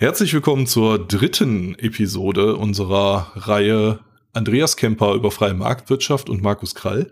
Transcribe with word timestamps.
Herzlich 0.00 0.32
willkommen 0.32 0.68
zur 0.68 0.96
dritten 1.08 1.74
Episode 1.74 2.54
unserer 2.54 3.32
Reihe 3.34 3.98
Andreas 4.32 4.76
Kemper 4.76 5.14
über 5.14 5.32
freie 5.32 5.54
Marktwirtschaft 5.54 6.30
und 6.30 6.40
Markus 6.40 6.76
Krall. 6.76 7.10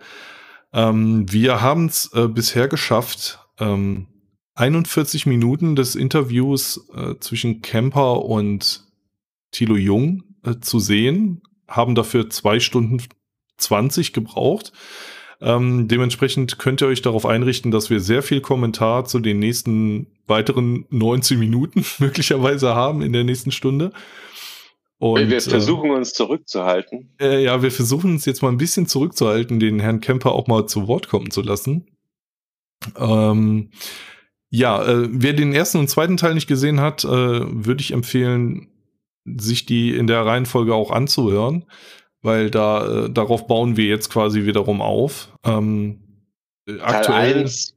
Ähm, 0.73 1.27
wir 1.33 1.61
haben 1.63 1.87
es 1.87 2.13
äh, 2.15 2.29
bisher 2.29 2.69
geschafft, 2.69 3.41
ähm, 3.59 4.07
41 4.55 5.27
Minuten 5.27 5.75
des 5.75 5.97
Interviews 5.97 6.89
äh, 6.95 7.17
zwischen 7.19 7.61
Kemper 7.61 8.25
und 8.25 8.85
Thilo 9.51 9.75
Jung 9.75 10.23
äh, 10.45 10.61
zu 10.61 10.79
sehen, 10.79 11.43
haben 11.67 11.97
dafür 11.97 12.31
zwei 12.31 12.61
Stunden 12.61 13.03
20 13.57 14.13
gebraucht. 14.13 14.73
Ähm, 15.41 15.87
dementsprechend 15.89 16.59
könnt 16.59 16.81
ihr 16.83 16.89
euch 16.89 17.03
darauf 17.03 17.27
einrichten, 17.27 17.71
dass 17.71 17.91
wir 17.91 18.01
sehr 18.01 18.23
viel 18.23 18.41
Kommentar 18.41 19.05
zu 19.05 19.19
den 19.19 19.39
nächsten 19.39 20.07
weiteren 20.27 20.87
19 20.91 21.39
Minuten 21.39 21.85
möglicherweise 21.99 22.75
haben 22.75 23.03
in 23.03 23.13
der 23.13 23.25
nächsten 23.25 23.53
Stunde. 23.53 23.93
Und, 24.99 25.29
wir 25.29 25.37
äh, 25.37 25.41
versuchen 25.41 25.91
uns 25.91 26.15
zurückzuhalten. 26.15 27.15
Äh, 27.21 27.45
ja, 27.45 27.63
wir 27.63 27.71
versuchen 27.71 28.13
uns 28.13 28.25
jetzt 28.25 28.43
mal 28.43 28.49
ein 28.49 28.57
bisschen 28.57 28.87
zurückzuhalten, 28.87 29.61
den 29.61 29.79
Herrn 29.79 30.01
Kemper 30.01 30.33
auch 30.33 30.47
mal 30.47 30.67
zu 30.67 30.89
Wort 30.89 31.09
kommen 31.09 31.31
zu 31.31 31.43
lassen. 31.43 31.87
Ähm, 32.97 33.71
ja, 34.49 34.83
äh, 34.87 35.09
wer 35.11 35.35
den 35.35 35.53
ersten 35.53 35.79
und 35.79 35.91
zweiten 35.91 36.17
Teil 36.17 36.35
nicht 36.35 36.47
gesehen 36.47 36.81
hat, 36.81 37.05
äh, 37.05 37.09
würde 37.09 37.83
ich 37.83 37.93
empfehlen, 37.93 38.69
sich 39.25 39.67
die 39.67 39.95
in 39.95 40.07
der 40.07 40.25
Reihenfolge 40.25 40.75
auch 40.75 40.91
anzuhören 40.91 41.67
weil 42.27 42.51
da 42.51 43.07
äh, 43.07 43.11
darauf 43.11 43.47
bauen 43.47 43.79
wir 43.79 43.87
jetzt 43.87 44.11
quasi 44.11 44.45
wiederum 44.45 44.83
auf. 44.83 45.29
Ähm, 45.45 46.01
Teil 46.67 46.81
aktuell 46.83 47.39
1 47.45 47.77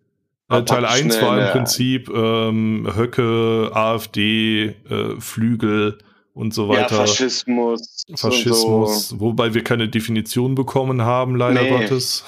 äh, 0.49 0.63
Teil 0.63 0.85
1 0.85 1.21
war 1.21 1.39
im 1.39 1.51
Prinzip 1.51 2.09
ähm, 2.09 2.91
Höcke, 2.95 3.69
AfD, 3.73 4.75
äh, 4.89 5.19
Flügel 5.19 5.99
und 6.33 6.53
so 6.53 6.69
weiter. 6.69 6.81
Ja, 6.81 7.05
Faschismus. 7.05 8.03
Faschismus, 8.15 9.09
so. 9.09 9.19
wobei 9.19 9.53
wir 9.53 9.63
keine 9.63 9.87
Definition 9.89 10.55
bekommen 10.55 11.03
haben, 11.03 11.35
leider 11.35 11.61
nee. 11.61 11.69
Gottes. 11.69 12.23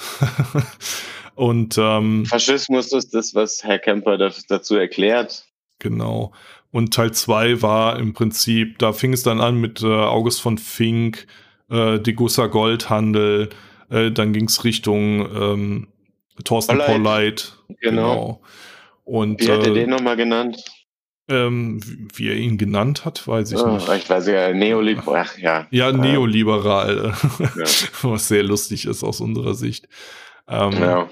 und 1.34 1.76
ähm, 1.78 2.24
Faschismus 2.26 2.92
ist 2.92 3.12
das, 3.12 3.34
was 3.34 3.64
Herr 3.64 3.80
Kemper 3.80 4.16
dazu 4.48 4.76
erklärt. 4.76 5.44
Genau. 5.80 6.32
Und 6.70 6.94
Teil 6.94 7.12
2 7.12 7.60
war 7.60 7.98
im 7.98 8.14
Prinzip, 8.14 8.78
da 8.78 8.92
fing 8.92 9.12
es 9.12 9.24
dann 9.24 9.40
an 9.40 9.60
mit 9.60 9.82
äh, 9.82 9.86
August 9.86 10.40
von 10.40 10.58
Fink, 10.58 11.26
äh, 11.72 11.98
Degussa 11.98 12.46
Goldhandel, 12.46 13.48
äh, 13.90 14.10
dann 14.10 14.32
ging 14.32 14.44
es 14.44 14.62
Richtung 14.64 15.20
ähm, 15.34 15.88
Thorsten 16.44 16.78
Polleit. 16.78 17.54
Genau. 17.80 17.80
genau. 17.80 18.42
Und, 19.04 19.40
wie 19.40 19.50
hat 19.50 19.66
er 19.66 19.72
äh, 19.72 19.74
den 19.74 19.90
nochmal 19.90 20.16
genannt? 20.16 20.62
Ähm, 21.28 21.80
wie 22.14 22.28
er 22.28 22.36
ihn 22.36 22.58
genannt 22.58 23.04
hat, 23.04 23.26
weiß 23.26 23.52
ich 23.52 23.58
oh, 23.58 23.74
nicht. 23.74 23.88
Ich 23.88 24.10
weiß 24.10 24.26
ja, 24.26 24.52
neoliberal, 24.52 25.26
ja. 25.38 25.66
Ja, 25.70 25.92
neoliberal, 25.92 27.14
ja. 27.40 27.64
was 28.02 28.28
sehr 28.28 28.42
lustig 28.42 28.86
ist 28.86 29.02
aus 29.02 29.20
unserer 29.20 29.54
Sicht. 29.54 29.88
Ähm, 30.48 30.72
ja. 30.72 31.10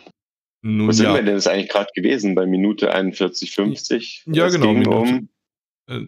Nun, 0.63 0.89
Wo 0.89 0.93
sind 0.93 1.07
ja. 1.07 1.15
wir 1.15 1.23
denn 1.23 1.37
jetzt 1.37 1.49
eigentlich 1.49 1.71
gerade 1.71 1.91
gewesen? 1.95 2.35
Bei 2.35 2.45
Minute 2.45 2.95
41,50? 2.95 4.23
Ja, 4.27 4.45
das 4.45 4.55
genau. 4.55 4.73
Minute, 4.75 4.91
um 4.91 5.29
äh, 5.87 6.01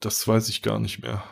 das 0.00 0.28
weiß 0.28 0.48
ich 0.48 0.62
gar 0.62 0.78
nicht 0.78 1.02
mehr. 1.02 1.24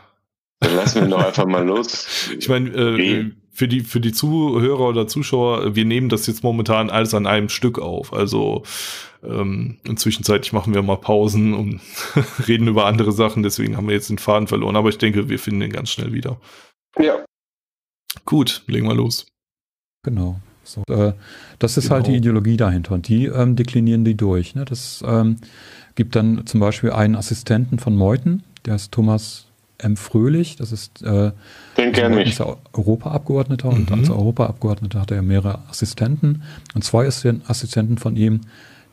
Dann 0.61 0.75
lassen 0.75 1.03
wir 1.03 1.09
doch 1.09 1.25
einfach 1.25 1.47
mal 1.47 1.65
los. 1.65 2.07
Ich 2.39 2.49
meine, 2.49 2.71
äh, 2.71 3.31
für 3.53 3.69
die, 3.69 3.81
für 3.81 4.01
die 4.01 4.13
Zuhörer 4.13 4.89
oder 4.89 5.07
Zuschauer, 5.07 5.75
wir 5.75 5.85
nehmen 5.85 6.09
das 6.09 6.27
jetzt 6.27 6.43
momentan 6.43 6.91
alles 6.91 7.15
an 7.15 7.27
einem 7.27 7.49
Stück 7.49 7.79
auf. 7.79 8.13
Also 8.13 8.65
ähm, 9.23 9.79
inzwischenzeitlich 9.85 10.53
machen 10.53 10.75
wir 10.75 10.83
mal 10.83 10.97
Pausen 10.97 11.55
und 11.55 11.81
reden 12.49 12.69
über 12.69 12.87
andere 12.87 13.13
Sachen, 13.13 13.43
deswegen 13.43 13.77
haben 13.77 13.89
wir 13.89 13.95
jetzt 13.95 14.11
den 14.11 14.19
Faden 14.19 14.47
verloren. 14.47 14.77
Aber 14.77 14.89
ich 14.89 14.99
denke, 14.99 15.29
wir 15.29 15.39
finden 15.39 15.61
den 15.61 15.73
ganz 15.73 15.91
schnell 15.91 16.13
wieder. 16.13 16.39
Ja. 16.99 17.25
Gut, 18.25 18.63
legen 18.67 18.87
wir 18.87 18.95
los. 18.95 19.27
Genau. 20.03 20.41
So, 20.63 20.83
äh, 20.89 21.13
das 21.59 21.77
ist 21.77 21.85
genau. 21.85 21.95
halt 21.95 22.07
die 22.07 22.13
genau. 22.13 22.23
Ideologie 22.23 22.57
dahinter 22.57 22.95
und 22.95 23.09
die 23.09 23.27
ähm, 23.27 23.57
deklinieren 23.57 24.05
die 24.05 24.17
durch. 24.17 24.55
Ne? 24.55 24.65
Das 24.65 25.03
ähm, 25.07 25.37
gibt 25.95 26.17
dann 26.17 26.47
zum 26.47 26.61
Beispiel 26.61 26.91
einen 26.91 27.15
Assistenten 27.15 27.79
von 27.79 27.97
Meuthen, 27.97 28.43
der 28.65 28.75
ist 28.75 28.93
Thomas 28.93 29.46
M. 29.79 29.97
Fröhlich, 29.97 30.57
das 30.57 30.73
ist, 30.73 31.03
äh, 31.03 31.33
Den 31.77 31.93
kenne 31.93 32.23
ich. 32.23 32.39
Europaabgeordneter 32.73 33.71
mhm. 33.71 33.77
und 33.77 33.93
als 33.93 34.11
Europaabgeordneter 34.11 35.01
hat 35.01 35.11
er 35.11 35.23
mehrere 35.23 35.61
Assistenten 35.69 36.43
und 36.75 36.83
zwei 36.83 37.07
Assistenten 37.07 37.99
von 37.99 38.17
ihm, 38.17 38.43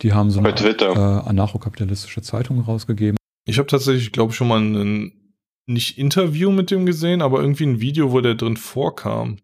die 0.01 0.13
haben 0.13 0.31
so 0.31 0.39
eine 0.39 0.49
äh, 0.49 0.95
anarchokapitalistische 0.95 2.21
Zeitung 2.21 2.59
rausgegeben. 2.61 3.17
Ich 3.45 3.57
habe 3.57 3.67
tatsächlich, 3.67 4.11
glaube 4.11 4.31
ich, 4.31 4.37
schon 4.37 4.47
mal 4.47 4.59
ein 4.59 5.13
nicht 5.65 5.97
Interview 5.97 6.51
mit 6.51 6.71
dem 6.71 6.85
gesehen, 6.85 7.21
aber 7.21 7.41
irgendwie 7.41 7.65
ein 7.65 7.79
Video, 7.79 8.11
wo 8.11 8.21
der 8.21 8.35
drin 8.35 8.57
vorkam. 8.57 9.37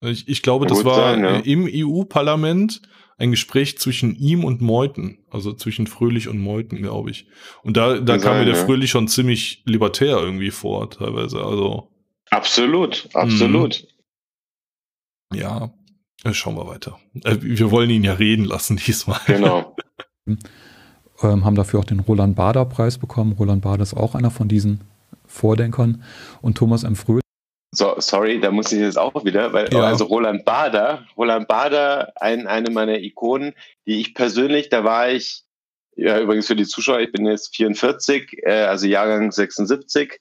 Ich, 0.00 0.28
ich 0.28 0.42
glaube, 0.42 0.66
das 0.66 0.84
war 0.84 1.14
sein, 1.14 1.24
ja. 1.24 1.36
im 1.38 1.68
EU-Parlament 1.70 2.82
ein 3.16 3.30
Gespräch 3.30 3.78
zwischen 3.78 4.16
ihm 4.16 4.44
und 4.44 4.60
Meuthen, 4.60 5.18
also 5.30 5.52
zwischen 5.52 5.86
Fröhlich 5.86 6.28
und 6.28 6.38
Meuthen, 6.38 6.78
glaube 6.78 7.10
ich. 7.10 7.26
Und 7.62 7.76
da, 7.76 7.98
da 7.98 8.18
kam 8.18 8.38
mir 8.38 8.44
der 8.44 8.56
ja. 8.56 8.64
Fröhlich 8.64 8.90
schon 8.90 9.08
ziemlich 9.08 9.62
libertär 9.66 10.18
irgendwie 10.18 10.50
vor, 10.50 10.90
teilweise. 10.90 11.42
Also. 11.42 11.90
Absolut, 12.30 13.08
absolut. 13.14 13.86
Mh. 15.32 15.38
Ja, 15.38 15.74
äh, 16.24 16.32
schauen 16.32 16.56
wir 16.56 16.66
weiter. 16.66 16.98
Äh, 17.22 17.36
wir 17.40 17.70
wollen 17.70 17.90
ihn 17.90 18.04
ja 18.04 18.14
reden 18.14 18.44
lassen 18.44 18.76
diesmal. 18.86 19.20
Genau. 19.26 19.76
ähm, 20.26 21.44
haben 21.44 21.54
dafür 21.54 21.80
auch 21.80 21.84
den 21.84 22.00
Roland 22.00 22.36
Bader 22.36 22.64
Preis 22.64 22.98
bekommen. 22.98 23.32
Roland 23.32 23.62
Bader 23.62 23.82
ist 23.82 23.94
auch 23.94 24.14
einer 24.14 24.30
von 24.30 24.48
diesen 24.48 24.80
Vordenkern. 25.26 26.02
Und 26.42 26.56
Thomas 26.56 26.84
M. 26.84 26.96
Fröhlich 26.96 27.23
so, 27.76 27.94
sorry, 27.98 28.40
da 28.40 28.50
muss 28.50 28.72
ich 28.72 28.80
jetzt 28.80 28.98
auch 28.98 29.24
wieder, 29.24 29.52
weil 29.52 29.72
ja. 29.72 29.80
also 29.82 30.04
Roland 30.04 30.44
Bader, 30.44 31.06
Roland 31.16 31.48
Bader, 31.48 32.12
ein, 32.16 32.46
eine 32.46 32.70
meiner 32.70 32.98
Ikonen, 32.98 33.54
die 33.86 34.00
ich 34.00 34.14
persönlich, 34.14 34.68
da 34.68 34.84
war 34.84 35.10
ich, 35.10 35.42
ja 35.96 36.20
übrigens 36.20 36.46
für 36.46 36.56
die 36.56 36.66
Zuschauer, 36.66 37.00
ich 37.00 37.12
bin 37.12 37.26
jetzt 37.26 37.54
44, 37.56 38.42
äh, 38.44 38.64
also 38.64 38.86
Jahrgang 38.86 39.30
76. 39.32 40.20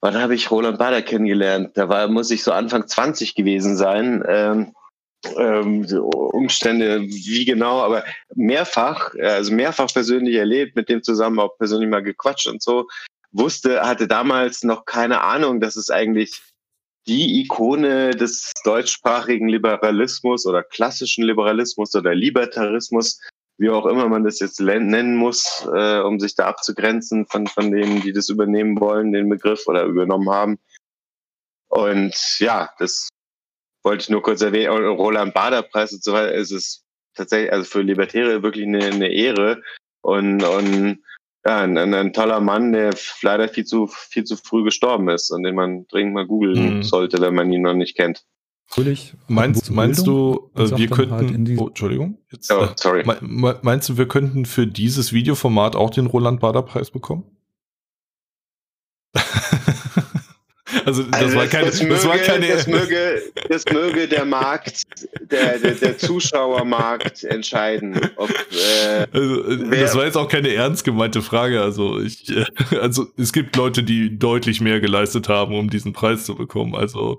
Wann 0.00 0.20
habe 0.20 0.34
ich 0.34 0.50
Roland 0.50 0.78
Bader 0.78 1.02
kennengelernt? 1.02 1.76
Da 1.76 1.88
war, 1.88 2.08
muss 2.08 2.30
ich 2.30 2.42
so 2.42 2.52
Anfang 2.52 2.86
20 2.86 3.34
gewesen 3.34 3.76
sein. 3.76 4.24
Ähm, 4.26 4.74
ähm, 5.36 5.86
Umstände, 6.32 7.02
wie 7.02 7.44
genau, 7.44 7.80
aber 7.80 8.04
mehrfach, 8.34 9.14
also 9.20 9.52
mehrfach 9.54 9.92
persönlich 9.92 10.34
erlebt, 10.34 10.74
mit 10.74 10.88
dem 10.88 11.02
zusammen 11.02 11.38
auch 11.38 11.56
persönlich 11.58 11.88
mal 11.88 12.02
gequatscht 12.02 12.48
und 12.48 12.62
so. 12.62 12.88
Wusste, 13.30 13.82
hatte 13.82 14.08
damals 14.08 14.62
noch 14.62 14.84
keine 14.84 15.22
Ahnung, 15.22 15.60
dass 15.60 15.76
es 15.76 15.90
eigentlich 15.90 16.40
die 17.06 17.40
Ikone 17.40 18.10
des 18.10 18.52
deutschsprachigen 18.64 19.48
Liberalismus 19.48 20.46
oder 20.46 20.62
klassischen 20.62 21.24
Liberalismus 21.24 21.94
oder 21.94 22.14
Libertarismus, 22.14 23.20
wie 23.58 23.70
auch 23.70 23.86
immer 23.86 24.08
man 24.08 24.24
das 24.24 24.38
jetzt 24.40 24.60
nennen 24.60 25.16
muss, 25.16 25.66
äh, 25.74 26.00
um 26.00 26.20
sich 26.20 26.34
da 26.34 26.46
abzugrenzen 26.46 27.26
von, 27.26 27.46
von 27.46 27.70
denen, 27.70 28.00
die 28.02 28.12
das 28.12 28.28
übernehmen 28.28 28.80
wollen, 28.80 29.12
den 29.12 29.28
Begriff 29.28 29.66
oder 29.66 29.84
übernommen 29.84 30.30
haben. 30.30 30.58
Und 31.68 32.38
ja, 32.38 32.70
das 32.78 33.08
wollte 33.82 34.02
ich 34.02 34.10
nur 34.10 34.22
kurz 34.22 34.42
erwähnen. 34.42 34.72
Roland 34.72 35.34
Bader 35.34 35.62
Preis 35.62 35.92
und 35.92 36.04
so 36.04 36.12
weiter, 36.12 36.34
es 36.34 36.50
ist 36.50 36.84
tatsächlich, 37.14 37.52
also 37.52 37.64
für 37.64 37.82
Libertäre 37.82 38.42
wirklich 38.42 38.66
eine, 38.66 38.84
eine 38.84 39.08
Ehre. 39.08 39.62
Und, 40.02 40.42
und 40.42 41.02
ja, 41.44 41.62
ein, 41.62 41.76
ein, 41.76 41.92
ein, 41.94 42.12
toller 42.12 42.40
Mann, 42.40 42.72
der 42.72 42.94
leider 43.22 43.48
viel 43.48 43.64
zu, 43.64 43.86
viel 43.88 44.24
zu 44.24 44.36
früh 44.36 44.62
gestorben 44.62 45.08
ist 45.08 45.30
und 45.30 45.42
den 45.42 45.54
man 45.54 45.86
dringend 45.88 46.14
mal 46.14 46.26
googeln 46.26 46.76
mhm. 46.76 46.82
sollte, 46.82 47.20
wenn 47.20 47.34
man 47.34 47.52
ihn 47.52 47.62
noch 47.62 47.74
nicht 47.74 47.96
kennt. 47.96 48.24
Natürlich. 48.70 49.14
Meinst, 49.28 49.70
meinst 49.70 50.06
du, 50.06 50.50
äh, 50.54 50.70
wir 50.76 50.88
könnten, 50.88 51.12
halt 51.12 51.58
oh, 51.58 51.68
Entschuldigung, 51.68 52.18
jetzt, 52.30 52.50
oh, 52.50 52.68
sorry. 52.76 53.04
meinst 53.20 53.88
du, 53.88 53.98
wir 53.98 54.08
könnten 54.08 54.46
für 54.46 54.66
dieses 54.66 55.12
Videoformat 55.12 55.76
auch 55.76 55.90
den 55.90 56.06
Roland 56.06 56.40
Bader 56.40 56.62
Preis 56.62 56.90
bekommen? 56.90 57.24
Also 60.84 61.02
das, 61.02 61.22
also 61.22 61.36
war, 61.36 61.46
keine, 61.46 61.66
das, 61.66 61.82
möge, 61.82 61.94
das 61.94 62.06
war 62.06 62.18
keine. 62.18 62.48
Das 62.48 62.66
möge, 62.66 63.22
das 63.48 63.64
möge 63.72 64.08
der 64.08 64.24
Markt, 64.24 64.82
der, 65.30 65.58
der, 65.58 65.72
der 65.72 65.98
Zuschauermarkt 65.98 67.24
entscheiden. 67.24 68.00
Ob, 68.16 68.30
äh, 68.30 69.06
also, 69.12 69.56
das 69.66 69.94
war 69.94 70.04
jetzt 70.04 70.16
auch 70.16 70.28
keine 70.28 70.52
ernst 70.54 70.84
gemeinte 70.84 71.22
Frage. 71.22 71.60
Also 71.60 72.00
ich, 72.00 72.28
äh, 72.30 72.44
also 72.80 73.06
es 73.16 73.32
gibt 73.32 73.56
Leute, 73.56 73.82
die 73.82 74.18
deutlich 74.18 74.60
mehr 74.60 74.80
geleistet 74.80 75.28
haben, 75.28 75.56
um 75.56 75.70
diesen 75.70 75.92
Preis 75.92 76.24
zu 76.24 76.34
bekommen. 76.34 76.74
Also 76.74 77.18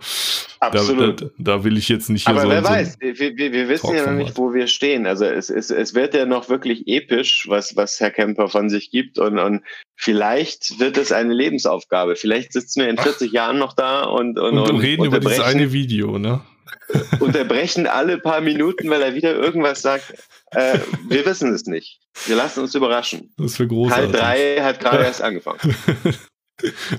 Absolut. 0.60 1.22
Da, 1.22 1.26
da, 1.26 1.32
da 1.38 1.64
will 1.64 1.78
ich 1.78 1.90
jetzt 1.90 2.10
nicht. 2.10 2.28
Aber 2.28 2.42
so 2.42 2.50
wer 2.50 2.64
weiß, 2.64 2.98
wir, 3.00 3.18
wir, 3.20 3.38
wir 3.38 3.70
wissen 3.70 3.96
ja 3.96 4.06
noch 4.12 4.18
nicht, 4.18 4.38
wo 4.38 4.54
wir 4.54 4.68
stehen. 4.68 5.06
Also 5.06 5.26
es, 5.26 5.50
es, 5.50 5.70
es 5.70 5.94
wird 5.94 6.14
ja 6.14 6.26
noch 6.26 6.50
wirklich 6.50 6.88
episch, 6.88 7.46
was, 7.48 7.76
was 7.76 8.00
Herr 8.00 8.12
Kemper 8.12 8.48
von 8.48 8.70
sich 8.70 8.92
gibt 8.92 9.20
und, 9.20 9.40
und 9.40 9.62
vielleicht 10.04 10.80
wird 10.80 10.98
es 10.98 11.12
eine 11.12 11.34
Lebensaufgabe. 11.34 12.16
Vielleicht 12.16 12.52
sitzen 12.52 12.82
wir 12.82 12.90
in 12.90 12.98
40 12.98 13.30
Ach. 13.30 13.34
Jahren 13.34 13.58
noch 13.58 13.74
da 13.74 14.04
und, 14.04 14.38
und, 14.38 14.58
und, 14.58 14.70
und 14.70 14.80
reden 14.80 15.06
über 15.06 15.20
dieses 15.20 15.40
eine 15.40 15.72
Video, 15.72 16.18
ne? 16.18 16.42
unterbrechen 17.20 17.88
alle 17.88 18.18
paar 18.18 18.42
Minuten, 18.42 18.90
weil 18.90 19.02
er 19.02 19.16
wieder 19.16 19.36
irgendwas 19.36 19.82
sagt. 19.82 20.14
Äh, 20.52 20.80
wir 21.08 21.26
wissen 21.26 21.54
es 21.54 21.66
nicht. 21.66 22.00
Wir 22.26 22.36
lassen 22.36 22.60
uns 22.60 22.76
überraschen. 22.76 23.34
Das 23.38 23.52
ist 23.52 23.58
für 23.58 23.68
großartig. 23.68 24.12
Teil 24.12 24.58
3 24.58 24.64
hat 24.64 24.80
gerade 24.80 25.04
erst 25.04 25.22
angefangen. 25.22 25.60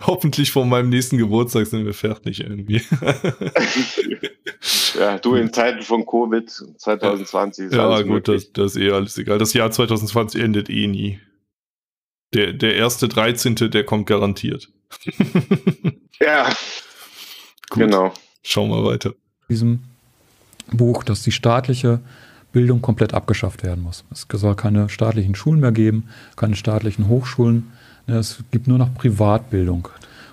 Hoffentlich 0.07 0.51
vor 0.51 0.65
meinem 0.65 0.89
nächsten 0.89 1.19
Geburtstag 1.19 1.67
sind 1.67 1.87
wir 1.87 1.95
fertig 1.95 2.41
irgendwie. 2.41 2.83
ja, 4.99 5.19
du 5.19 5.37
in 5.37 5.53
Zeiten 5.53 5.83
von 5.83 6.05
Covid 6.05 6.51
2020. 6.51 7.67
Ist 7.67 7.75
ja, 7.75 8.03
gut, 8.03 8.29
das, 8.29 8.53
das, 8.53 8.75
ist 8.75 8.83
eh 8.83 8.91
alles 8.91 9.17
egal. 9.19 9.39
Das 9.39 9.53
Jahr 9.53 9.71
2020 9.71 10.43
endet 10.43 10.71
eh 10.71 10.87
nie. 10.87 11.21
Der, 12.35 12.53
der 12.53 12.75
erste 12.75 13.09
13. 13.09 13.55
der 13.55 13.85
kommt 13.85 14.07
garantiert. 14.07 14.69
ja. 16.21 16.49
Gut, 17.71 17.85
genau. 17.85 18.13
Schauen 18.43 18.71
wir 18.71 18.85
weiter. 18.85 19.15
Diesem 19.49 19.85
Buch, 20.71 21.05
dass 21.05 21.23
die 21.23 21.33
staatliche 21.33 22.01
Bildung 22.53 22.83
komplett 22.83 23.15
abgeschafft 23.15 23.63
werden 23.63 23.83
muss. 23.83 24.05
Es 24.11 24.27
soll 24.31 24.55
keine 24.55 24.89
staatlichen 24.89 25.35
Schulen 25.35 25.61
mehr 25.61 25.73
geben, 25.73 26.09
keine 26.37 26.57
staatlichen 26.57 27.09
Hochschulen 27.09 27.73
es 28.07 28.39
gibt 28.51 28.69
nur 28.69 28.79
noch 28.79 28.93
Privatbildung. 28.95 29.89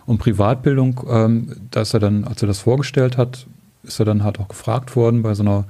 Und 0.06 0.18
Privatbildung, 0.18 1.02
ähm, 1.10 1.56
da 1.72 1.82
ist 1.82 1.94
er 1.94 2.00
dann, 2.00 2.26
als 2.26 2.42
er 2.42 2.48
das 2.48 2.60
vorgestellt 2.60 3.18
hat, 3.18 3.46
ist 3.84 4.00
er 4.00 4.06
dann 4.06 4.24
halt 4.24 4.40
auch 4.40 4.48
gefragt 4.48 4.96
worden 4.96 5.22
bei 5.22 5.34
so 5.34 5.44
einer 5.44 5.66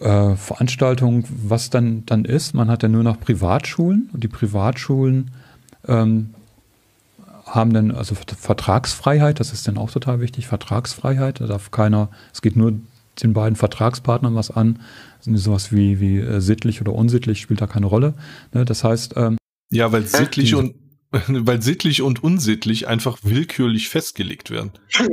äh, 0.00 0.36
Veranstaltung, 0.36 1.24
was 1.28 1.70
dann, 1.70 2.04
dann 2.06 2.24
ist. 2.24 2.54
Man 2.54 2.70
hat 2.70 2.82
ja 2.82 2.88
nur 2.88 3.02
noch 3.02 3.20
Privatschulen 3.20 4.10
und 4.12 4.24
die 4.24 4.28
Privatschulen 4.28 5.30
ähm, 5.86 6.34
haben 7.44 7.72
dann 7.72 7.90
also 7.90 8.14
Vertragsfreiheit, 8.14 9.40
das 9.40 9.52
ist 9.52 9.68
dann 9.68 9.76
auch 9.76 9.90
total 9.90 10.20
wichtig, 10.20 10.46
Vertragsfreiheit, 10.46 11.40
da 11.40 11.46
darf 11.46 11.70
keiner, 11.70 12.08
es 12.32 12.40
geht 12.40 12.56
nur 12.56 12.72
den 13.22 13.34
beiden 13.34 13.56
Vertragspartnern 13.56 14.34
was 14.34 14.50
an, 14.50 14.80
sind 15.20 15.36
sowas 15.36 15.72
wie, 15.72 16.00
wie 16.00 16.18
äh, 16.18 16.40
sittlich 16.40 16.80
oder 16.80 16.94
unsittlich, 16.94 17.40
spielt 17.40 17.60
da 17.60 17.66
keine 17.66 17.86
Rolle. 17.86 18.14
Ne? 18.54 18.64
Das 18.64 18.84
heißt, 18.84 19.14
ähm, 19.16 19.36
ja, 19.70 19.92
weil 19.92 20.06
sittlich 20.06 20.54
und 20.54 20.74
weil 21.28 21.60
sittlich 21.60 22.00
und 22.00 22.24
unsittlich 22.24 22.88
einfach 22.88 23.18
willkürlich 23.22 23.90
festgelegt 23.90 24.50
werden. 24.50 24.72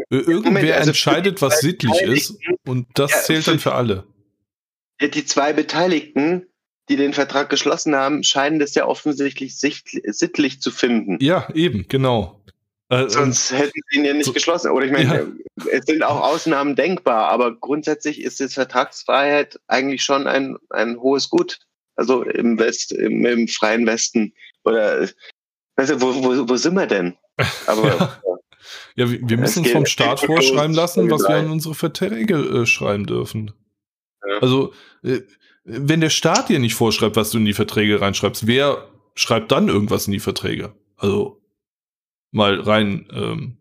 Irgendwer 0.10 0.52
Moment, 0.52 0.72
also 0.72 0.90
entscheidet, 0.90 1.42
was 1.42 1.60
sittlich 1.60 2.02
ist 2.02 2.38
und 2.66 2.88
das 2.94 3.12
ja, 3.12 3.18
zählt 3.18 3.48
dann 3.48 3.60
für 3.60 3.74
alle. 3.76 4.06
Die 5.02 5.26
zwei 5.26 5.54
Beteiligten, 5.54 6.46
die 6.90 6.96
den 6.96 7.14
Vertrag 7.14 7.50
geschlossen 7.50 7.96
haben, 7.96 8.24
scheinen 8.24 8.60
das 8.60 8.76
ja 8.76 8.86
offensichtlich 8.86 9.58
sittlich 9.58 10.62
zu 10.62 10.72
finden. 10.72 11.18
Ja, 11.22 11.48
eben, 11.54 11.88
genau. 11.88 12.42
Äh, 12.90 13.08
Sonst 13.08 13.52
hätten 13.52 13.80
sie 13.90 14.00
ihn 14.00 14.06
ja 14.06 14.14
nicht 14.14 14.26
so, 14.26 14.34
geschlossen. 14.34 14.72
Oder 14.72 14.88
ich 14.88 14.92
meine, 14.92 15.34
ja. 15.60 15.68
es 15.72 15.86
sind 15.86 16.04
auch 16.04 16.22
Ausnahmen 16.22 16.76
denkbar, 16.76 17.30
aber 17.30 17.56
grundsätzlich 17.56 18.22
ist 18.22 18.40
jetzt 18.40 18.56
Vertragsfreiheit 18.56 19.60
eigentlich 19.68 20.04
schon 20.04 20.28
ein, 20.28 20.58
ein 20.70 21.00
hohes 21.00 21.30
Gut. 21.30 21.60
Also 21.96 22.24
im 22.24 22.58
West, 22.58 22.92
im, 22.92 23.26
im 23.26 23.48
freien 23.48 23.86
Westen. 23.86 24.34
Oder 24.64 25.08
Weißt 25.80 25.92
du, 25.92 26.02
wo, 26.02 26.14
wo, 26.14 26.50
wo 26.50 26.58
sind 26.58 26.74
wir 26.74 26.88
denn? 26.88 27.16
Aber, 27.68 27.88
ja. 27.88 28.20
ja, 28.96 29.10
wir, 29.10 29.30
wir 29.30 29.38
müssen 29.38 29.60
uns 29.60 29.72
vom 29.72 29.86
Staat 29.86 30.20
vorschreiben 30.20 30.74
lassen, 30.74 31.10
was 31.10 31.22
wir 31.22 31.36
an 31.36 31.50
unsere 31.50 31.74
Verträge 31.74 32.36
äh, 32.36 32.66
schreiben 32.66 33.06
dürfen. 33.06 33.54
Ja. 34.28 34.40
Also, 34.40 34.74
äh, 35.04 35.22
wenn 35.64 36.02
der 36.02 36.10
Staat 36.10 36.50
dir 36.50 36.60
nicht 36.60 36.76
vorschreibt, 36.76 37.16
was 37.16 37.32
du 37.32 37.38
in 37.38 37.46
die 37.46 37.54
Verträge 37.54 38.02
reinschreibst, 38.02 38.48
wer 38.48 38.90
schreibt 39.16 39.52
dann 39.52 39.68
irgendwas 39.68 40.08
in 40.08 40.14
die 40.14 40.20
Verträge? 40.20 40.74
Also, 40.98 41.42
mal 42.32 42.60
rein 42.60 43.08
ähm, 43.12 43.58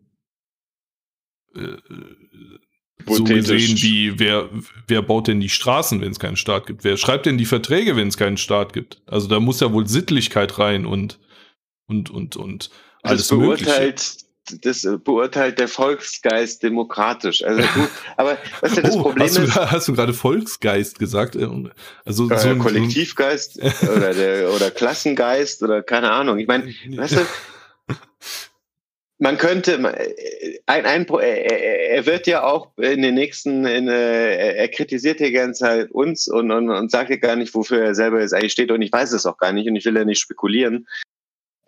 äh, 1.55 1.77
so 3.07 3.23
gesehen 3.23 3.81
wie, 3.81 4.19
wer, 4.19 4.49
wer 4.87 5.01
baut 5.01 5.27
denn 5.27 5.39
die 5.39 5.49
Straßen, 5.49 6.01
wenn 6.01 6.11
es 6.11 6.19
keinen 6.19 6.35
Staat 6.35 6.67
gibt? 6.67 6.83
Wer 6.83 6.97
schreibt 6.97 7.25
denn 7.25 7.37
die 7.37 7.45
Verträge, 7.45 7.95
wenn 7.95 8.09
es 8.09 8.17
keinen 8.17 8.37
Staat 8.37 8.73
gibt? 8.73 9.01
Also 9.05 9.27
da 9.27 9.39
muss 9.39 9.61
ja 9.61 9.71
wohl 9.71 9.87
Sittlichkeit 9.87 10.59
rein 10.59 10.85
und 10.85 11.19
und, 11.89 12.09
und, 12.09 12.35
und 12.35 12.69
alles 13.01 13.27
das 13.27 13.37
beurteilt, 13.37 13.95
Mögliche. 13.95 14.28
Das 14.61 14.87
beurteilt 15.03 15.59
der 15.59 15.67
Volksgeist 15.67 16.63
demokratisch. 16.63 17.43
Also 17.43 17.61
gut, 17.61 17.89
aber 18.17 18.37
was 18.61 18.75
ja 18.75 18.81
das 18.81 18.95
oh, 18.97 19.03
Problem 19.03 19.25
hast 19.25 19.37
du, 19.37 19.41
ist. 19.43 19.55
Hast 19.71 19.87
du 19.87 19.93
gerade 19.93 20.13
Volksgeist 20.13 20.99
gesagt? 20.99 21.35
Äh, 21.35 21.47
also 22.05 22.29
äh, 22.29 22.37
so 22.37 22.49
ein, 22.49 22.59
Kollektivgeist 22.59 23.61
oder, 23.83 24.13
der, 24.13 24.51
oder 24.51 24.71
Klassengeist 24.71 25.63
oder 25.63 25.83
keine 25.83 26.11
Ahnung. 26.11 26.39
Ich 26.39 26.47
meine, 26.47 26.73
weißt 26.89 27.17
du, 27.17 27.95
man 29.21 29.37
könnte, 29.37 29.75
ein, 30.65 30.85
ein, 30.85 31.07
er 31.07 32.05
wird 32.05 32.25
ja 32.25 32.43
auch 32.43 32.71
in 32.77 33.01
den 33.01 33.15
nächsten, 33.15 33.65
in, 33.65 33.89
er 33.89 34.67
kritisiert 34.69 35.19
ja 35.19 35.29
ganz 35.29 35.59
halt 35.61 35.91
uns 35.91 36.29
und, 36.29 36.51
und, 36.51 36.69
und 36.69 36.89
sagt 36.89 37.09
ja 37.09 37.17
gar 37.17 37.35
nicht, 37.35 37.53
wofür 37.53 37.83
er 37.83 37.95
selber 37.95 38.21
jetzt 38.21 38.33
eigentlich 38.33 38.53
steht 38.53 38.71
und 38.71 38.81
ich 38.81 38.93
weiß 38.93 39.11
es 39.11 39.25
auch 39.25 39.37
gar 39.37 39.51
nicht 39.51 39.67
und 39.67 39.75
ich 39.75 39.83
will 39.83 39.97
ja 39.97 40.05
nicht 40.05 40.21
spekulieren. 40.21 40.87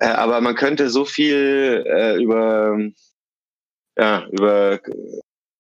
Äh, 0.02 0.08
aber 0.08 0.42
man 0.42 0.56
könnte 0.56 0.90
so 0.90 1.06
viel 1.06 1.86
äh, 1.88 2.16
über, 2.16 2.76
ja, 3.96 4.26
über, 4.32 4.80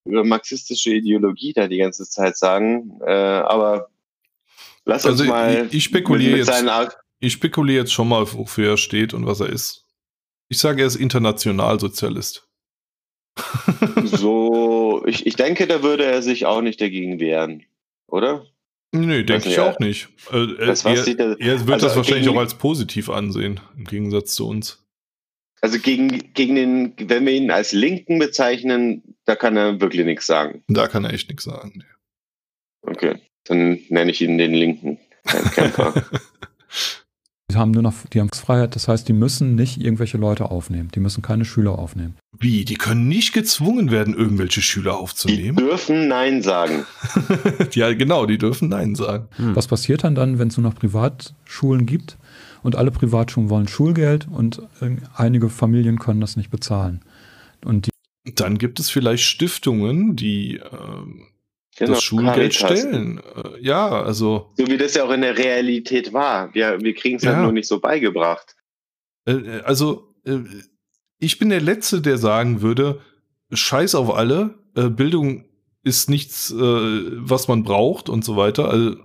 über 0.04 0.24
marxistische 0.24 0.96
Ideologie 0.96 1.54
da 1.54 1.68
die 1.68 1.78
ganze 1.78 2.10
Zeit 2.10 2.38
sagen. 2.38 3.00
Äh, 3.06 3.12
aber 3.12 3.90
lass 4.84 5.06
uns 5.06 5.22
also 5.22 5.32
mal. 5.32 5.68
Ich, 5.68 5.76
ich 5.76 5.84
spekuliere 5.84 6.38
mit, 6.38 6.48
mit 6.48 6.56
jetzt. 6.56 6.98
Ich 7.20 7.34
spekuliere 7.34 7.82
jetzt 7.82 7.94
schon 7.94 8.10
mal, 8.10 8.26
wofür 8.34 8.72
er 8.72 8.78
steht 8.78 9.14
und 9.14 9.28
was 9.28 9.42
er 9.42 9.50
ist. 9.50 9.86
Ich 10.50 10.58
sage, 10.58 10.82
er 10.82 10.88
ist 10.88 10.96
Internationalsozialist. 10.96 12.48
so, 14.06 15.04
ich, 15.06 15.28
ich 15.28 15.36
denke, 15.36 15.68
da 15.68 15.84
würde 15.84 16.04
er 16.04 16.24
sich 16.24 16.48
auch 16.48 16.62
nicht 16.62 16.82
dagegen 16.82 17.20
wehren, 17.20 17.64
oder? 18.08 18.48
Nee, 18.94 19.24
denke 19.24 19.50
ich 19.50 19.60
auch 19.60 19.80
nicht. 19.80 20.10
Äh, 20.32 20.48
das, 20.66 20.84
er, 20.84 21.08
er, 21.08 21.40
er, 21.40 21.60
wird 21.68 21.72
also 21.72 21.88
das 21.88 21.96
wahrscheinlich 21.96 22.28
auch 22.28 22.38
als 22.38 22.56
positiv 22.56 23.10
ansehen, 23.10 23.60
im 23.78 23.86
Gegensatz 23.86 24.36
zu 24.36 24.48
uns. 24.48 24.84
Also 25.62 25.80
gegen, 25.80 26.34
gegen 26.34 26.56
den, 26.56 26.94
wenn 26.98 27.26
wir 27.26 27.34
ihn 27.34 27.52
als 27.52 27.72
Linken 27.72 28.20
bezeichnen, 28.20 29.16
da 29.26 29.36
kann 29.36 29.56
er 29.56 29.80
wirklich 29.80 30.04
nichts 30.06 30.26
sagen. 30.26 30.64
Da 30.68 30.88
kann 30.88 31.06
er 31.06 31.14
echt 31.14 31.30
nichts 31.30 31.44
sagen. 31.44 31.86
Okay, 32.82 33.16
dann 33.46 33.80
nenne 33.90 34.12
ich 34.12 34.22
ihn 34.22 34.38
den 34.38 34.54
Linken 34.54 35.00
Kämpfer. 35.54 35.94
Die 37.52 37.58
haben 37.58 37.72
nur 37.72 37.84
noch 37.84 37.94
die 38.14 38.26
Freiheit, 38.34 38.76
das 38.76 38.88
heißt, 38.88 39.08
die 39.10 39.14
müssen 39.14 39.56
nicht 39.56 39.82
irgendwelche 39.82 40.18
Leute 40.18 40.50
aufnehmen. 40.52 40.90
Die 40.96 41.02
müssen 41.02 41.22
keine 41.22 41.44
Schüler 41.44 41.78
aufnehmen. 41.78 42.16
Wie? 42.38 42.64
Die 42.64 42.76
können 42.76 43.10
nicht 43.10 43.34
gezwungen 43.34 43.92
werden, 43.92 44.14
irgendwelche 44.16 44.62
Schüler 44.62 44.98
aufzunehmen? 44.98 45.58
Die 45.58 45.64
dürfen 45.64 46.08
Nein 46.08 46.42
sagen. 46.42 46.86
ja, 47.74 47.94
genau, 47.94 48.26
die 48.26 48.38
dürfen 48.38 48.70
Nein 48.70 48.96
sagen. 48.96 49.28
Hm. 49.36 49.56
Was 49.56 49.68
passiert 49.68 50.06
dann 50.06 50.16
dann, 50.16 50.40
wenn 50.40 50.48
es 50.48 50.58
nur 50.58 50.64
noch 50.64 50.76
Privatschulen 50.76 51.86
gibt 51.86 52.18
und 52.64 52.78
alle 52.78 52.92
Privatschulen 52.92 53.50
wollen 53.50 53.68
Schulgeld 53.68 54.30
und 54.32 54.62
einige 55.14 55.50
Familien 55.50 56.00
können 56.00 56.22
das 56.22 56.38
nicht 56.38 56.52
bezahlen? 56.52 57.02
Und 57.66 57.90
dann 58.36 58.58
gibt 58.60 58.80
es 58.80 58.90
vielleicht 58.90 59.26
Stiftungen, 59.26 60.16
die 60.16 60.56
ähm, 60.56 61.26
genau, 61.86 61.94
das 61.94 62.04
Schulgeld 62.04 62.54
stellen. 62.54 63.20
Äh, 63.20 63.62
ja, 63.62 63.90
also. 63.90 64.52
So 64.58 64.68
wie 64.68 64.78
das 64.78 64.96
ja 64.96 65.04
auch 65.04 65.12
in 65.12 65.22
der 65.22 65.38
Realität 65.38 66.14
war. 66.14 66.54
Wir, 66.54 66.80
wir 66.82 66.94
kriegen 66.94 67.18
es 67.18 67.24
ja. 67.24 67.34
halt 67.34 67.44
nur 67.44 67.52
nicht 67.52 67.68
so 67.68 67.80
beigebracht. 67.80 68.56
Äh, 69.26 69.34
äh, 69.34 69.62
also, 69.62 70.08
ich 71.20 71.40
bin 71.40 71.50
der 71.50 71.62
Letzte, 71.62 72.02
der 72.02 72.18
sagen 72.18 72.62
würde, 72.62 73.02
scheiß 73.52 73.96
auf 73.96 74.14
alle, 74.14 74.56
Bildung 74.74 75.46
ist 75.84 76.10
nichts, 76.10 76.54
was 76.56 77.48
man 77.48 77.64
braucht 77.64 78.08
und 78.08 78.24
so 78.24 78.38
weiter. 78.38 78.70
Also, 78.70 78.98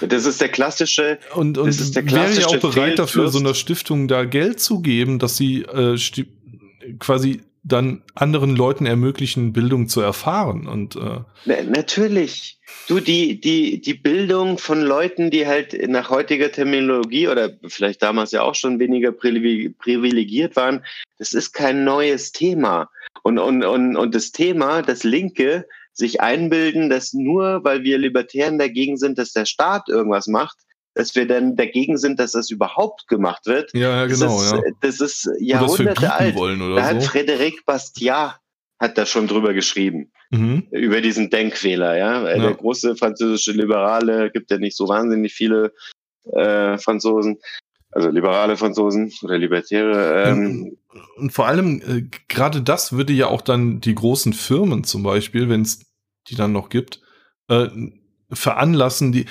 das 0.00 0.26
ist 0.26 0.40
der 0.40 0.48
klassische. 0.48 1.18
Und, 1.34 1.58
und 1.58 1.66
das 1.66 1.80
ist 1.80 1.96
der 1.96 2.04
klassische 2.04 2.42
wäre 2.42 2.50
ja 2.52 2.58
auch 2.58 2.74
bereit 2.74 2.98
dafür, 2.98 3.28
so 3.28 3.38
einer 3.38 3.54
Stiftung 3.54 4.08
da 4.08 4.24
Geld 4.24 4.60
zu 4.60 4.80
geben, 4.80 5.18
dass 5.18 5.36
sie 5.36 5.62
äh, 5.62 5.98
quasi 6.98 7.42
dann 7.62 8.02
anderen 8.14 8.56
Leuten 8.56 8.86
ermöglichen, 8.86 9.52
Bildung 9.52 9.88
zu 9.88 10.00
erfahren. 10.00 10.66
Und 10.66 10.96
äh 10.96 11.20
Na, 11.44 11.62
natürlich. 11.64 12.58
Du, 12.86 13.00
die, 13.00 13.40
die, 13.40 13.80
die 13.80 13.94
Bildung 13.94 14.58
von 14.58 14.82
Leuten, 14.82 15.30
die 15.30 15.46
halt 15.46 15.76
nach 15.88 16.10
heutiger 16.10 16.52
Terminologie 16.52 17.28
oder 17.28 17.50
vielleicht 17.66 18.02
damals 18.02 18.32
ja 18.32 18.42
auch 18.42 18.54
schon 18.54 18.78
weniger 18.78 19.12
privilegiert 19.12 20.56
waren, 20.56 20.84
das 21.18 21.32
ist 21.32 21.52
kein 21.52 21.84
neues 21.84 22.32
Thema. 22.32 22.90
Und, 23.22 23.38
und, 23.38 23.64
und, 23.64 23.96
und 23.96 24.14
das 24.14 24.32
Thema, 24.32 24.82
das 24.82 25.04
Linke, 25.04 25.66
sich 25.92 26.20
einbilden, 26.20 26.88
dass 26.88 27.12
nur 27.12 27.64
weil 27.64 27.82
wir 27.82 27.98
Libertären 27.98 28.58
dagegen 28.58 28.96
sind, 28.96 29.18
dass 29.18 29.32
der 29.32 29.46
Staat 29.46 29.88
irgendwas 29.88 30.28
macht, 30.28 30.58
dass 30.98 31.14
wir 31.14 31.28
dann 31.28 31.54
dagegen 31.54 31.96
sind, 31.96 32.18
dass 32.18 32.32
das 32.32 32.50
überhaupt 32.50 33.06
gemacht 33.06 33.46
wird. 33.46 33.72
Ja, 33.72 34.00
ja 34.00 34.06
genau. 34.06 34.26
Das 34.26 34.44
ist, 34.44 34.52
ja. 34.52 34.72
Das 34.80 35.00
ist 35.00 35.30
Jahrhunderte 35.38 36.12
alt. 36.12 36.34
Wollen 36.34 36.58
da 36.74 36.84
hat 36.84 37.02
so. 37.02 37.08
Frédéric 37.08 37.64
Bastiat 37.64 38.40
hat 38.80 38.98
da 38.98 39.06
schon 39.06 39.28
drüber 39.28 39.54
geschrieben. 39.54 40.10
Mhm. 40.30 40.66
Über 40.72 41.00
diesen 41.00 41.30
Denkfehler, 41.30 41.96
ja. 41.96 42.28
ja. 42.28 42.38
Der 42.38 42.54
große 42.54 42.96
französische 42.96 43.52
Liberale 43.52 44.30
gibt 44.32 44.50
ja 44.50 44.58
nicht 44.58 44.76
so 44.76 44.88
wahnsinnig 44.88 45.32
viele 45.32 45.72
äh, 46.32 46.76
Franzosen. 46.78 47.38
Also 47.92 48.10
liberale 48.10 48.56
Franzosen 48.56 49.12
oder 49.22 49.38
Libertäre. 49.38 50.24
Ähm. 50.26 50.76
Und 51.16 51.32
vor 51.32 51.46
allem, 51.46 51.80
äh, 51.80 52.02
gerade 52.26 52.60
das 52.60 52.92
würde 52.92 53.12
ja 53.12 53.28
auch 53.28 53.40
dann 53.40 53.80
die 53.80 53.94
großen 53.94 54.32
Firmen 54.32 54.82
zum 54.82 55.04
Beispiel, 55.04 55.48
wenn 55.48 55.62
es 55.62 55.86
die 56.28 56.34
dann 56.34 56.52
noch 56.52 56.70
gibt, 56.70 57.00
äh, 57.48 57.68
veranlassen, 58.30 59.12
die, 59.12 59.26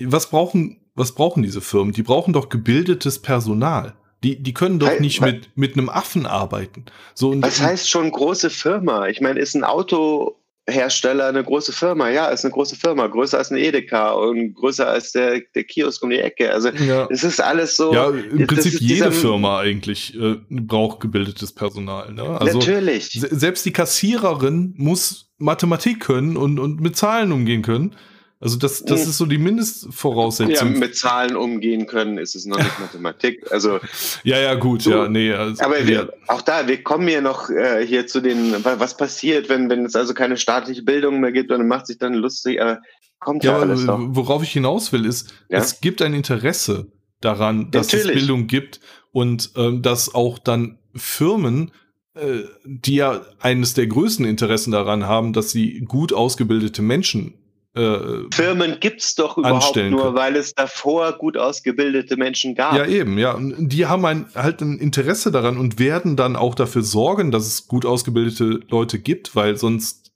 was 0.00 0.30
brauchen, 0.30 0.87
was 0.98 1.12
brauchen 1.12 1.42
diese 1.42 1.60
Firmen? 1.60 1.92
Die 1.92 2.02
brauchen 2.02 2.32
doch 2.32 2.48
gebildetes 2.48 3.20
Personal. 3.20 3.94
Die, 4.24 4.42
die 4.42 4.52
können 4.52 4.80
doch 4.80 4.98
nicht 4.98 5.20
mit, 5.20 5.50
mit 5.54 5.74
einem 5.74 5.88
Affen 5.88 6.26
arbeiten. 6.26 6.86
So, 7.14 7.40
was 7.40 7.62
heißt 7.62 7.88
schon 7.88 8.10
große 8.10 8.50
Firma? 8.50 9.06
Ich 9.06 9.20
meine, 9.20 9.38
ist 9.38 9.54
ein 9.54 9.62
Auto, 9.62 10.38
Hersteller 10.68 11.26
eine 11.26 11.42
große 11.42 11.72
Firma. 11.72 12.10
Ja, 12.10 12.26
ist 12.26 12.44
eine 12.44 12.52
große 12.52 12.76
Firma, 12.76 13.06
größer 13.06 13.38
als 13.38 13.50
ein 13.50 13.56
Edeka 13.56 14.10
und 14.10 14.54
größer 14.54 14.88
als 14.88 15.12
der, 15.12 15.40
der 15.54 15.64
Kiosk 15.64 16.02
um 16.02 16.10
die 16.10 16.18
Ecke. 16.18 16.52
Also 16.52 16.70
ja. 16.70 17.06
es 17.10 17.24
ist 17.24 17.40
alles 17.40 17.76
so. 17.76 17.92
Ja, 17.94 18.10
im 18.10 18.46
Prinzip 18.46 18.80
jede 18.80 19.12
Firma 19.12 19.60
eigentlich 19.60 20.14
äh, 20.14 20.36
braucht 20.50 21.00
gebildetes 21.00 21.52
Personal. 21.52 22.12
Ne? 22.12 22.22
Also 22.40 22.58
Natürlich. 22.58 23.10
Selbst 23.12 23.64
die 23.66 23.72
Kassiererin 23.72 24.74
muss 24.76 25.30
Mathematik 25.38 26.00
können 26.00 26.36
und, 26.36 26.58
und 26.58 26.80
mit 26.80 26.96
Zahlen 26.96 27.32
umgehen 27.32 27.62
können. 27.62 27.94
Also 28.40 28.56
das, 28.56 28.84
das 28.84 29.02
hm. 29.02 29.10
ist 29.10 29.18
so 29.18 29.26
die 29.26 29.38
Mindestvoraussetzung. 29.38 30.74
Ja, 30.74 30.78
mit 30.78 30.96
Zahlen 30.96 31.34
umgehen 31.34 31.86
können, 31.86 32.18
ist 32.18 32.36
es 32.36 32.46
noch 32.46 32.58
nicht 32.58 32.78
Mathematik. 32.80 33.50
Also 33.50 33.80
ja, 34.22 34.38
ja, 34.38 34.54
gut, 34.54 34.82
so, 34.82 34.90
ja, 34.90 35.08
nee. 35.08 35.32
Also, 35.32 35.64
aber 35.64 35.86
wir, 35.88 36.12
auch 36.28 36.42
da, 36.42 36.68
wir 36.68 36.82
kommen 36.84 37.08
ja 37.08 37.20
noch 37.20 37.50
äh, 37.50 37.84
hier 37.84 38.06
zu 38.06 38.20
den, 38.20 38.54
was 38.62 38.96
passiert, 38.96 39.48
wenn, 39.48 39.68
wenn 39.70 39.84
es 39.84 39.96
also 39.96 40.14
keine 40.14 40.36
staatliche 40.36 40.82
Bildung 40.82 41.18
mehr 41.18 41.32
gibt 41.32 41.50
und 41.50 41.66
macht 41.66 41.88
sich 41.88 41.98
dann 41.98 42.14
lustig, 42.14 42.62
aber 42.62 42.80
kommt 43.18 43.42
ja, 43.42 43.52
ja 43.52 43.58
alles 43.58 43.86
doch. 43.86 43.98
Worauf 44.00 44.44
ich 44.44 44.52
hinaus 44.52 44.92
will, 44.92 45.04
ist, 45.04 45.34
ja? 45.48 45.58
es 45.58 45.80
gibt 45.80 46.00
ein 46.00 46.14
Interesse 46.14 46.92
daran, 47.20 47.72
dass 47.72 47.92
Natürlich. 47.92 48.14
es 48.14 48.20
Bildung 48.20 48.46
gibt 48.46 48.78
und 49.10 49.50
ähm, 49.56 49.82
dass 49.82 50.14
auch 50.14 50.38
dann 50.38 50.78
Firmen 50.94 51.72
äh, 52.14 52.44
die 52.64 52.96
ja 52.96 53.22
eines 53.40 53.74
der 53.74 53.88
größten 53.88 54.24
Interessen 54.24 54.70
daran 54.70 55.06
haben, 55.06 55.32
dass 55.32 55.50
sie 55.50 55.80
gut 55.80 56.12
ausgebildete 56.12 56.82
Menschen 56.82 57.34
äh, 57.78 58.34
Firmen 58.34 58.78
gibt 58.80 59.02
es 59.02 59.14
doch 59.14 59.38
überhaupt 59.38 59.76
nur, 59.76 60.02
können. 60.02 60.14
weil 60.14 60.36
es 60.36 60.54
davor 60.54 61.12
gut 61.12 61.36
ausgebildete 61.36 62.16
Menschen 62.16 62.54
gab. 62.54 62.74
Ja, 62.74 62.86
eben, 62.86 63.18
ja. 63.18 63.38
Die 63.40 63.86
haben 63.86 64.04
ein, 64.04 64.26
halt 64.34 64.60
ein 64.60 64.78
Interesse 64.78 65.30
daran 65.30 65.56
und 65.56 65.78
werden 65.78 66.16
dann 66.16 66.36
auch 66.36 66.54
dafür 66.54 66.82
sorgen, 66.82 67.30
dass 67.30 67.46
es 67.46 67.68
gut 67.68 67.86
ausgebildete 67.86 68.60
Leute 68.68 68.98
gibt, 68.98 69.36
weil 69.36 69.56
sonst 69.56 70.12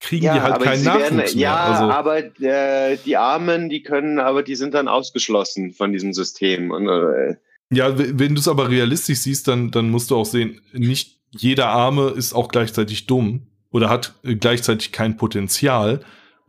kriegen 0.00 0.26
ja, 0.26 0.34
die 0.34 0.40
halt 0.40 0.62
keinen 0.62 0.84
Nachwuchs 0.84 1.02
werden, 1.02 1.16
mehr. 1.16 1.30
Ja, 1.34 1.56
also, 1.56 1.84
aber 1.84 2.18
äh, 2.40 2.98
die 3.04 3.16
Armen, 3.16 3.68
die 3.68 3.82
können, 3.82 4.18
aber 4.18 4.42
die 4.42 4.56
sind 4.56 4.74
dann 4.74 4.88
ausgeschlossen 4.88 5.72
von 5.72 5.92
diesem 5.92 6.12
System. 6.12 6.70
Und, 6.70 6.88
äh, 6.88 7.36
ja, 7.70 7.96
wenn 7.96 8.34
du 8.34 8.40
es 8.40 8.48
aber 8.48 8.68
realistisch 8.68 9.20
siehst, 9.20 9.48
dann, 9.48 9.70
dann 9.70 9.90
musst 9.90 10.10
du 10.10 10.16
auch 10.16 10.26
sehen, 10.26 10.60
nicht 10.72 11.20
jeder 11.30 11.68
Arme 11.68 12.10
ist 12.10 12.34
auch 12.34 12.48
gleichzeitig 12.48 13.06
dumm 13.06 13.46
oder 13.70 13.88
hat 13.88 14.14
gleichzeitig 14.22 14.92
kein 14.92 15.16
Potenzial. 15.16 16.00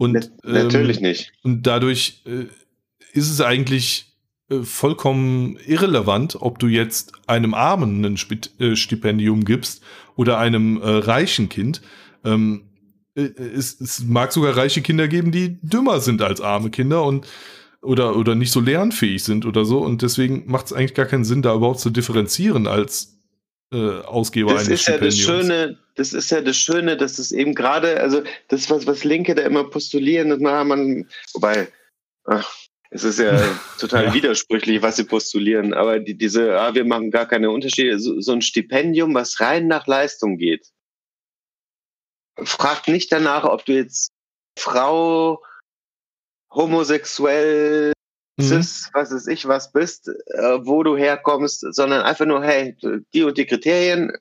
Und, 0.03 0.31
Natürlich 0.43 0.97
ähm, 0.97 1.03
nicht. 1.03 1.31
Und 1.43 1.65
dadurch 1.67 2.21
äh, 2.25 2.45
ist 3.13 3.29
es 3.29 3.41
eigentlich 3.41 4.13
äh, 4.49 4.63
vollkommen 4.63 5.57
irrelevant, 5.65 6.37
ob 6.39 6.59
du 6.59 6.67
jetzt 6.67 7.13
einem 7.27 7.53
Armen 7.53 8.03
ein 8.03 8.15
Sp 8.19 8.37
äh, 8.59 8.75
Stipendium 8.75 9.45
gibst 9.45 9.81
oder 10.15 10.37
einem 10.39 10.81
äh, 10.81 10.89
reichen 10.89 11.49
Kind. 11.49 11.81
Ähm, 12.23 12.63
äh, 13.15 13.21
es, 13.21 13.79
es, 13.79 14.03
mag 14.03 14.31
sogar 14.31 14.57
reiche 14.57 14.81
Kinder 14.81 15.07
geben, 15.07 15.31
die 15.31 15.59
dümmer 15.61 15.99
sind 15.99 16.21
als 16.21 16.41
arme 16.41 16.69
Kinder 16.69 17.03
und 17.03 17.27
oder, 17.81 18.15
oder 18.15 18.33
nicht 18.33 18.51
so 18.51 18.61
lernfähig 18.61 19.23
sind 19.23 19.45
oder 19.45 19.65
so. 19.65 19.79
Und 19.79 20.01
deswegen 20.01 20.43
macht 20.47 20.67
es 20.67 20.73
eigentlich 20.73 20.93
gar 20.93 21.05
keinen 21.05 21.25
Sinn, 21.25 21.41
da 21.41 21.53
überhaupt 21.53 21.79
zu 21.79 21.89
differenzieren 21.89 22.65
als 22.65 23.12
äh, 23.73 24.01
Ausgeber 24.05 24.53
das 24.53 24.67
eines 24.67 24.81
ist 24.81 24.87
ja 24.87 24.97
das 24.97 25.17
Schöne, 25.17 25.77
das 25.95 26.13
ist 26.13 26.31
ja 26.31 26.41
das 26.41 26.57
Schöne, 26.57 26.97
dass 26.97 27.19
es 27.19 27.31
eben 27.31 27.55
gerade, 27.55 27.99
also 27.99 28.23
das, 28.47 28.69
was, 28.69 28.87
was 28.87 29.03
Linke 29.03 29.35
da 29.35 29.43
immer 29.43 29.63
postulieren, 29.69 30.35
na, 30.39 30.63
man, 30.63 31.07
wobei, 31.33 31.67
ach, 32.25 32.49
es 32.91 33.03
ist 33.03 33.19
ja 33.19 33.37
total 33.79 34.05
ja. 34.05 34.13
widersprüchlich, 34.13 34.81
was 34.81 34.97
sie 34.97 35.03
postulieren, 35.03 35.73
aber 35.73 35.99
die, 35.99 36.15
diese, 36.15 36.59
ah, 36.59 36.73
wir 36.73 36.85
machen 36.85 37.11
gar 37.11 37.27
keine 37.27 37.49
Unterschiede, 37.49 37.99
so, 37.99 38.21
so 38.21 38.31
ein 38.31 38.41
Stipendium, 38.41 39.13
was 39.13 39.39
rein 39.39 39.67
nach 39.67 39.87
Leistung 39.87 40.37
geht, 40.37 40.67
fragt 42.37 42.87
nicht 42.87 43.11
danach, 43.11 43.43
ob 43.43 43.65
du 43.65 43.73
jetzt 43.73 44.11
Frau, 44.57 45.41
homosexuell. 46.51 47.93
Cis, 48.41 48.89
was 48.93 49.13
weiß 49.13 49.27
ich, 49.27 49.47
was 49.47 49.71
bist, 49.71 50.07
äh, 50.07 50.65
wo 50.65 50.83
du 50.83 50.97
herkommst, 50.97 51.65
sondern 51.73 52.01
einfach 52.01 52.25
nur, 52.25 52.43
hey, 52.43 52.75
die 53.13 53.23
und 53.23 53.37
die 53.37 53.45
Kriterien, 53.45 54.11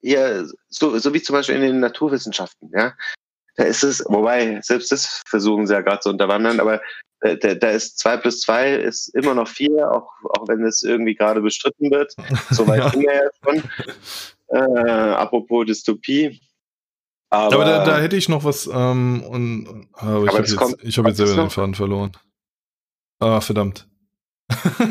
hier, 0.00 0.48
so, 0.68 0.98
so 0.98 1.14
wie 1.14 1.22
zum 1.22 1.34
Beispiel 1.34 1.56
in 1.56 1.62
den 1.62 1.80
Naturwissenschaften, 1.80 2.70
ja. 2.74 2.94
Da 3.56 3.64
ist 3.64 3.84
es, 3.84 4.04
wobei, 4.08 4.60
selbst 4.62 4.90
das 4.90 5.22
versuchen 5.26 5.66
sie 5.66 5.74
ja 5.74 5.80
gerade 5.80 6.00
zu 6.00 6.10
unterwandern, 6.10 6.58
aber 6.58 6.80
da, 7.20 7.54
da 7.54 7.70
ist 7.70 7.98
zwei 7.98 8.16
plus 8.16 8.40
zwei 8.40 8.74
ist 8.74 9.08
immer 9.14 9.34
noch 9.34 9.48
vier, 9.48 9.90
auch, 9.90 10.10
auch 10.30 10.48
wenn 10.48 10.62
es 10.64 10.82
irgendwie 10.82 11.14
gerade 11.14 11.40
bestritten 11.40 11.90
wird. 11.90 12.14
Soweit 12.50 12.80
ja. 12.80 12.90
sind 12.90 13.02
wir 13.02 13.14
ja 13.14 13.30
schon. 13.42 13.62
Äh, 14.48 15.14
apropos 15.14 15.64
Dystopie. 15.66 16.40
Aber, 17.30 17.54
aber 17.54 17.64
da, 17.64 17.84
da, 17.84 17.98
hätte 17.98 18.16
ich 18.16 18.28
noch 18.28 18.44
was, 18.44 18.68
ähm, 18.72 19.24
und, 19.26 19.88
aber 19.94 20.24
ich 20.24 20.32
habe 20.32 20.42
jetzt, 20.42 20.98
hab 20.98 21.06
jetzt 21.06 21.16
selber 21.16 21.34
den 21.34 21.50
Faden 21.50 21.74
verloren. 21.74 22.12
Ah, 23.18 23.40
verdammt. 23.40 23.86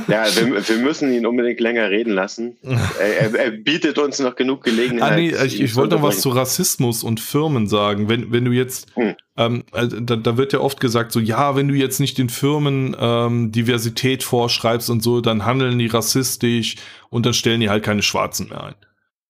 ja, 0.07 0.25
wir, 0.35 0.67
wir, 0.67 0.77
müssen 0.77 1.13
ihn 1.13 1.25
unbedingt 1.25 1.59
länger 1.59 1.89
reden 1.89 2.13
lassen. 2.13 2.57
Er, 2.63 3.33
er 3.35 3.51
bietet 3.51 3.99
uns 3.99 4.19
noch 4.19 4.35
genug 4.35 4.63
Gelegenheit. 4.63 5.11
Ah, 5.11 5.15
nee, 5.15 5.35
ich, 5.45 5.61
ich 5.61 5.75
wollte 5.75 5.95
noch 5.95 6.01
was 6.01 6.21
zu 6.21 6.29
Rassismus 6.29 7.03
und 7.03 7.19
Firmen 7.19 7.67
sagen. 7.67 8.09
Wenn, 8.09 8.31
wenn 8.31 8.45
du 8.45 8.51
jetzt, 8.51 8.87
hm. 8.95 9.15
ähm, 9.37 9.63
also 9.71 9.99
da, 9.99 10.15
da, 10.15 10.37
wird 10.37 10.53
ja 10.53 10.59
oft 10.59 10.79
gesagt, 10.79 11.11
so, 11.11 11.19
ja, 11.19 11.55
wenn 11.55 11.67
du 11.67 11.75
jetzt 11.75 11.99
nicht 11.99 12.17
den 12.17 12.29
Firmen 12.29 12.95
ähm, 12.99 13.51
Diversität 13.51 14.23
vorschreibst 14.23 14.89
und 14.89 15.03
so, 15.03 15.21
dann 15.21 15.45
handeln 15.45 15.77
die 15.77 15.87
rassistisch 15.87 16.77
und 17.09 17.25
dann 17.25 17.33
stellen 17.33 17.61
die 17.61 17.69
halt 17.69 17.83
keine 17.83 18.01
Schwarzen 18.01 18.49
mehr 18.49 18.63
ein. 18.63 18.75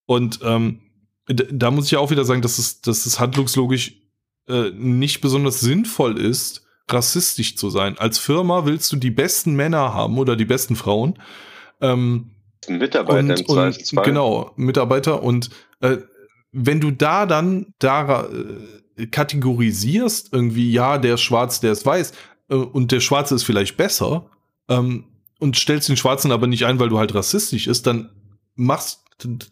Und 0.05 0.39
ähm, 0.43 0.79
da 1.27 1.71
muss 1.71 1.87
ich 1.87 1.97
auch 1.97 2.11
wieder 2.11 2.25
sagen, 2.25 2.41
dass 2.41 2.59
es, 2.59 2.81
dass 2.81 3.05
es 3.05 3.19
handlungslogisch 3.19 3.95
äh, 4.47 4.71
nicht 4.71 5.21
besonders 5.21 5.59
sinnvoll 5.59 6.19
ist, 6.19 6.65
rassistisch 6.89 7.55
zu 7.55 7.69
sein. 7.69 7.97
Als 7.97 8.19
Firma 8.19 8.65
willst 8.65 8.91
du 8.91 8.97
die 8.97 9.11
besten 9.11 9.55
Männer 9.55 9.93
haben 9.93 10.17
oder 10.17 10.35
die 10.35 10.45
besten 10.45 10.75
Frauen. 10.75 11.19
Ähm, 11.81 12.31
Mitarbeiter 12.67 13.49
und, 13.49 13.49
und, 13.49 14.03
Genau, 14.03 14.51
Mitarbeiter. 14.55 15.23
Und 15.23 15.49
äh, 15.81 15.97
wenn 16.51 16.79
du 16.79 16.91
da 16.91 17.25
dann 17.25 17.73
da 17.79 18.25
äh, 18.97 19.07
kategorisierst, 19.07 20.31
irgendwie, 20.31 20.71
ja, 20.71 20.97
der 20.97 21.15
ist 21.15 21.21
schwarz, 21.21 21.59
der 21.59 21.71
ist 21.71 21.85
weiß, 21.85 22.13
äh, 22.49 22.55
und 22.55 22.91
der 22.91 22.99
Schwarze 22.99 23.35
ist 23.35 23.43
vielleicht 23.43 23.77
besser, 23.77 24.29
ähm, 24.69 25.05
und 25.39 25.57
stellst 25.57 25.89
den 25.89 25.97
Schwarzen 25.97 26.31
aber 26.31 26.47
nicht 26.47 26.65
ein, 26.65 26.79
weil 26.79 26.89
du 26.89 26.99
halt 26.99 27.13
rassistisch 27.13 27.67
ist, 27.67 27.85
dann 27.85 28.11
machst, 28.55 29.01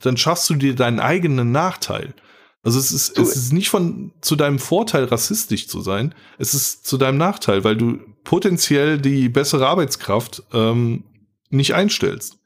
dann 0.02 0.16
schaffst 0.16 0.50
du 0.50 0.56
dir 0.56 0.76
deinen 0.76 1.00
eigenen 1.00 1.52
Nachteil. 1.52 2.14
Also 2.64 2.78
es 2.78 2.92
ist, 2.92 3.18
du, 3.18 3.24
es 3.24 3.36
ist 3.36 3.54
nicht 3.54 3.70
von 3.70 4.14
zu 4.22 4.36
deinem 4.36 4.60
Vorteil 4.60 5.06
rassistisch 5.06 5.68
zu 5.68 5.82
sein, 5.82 6.14
es 6.38 6.54
ist 6.54 6.86
zu 6.86 6.98
deinem 6.98 7.18
Nachteil, 7.18 7.64
weil 7.64 7.76
du 7.76 8.00
potenziell 8.24 9.00
die 9.00 9.30
bessere 9.30 9.68
Arbeitskraft 9.68 10.44
ähm, 10.54 11.04
nicht 11.50 11.74
einstellst. 11.74 12.38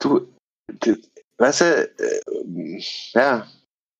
Du, 0.00 0.28
du 0.80 0.96
weißt 1.36 1.60
du, 1.60 1.64
äh, 1.64 2.80
ja. 3.12 3.46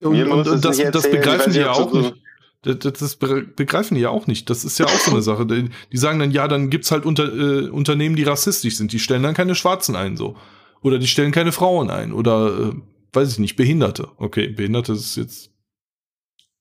Und, 0.00 0.22
und, 0.22 0.48
und 0.48 0.64
das, 0.64 0.78
das, 0.78 1.10
begreifen 1.10 1.52
die 1.52 1.60
ja 1.60 1.72
auch 1.72 1.90
so 1.90 2.00
nicht. 2.00 2.14
Das, 2.62 2.78
das, 2.78 3.16
begreifen 3.16 3.94
die 3.94 4.00
ja 4.00 4.08
auch 4.08 4.26
nicht. 4.26 4.48
Das 4.48 4.64
ist 4.64 4.78
ja 4.78 4.86
auch 4.86 4.98
so 4.98 5.10
eine 5.10 5.20
Sache. 5.20 5.44
Die, 5.44 5.68
die 5.92 5.96
sagen 5.98 6.18
dann, 6.18 6.30
ja, 6.30 6.48
dann 6.48 6.70
gibt's 6.70 6.90
halt 6.90 7.04
unter, 7.04 7.24
äh, 7.24 7.68
Unternehmen, 7.68 8.16
die 8.16 8.22
rassistisch 8.22 8.76
sind. 8.76 8.92
Die 8.92 8.98
stellen 8.98 9.22
dann 9.22 9.34
keine 9.34 9.54
Schwarzen 9.54 9.94
ein, 9.96 10.16
so. 10.16 10.36
Oder 10.80 10.98
die 10.98 11.06
stellen 11.06 11.32
keine 11.32 11.52
Frauen 11.52 11.90
ein. 11.90 12.12
Oder 12.14 12.58
äh, 12.58 12.72
weiß 13.14 13.32
ich 13.32 13.38
nicht, 13.38 13.56
Behinderte. 13.56 14.08
Okay, 14.16 14.48
Behinderte 14.48 14.92
ist 14.92 15.16
jetzt. 15.16 15.50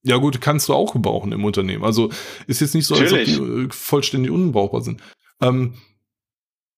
Ja, 0.03 0.17
gut, 0.17 0.41
kannst 0.41 0.67
du 0.67 0.73
auch 0.73 0.93
gebrauchen 0.93 1.31
im 1.31 1.45
Unternehmen. 1.45 1.83
Also 1.83 2.11
ist 2.47 2.59
jetzt 2.61 2.75
nicht 2.75 2.85
so, 2.85 2.95
Natürlich. 2.95 3.29
als 3.29 3.39
ob 3.39 3.45
die 3.45 3.63
äh, 3.63 3.67
vollständig 3.71 4.31
unbrauchbar 4.31 4.81
sind. 4.81 5.01
Ähm, 5.41 5.75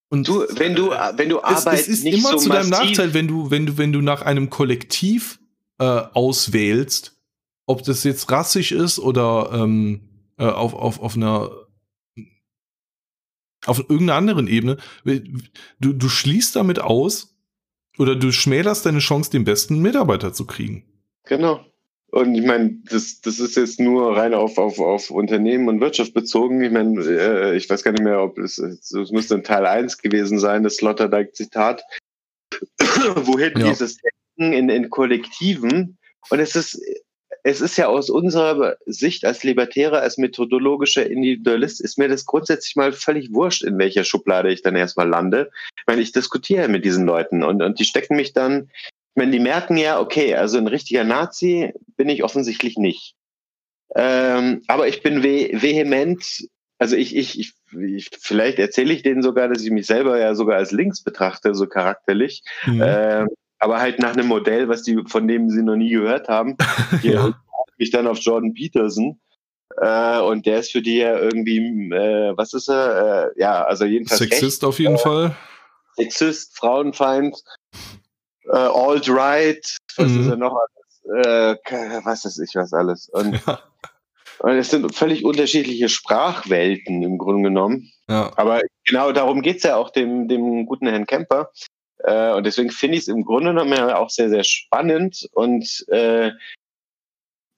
und 0.09 0.27
du, 0.27 0.45
wenn 0.55 0.75
du, 0.75 0.91
wenn 0.91 1.29
du 1.29 1.41
Arbeit 1.41 1.79
es, 1.79 1.87
es 1.87 2.03
ist 2.03 2.05
immer 2.05 2.31
so 2.31 2.37
zu 2.37 2.49
deinem 2.49 2.69
Nachteil, 2.69 3.13
wenn 3.13 3.27
du, 3.27 3.49
wenn 3.49 3.65
du, 3.65 3.77
wenn 3.77 3.91
du 3.91 4.01
nach 4.01 4.21
einem 4.21 4.51
Kollektiv 4.51 5.39
äh, 5.79 5.83
auswählst, 5.83 7.19
ob 7.65 7.83
das 7.83 8.03
jetzt 8.03 8.31
rassisch 8.31 8.71
ist 8.71 8.99
oder 8.99 9.49
ähm, 9.53 10.01
äh, 10.37 10.45
auf, 10.45 10.73
auf, 10.73 10.99
auf 10.99 11.15
einer 11.15 11.51
auf 13.65 13.79
irgendeiner 13.79 14.15
anderen 14.15 14.47
Ebene, 14.47 14.77
du, 15.03 15.93
du 15.93 16.07
schließt 16.07 16.55
damit 16.55 16.79
aus, 16.79 17.34
oder 17.97 18.15
du 18.15 18.31
schmälerst 18.31 18.85
deine 18.85 18.99
Chance, 18.99 19.31
den 19.31 19.43
besten 19.43 19.81
Mitarbeiter 19.81 20.33
zu 20.33 20.45
kriegen. 20.45 20.83
Genau. 21.25 21.65
Und 22.11 22.33
ich 22.35 22.45
meine, 22.45 22.77
das, 22.89 23.19
das 23.19 23.39
ist 23.39 23.57
jetzt 23.57 23.79
nur 23.79 24.15
rein 24.15 24.33
auf, 24.33 24.57
auf, 24.57 24.79
auf 24.79 25.11
Unternehmen 25.11 25.67
und 25.67 25.81
Wirtschaft 25.81 26.13
bezogen. 26.13 26.63
Ich 26.63 26.71
meine, 26.71 27.01
äh, 27.01 27.57
ich 27.57 27.69
weiß 27.69 27.83
gar 27.83 27.91
nicht 27.91 28.03
mehr, 28.03 28.21
ob 28.21 28.37
es, 28.37 28.57
es 28.57 29.11
müsste 29.11 29.35
in 29.35 29.43
Teil 29.43 29.65
1 29.65 29.97
gewesen 29.97 30.39
sein, 30.39 30.63
das 30.63 30.77
Sloterdijk-Zitat. 30.77 31.83
Wohin 32.79 33.53
ja. 33.57 33.67
dieses 33.67 33.97
Denken 33.97 34.53
in, 34.53 34.69
in 34.69 34.89
Kollektiven. 34.89 35.97
Und 36.29 36.39
es 36.39 36.55
ist, 36.55 36.81
es 37.47 37.61
ist 37.61 37.77
ja 37.77 37.85
aus 37.85 38.09
unserer 38.09 38.75
Sicht 38.87 39.23
als 39.23 39.43
Libertärer, 39.43 40.01
als 40.01 40.17
methodologischer 40.17 41.07
Individualist, 41.07 41.79
ist 41.79 41.99
mir 41.99 42.07
das 42.07 42.25
grundsätzlich 42.25 42.75
mal 42.75 42.91
völlig 42.91 43.31
wurscht, 43.33 43.61
in 43.61 43.77
welcher 43.77 44.03
Schublade 44.03 44.51
ich 44.51 44.63
dann 44.63 44.75
erstmal 44.75 45.07
lande. 45.07 45.51
Ich 45.77 45.83
meine, 45.85 46.01
ich 46.01 46.11
diskutiere 46.11 46.67
mit 46.69 46.83
diesen 46.85 47.05
Leuten 47.05 47.43
und, 47.43 47.61
und 47.61 47.79
die 47.79 47.85
stecken 47.85 48.15
mich 48.15 48.33
dann, 48.33 48.71
wenn 49.13 49.31
die 49.31 49.39
merken 49.39 49.77
ja, 49.77 49.99
okay, 49.99 50.33
also 50.33 50.57
ein 50.57 50.65
richtiger 50.65 51.03
Nazi 51.03 51.71
bin 51.97 52.09
ich 52.09 52.23
offensichtlich 52.23 52.79
nicht. 52.79 53.13
Ähm, 53.93 54.63
aber 54.65 54.87
ich 54.87 55.03
bin 55.03 55.21
ve 55.21 55.51
vehement, 55.53 56.47
also 56.79 56.95
ich, 56.95 57.15
ich, 57.15 57.39
ich, 57.39 57.53
ich 57.79 58.09
vielleicht 58.19 58.57
erzähle 58.57 58.91
ich 58.91 59.03
denen 59.03 59.21
sogar, 59.21 59.49
dass 59.49 59.61
ich 59.61 59.69
mich 59.69 59.85
selber 59.85 60.19
ja 60.19 60.33
sogar 60.33 60.57
als 60.57 60.71
links 60.71 61.03
betrachte, 61.03 61.53
so 61.53 61.67
charakterlich. 61.67 62.41
Mhm. 62.65 62.83
Ähm, 62.83 63.27
aber 63.59 63.79
halt 63.79 63.99
nach 63.99 64.13
einem 64.13 64.27
Modell, 64.27 64.67
was 64.69 64.83
die, 64.83 65.01
von 65.07 65.27
dem 65.27 65.49
sie 65.49 65.63
noch 65.63 65.75
nie 65.75 65.89
gehört 65.89 66.27
haben. 66.27 66.57
ja. 67.03 67.33
mich 67.77 67.91
dann 67.91 68.07
auf 68.07 68.19
Jordan 68.19 68.53
Peterson. 68.53 69.19
Äh, 69.77 70.19
und 70.19 70.45
der 70.45 70.59
ist 70.59 70.71
für 70.71 70.81
die 70.81 70.97
ja 70.97 71.17
irgendwie, 71.17 71.57
äh, 71.93 72.33
was 72.37 72.53
ist 72.53 72.69
er? 72.69 73.31
Äh, 73.35 73.41
ja, 73.41 73.63
also 73.63 73.85
jedenfalls. 73.85 74.19
Sexist 74.19 74.63
recht, 74.63 74.69
auf 74.69 74.79
jeden 74.79 74.97
Fall. 74.97 75.35
Sexist, 75.97 76.57
Frauenfeind, 76.57 77.43
äh, 78.51 78.55
Alt-Right, 78.55 79.77
was 79.97 80.11
mhm. 80.11 80.21
ist 80.21 80.27
er 80.27 80.37
noch 80.37 80.55
alles? 80.55 81.25
Äh, 81.25 82.01
was 82.05 82.25
weiß 82.25 82.39
ich, 82.39 82.55
was 82.55 82.73
alles. 82.73 83.09
Und, 83.09 83.41
ja. 83.45 83.59
und 84.39 84.51
es 84.51 84.69
sind 84.69 84.93
völlig 84.95 85.25
unterschiedliche 85.25 85.89
Sprachwelten 85.89 87.03
im 87.03 87.17
Grunde 87.17 87.43
genommen. 87.49 87.91
Ja. 88.07 88.31
Aber 88.35 88.61
genau 88.85 89.11
darum 89.11 89.41
geht 89.41 89.57
es 89.57 89.63
ja 89.63 89.75
auch 89.75 89.89
dem, 89.89 90.27
dem 90.27 90.65
guten 90.65 90.87
Herrn 90.87 91.05
Kemper. 91.05 91.51
Äh, 92.05 92.33
und 92.33 92.45
deswegen 92.45 92.69
finde 92.69 92.97
ich 92.97 93.03
es 93.03 93.07
im 93.07 93.25
Grunde 93.25 93.49
genommen 93.49 93.73
ja 93.73 93.97
auch 93.97 94.09
sehr, 94.09 94.29
sehr 94.29 94.43
spannend. 94.43 95.27
Und 95.31 95.85
äh, 95.89 96.31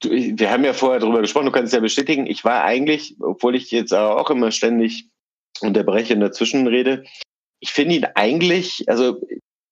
du, 0.00 0.10
wir 0.10 0.50
haben 0.50 0.64
ja 0.64 0.72
vorher 0.72 1.00
darüber 1.00 1.20
gesprochen, 1.20 1.46
du 1.46 1.52
kannst 1.52 1.68
es 1.68 1.76
ja 1.76 1.80
bestätigen, 1.80 2.26
ich 2.26 2.44
war 2.44 2.64
eigentlich, 2.64 3.16
obwohl 3.20 3.54
ich 3.54 3.70
jetzt 3.70 3.92
auch 3.92 4.30
immer 4.30 4.50
ständig 4.50 5.08
unterbreche 5.60 6.14
in 6.14 6.20
der 6.20 6.32
Zwischenrede, 6.32 7.04
ich 7.60 7.70
finde 7.70 7.96
ihn 7.96 8.06
eigentlich, 8.14 8.88
also 8.88 9.20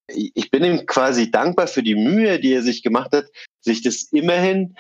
ich 0.09 0.51
bin 0.51 0.65
ihm 0.65 0.87
quasi 0.87 1.31
dankbar 1.31 1.69
für 1.69 1.83
die 1.83 1.95
Mühe, 1.95 2.39
die 2.39 2.53
er 2.53 2.63
sich 2.63 2.83
gemacht 2.83 3.13
hat, 3.13 3.27
sich 3.61 3.83
das 3.83 4.03
immerhin 4.13 4.77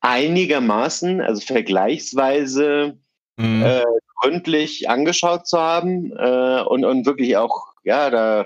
einigermaßen, 0.00 1.20
also 1.20 1.40
vergleichsweise 1.40 2.98
mhm. 3.36 3.62
äh, 3.62 3.84
gründlich 4.20 4.88
angeschaut 4.90 5.46
zu 5.46 5.58
haben 5.58 6.12
äh, 6.12 6.62
und, 6.62 6.84
und 6.84 7.06
wirklich 7.06 7.36
auch 7.36 7.71
ja, 7.82 8.10
da 8.10 8.44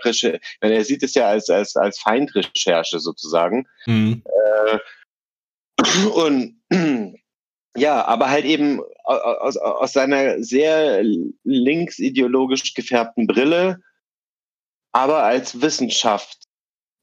er 0.60 0.84
sieht 0.84 1.02
es 1.02 1.14
ja 1.14 1.28
als, 1.28 1.50
als, 1.50 1.76
als 1.76 1.98
Feindrecherche 1.98 2.98
sozusagen. 3.00 3.66
Mhm. 3.86 4.22
Äh, 4.24 4.78
und 6.08 6.60
ja, 7.76 8.04
aber 8.04 8.30
halt 8.30 8.44
eben 8.44 8.80
aus, 9.04 9.56
aus 9.56 9.92
seiner 9.92 10.42
sehr 10.42 11.02
linksideologisch 11.44 12.74
gefärbten 12.74 13.26
Brille, 13.26 13.80
aber 14.92 15.24
als 15.24 15.60
Wissenschaft 15.60 16.44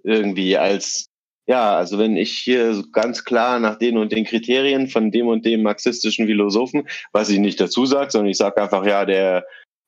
irgendwie, 0.04 0.58
als 0.58 1.10
ja, 1.46 1.76
also 1.76 2.00
wenn 2.00 2.16
ich 2.16 2.38
hier 2.38 2.84
ganz 2.94 3.26
klar 3.26 3.60
nach 3.60 3.78
den 3.78 3.98
und 3.98 4.14
den 4.14 4.24
Kriterien 4.24 4.88
von 4.88 5.12
dem 5.12 5.28
und 5.28 5.46
dem 5.46 5.62
marxistischen 5.62 6.26
Philosophen, 6.26 6.88
was 7.12 7.30
ich 7.30 7.40
nicht 7.40 7.60
dazu 7.60 7.86
sage, 7.86 8.12
sondern 8.12 8.30
ich 8.30 8.38
sage 8.38 8.62
einfach, 8.62 8.86
ja, 8.86 9.06
der 9.06 9.46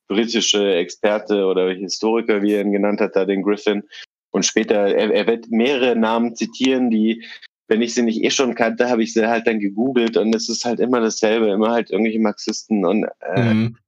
britische 0.08 0.74
Experte 0.74 1.44
oder 1.44 1.70
Historiker, 1.70 2.42
wie 2.42 2.54
er 2.54 2.62
ihn 2.62 2.72
genannt 2.72 3.00
hat, 3.00 3.16
da 3.16 3.24
den 3.24 3.42
Griffin. 3.42 3.82
Und 4.30 4.44
später, 4.44 4.74
er, 4.74 5.12
er 5.12 5.26
wird 5.26 5.50
mehrere 5.50 5.96
Namen 5.96 6.34
zitieren, 6.34 6.90
die, 6.90 7.24
wenn 7.68 7.82
ich 7.82 7.94
sie 7.94 8.02
nicht 8.02 8.22
eh 8.22 8.30
schon 8.30 8.54
kannte, 8.54 8.88
habe 8.88 9.02
ich 9.02 9.12
sie 9.12 9.26
halt 9.26 9.46
dann 9.46 9.60
gegoogelt 9.60 10.16
und 10.16 10.34
es 10.34 10.48
ist 10.48 10.64
halt 10.64 10.80
immer 10.80 11.00
dasselbe, 11.00 11.48
immer 11.48 11.70
halt 11.70 11.90
irgendwelche 11.90 12.20
Marxisten 12.20 12.84
und, 12.84 13.06
äh, 13.20 13.54
mhm. 13.54 13.78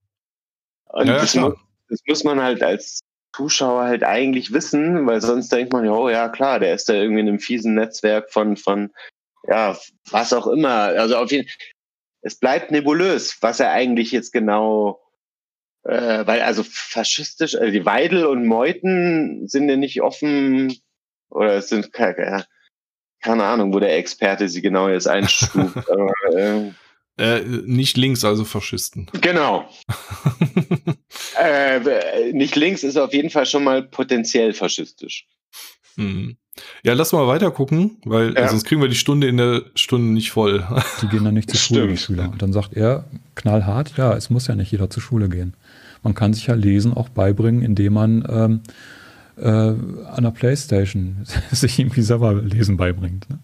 und 0.86 1.06
ja, 1.06 1.14
das, 1.18 1.34
muss, 1.34 1.54
das 1.88 2.00
muss 2.06 2.24
man 2.24 2.42
halt 2.42 2.62
als 2.62 3.00
Zuschauer 3.36 3.84
halt 3.84 4.02
eigentlich 4.02 4.52
wissen, 4.52 5.06
weil 5.06 5.20
sonst 5.20 5.52
denkt 5.52 5.72
man 5.72 5.84
ja, 5.84 5.92
oh 5.92 6.08
ja, 6.08 6.28
klar, 6.28 6.58
der 6.58 6.74
ist 6.74 6.88
da 6.88 6.94
irgendwie 6.94 7.20
in 7.20 7.28
einem 7.28 7.38
fiesen 7.38 7.74
Netzwerk 7.74 8.30
von, 8.32 8.56
von, 8.56 8.90
ja, 9.46 9.76
was 10.10 10.32
auch 10.32 10.46
immer. 10.46 10.68
Also 10.68 11.16
auf 11.16 11.30
jeden 11.30 11.48
es 12.22 12.34
bleibt 12.36 12.70
nebulös, 12.70 13.38
was 13.42 13.60
er 13.60 13.70
eigentlich 13.70 14.12
jetzt 14.12 14.32
genau 14.32 15.00
äh, 15.84 16.26
weil 16.26 16.42
also 16.42 16.64
faschistisch, 16.64 17.54
also 17.54 17.70
die 17.70 17.86
Weidel 17.86 18.26
und 18.26 18.46
Meuten 18.46 19.48
sind 19.48 19.68
ja 19.68 19.76
nicht 19.76 20.02
offen 20.02 20.76
oder 21.30 21.54
es 21.54 21.68
sind 21.68 21.92
keine, 21.92 22.46
keine 23.22 23.44
Ahnung, 23.44 23.72
wo 23.72 23.80
der 23.80 23.96
Experte 23.96 24.48
sie 24.48 24.62
genau 24.62 24.88
jetzt 24.88 25.08
einstuft. 25.08 25.76
aber, 25.90 26.12
äh, 26.34 26.72
äh, 27.18 27.40
nicht 27.64 27.96
links, 27.96 28.24
also 28.24 28.44
Faschisten. 28.44 29.08
Genau. 29.20 29.68
äh, 31.40 32.32
nicht 32.32 32.54
links 32.54 32.84
ist 32.84 32.96
auf 32.96 33.12
jeden 33.12 33.30
Fall 33.30 33.46
schon 33.46 33.64
mal 33.64 33.82
potenziell 33.82 34.52
faschistisch. 34.54 35.26
Mhm. 35.96 36.36
Ja, 36.82 36.92
lass 36.92 37.12
mal 37.12 37.26
weiter 37.26 37.50
gucken, 37.50 37.98
weil 38.04 38.34
ja. 38.34 38.48
sonst 38.48 38.64
kriegen 38.64 38.80
wir 38.80 38.88
die 38.88 38.96
Stunde 38.96 39.28
in 39.28 39.36
der 39.36 39.62
Stunde 39.74 40.12
nicht 40.12 40.30
voll. 40.30 40.66
Die 41.02 41.08
gehen 41.08 41.24
dann 41.24 41.34
nicht 41.34 41.50
zur 41.50 41.58
Schule, 41.58 41.88
die 41.88 41.96
Schüler. 41.96 42.30
Und 42.30 42.42
dann 42.42 42.52
sagt 42.52 42.74
er 42.74 43.04
knallhart, 43.36 43.96
ja, 43.96 44.16
es 44.16 44.28
muss 44.28 44.48
ja 44.48 44.56
nicht 44.56 44.72
jeder 44.72 44.90
zur 44.90 45.02
Schule 45.02 45.28
gehen 45.28 45.54
man 46.08 46.14
kann 46.14 46.32
sich 46.32 46.46
ja 46.46 46.54
Lesen 46.54 46.94
auch 46.94 47.10
beibringen, 47.10 47.60
indem 47.60 47.92
man 47.92 48.24
ähm, 48.30 48.60
äh, 49.36 49.46
an 49.48 50.22
der 50.22 50.30
Playstation 50.30 51.18
sich 51.50 51.78
irgendwie 51.78 52.00
selber 52.00 52.32
Lesen 52.32 52.78
beibringt. 52.78 53.28
Ne? 53.28 53.40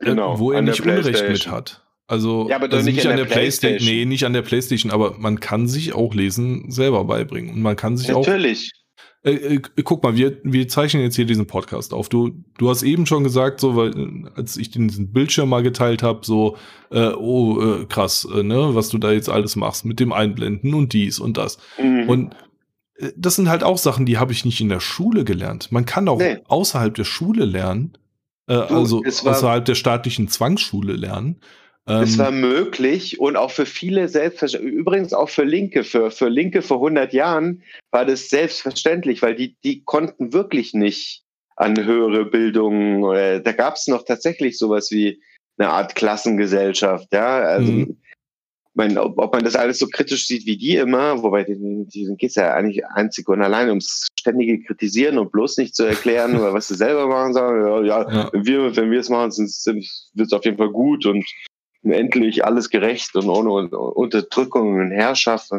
Genau. 0.00 0.38
Wo 0.38 0.52
er 0.52 0.60
nicht 0.60 0.82
Unrecht 0.82 1.26
mit 1.26 1.50
hat. 1.50 1.82
Also, 2.06 2.50
ja, 2.50 2.56
aber 2.56 2.70
also 2.70 2.84
nicht, 2.84 2.96
nicht 2.96 3.06
an 3.06 3.16
der, 3.16 3.24
der 3.24 3.32
Playstation. 3.32 3.78
Playstation. 3.78 3.98
Nee, 3.98 4.04
nicht 4.04 4.26
an 4.26 4.34
der 4.34 4.42
Playstation, 4.42 4.92
aber 4.92 5.16
man 5.18 5.40
kann 5.40 5.68
sich 5.68 5.94
auch 5.94 6.12
Lesen 6.12 6.70
selber 6.70 7.04
beibringen. 7.04 7.54
Und 7.54 7.62
man 7.62 7.76
kann 7.76 7.96
sich 7.96 8.08
Natürlich. 8.08 8.72
auch. 8.74 8.81
Äh, 9.24 9.56
äh, 9.56 9.60
guck 9.84 10.02
mal, 10.02 10.16
wir, 10.16 10.38
wir 10.42 10.66
zeichnen 10.66 11.02
jetzt 11.02 11.14
hier 11.14 11.26
diesen 11.26 11.46
Podcast 11.46 11.94
auf. 11.94 12.08
Du, 12.08 12.32
du 12.58 12.68
hast 12.68 12.82
eben 12.82 13.06
schon 13.06 13.22
gesagt, 13.22 13.60
so, 13.60 13.76
weil, 13.76 14.30
als 14.34 14.56
ich 14.56 14.70
diesen 14.70 15.12
Bildschirm 15.12 15.48
mal 15.48 15.62
geteilt 15.62 16.02
habe, 16.02 16.20
so, 16.24 16.56
äh, 16.90 17.12
oh, 17.12 17.60
äh, 17.60 17.84
krass, 17.86 18.26
äh, 18.34 18.42
ne, 18.42 18.74
was 18.74 18.88
du 18.88 18.98
da 18.98 19.12
jetzt 19.12 19.28
alles 19.28 19.54
machst 19.54 19.84
mit 19.84 20.00
dem 20.00 20.12
Einblenden 20.12 20.74
und 20.74 20.92
dies 20.92 21.20
und 21.20 21.36
das. 21.36 21.58
Mhm. 21.80 22.08
Und 22.08 22.36
äh, 22.96 23.12
das 23.16 23.36
sind 23.36 23.48
halt 23.48 23.62
auch 23.62 23.78
Sachen, 23.78 24.06
die 24.06 24.18
habe 24.18 24.32
ich 24.32 24.44
nicht 24.44 24.60
in 24.60 24.68
der 24.68 24.80
Schule 24.80 25.24
gelernt. 25.24 25.70
Man 25.70 25.86
kann 25.86 26.08
auch 26.08 26.18
nee. 26.18 26.38
außerhalb 26.48 26.92
der 26.92 27.04
Schule 27.04 27.44
lernen, 27.44 27.96
äh, 28.48 28.54
du, 28.54 28.74
also 28.74 29.02
außerhalb 29.04 29.64
der 29.64 29.76
staatlichen 29.76 30.26
Zwangsschule 30.26 30.94
lernen. 30.94 31.36
Es 31.84 32.14
ähm, 32.14 32.18
war 32.18 32.30
möglich 32.30 33.18
und 33.18 33.36
auch 33.36 33.50
für 33.50 33.66
viele 33.66 34.08
selbstverständlich, 34.08 34.72
übrigens 34.72 35.12
auch 35.12 35.28
für 35.28 35.44
Linke, 35.44 35.82
für, 35.82 36.10
für 36.10 36.28
Linke 36.28 36.62
vor 36.62 36.76
100 36.76 37.12
Jahren 37.12 37.62
war 37.90 38.04
das 38.04 38.28
selbstverständlich, 38.28 39.20
weil 39.22 39.34
die, 39.34 39.56
die 39.64 39.82
konnten 39.82 40.32
wirklich 40.32 40.74
nicht 40.74 41.24
an 41.56 41.84
höhere 41.84 42.24
Bildung, 42.24 43.02
da 43.02 43.52
gab 43.52 43.74
es 43.74 43.86
noch 43.86 44.04
tatsächlich 44.04 44.58
sowas 44.58 44.90
wie 44.90 45.20
eine 45.58 45.68
Art 45.68 45.94
Klassengesellschaft, 45.94 47.12
ja, 47.12 47.40
also 47.40 47.70
mhm. 47.70 48.00
mein, 48.74 48.96
ob, 48.96 49.18
ob, 49.18 49.34
man 49.34 49.44
das 49.44 49.54
alles 49.54 49.78
so 49.78 49.86
kritisch 49.86 50.26
sieht 50.26 50.46
wie 50.46 50.56
die 50.56 50.76
immer, 50.76 51.22
wobei 51.22 51.44
denen 51.44 51.88
geht 51.88 52.30
es 52.30 52.36
ja 52.36 52.54
eigentlich 52.54 52.86
einzig 52.86 53.28
und 53.28 53.42
allein 53.42 53.68
ums 53.68 54.06
ständige 54.18 54.62
Kritisieren 54.62 55.18
und 55.18 55.30
bloß 55.30 55.58
nicht 55.58 55.74
zu 55.74 55.84
erklären, 55.84 56.40
was 56.40 56.68
sie 56.68 56.76
selber 56.76 57.06
machen 57.06 57.34
sollen. 57.34 57.86
Ja, 57.86 58.02
ja, 58.02 58.10
ja. 58.10 58.30
Wir 58.32 58.74
wenn 58.74 58.90
wir 58.90 59.00
es 59.00 59.10
machen, 59.10 59.30
wird 59.32 60.26
es 60.26 60.32
auf 60.32 60.44
jeden 60.44 60.56
Fall 60.56 60.70
gut 60.70 61.04
und 61.06 61.24
endlich 61.84 62.44
alles 62.44 62.70
gerecht 62.70 63.14
und 63.14 63.28
ohne 63.28 63.50
Unterdrückung 63.50 64.74
und 64.80 64.90
Herrschaft. 64.90 65.50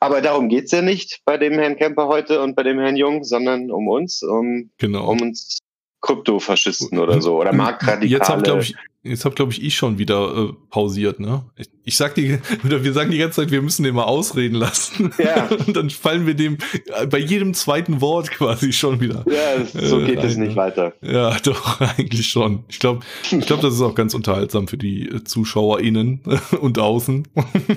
aber 0.00 0.20
darum 0.20 0.48
geht 0.48 0.64
es 0.64 0.72
ja 0.72 0.82
nicht 0.82 1.20
bei 1.24 1.36
dem 1.36 1.54
Herrn 1.54 1.76
Kemper 1.76 2.08
heute 2.08 2.42
und 2.42 2.56
bei 2.56 2.62
dem 2.62 2.78
Herrn 2.78 2.96
Jung, 2.96 3.24
sondern 3.24 3.70
um 3.70 3.88
uns, 3.88 4.22
um, 4.22 4.70
genau. 4.78 5.10
um 5.10 5.20
uns 5.20 5.58
Kryptofaschisten 6.02 6.98
oder 6.98 7.22
so 7.22 7.40
oder 7.40 7.52
Marktradikale. 7.52 8.06
Jetzt 8.06 8.28
habe 8.28 8.42
glaube 8.42 8.62
ich 8.62 8.74
Jetzt 9.04 9.24
habe, 9.24 9.34
glaube 9.34 9.50
ich, 9.50 9.60
ich 9.60 9.74
schon 9.74 9.98
wieder 9.98 10.32
äh, 10.32 10.52
pausiert, 10.70 11.18
ne? 11.18 11.44
Ich, 11.56 11.68
ich 11.82 11.96
sag 11.96 12.14
die, 12.14 12.38
oder 12.64 12.84
wir 12.84 12.92
sagen 12.92 13.10
die 13.10 13.18
ganze 13.18 13.40
Zeit, 13.40 13.50
wir 13.50 13.60
müssen 13.60 13.82
den 13.82 13.96
mal 13.96 14.04
ausreden 14.04 14.54
lassen. 14.54 15.12
Ja. 15.18 15.46
Und 15.66 15.76
dann 15.76 15.90
fallen 15.90 16.24
wir 16.24 16.34
dem 16.34 16.58
äh, 16.86 17.06
bei 17.06 17.18
jedem 17.18 17.52
zweiten 17.52 18.00
Wort 18.00 18.30
quasi 18.30 18.72
schon 18.72 19.00
wieder. 19.00 19.24
Ja, 19.28 19.64
so 19.88 20.00
äh, 20.00 20.06
geht 20.06 20.20
äh, 20.20 20.26
es 20.26 20.36
nicht 20.36 20.54
weiter. 20.54 20.94
Ja, 21.02 21.36
doch, 21.42 21.80
eigentlich 21.80 22.28
schon. 22.28 22.62
Ich 22.68 22.78
glaube, 22.78 23.00
ich 23.28 23.44
glaube, 23.44 23.62
das 23.62 23.74
ist 23.74 23.82
auch 23.82 23.96
ganz 23.96 24.14
unterhaltsam 24.14 24.68
für 24.68 24.78
die 24.78 25.08
äh, 25.08 25.24
ZuschauerInnen 25.24 26.20
und 26.60 26.78
außen. 26.78 27.26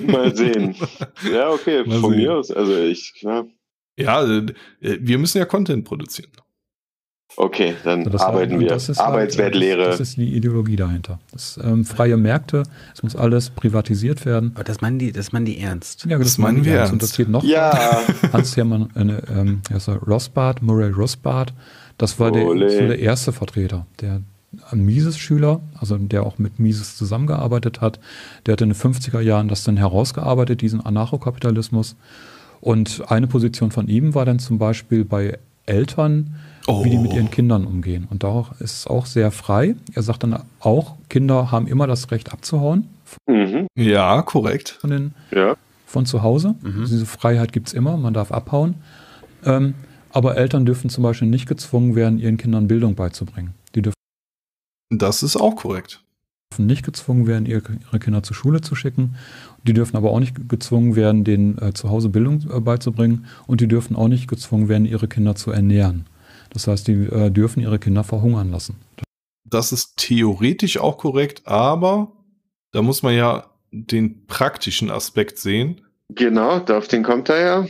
Mal 0.06 0.36
sehen. 0.36 0.76
Ja, 1.32 1.50
okay, 1.50 1.82
mal 1.84 1.98
von 1.98 2.12
sehen. 2.12 2.22
mir 2.22 2.34
aus. 2.34 2.52
Also 2.52 2.76
ich, 2.76 3.14
ja. 3.22 3.44
Ja, 3.98 4.24
wir 4.80 5.18
müssen 5.18 5.38
ja 5.38 5.44
Content 5.44 5.84
produzieren. 5.84 6.30
Okay, 7.34 7.74
dann 7.84 8.04
das 8.04 8.22
arbeiten 8.22 8.52
halt, 8.52 8.60
wir. 8.60 8.68
Das 8.68 8.88
ist 8.88 8.98
Arbeitswertlehre. 8.98 9.82
Halt, 9.82 9.92
das, 9.92 9.98
das, 9.98 10.08
ist 10.10 10.16
die 10.16 10.34
Ideologie 10.34 10.76
dahinter. 10.76 11.18
Das 11.32 11.58
ähm, 11.62 11.84
freie 11.84 12.16
Märkte, 12.16 12.62
es 12.94 13.02
muss 13.02 13.14
alles 13.14 13.50
privatisiert 13.50 14.24
werden. 14.24 14.52
Aber 14.54 14.64
das 14.64 14.80
meinen 14.80 14.98
die, 14.98 15.12
das 15.12 15.32
meinen 15.32 15.44
die 15.44 15.58
ernst. 15.58 16.06
Ja, 16.06 16.16
das, 16.16 16.28
das 16.28 16.38
meinen 16.38 16.64
wir 16.64 16.76
ernst. 16.76 16.92
Und 16.92 17.02
das 17.02 17.16
geht 17.16 17.28
noch. 17.28 17.44
Ja. 17.44 18.00
Hans-Hermann, 18.32 18.88
äh, 18.94 19.38
ähm, 19.38 19.60
Rossbart, 20.06 20.62
Murray 20.62 20.90
Rossbart, 20.90 21.52
das 21.98 22.18
war 22.18 22.30
der, 22.30 22.44
so 22.44 22.54
der 22.54 22.98
erste 22.98 23.32
Vertreter, 23.32 23.86
der 24.00 24.22
ein 24.70 24.84
Mises-Schüler, 24.84 25.60
also 25.78 25.98
der 25.98 26.22
auch 26.22 26.38
mit 26.38 26.58
Mises 26.58 26.96
zusammengearbeitet 26.96 27.80
hat. 27.80 28.00
Der 28.46 28.52
hat 28.52 28.60
in 28.62 28.70
den 28.70 28.76
50er 28.76 29.20
Jahren 29.20 29.48
das 29.48 29.64
dann 29.64 29.76
herausgearbeitet, 29.76 30.60
diesen 30.60 30.80
Anarchokapitalismus. 30.80 31.96
Und 32.60 33.02
eine 33.08 33.26
Position 33.26 33.70
von 33.70 33.88
ihm 33.88 34.14
war 34.14 34.24
dann 34.24 34.38
zum 34.38 34.58
Beispiel 34.58 35.04
bei 35.04 35.38
Eltern, 35.66 36.36
oh. 36.66 36.84
wie 36.84 36.90
die 36.90 36.98
mit 36.98 37.12
ihren 37.12 37.30
Kindern 37.30 37.66
umgehen. 37.66 38.06
Und 38.10 38.22
da 38.22 38.46
ist 38.60 38.78
es 38.78 38.86
auch 38.86 39.06
sehr 39.06 39.30
frei. 39.30 39.76
Er 39.94 40.02
sagt 40.02 40.22
dann 40.22 40.42
auch, 40.60 40.96
Kinder 41.08 41.50
haben 41.50 41.66
immer 41.66 41.86
das 41.86 42.10
Recht 42.10 42.32
abzuhauen. 42.32 42.88
Mhm. 43.26 43.66
Ja, 43.76 44.22
korrekt. 44.22 44.70
Von, 44.80 44.90
den, 44.90 45.14
ja. 45.30 45.56
von 45.86 46.06
zu 46.06 46.22
Hause. 46.22 46.54
Mhm. 46.62 46.86
Diese 46.86 47.06
Freiheit 47.06 47.52
gibt 47.52 47.68
es 47.68 47.74
immer, 47.74 47.96
man 47.96 48.14
darf 48.14 48.32
abhauen. 48.32 48.76
Ähm, 49.44 49.74
aber 50.10 50.36
Eltern 50.36 50.64
dürfen 50.64 50.88
zum 50.90 51.02
Beispiel 51.02 51.28
nicht 51.28 51.46
gezwungen 51.46 51.94
werden, 51.94 52.18
ihren 52.18 52.38
Kindern 52.38 52.68
Bildung 52.68 52.94
beizubringen. 52.94 53.54
Die 53.74 53.82
dürfen 53.82 53.96
das 54.90 55.22
ist 55.22 55.36
auch 55.36 55.56
korrekt. 55.56 56.02
Dürfen 56.52 56.66
nicht 56.66 56.84
gezwungen 56.84 57.26
werden, 57.26 57.44
ihre, 57.44 57.60
Kinder 57.98 58.22
zur 58.22 58.36
Schule 58.36 58.60
zu 58.60 58.74
schicken. 58.74 59.16
Die 59.64 59.72
dürfen 59.72 59.96
aber 59.96 60.12
auch 60.12 60.20
nicht 60.20 60.48
gezwungen 60.48 60.94
werden, 60.94 61.24
denen 61.24 61.58
äh, 61.58 61.72
zu 61.74 61.90
Hause 61.90 62.08
Bildung 62.08 62.48
äh, 62.50 62.60
beizubringen. 62.60 63.26
Und 63.46 63.60
die 63.60 63.68
dürfen 63.68 63.96
auch 63.96 64.08
nicht 64.08 64.28
gezwungen 64.28 64.68
werden, 64.68 64.86
ihre 64.86 65.08
Kinder 65.08 65.34
zu 65.34 65.50
ernähren. 65.50 66.06
Das 66.52 66.66
heißt, 66.66 66.88
die 66.88 67.04
äh, 67.04 67.30
dürfen 67.30 67.60
ihre 67.60 67.78
Kinder 67.78 68.04
verhungern 68.04 68.50
lassen. 68.50 68.76
Das 69.48 69.72
ist 69.72 69.96
theoretisch 69.96 70.78
auch 70.78 70.98
korrekt, 70.98 71.42
aber 71.46 72.12
da 72.72 72.82
muss 72.82 73.02
man 73.02 73.14
ja 73.14 73.46
den 73.70 74.26
praktischen 74.26 74.90
Aspekt 74.90 75.38
sehen. 75.38 75.82
Genau, 76.14 76.58
auf 76.58 76.88
den 76.88 77.02
kommt 77.02 77.28
er 77.28 77.40
ja. 77.40 77.66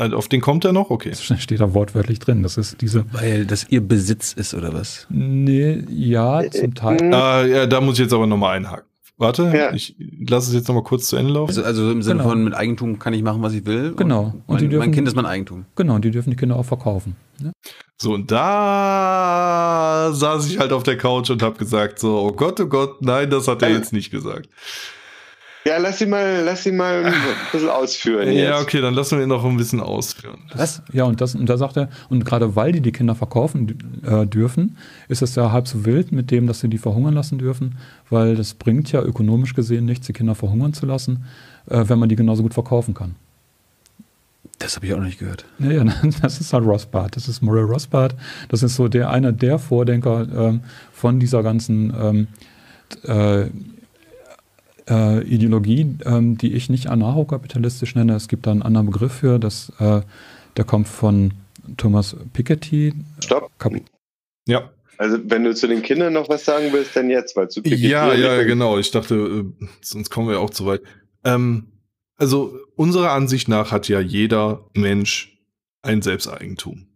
Äh, 0.00 0.12
auf 0.12 0.28
den 0.28 0.40
kommt 0.40 0.64
er 0.64 0.72
noch? 0.72 0.90
Okay. 0.90 1.10
Das 1.10 1.22
steht 1.42 1.60
da 1.60 1.74
wortwörtlich 1.74 2.18
drin. 2.18 2.42
Das 2.42 2.56
ist 2.56 2.80
diese. 2.80 3.04
Weil 3.12 3.46
das 3.46 3.66
ihr 3.68 3.80
Besitz 3.80 4.32
ist, 4.32 4.54
oder 4.54 4.72
was? 4.72 5.06
Nee, 5.10 5.84
ja, 5.88 6.42
zum 6.50 6.74
Teil. 6.74 7.00
Äh, 7.00 7.50
ja, 7.50 7.66
da 7.66 7.80
muss 7.80 7.94
ich 7.94 8.04
jetzt 8.04 8.12
aber 8.12 8.26
nochmal 8.26 8.56
einhaken. 8.56 8.89
Warte, 9.20 9.52
ja. 9.54 9.74
ich 9.74 9.94
lasse 10.26 10.48
es 10.48 10.54
jetzt 10.54 10.68
nochmal 10.68 10.82
kurz 10.82 11.06
zu 11.08 11.16
Ende 11.16 11.34
laufen. 11.34 11.50
Also, 11.50 11.62
also 11.62 11.90
im 11.90 12.00
Sinne 12.00 12.20
genau. 12.20 12.30
von 12.30 12.42
mit 12.42 12.54
Eigentum 12.54 12.98
kann 12.98 13.12
ich 13.12 13.22
machen, 13.22 13.42
was 13.42 13.52
ich 13.52 13.66
will. 13.66 13.92
Genau. 13.94 14.22
Und, 14.22 14.32
und 14.32 14.38
mein, 14.48 14.70
dürfen, 14.70 14.78
mein, 14.78 14.92
Kind 14.92 15.08
ist 15.08 15.14
mein 15.14 15.26
Eigentum. 15.26 15.66
Genau, 15.76 15.96
und 15.96 16.06
die 16.06 16.10
dürfen 16.10 16.30
die 16.30 16.36
Kinder 16.36 16.56
auch 16.56 16.64
verkaufen. 16.64 17.16
Ne? 17.38 17.52
So, 17.98 18.14
und 18.14 18.30
da 18.30 20.08
saß 20.14 20.50
ich 20.50 20.58
halt 20.58 20.72
auf 20.72 20.84
der 20.84 20.96
Couch 20.96 21.28
und 21.28 21.42
habe 21.42 21.58
gesagt, 21.58 21.98
so, 21.98 22.18
oh 22.18 22.32
Gott, 22.32 22.58
oh 22.60 22.66
Gott, 22.66 23.02
nein, 23.02 23.28
das 23.28 23.46
hat 23.46 23.60
er 23.60 23.68
jetzt 23.68 23.92
nicht 23.92 24.10
gesagt. 24.10 24.48
Ja, 25.64 25.76
lass 25.76 26.00
ihn 26.00 26.08
mal, 26.08 26.42
lass 26.42 26.64
ihn 26.64 26.76
mal 26.76 27.04
ein 27.04 27.14
bisschen 27.52 27.68
ausführen. 27.68 28.28
Ja, 28.28 28.56
jetzt. 28.56 28.62
okay, 28.62 28.80
dann 28.80 28.94
lassen 28.94 29.18
wir 29.18 29.24
ihn 29.24 29.28
noch 29.28 29.44
ein 29.44 29.56
bisschen 29.58 29.80
ausführen. 29.80 30.38
Was? 30.54 30.82
Ja, 30.92 31.04
und, 31.04 31.20
das, 31.20 31.34
und 31.34 31.46
da 31.46 31.58
sagt 31.58 31.76
er, 31.76 31.90
und 32.08 32.24
gerade 32.24 32.56
weil 32.56 32.72
die 32.72 32.80
die 32.80 32.92
Kinder 32.92 33.14
verkaufen 33.14 34.02
äh, 34.06 34.26
dürfen, 34.26 34.78
ist 35.08 35.20
es 35.20 35.34
ja 35.34 35.52
halb 35.52 35.68
so 35.68 35.84
wild 35.84 36.12
mit 36.12 36.30
dem, 36.30 36.46
dass 36.46 36.60
sie 36.60 36.68
die 36.68 36.78
verhungern 36.78 37.12
lassen 37.12 37.38
dürfen, 37.38 37.76
weil 38.08 38.36
das 38.36 38.54
bringt 38.54 38.90
ja 38.92 39.02
ökonomisch 39.02 39.54
gesehen 39.54 39.84
nichts, 39.84 40.06
die 40.06 40.14
Kinder 40.14 40.34
verhungern 40.34 40.72
zu 40.72 40.86
lassen, 40.86 41.26
äh, 41.68 41.84
wenn 41.86 41.98
man 41.98 42.08
die 42.08 42.16
genauso 42.16 42.42
gut 42.42 42.54
verkaufen 42.54 42.94
kann. 42.94 43.16
Das 44.58 44.76
habe 44.76 44.86
ich 44.86 44.94
auch 44.94 44.98
noch 44.98 45.06
nicht 45.06 45.18
gehört. 45.18 45.44
Ja, 45.58 45.72
ja, 45.72 45.84
das 46.22 46.40
ist 46.40 46.52
halt 46.54 46.64
Rothbard. 46.64 47.16
Das 47.16 47.28
ist 47.28 47.42
Murray 47.42 47.62
Rothbard. 47.62 48.14
Das 48.48 48.62
ist 48.62 48.76
so 48.76 48.88
der 48.88 49.10
einer 49.10 49.32
der 49.32 49.58
Vordenker 49.58 50.26
ähm, 50.34 50.60
von 50.92 51.20
dieser 51.20 51.42
ganzen 51.42 51.92
ähm, 51.98 52.26
äh, 53.04 53.50
äh, 54.90 55.22
Ideologie, 55.22 55.96
ähm, 56.04 56.36
die 56.36 56.52
ich 56.52 56.68
nicht 56.68 56.88
anarchokapitalistisch 56.88 57.94
nenne. 57.94 58.14
Es 58.14 58.28
gibt 58.28 58.46
da 58.46 58.50
einen 58.50 58.62
anderen 58.62 58.86
Begriff 58.86 59.12
für, 59.12 59.38
das, 59.38 59.72
äh, 59.78 60.02
der 60.56 60.64
kommt 60.64 60.88
von 60.88 61.32
Thomas 61.76 62.16
Piketty. 62.32 62.94
Stopp. 63.20 63.50
Kap 63.58 63.72
ja. 64.46 64.70
Also 64.98 65.18
wenn 65.24 65.44
du 65.44 65.54
zu 65.54 65.66
den 65.66 65.80
Kindern 65.80 66.12
noch 66.12 66.28
was 66.28 66.44
sagen 66.44 66.72
willst, 66.72 66.94
dann 66.94 67.08
jetzt, 67.08 67.36
weil 67.36 67.48
zu 67.48 67.62
Piketty 67.62 67.88
Ja, 67.88 68.12
ja, 68.12 68.42
genau. 68.42 68.78
Ich 68.78 68.90
dachte, 68.90 69.14
äh, 69.60 69.66
sonst 69.80 70.10
kommen 70.10 70.28
wir 70.28 70.40
auch 70.40 70.50
zu 70.50 70.66
weit. 70.66 70.82
Ähm, 71.24 71.68
also 72.16 72.58
unserer 72.76 73.12
Ansicht 73.12 73.48
nach 73.48 73.72
hat 73.72 73.88
ja 73.88 74.00
jeder 74.00 74.66
Mensch 74.74 75.38
ein 75.82 76.02
Selbsteigentum. 76.02 76.88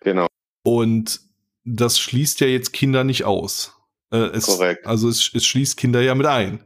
Genau. 0.00 0.26
Und 0.62 1.20
das 1.64 1.98
schließt 1.98 2.40
ja 2.40 2.46
jetzt 2.46 2.72
Kinder 2.72 3.02
nicht 3.02 3.24
aus. 3.24 3.75
Äh, 4.12 4.16
es, 4.34 4.46
Korrekt. 4.46 4.86
Also 4.86 5.08
es, 5.08 5.30
es, 5.34 5.44
schließt 5.44 5.76
Kinder 5.76 6.00
ja 6.00 6.14
mit 6.14 6.26
ein. 6.26 6.60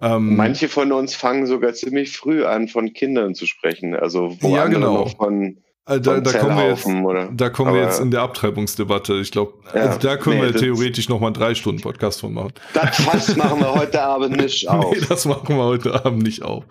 Ähm, 0.00 0.36
Manche 0.36 0.68
von 0.68 0.92
uns 0.92 1.14
fangen 1.14 1.46
sogar 1.46 1.72
ziemlich 1.72 2.16
früh 2.16 2.44
an, 2.44 2.68
von 2.68 2.92
Kindern 2.92 3.34
zu 3.34 3.46
sprechen. 3.46 3.94
Also 3.94 4.36
wo 4.40 4.54
ja, 4.54 4.66
genau. 4.66 5.04
noch 5.04 5.16
von 5.16 5.58
also 5.88 6.00
da, 6.00 6.20
da, 6.20 6.38
kommen 6.40 6.56
wir 6.56 6.68
jetzt, 6.68 6.86
oder? 6.86 7.30
da 7.32 7.48
kommen 7.48 7.72
wir 7.72 7.80
jetzt 7.80 8.00
in 8.00 8.10
der 8.10 8.22
Abtreibungsdebatte. 8.22 9.14
Ich 9.20 9.30
glaube, 9.30 9.54
ja, 9.72 9.82
also 9.82 10.00
da 10.00 10.16
können 10.16 10.40
nee, 10.40 10.46
wir 10.46 10.56
theoretisch 10.56 11.08
noch 11.08 11.20
mal 11.20 11.28
einen 11.28 11.34
drei 11.34 11.54
Stunden 11.54 11.80
Podcast 11.80 12.20
von 12.20 12.34
machen. 12.34 12.54
Das 12.74 13.36
machen 13.36 13.60
wir 13.60 13.72
heute 13.72 14.02
Abend 14.02 14.36
nicht 14.42 14.68
auf. 14.68 14.92
nee, 14.92 15.00
das 15.08 15.26
machen 15.26 15.56
wir 15.56 15.62
heute 15.62 16.04
Abend 16.04 16.24
nicht 16.24 16.42
auf. 16.42 16.64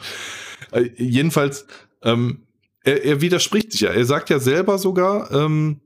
Äh, 0.72 0.90
jedenfalls, 0.98 1.66
ähm, 2.04 2.46
er, 2.84 3.06
er, 3.06 3.22
widerspricht 3.22 3.72
sich 3.72 3.82
ja. 3.82 3.92
Er 3.92 4.04
sagt 4.04 4.30
ja 4.30 4.40
selber 4.40 4.78
sogar, 4.78 5.32
ähm, 5.32 5.80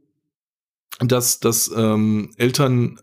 dass, 0.99 1.39
dass 1.39 1.71
ähm, 1.77 2.31
Eltern 2.37 2.99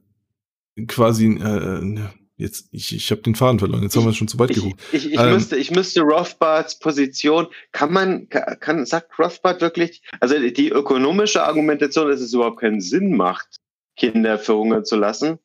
quasi 0.86 1.26
äh, 1.26 2.00
jetzt 2.36 2.68
ich, 2.70 2.94
ich 2.94 3.10
habe 3.10 3.22
den 3.22 3.34
Faden 3.34 3.58
verloren. 3.58 3.82
Jetzt 3.82 3.96
haben 3.96 4.04
wir 4.04 4.12
schon 4.12 4.28
zu 4.28 4.38
weit 4.38 4.50
geguckt. 4.50 4.80
Ich, 4.92 5.06
ich, 5.06 5.12
ich 5.14 5.20
ähm, 5.20 5.32
müsste 5.32 5.56
ich 5.56 5.70
müsste 5.70 6.02
Rothbards 6.02 6.78
Position 6.78 7.46
kann 7.72 7.92
man 7.92 8.28
kann 8.28 8.84
sagt 8.84 9.18
Rothbard 9.18 9.60
wirklich 9.60 10.02
also 10.20 10.38
die 10.38 10.68
ökonomische 10.70 11.42
Argumentation, 11.44 12.08
dass 12.08 12.20
es 12.20 12.34
überhaupt 12.34 12.60
keinen 12.60 12.80
Sinn 12.80 13.16
macht, 13.16 13.56
Kinder 13.96 14.38
verhungern 14.38 14.84
zu 14.84 14.96
lassen. 14.96 15.38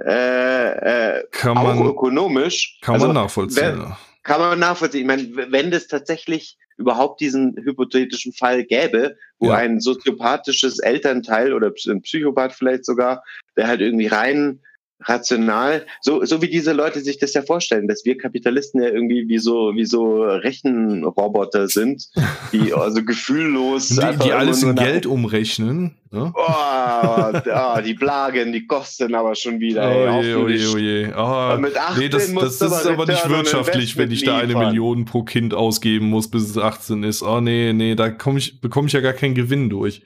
Äh, 0.00 1.18
äh, 1.18 1.24
kann 1.32 1.54
man, 1.54 1.84
ökonomisch. 1.84 2.78
Kann 2.82 2.94
also, 2.94 3.08
man 3.08 3.16
nachvollziehen. 3.16 3.78
Wenn, 3.78 3.92
kann 4.22 4.40
man 4.40 4.58
nachvollziehen. 4.58 5.00
Ich 5.00 5.06
meine, 5.06 5.50
wenn 5.50 5.70
das 5.70 5.88
tatsächlich 5.88 6.56
überhaupt 6.76 7.20
diesen 7.20 7.56
hypothetischen 7.56 8.32
Fall 8.32 8.64
gäbe, 8.64 9.16
wo 9.40 9.48
ja. 9.48 9.56
ein 9.56 9.80
soziopathisches 9.80 10.78
Elternteil 10.78 11.52
oder 11.52 11.72
ein 11.88 12.02
Psychopath 12.02 12.52
vielleicht 12.52 12.84
sogar, 12.84 13.24
der 13.56 13.66
halt 13.66 13.80
irgendwie 13.80 14.06
rein 14.06 14.60
rational, 15.00 15.86
so, 16.00 16.24
so 16.24 16.42
wie 16.42 16.48
diese 16.48 16.72
Leute 16.72 17.00
sich 17.00 17.18
das 17.18 17.32
ja 17.34 17.42
vorstellen, 17.42 17.86
dass 17.86 18.04
wir 18.04 18.18
Kapitalisten 18.18 18.82
ja 18.82 18.88
irgendwie 18.88 19.28
wie 19.28 19.38
so, 19.38 19.72
wie 19.74 19.84
so 19.84 20.22
Rechenroboter 20.22 21.68
sind, 21.68 22.08
die 22.52 22.72
also 22.74 23.04
gefühllos. 23.04 23.88
Die, 23.88 24.18
die 24.24 24.32
alles 24.32 24.62
in 24.62 24.74
Geld 24.74 25.06
umrechnen. 25.06 25.94
Ne? 26.10 26.32
Oh, 26.34 27.32
oh, 27.34 27.80
die 27.84 27.94
Plagen, 27.94 28.52
die 28.52 28.66
kosten 28.66 29.14
aber 29.14 29.34
schon 29.34 29.60
wieder. 29.60 29.90
Oh 29.90 30.22
je, 30.22 30.34
oh 30.34 30.48
je, 30.48 30.66
oh 30.66 30.78
je. 30.78 31.12
Oh, 31.14 31.58
mit 31.58 31.76
18 31.76 31.98
nee, 31.98 32.08
das, 32.08 32.32
das 32.32 32.60
ist 32.60 32.86
aber 32.86 33.04
nicht 33.06 33.28
wirtschaftlich, 33.28 33.96
wenn 33.98 34.10
ich 34.10 34.24
da 34.24 34.38
eine 34.38 34.54
Million 34.54 35.04
pro 35.04 35.22
Kind 35.22 35.52
ausgeben 35.52 36.06
muss, 36.06 36.28
bis 36.28 36.44
es 36.44 36.56
18 36.56 37.02
ist. 37.02 37.22
Oh 37.22 37.40
nee, 37.40 37.72
nee, 37.74 37.94
da 37.94 38.16
ich, 38.36 38.60
bekomme 38.60 38.88
ich 38.88 38.94
ja 38.94 39.00
gar 39.00 39.12
keinen 39.12 39.34
Gewinn 39.34 39.68
durch. 39.68 40.02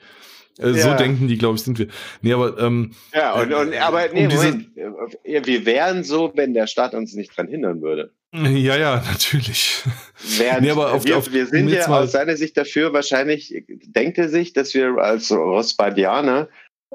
Äh, 0.59 0.71
ja. 0.71 0.91
So 0.91 0.93
denken 0.95 1.27
die, 1.27 1.37
glaube 1.37 1.55
ich, 1.55 1.63
sind 1.63 1.79
wir. 1.79 1.87
Nee, 2.21 2.33
aber, 2.33 2.57
ähm, 2.59 2.91
ja, 3.13 3.33
und, 3.33 3.53
und 3.53 3.75
aber 3.75 4.07
nee, 4.13 4.27
um 4.27 4.33
Moment, 4.33 4.67
wir 4.75 5.65
wären 5.65 6.03
so, 6.03 6.31
wenn 6.35 6.53
der 6.53 6.67
Staat 6.67 6.93
uns 6.93 7.13
nicht 7.13 7.35
dran 7.35 7.47
hindern 7.47 7.81
würde. 7.81 8.11
Ja, 8.33 8.75
ja, 8.75 9.03
natürlich. 9.11 9.83
Während 10.37 10.61
nee, 10.61 10.71
aber 10.71 10.91
auf, 10.91 11.05
wir, 11.05 11.17
auf, 11.17 11.31
wir 11.31 11.45
sind 11.45 11.69
ja 11.69 11.87
aus 11.87 12.13
seiner 12.13 12.35
Sicht 12.35 12.57
dafür, 12.57 12.91
wahrscheinlich 12.91 13.63
denkt 13.67 14.17
er 14.17 14.27
sich, 14.27 14.53
dass 14.53 14.73
wir 14.73 14.97
als 14.97 15.31
Rosbadianer, 15.31 16.49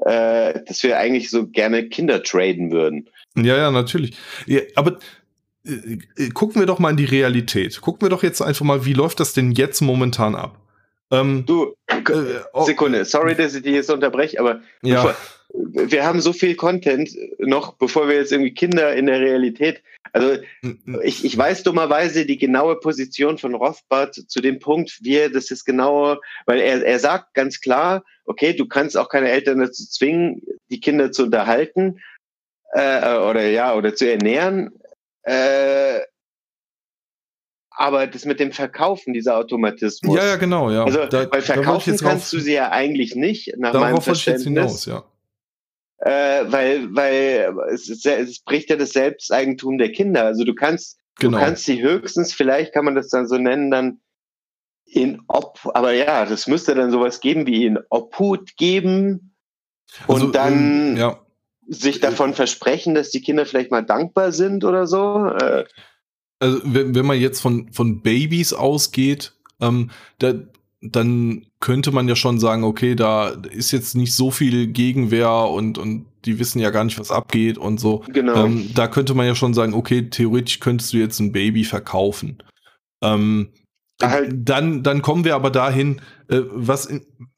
äh, 0.05 0.59
dass 0.65 0.83
wir 0.83 0.97
eigentlich 0.97 1.29
so 1.29 1.47
gerne 1.47 1.87
Kinder 1.87 2.23
traden 2.23 2.71
würden. 2.71 3.09
Ja, 3.37 3.55
ja, 3.55 3.71
natürlich. 3.71 4.17
Ja, 4.47 4.59
aber 4.75 4.99
äh, 5.65 5.99
äh, 6.17 6.29
gucken 6.29 6.61
wir 6.61 6.65
doch 6.65 6.79
mal 6.79 6.89
in 6.89 6.97
die 6.97 7.05
Realität. 7.05 7.79
Gucken 7.79 8.01
wir 8.01 8.09
doch 8.09 8.23
jetzt 8.23 8.41
einfach 8.41 8.65
mal, 8.65 8.83
wie 8.85 8.93
läuft 8.93 9.21
das 9.21 9.31
denn 9.31 9.51
jetzt 9.53 9.79
momentan 9.79 10.35
ab? 10.35 10.59
Ähm, 11.11 11.45
du, 11.45 11.75
äh, 11.87 12.41
oh. 12.53 12.63
Sekunde, 12.63 13.05
sorry, 13.05 13.35
dass 13.35 13.55
ich 13.55 13.63
dich 13.63 13.73
jetzt 13.73 13.89
unterbreche, 13.89 14.39
aber 14.39 14.61
ja. 14.83 15.03
bevor, 15.03 15.15
wir 15.51 16.05
haben 16.05 16.21
so 16.21 16.33
viel 16.33 16.55
Content 16.55 17.09
noch, 17.39 17.73
bevor 17.73 18.07
wir 18.07 18.15
jetzt 18.15 18.31
irgendwie 18.31 18.53
Kinder 18.53 18.93
in 18.93 19.07
der 19.07 19.19
Realität. 19.19 19.81
Also 20.13 20.41
ich, 21.03 21.25
ich 21.25 21.37
weiß 21.37 21.63
dummerweise 21.63 22.25
die 22.25 22.37
genaue 22.37 22.79
Position 22.79 23.37
von 23.37 23.55
Rothbard 23.55 24.13
zu 24.15 24.41
dem 24.41 24.59
Punkt, 24.59 24.99
wie 25.01 25.15
er 25.15 25.29
das 25.29 25.49
ist 25.49 25.65
genauer, 25.65 26.21
weil 26.45 26.59
er, 26.59 26.83
er 26.85 26.99
sagt 26.99 27.33
ganz 27.33 27.61
klar, 27.61 28.03
okay, 28.25 28.53
du 28.53 28.67
kannst 28.67 28.95
auch 28.95 29.09
keine 29.09 29.29
Eltern 29.29 29.59
dazu 29.59 29.85
zwingen, 29.87 30.41
die 30.69 30.79
Kinder 30.79 31.11
zu 31.11 31.23
unterhalten 31.23 31.99
äh, 32.73 33.17
oder 33.17 33.47
ja, 33.47 33.75
oder 33.75 33.95
zu 33.95 34.09
ernähren. 34.09 34.71
Äh, 35.23 36.01
aber 37.79 38.07
das 38.07 38.25
mit 38.25 38.41
dem 38.41 38.51
Verkaufen, 38.51 39.13
dieser 39.13 39.37
Automatismus. 39.37 40.13
Ja, 40.13 40.25
ja, 40.25 40.35
genau, 40.35 40.69
ja. 40.69 40.83
Also, 40.83 41.05
da, 41.05 41.31
weil 41.31 41.41
verkaufen 41.41 41.95
kannst 41.97 42.33
du 42.33 42.39
sie 42.39 42.53
ja 42.53 42.71
eigentlich 42.71 43.15
nicht, 43.15 43.55
nach 43.57 43.73
meinem 43.73 44.01
Verständnis. 44.01 44.43
Hinaus, 44.43 44.85
ja. 44.85 45.05
Äh, 45.99 46.51
weil, 46.51 46.93
weil 46.93 47.55
es, 47.71 47.87
ist, 47.87 48.05
es 48.05 48.39
bricht 48.39 48.69
ja 48.69 48.75
das 48.75 48.91
Selbsteigentum 48.91 49.77
der 49.77 49.93
Kinder. 49.93 50.25
Also 50.25 50.43
du 50.43 50.53
kannst, 50.53 50.97
genau. 51.19 51.37
du 51.37 51.43
kannst 51.43 51.63
sie 51.63 51.81
höchstens, 51.81 52.33
vielleicht 52.33 52.73
kann 52.73 52.83
man 52.83 52.95
das 52.95 53.07
dann 53.07 53.27
so 53.27 53.37
nennen, 53.37 53.71
dann 53.71 54.01
in 54.85 55.21
Ob, 55.27 55.59
aber 55.73 55.93
ja, 55.93 56.25
das 56.25 56.47
müsste 56.47 56.75
dann 56.75 56.91
sowas 56.91 57.21
geben 57.21 57.47
wie 57.47 57.65
in 57.65 57.79
Obhut 57.89 58.57
geben 58.57 59.35
und 60.05 60.15
also, 60.15 60.31
dann, 60.31 60.91
ähm, 60.91 60.97
ja 60.97 61.19
sich 61.71 61.99
davon 61.99 62.33
versprechen, 62.33 62.95
dass 62.95 63.11
die 63.11 63.21
Kinder 63.21 63.45
vielleicht 63.45 63.69
mal 63.69 63.85
dankbar 63.85 64.31
sind 64.31 64.65
oder 64.65 64.87
so. 64.87 65.27
Äh, 65.27 65.65
also 66.39 66.59
wenn, 66.63 66.95
wenn 66.95 67.05
man 67.05 67.19
jetzt 67.19 67.41
von, 67.41 67.71
von 67.71 68.01
Babys 68.01 68.53
ausgeht, 68.53 69.33
ähm, 69.61 69.91
da, 70.19 70.33
dann 70.81 71.45
könnte 71.59 71.91
man 71.91 72.07
ja 72.07 72.15
schon 72.15 72.39
sagen, 72.39 72.63
okay, 72.63 72.95
da 72.95 73.29
ist 73.29 73.71
jetzt 73.71 73.95
nicht 73.95 74.13
so 74.13 74.31
viel 74.31 74.67
Gegenwehr 74.67 75.31
und, 75.31 75.77
und 75.77 76.05
die 76.25 76.39
wissen 76.39 76.59
ja 76.59 76.69
gar 76.69 76.83
nicht, 76.83 76.99
was 76.99 77.11
abgeht 77.11 77.57
und 77.57 77.79
so. 77.79 78.03
Genau. 78.13 78.45
Ähm, 78.45 78.69
da 78.73 78.87
könnte 78.87 79.13
man 79.13 79.25
ja 79.27 79.35
schon 79.35 79.53
sagen, 79.53 79.73
okay, 79.73 80.09
theoretisch 80.09 80.59
könntest 80.59 80.93
du 80.93 80.97
jetzt 80.97 81.19
ein 81.19 81.31
Baby 81.31 81.65
verkaufen. 81.65 82.41
Ähm, 83.01 83.49
halt. 84.01 84.31
Dann, 84.33 84.83
dann 84.83 85.01
kommen 85.01 85.25
wir 85.25 85.35
aber 85.35 85.49
dahin, 85.49 86.01
äh, 86.29 86.41
was, 86.49 86.89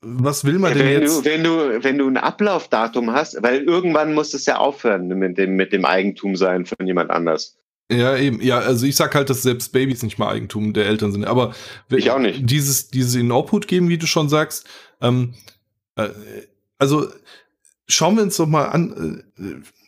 was 0.02 0.46
will 0.46 0.60
man 0.60 0.72
ja, 0.72 0.78
denn 0.78 0.88
wenn 0.88 1.02
jetzt? 1.02 1.26
Du, 1.26 1.30
wenn, 1.30 1.44
du, 1.44 1.84
wenn 1.84 1.98
du 1.98 2.08
ein 2.08 2.18
Ablaufdatum 2.18 3.12
hast, 3.12 3.42
weil 3.42 3.64
irgendwann 3.64 4.14
muss 4.14 4.34
es 4.36 4.46
ja 4.46 4.58
aufhören 4.58 5.08
mit 5.08 5.38
dem, 5.38 5.56
mit 5.56 5.74
dem 5.74 5.86
Eigentum 5.86 6.36
sein 6.36 6.66
von 6.66 6.86
jemand 6.86 7.10
anders. 7.10 7.58
Ja, 7.92 8.16
eben. 8.16 8.42
Ja, 8.42 8.60
also 8.60 8.86
ich 8.86 8.96
sag 8.96 9.14
halt, 9.16 9.30
dass 9.30 9.42
selbst 9.42 9.74
Babys 9.74 10.02
nicht 10.02 10.18
mal 10.18 10.30
Eigentum 10.30 10.72
der 10.72 10.86
Eltern 10.86 11.12
sind. 11.12 11.26
Aber 11.26 11.54
ich 11.90 12.10
auch 12.10 12.20
nicht. 12.20 12.50
Dieses, 12.50 12.88
dieses 12.88 13.16
in 13.16 13.32
Output 13.32 13.68
geben, 13.68 13.90
wie 13.90 13.98
du 13.98 14.08
schon 14.08 14.30
sagst, 14.30 14.66
ähm, 15.02 15.34
äh, 15.96 16.10
also 16.78 17.08
schauen 17.88 18.16
wir 18.16 18.24
uns 18.24 18.38
doch 18.38 18.48
mal 18.48 18.66
an, 18.66 19.24
äh, 19.38 19.81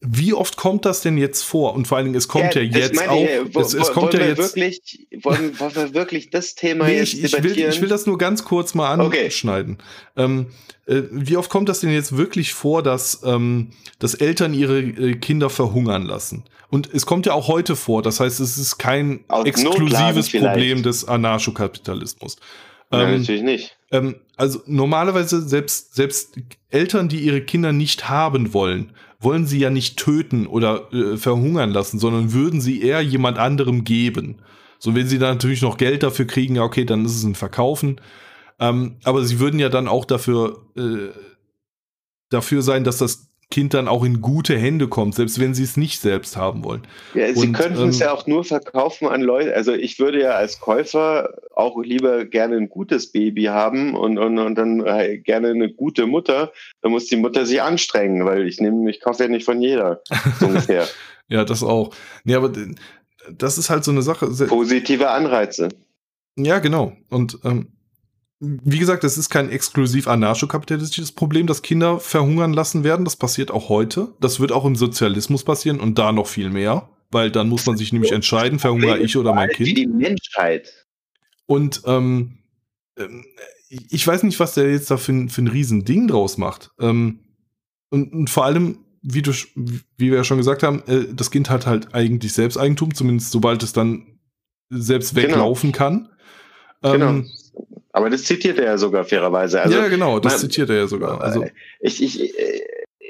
wie 0.00 0.32
oft 0.32 0.56
kommt 0.56 0.84
das 0.84 1.00
denn 1.00 1.18
jetzt 1.18 1.42
vor? 1.42 1.74
Und 1.74 1.88
vor 1.88 1.96
allen 1.96 2.06
Dingen, 2.06 2.16
es 2.16 2.28
kommt 2.28 2.54
ja, 2.54 2.62
ja 2.62 2.78
jetzt 2.78 3.08
auch. 3.08 3.20
Ich, 3.20 3.54
wo, 3.54 3.60
es, 3.60 3.74
es 3.74 3.90
kommt 3.90 4.14
ja 4.14 4.20
jetzt. 4.20 4.38
Wirklich, 4.38 5.08
wollen, 5.22 5.58
wollen 5.58 5.74
wir 5.74 5.94
wirklich 5.94 6.30
das 6.30 6.54
Thema 6.54 6.86
nee, 6.86 6.98
jetzt 6.98 7.14
ich, 7.14 7.24
ich 7.24 7.42
Will, 7.42 7.58
ich 7.58 7.80
will 7.80 7.88
das 7.88 8.06
nur 8.06 8.16
ganz 8.16 8.44
kurz 8.44 8.74
mal 8.74 8.92
anschneiden. 8.92 9.78
Okay. 10.14 10.24
Ähm, 10.24 10.46
äh, 10.86 11.02
wie 11.10 11.36
oft 11.36 11.50
kommt 11.50 11.68
das 11.68 11.80
denn 11.80 11.90
jetzt 11.90 12.16
wirklich 12.16 12.54
vor, 12.54 12.82
dass, 12.82 13.22
ähm, 13.24 13.70
dass 13.98 14.14
Eltern 14.14 14.54
ihre 14.54 14.80
äh, 14.80 15.16
Kinder 15.16 15.50
verhungern 15.50 16.04
lassen? 16.04 16.44
Und 16.70 16.92
es 16.92 17.04
kommt 17.04 17.26
ja 17.26 17.32
auch 17.32 17.48
heute 17.48 17.74
vor. 17.74 18.02
Das 18.02 18.20
heißt, 18.20 18.38
es 18.40 18.56
ist 18.56 18.78
kein 18.78 19.24
Aus 19.28 19.46
exklusives 19.46 20.30
Problem 20.30 20.82
des 20.82 21.06
Anarchokapitalismus. 21.06 22.36
Nein, 22.90 23.14
ähm, 23.14 23.20
natürlich 23.20 23.42
nicht. 23.42 23.76
Ähm, 23.90 24.16
also 24.36 24.62
normalerweise 24.66 25.46
selbst, 25.46 25.94
selbst 25.94 26.38
Eltern, 26.70 27.08
die 27.08 27.20
ihre 27.20 27.40
Kinder 27.40 27.72
nicht 27.72 28.08
haben 28.08 28.54
wollen, 28.54 28.92
wollen 29.20 29.46
sie 29.46 29.58
ja 29.58 29.70
nicht 29.70 29.98
töten 29.98 30.46
oder 30.46 30.92
äh, 30.92 31.16
verhungern 31.16 31.70
lassen, 31.70 31.98
sondern 31.98 32.32
würden 32.32 32.60
sie 32.60 32.82
eher 32.82 33.00
jemand 33.00 33.38
anderem 33.38 33.84
geben. 33.84 34.36
So, 34.78 34.94
wenn 34.94 35.08
sie 35.08 35.18
dann 35.18 35.34
natürlich 35.34 35.62
noch 35.62 35.76
Geld 35.76 36.02
dafür 36.04 36.26
kriegen, 36.26 36.56
ja, 36.56 36.62
okay, 36.62 36.84
dann 36.84 37.04
ist 37.04 37.16
es 37.16 37.24
ein 37.24 37.34
Verkaufen. 37.34 38.00
Ähm, 38.60 38.96
aber 39.04 39.24
sie 39.24 39.40
würden 39.40 39.58
ja 39.58 39.68
dann 39.68 39.88
auch 39.88 40.04
dafür, 40.04 40.66
äh, 40.76 41.10
dafür 42.30 42.62
sein, 42.62 42.84
dass 42.84 42.98
das 42.98 43.27
Kind 43.50 43.72
dann 43.72 43.88
auch 43.88 44.04
in 44.04 44.20
gute 44.20 44.58
Hände 44.58 44.88
kommt, 44.88 45.14
selbst 45.14 45.40
wenn 45.40 45.54
sie 45.54 45.62
es 45.62 45.78
nicht 45.78 46.00
selbst 46.00 46.36
haben 46.36 46.64
wollen. 46.64 46.82
Ja, 47.14 47.32
sie 47.34 47.50
könnten 47.52 47.80
ähm, 47.80 47.88
es 47.88 47.98
ja 47.98 48.12
auch 48.12 48.26
nur 48.26 48.44
verkaufen 48.44 49.08
an 49.08 49.22
Leute. 49.22 49.54
Also 49.54 49.72
ich 49.72 49.98
würde 49.98 50.20
ja 50.20 50.32
als 50.32 50.60
Käufer 50.60 51.32
auch 51.54 51.82
lieber 51.82 52.26
gerne 52.26 52.56
ein 52.56 52.68
gutes 52.68 53.10
Baby 53.10 53.44
haben 53.44 53.96
und, 53.96 54.18
und, 54.18 54.38
und 54.38 54.54
dann 54.54 54.84
äh, 54.84 55.16
gerne 55.16 55.48
eine 55.48 55.72
gute 55.72 56.06
Mutter. 56.06 56.52
Da 56.82 56.90
muss 56.90 57.06
die 57.06 57.16
Mutter 57.16 57.46
sich 57.46 57.62
anstrengen, 57.62 58.26
weil 58.26 58.46
ich 58.46 58.60
nehme, 58.60 58.90
ich 58.90 59.00
kaufe 59.00 59.22
ja 59.22 59.30
nicht 59.30 59.46
von 59.46 59.62
jeder. 59.62 60.02
So 60.38 60.46
ungefähr. 60.46 60.86
ja, 61.28 61.46
das 61.46 61.62
auch. 61.62 61.94
Nee, 62.24 62.34
aber 62.34 62.52
das 63.32 63.56
ist 63.56 63.70
halt 63.70 63.82
so 63.82 63.92
eine 63.92 64.02
Sache. 64.02 64.26
Positive 64.26 65.08
Anreize. 65.08 65.70
Ja, 66.36 66.58
genau. 66.58 66.92
Und 67.08 67.38
ähm, 67.44 67.68
wie 68.40 68.78
gesagt, 68.78 69.02
es 69.02 69.18
ist 69.18 69.30
kein 69.30 69.50
exklusiv 69.50 70.06
anarchokapitalistisches 70.06 71.12
Problem, 71.12 71.46
dass 71.46 71.62
Kinder 71.62 71.98
verhungern 71.98 72.52
lassen 72.52 72.84
werden. 72.84 73.04
Das 73.04 73.16
passiert 73.16 73.50
auch 73.50 73.68
heute. 73.68 74.14
Das 74.20 74.38
wird 74.38 74.52
auch 74.52 74.64
im 74.64 74.76
Sozialismus 74.76 75.42
passieren 75.42 75.80
und 75.80 75.98
da 75.98 76.12
noch 76.12 76.28
viel 76.28 76.50
mehr, 76.50 76.88
weil 77.10 77.32
dann 77.32 77.48
muss 77.48 77.66
man 77.66 77.76
sich 77.76 77.92
nämlich 77.92 78.12
entscheiden, 78.12 78.60
verhungere 78.60 78.98
ich 78.98 79.16
oder 79.16 79.34
mein 79.34 79.48
Kind. 79.48 79.76
Die 79.76 79.86
Menschheit. 79.86 80.86
Und 81.46 81.82
ähm, 81.86 82.38
ähm, 82.96 83.24
ich 83.68 84.06
weiß 84.06 84.22
nicht, 84.22 84.38
was 84.38 84.54
der 84.54 84.70
jetzt 84.70 84.90
da 84.90 84.98
für, 84.98 85.28
für 85.28 85.42
ein 85.42 85.48
Riesending 85.48 86.06
draus 86.06 86.38
macht. 86.38 86.70
Ähm, 86.78 87.20
und, 87.90 88.12
und 88.12 88.30
vor 88.30 88.44
allem, 88.44 88.84
wie, 89.02 89.22
du, 89.22 89.32
wie 89.32 90.10
wir 90.10 90.18
ja 90.18 90.24
schon 90.24 90.38
gesagt 90.38 90.62
haben, 90.62 90.82
äh, 90.86 91.12
das 91.12 91.32
Kind 91.32 91.50
hat 91.50 91.66
halt 91.66 91.92
eigentlich 91.92 92.34
Selbsteigentum, 92.34 92.94
zumindest 92.94 93.32
sobald 93.32 93.62
es 93.64 93.72
dann 93.72 94.18
selbst 94.70 95.14
genau. 95.14 95.28
weglaufen 95.28 95.72
genau. 95.72 95.78
kann. 95.78 96.08
Genau. 96.82 97.24
Aber 97.98 98.10
das 98.10 98.22
zitiert 98.22 98.58
er 98.58 98.64
ja 98.64 98.78
sogar 98.78 99.04
fairerweise. 99.04 99.60
Also, 99.60 99.76
ja, 99.76 99.88
genau, 99.88 100.20
das 100.20 100.34
man, 100.34 100.40
zitiert 100.42 100.70
er 100.70 100.76
ja 100.76 100.86
sogar. 100.86 101.20
Also, 101.20 101.44
ich, 101.80 102.00
ich, 102.00 102.32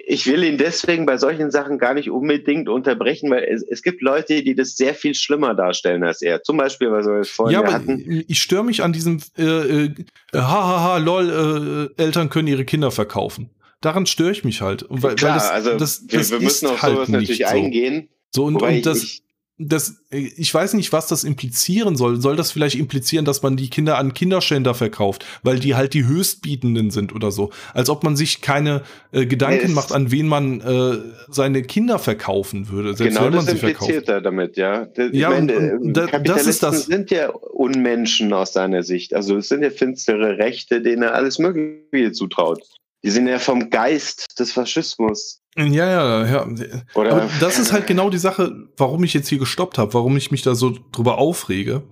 ich 0.07 0.27
will 0.27 0.43
ihn 0.43 0.57
deswegen 0.57 1.05
bei 1.05 1.19
solchen 1.19 1.51
Sachen 1.51 1.79
gar 1.79 1.93
nicht 1.93 2.09
unbedingt 2.11 2.71
unterbrechen, 2.71 3.31
weil 3.31 3.45
es, 3.45 3.63
es 3.63 3.83
gibt 3.83 4.01
Leute, 4.01 4.43
die 4.43 4.55
das 4.55 4.79
sehr 4.79 4.95
viel 4.95 5.15
schlimmer 5.15 5.55
darstellen 5.55 6.03
als 6.05 6.23
er. 6.23 6.43
Zum 6.43 6.57
Beispiel, 6.57 6.91
was 6.91 7.05
wir 7.05 7.23
vorhin 7.25 7.53
ja, 7.53 7.61
aber 7.61 7.75
hatten. 7.75 8.25
Ich 8.27 8.41
störe 8.41 8.65
mich 8.65 8.83
an 8.83 8.95
diesem 8.95 9.21
äh, 9.37 9.43
äh, 9.45 9.91
hahaha, 10.33 10.97
lol, 10.97 11.91
äh, 11.99 12.03
Eltern 12.03 12.31
können 12.31 12.49
ihre 12.49 12.65
Kinder 12.65 12.91
verkaufen. 12.91 13.51
Daran 13.83 14.07
störe 14.07 14.31
ich 14.31 14.43
mich 14.43 14.63
halt. 14.63 14.87
Weil, 14.89 15.17
Klar, 15.17 15.33
weil 15.33 15.39
das, 15.39 15.51
also 15.51 15.77
das, 15.77 16.07
das 16.07 16.31
wir, 16.31 16.39
wir 16.39 16.45
müssen 16.45 16.69
auf 16.69 16.81
halt 16.81 16.95
sowas 16.95 17.09
natürlich 17.11 17.39
so. 17.39 17.45
eingehen. 17.45 18.09
So 18.31 18.45
und, 18.45 18.63
und 18.63 18.87
das, 18.87 19.03
ich, 19.03 19.23
das, 19.61 19.97
ich 20.11 20.55
weiß 20.55 20.75
nicht, 20.75 20.93
was 20.93 21.09
das 21.09 21.25
implizieren 21.25 21.97
soll. 21.97 22.21
Soll 22.21 22.37
das 22.37 22.53
vielleicht 22.53 22.77
implizieren, 22.77 23.25
dass 23.25 23.43
man 23.43 23.57
die 23.57 23.69
Kinder 23.69 23.99
an 23.99 24.15
Kinderschänder 24.15 24.73
verkauft, 24.73 25.27
weil 25.43 25.59
die 25.59 25.75
halt 25.75 25.95
die 25.95 26.07
Höchstbietenden 26.07 26.93
sind 26.93 27.13
oder 27.13 27.33
so? 27.33 27.51
Als 27.75 27.91
ob 27.91 28.05
man 28.05 28.17
sich 28.17 28.41
keine 28.41 28.83
äh, 29.11 29.27
Gedanken 29.27 29.69
nee, 29.69 29.73
macht, 29.73 29.91
an 29.91 30.13
wen 30.13 30.29
man 30.29 30.61
äh, 30.61 30.99
seine 31.29 31.63
Kinder 31.63 31.99
verkaufen 31.99 32.69
würde, 32.69 32.95
selbst 32.95 33.17
genau 33.17 33.27
wenn 33.27 33.35
man 33.35 33.47
das 33.47 33.61
sie 33.61 33.67
impliziert 33.67 34.09
er 34.09 34.21
damit, 34.21 34.57
ja. 34.57 34.87
Ich 34.97 35.13
ja, 35.15 35.31
meine, 35.31 35.77
und, 35.77 35.93
da, 35.93 36.07
das 36.07 36.47
ist 36.47 36.63
das. 36.63 36.87
sind 36.87 37.11
ja 37.11 37.29
Unmenschen 37.31 38.33
aus 38.33 38.53
seiner 38.53 38.85
Sicht. 38.85 39.13
Also 39.13 39.37
es 39.37 39.49
sind 39.49 39.63
ja 39.63 39.71
finstere 39.71 40.39
Rechte, 40.39 40.81
denen 40.83 41.03
er 41.03 41.15
alles 41.15 41.41
Mögliche 41.41 42.13
zutraut. 42.13 42.63
Die 43.03 43.11
sind 43.11 43.27
ja 43.27 43.41
vom 43.41 43.71
Geist 43.71 44.39
des 44.39 44.53
Faschismus. 44.53 45.41
Ja, 45.57 45.67
ja, 45.67 46.27
ja. 46.27 46.47
Oder 46.95 47.13
Aber 47.13 47.31
das 47.41 47.59
ist 47.59 47.73
halt 47.73 47.87
genau 47.87 48.11
die 48.11 48.19
Sache, 48.19 48.69
warum 48.77 49.03
ich 49.05 49.15
jetzt 49.15 49.29
hier 49.29 49.39
gestoppt 49.39 49.79
habe, 49.79 49.95
warum 49.95 50.17
ich 50.17 50.31
mich 50.31 50.43
da 50.43 50.55
so 50.55 50.77
drüber 50.93 51.19
aufrege. 51.19 51.83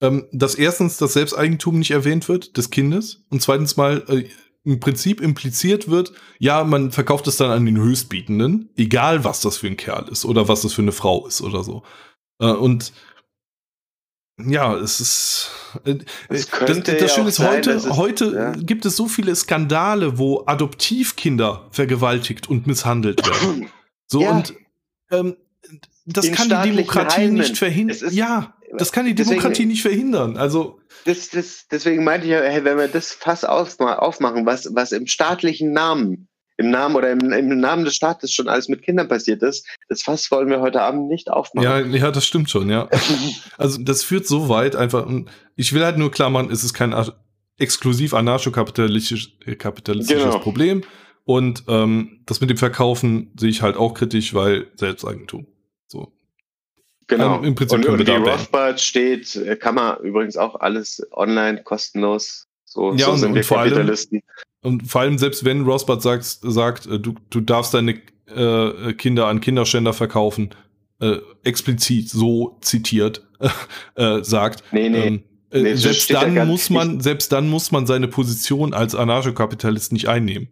Ähm, 0.00 0.26
dass 0.30 0.54
erstens 0.54 0.96
das 0.96 1.14
Selbsteigentum 1.14 1.78
nicht 1.78 1.90
erwähnt 1.90 2.28
wird 2.28 2.56
des 2.56 2.70
Kindes 2.70 3.24
und 3.30 3.42
zweitens 3.42 3.76
mal 3.76 4.04
äh, 4.08 4.28
im 4.64 4.78
Prinzip 4.78 5.20
impliziert 5.20 5.88
wird, 5.88 6.12
ja, 6.38 6.62
man 6.62 6.92
verkauft 6.92 7.26
es 7.26 7.36
dann 7.36 7.50
an 7.50 7.66
den 7.66 7.78
Höchstbietenden, 7.78 8.70
egal 8.76 9.24
was 9.24 9.40
das 9.40 9.56
für 9.56 9.66
ein 9.66 9.76
Kerl 9.76 10.06
ist 10.08 10.24
oder 10.24 10.46
was 10.46 10.62
das 10.62 10.72
für 10.72 10.82
eine 10.82 10.92
Frau 10.92 11.26
ist 11.26 11.40
oder 11.40 11.64
so. 11.64 11.82
Äh, 12.40 12.52
und 12.52 12.92
ja, 14.38 14.76
es 14.76 15.00
ist. 15.00 15.50
Äh, 15.84 15.96
das, 16.28 16.48
das, 16.48 16.82
das 16.82 17.00
ja 17.00 17.08
Schöne 17.08 17.28
ist, 17.28 17.36
sein, 17.36 17.48
heute, 17.48 17.70
ist, 17.72 17.90
heute 17.90 18.32
ja. 18.34 18.52
gibt 18.52 18.86
es 18.86 18.96
so 18.96 19.08
viele 19.08 19.34
Skandale, 19.34 20.18
wo 20.18 20.44
Adoptivkinder 20.46 21.68
vergewaltigt 21.70 22.48
und 22.48 22.66
misshandelt 22.66 23.26
werden. 23.26 23.70
So 24.10 24.22
ja. 24.22 24.30
und 24.30 24.54
ähm, 25.10 25.36
das 26.06 26.24
In 26.24 26.34
kann 26.34 26.48
die 26.48 26.70
Demokratie 26.70 27.20
Heimen. 27.20 27.34
nicht 27.34 27.58
verhindern. 27.58 28.10
Ja, 28.10 28.56
das 28.78 28.90
kann 28.90 29.04
die 29.04 29.14
Demokratie 29.14 29.48
deswegen, 29.50 29.68
nicht 29.68 29.82
verhindern. 29.82 30.38
Also. 30.38 30.80
Das, 31.04 31.28
das, 31.28 31.66
deswegen 31.70 32.04
meinte 32.04 32.26
ich, 32.26 32.32
hey, 32.32 32.64
wenn 32.64 32.78
wir 32.78 32.88
das 32.88 33.12
Fass 33.12 33.44
aufmachen, 33.44 34.46
was, 34.46 34.74
was 34.74 34.92
im 34.92 35.06
staatlichen 35.06 35.72
Namen 35.72 36.27
im 36.58 36.70
Namen 36.70 36.96
oder 36.96 37.12
im, 37.12 37.32
im, 37.32 37.60
Namen 37.60 37.84
des 37.84 37.94
Staates 37.94 38.32
schon 38.32 38.48
alles 38.48 38.68
mit 38.68 38.82
Kindern 38.82 39.08
passiert 39.08 39.42
ist, 39.42 39.66
das 39.88 40.02
Fass 40.02 40.30
wollen 40.30 40.50
wir 40.50 40.60
heute 40.60 40.82
Abend 40.82 41.08
nicht 41.08 41.30
aufmachen. 41.30 41.64
Ja, 41.64 41.78
ja, 41.78 42.10
das 42.10 42.26
stimmt 42.26 42.50
schon, 42.50 42.68
ja. 42.68 42.88
also 43.56 43.80
das 43.80 44.02
führt 44.02 44.26
so 44.26 44.48
weit 44.48 44.76
einfach. 44.76 45.08
Ich 45.54 45.72
will 45.72 45.84
halt 45.84 45.98
nur 45.98 46.10
klar 46.10 46.30
machen, 46.30 46.50
es 46.50 46.64
ist 46.64 46.74
kein 46.74 46.94
exklusiv 47.58 48.12
anarchokapitalistisches 48.12 49.30
kapitalistisches 49.58 50.24
genau. 50.24 50.38
Problem. 50.40 50.82
Und 51.24 51.64
ähm, 51.68 52.22
das 52.26 52.40
mit 52.40 52.50
dem 52.50 52.56
Verkaufen 52.56 53.32
sehe 53.38 53.50
ich 53.50 53.62
halt 53.62 53.76
auch 53.76 53.94
kritisch, 53.94 54.34
weil 54.34 54.66
Selbsteigentum. 54.76 55.46
So. 55.86 56.12
Genau. 57.06 57.38
Ähm, 57.38 57.44
Im 57.44 57.54
Prinzip 57.54 57.78
und, 57.78 57.86
und 57.86 58.06
wie 58.06 58.10
Rothbard 58.10 58.80
steht, 58.80 59.36
äh, 59.36 59.56
kann 59.56 59.74
man 59.74 59.98
übrigens 60.00 60.36
auch 60.36 60.56
alles 60.56 61.06
online 61.12 61.62
kostenlos. 61.62 62.48
So, 62.64 62.92
ja, 62.94 63.06
so 63.06 63.12
und, 63.12 63.18
sind 63.18 63.34
wir 63.34 63.42
Kapitalisten. 63.42 64.22
Allem, 64.24 64.47
und 64.62 64.88
vor 64.88 65.02
allem, 65.02 65.18
selbst 65.18 65.44
wenn 65.44 65.62
Rosbart 65.62 66.02
sagt, 66.02 66.24
sagt 66.24 66.86
äh, 66.86 66.98
du, 66.98 67.14
du 67.30 67.40
darfst 67.40 67.74
deine 67.74 68.00
äh, 68.26 68.92
Kinder 68.94 69.26
an 69.26 69.40
Kinderständer 69.40 69.92
verkaufen, 69.92 70.50
äh, 71.00 71.16
explizit 71.44 72.08
so 72.08 72.58
zitiert, 72.60 73.26
äh, 73.94 74.22
sagt. 74.22 74.64
Nee, 74.72 74.88
nee. 74.88 75.06
Ähm, 75.06 75.22
äh, 75.50 75.62
nee 75.62 75.74
selbst 75.74 76.12
dann 76.12 76.46
muss 76.46 76.70
man, 76.70 77.00
selbst 77.00 77.32
dann 77.32 77.48
muss 77.48 77.70
man 77.70 77.86
seine 77.86 78.08
Position 78.08 78.74
als 78.74 78.94
Anarchokapitalist 78.94 79.92
nicht 79.92 80.08
einnehmen. 80.08 80.48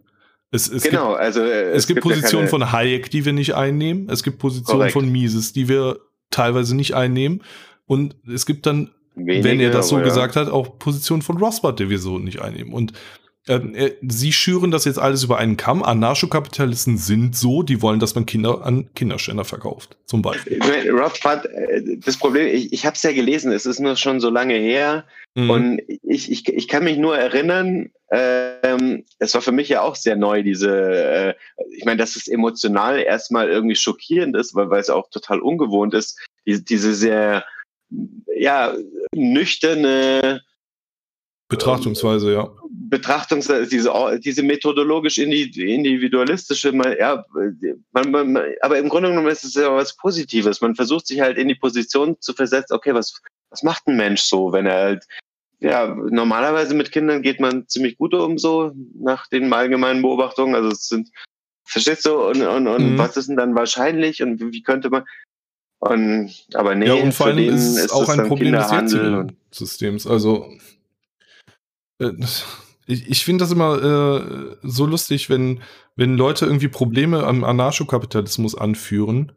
Es, 0.53 0.69
es 0.69 0.85
genau, 0.85 1.11
gibt, 1.11 1.21
also 1.21 1.40
äh, 1.40 1.71
es, 1.71 1.79
es 1.79 1.87
gibt, 1.88 2.03
gibt 2.03 2.14
Positionen 2.14 2.45
ja 2.45 2.51
von 2.51 2.73
Hayek, 2.73 3.11
die 3.11 3.25
wir 3.25 3.33
nicht 3.33 3.55
einnehmen. 3.55 4.09
Es 4.09 4.23
gibt 4.23 4.38
Positionen 4.38 4.79
Korrekt. 4.79 4.92
von 4.92 5.11
Mises, 5.11 5.53
die 5.53 5.69
wir 5.69 5.99
teilweise 6.31 6.77
nicht 6.77 6.95
einnehmen. 6.95 7.42
Und 7.87 8.16
es 8.33 8.47
gibt 8.47 8.66
dann, 8.66 8.90
Wenige, 9.16 9.45
wenn 9.45 9.61
er 9.61 9.71
das 9.71 9.88
so 9.88 9.99
gesagt 9.99 10.37
hat, 10.37 10.49
auch 10.49 10.79
Positionen 10.79 11.23
von 11.23 11.38
Rothbard, 11.38 11.81
die 11.81 11.90
wir 11.90 11.99
so 11.99 12.19
nicht 12.19 12.40
einnehmen. 12.40 12.73
Und 12.73 12.92
äh, 13.49 13.93
sie 14.03 14.33
schüren 14.33 14.71
das 14.71 14.85
jetzt 14.85 14.99
alles 14.99 15.23
über 15.23 15.39
einen 15.39 15.57
Kamm. 15.57 15.83
Anarchokapitalisten 15.83 16.99
sind 16.99 17.37
so, 17.37 17.63
die 17.63 17.81
wollen, 17.81 18.01
dass 18.01 18.15
man 18.15 18.27
Kinder 18.27 18.65
an 18.65 18.93
Kinderschänder 18.95 19.45
verkauft, 19.45 19.97
zum 20.05 20.23
Beispiel. 20.23 20.61
Rob 20.91 21.13
äh, 21.25 21.97
das 21.99 22.17
Problem, 22.17 22.49
ich, 22.49 22.73
ich 22.73 22.85
habe 22.85 22.97
es 22.97 23.03
ja 23.03 23.13
gelesen, 23.13 23.53
es 23.53 23.65
ist 23.65 23.79
nur 23.79 23.97
schon 23.97 24.21
so 24.21 24.31
lange 24.31 24.55
her 24.55 25.05
mhm. 25.35 25.51
und 25.51 25.81
ich, 26.03 26.31
ich, 26.31 26.49
ich 26.49 26.67
kann 26.67 26.85
mich 26.85 26.99
nur 26.99 27.17
erinnern, 27.17 27.91
ähm, 28.11 29.05
es 29.19 29.35
war 29.35 29.43
für 29.43 29.53
mich 29.53 29.69
ja 29.69 29.83
auch 29.83 29.95
sehr 29.95 30.17
neu, 30.17 30.43
diese, 30.43 30.71
äh, 30.71 31.35
ich 31.77 31.85
meine, 31.85 31.99
dass 31.99 32.17
es 32.17 32.27
emotional 32.27 32.99
erstmal 32.99 33.49
irgendwie 33.49 33.77
schockierend 33.77 34.37
ist, 34.37 34.57
weil, 34.57 34.71
weil 34.71 34.81
es 34.81 34.91
auch 34.91 35.09
total 35.11 35.41
ungewohnt 35.41 35.95
ist, 35.95 36.19
diese, 36.47 36.63
diese 36.63 36.95
sehr, 36.95 37.45
ja, 38.37 38.75
nüchterne 39.15 40.43
Betrachtungsweise, 41.49 42.33
ja. 42.33 42.51
Betrachtungsweise, 42.97 43.69
diese, 43.69 43.93
diese 44.25 44.43
methodologisch 44.43 45.19
individualistische, 45.19 46.73
ja, 46.99 47.25
man, 47.93 48.11
man, 48.11 48.39
aber 48.63 48.79
im 48.79 48.89
Grunde 48.89 49.11
genommen 49.11 49.29
ist 49.29 49.45
es 49.45 49.55
ja 49.55 49.75
was 49.75 49.97
Positives. 49.97 50.63
Man 50.63 50.75
versucht 50.75 51.07
sich 51.07 51.21
halt 51.21 51.37
in 51.37 51.49
die 51.49 51.55
Position 51.55 52.17
zu 52.21 52.33
versetzen, 52.33 52.75
okay, 52.75 52.95
was, 52.95 53.21
was 53.51 53.63
macht 53.63 53.87
ein 53.87 53.97
Mensch 53.97 54.23
so, 54.23 54.53
wenn 54.53 54.65
er 54.65 54.81
halt, 54.81 55.05
ja, 55.61 55.95
normalerweise 55.95 56.75
mit 56.75 56.91
Kindern 56.91 57.21
geht 57.21 57.39
man 57.39 57.69
ziemlich 57.69 57.99
gut 57.99 58.15
um, 58.15 58.39
so, 58.39 58.73
nach 58.99 59.27
den 59.27 59.53
allgemeinen 59.53 60.01
Beobachtungen. 60.01 60.55
Also 60.55 60.69
es 60.69 60.89
sind, 60.89 61.11
verstehst 61.65 62.07
du, 62.07 62.15
und, 62.15 62.41
und, 62.41 62.67
und 62.67 62.93
mhm. 62.93 62.99
was 62.99 63.19
ist 63.19 63.29
denn 63.29 63.37
dann 63.37 63.55
wahrscheinlich 63.55 64.23
und 64.23 64.41
wie 64.41 64.63
könnte 64.63 64.89
man, 64.89 65.05
und, 65.81 66.33
aber 66.55 66.75
nee, 66.75 66.87
ja, 66.87 66.95
und 66.95 67.13
vor 67.13 67.27
allem 67.27 67.55
ist 67.55 67.77
es 67.77 67.91
auch 67.91 68.09
ein 68.09 68.27
Problem 68.27 68.53
des 68.53 68.71
jetzigen 68.71 69.37
Systems. 69.51 70.07
Also, 70.07 70.51
äh, 71.99 72.13
ich, 72.87 73.09
ich 73.09 73.25
finde 73.25 73.44
das 73.44 73.53
immer 73.53 73.83
äh, 73.83 74.57
so 74.62 74.87
lustig, 74.87 75.29
wenn, 75.29 75.61
wenn 75.96 76.16
Leute 76.16 76.46
irgendwie 76.46 76.68
Probleme 76.68 77.25
am 77.25 77.44
Anarchokapitalismus 77.44 78.55
anführen, 78.55 79.33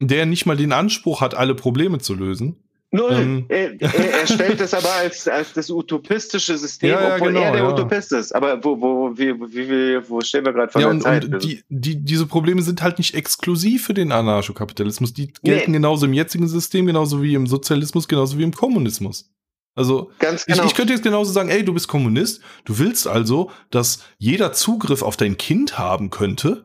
der 0.00 0.26
nicht 0.26 0.46
mal 0.46 0.56
den 0.56 0.72
Anspruch 0.72 1.20
hat, 1.20 1.34
alle 1.34 1.54
Probleme 1.54 1.98
zu 1.98 2.14
lösen. 2.14 2.56
Null. 2.92 3.12
Ähm. 3.12 3.44
Er, 3.48 3.80
er, 3.80 4.26
stellt 4.26 4.60
es 4.60 4.74
aber 4.74 4.92
als, 4.92 5.28
als 5.28 5.52
das 5.52 5.70
utopistische 5.70 6.58
System, 6.58 6.90
ja, 6.90 7.00
ja, 7.00 7.14
obwohl 7.14 7.28
genau, 7.28 7.42
er 7.42 7.52
der 7.52 7.62
ja. 7.62 7.72
Utopist 7.72 8.12
ist. 8.12 8.34
Aber 8.34 8.64
wo, 8.64 8.80
wo, 8.80 9.16
wie, 9.16 9.32
wie, 9.32 10.08
wo 10.08 10.20
stehen 10.22 10.44
wir 10.44 10.52
gerade 10.52 10.72
von 10.72 10.80
ja, 10.80 10.88
der 10.88 10.94
und, 10.96 11.02
Zeit? 11.02 11.24
Und 11.26 11.44
die, 11.44 11.62
die, 11.68 12.02
diese 12.02 12.26
Probleme 12.26 12.62
sind 12.62 12.82
halt 12.82 12.98
nicht 12.98 13.14
exklusiv 13.14 13.86
für 13.86 13.94
den 13.94 14.10
Anarchokapitalismus. 14.10 15.12
Die 15.14 15.32
gelten 15.44 15.70
nee. 15.70 15.76
genauso 15.76 16.06
im 16.06 16.14
jetzigen 16.14 16.48
System, 16.48 16.86
genauso 16.86 17.22
wie 17.22 17.34
im 17.34 17.46
Sozialismus, 17.46 18.08
genauso 18.08 18.38
wie 18.38 18.42
im 18.42 18.54
Kommunismus. 18.54 19.30
Also 19.74 20.10
Ganz 20.18 20.44
genau. 20.44 20.64
ich, 20.64 20.70
ich 20.70 20.74
könnte 20.74 20.92
jetzt 20.92 21.02
genauso 21.02 21.32
sagen, 21.32 21.48
ey, 21.48 21.64
du 21.64 21.72
bist 21.72 21.88
Kommunist, 21.88 22.42
du 22.64 22.78
willst 22.78 23.06
also, 23.06 23.50
dass 23.70 24.04
jeder 24.18 24.52
Zugriff 24.52 25.02
auf 25.02 25.16
dein 25.16 25.36
Kind 25.38 25.78
haben 25.78 26.10
könnte. 26.10 26.64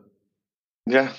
Ja. 0.88 1.10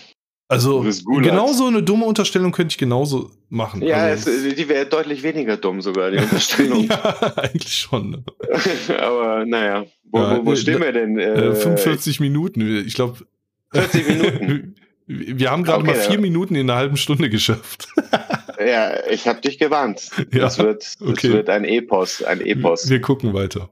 Also 0.49 0.85
genau 1.05 1.51
so 1.51 1.67
eine 1.67 1.83
dumme 1.83 2.05
Unterstellung 2.05 2.53
könnte 2.53 2.71
ich 2.71 2.77
genauso 2.77 3.31
machen. 3.49 3.81
Ja, 3.81 3.97
also, 3.97 4.29
es, 4.29 4.55
die 4.55 4.69
wäre 4.69 4.85
deutlich 4.85 5.21
weniger 5.21 5.57
dumm 5.57 5.81
sogar, 5.81 6.09
die 6.09 6.17
Unterstellung. 6.23 6.87
ja, 6.87 7.33
eigentlich 7.35 7.73
schon. 7.73 8.11
Ne? 8.11 8.23
Aber 9.01 9.45
naja, 9.45 9.85
wo, 10.05 10.19
ja, 10.19 10.37
wo, 10.37 10.45
wo 10.45 10.55
stehen 10.55 10.79
wir 10.79 10.93
denn? 10.93 11.19
Äh, 11.19 11.53
45 11.53 12.21
Minuten, 12.21 12.61
ich 12.85 12.93
glaube. 12.93 13.25
40 13.73 14.07
Minuten. 14.07 14.75
Wir 15.09 15.51
haben 15.51 15.63
gerade 15.63 15.83
okay, 15.83 15.91
mal 15.91 15.95
vier 15.95 16.15
ja. 16.15 16.19
Minuten 16.19 16.53
in 16.55 16.69
einer 16.69 16.77
halben 16.77 16.97
Stunde 16.97 17.29
geschafft. 17.29 17.87
Ja, 18.65 19.07
ich 19.09 19.27
habe 19.27 19.41
dich 19.41 19.57
gewarnt. 19.57 20.09
Ja, 20.31 20.41
das 20.41 20.57
wird, 20.57 20.83
das 20.83 21.01
okay. 21.01 21.33
wird 21.33 21.49
ein 21.49 21.63
Epos, 21.63 22.23
ein 22.23 22.41
Epos. 22.41 22.89
Wir 22.89 23.01
gucken 23.01 23.33
weiter. 23.33 23.69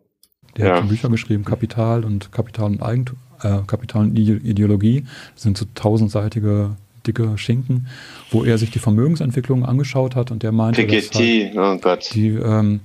Der 0.58 0.68
ja. 0.68 0.76
hat 0.78 0.88
Bücher 0.88 1.10
geschrieben, 1.10 1.44
Kapital 1.44 2.06
und 2.06 2.32
Kapital 2.32 2.66
und 2.66 2.82
Eigentum, 2.82 3.18
äh, 3.42 3.60
Kapital 3.68 4.04
und 4.04 4.18
Ideologie. 4.18 5.06
Das 5.34 5.44
sind 5.44 5.58
so 5.58 5.66
tausendseitige 5.76 6.76
dicke 7.06 7.38
Schinken, 7.38 7.88
wo 8.32 8.44
er 8.44 8.58
sich 8.58 8.72
die 8.72 8.80
Vermögensentwicklung 8.80 9.66
angeschaut 9.66 10.16
hat 10.16 10.32
und 10.32 10.44
der 10.44 10.52
meinte, 10.52 10.82
Piketty, 10.82 11.52
dass, 11.54 11.64
halt 11.64 11.78
oh 11.78 11.82
Gott. 11.82 12.10
Die, 12.14 12.30
ähm, 12.30 12.80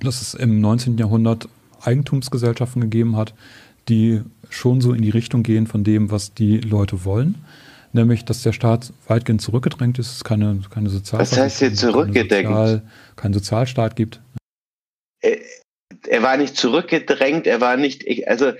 dass 0.00 0.20
es 0.20 0.34
im 0.34 0.60
19. 0.60 0.98
Jahrhundert 0.98 1.48
Eigentumsgesellschaften 1.82 2.82
gegeben 2.82 3.16
hat, 3.16 3.34
die 3.88 4.20
schon 4.50 4.80
so 4.80 4.92
in 4.92 5.02
die 5.02 5.10
Richtung 5.10 5.42
gehen 5.42 5.66
von 5.66 5.84
dem, 5.84 6.10
was 6.10 6.34
die 6.34 6.58
Leute 6.58 7.04
wollen. 7.04 7.36
Nämlich, 7.92 8.24
dass 8.24 8.42
der 8.42 8.52
Staat 8.52 8.92
weitgehend 9.06 9.42
zurückgedrängt 9.42 9.98
ist, 9.98 10.16
es 10.16 10.24
keine, 10.24 10.60
keine 10.70 10.88
Sozialstaat 10.88 11.38
Was 11.38 11.38
heißt 11.38 11.58
hier 11.58 11.74
zurückgedrängt? 11.74 12.48
Sozial, 12.48 12.82
keinen 13.16 13.34
Sozialstaat 13.34 13.96
gibt. 13.96 14.20
Er, 15.20 15.38
er, 16.08 16.22
war 16.22 16.38
nicht 16.38 16.56
zurückgedrängt, 16.56 17.46
er 17.46 17.60
war 17.60 17.76
nicht, 17.76 18.06
also 18.26 18.52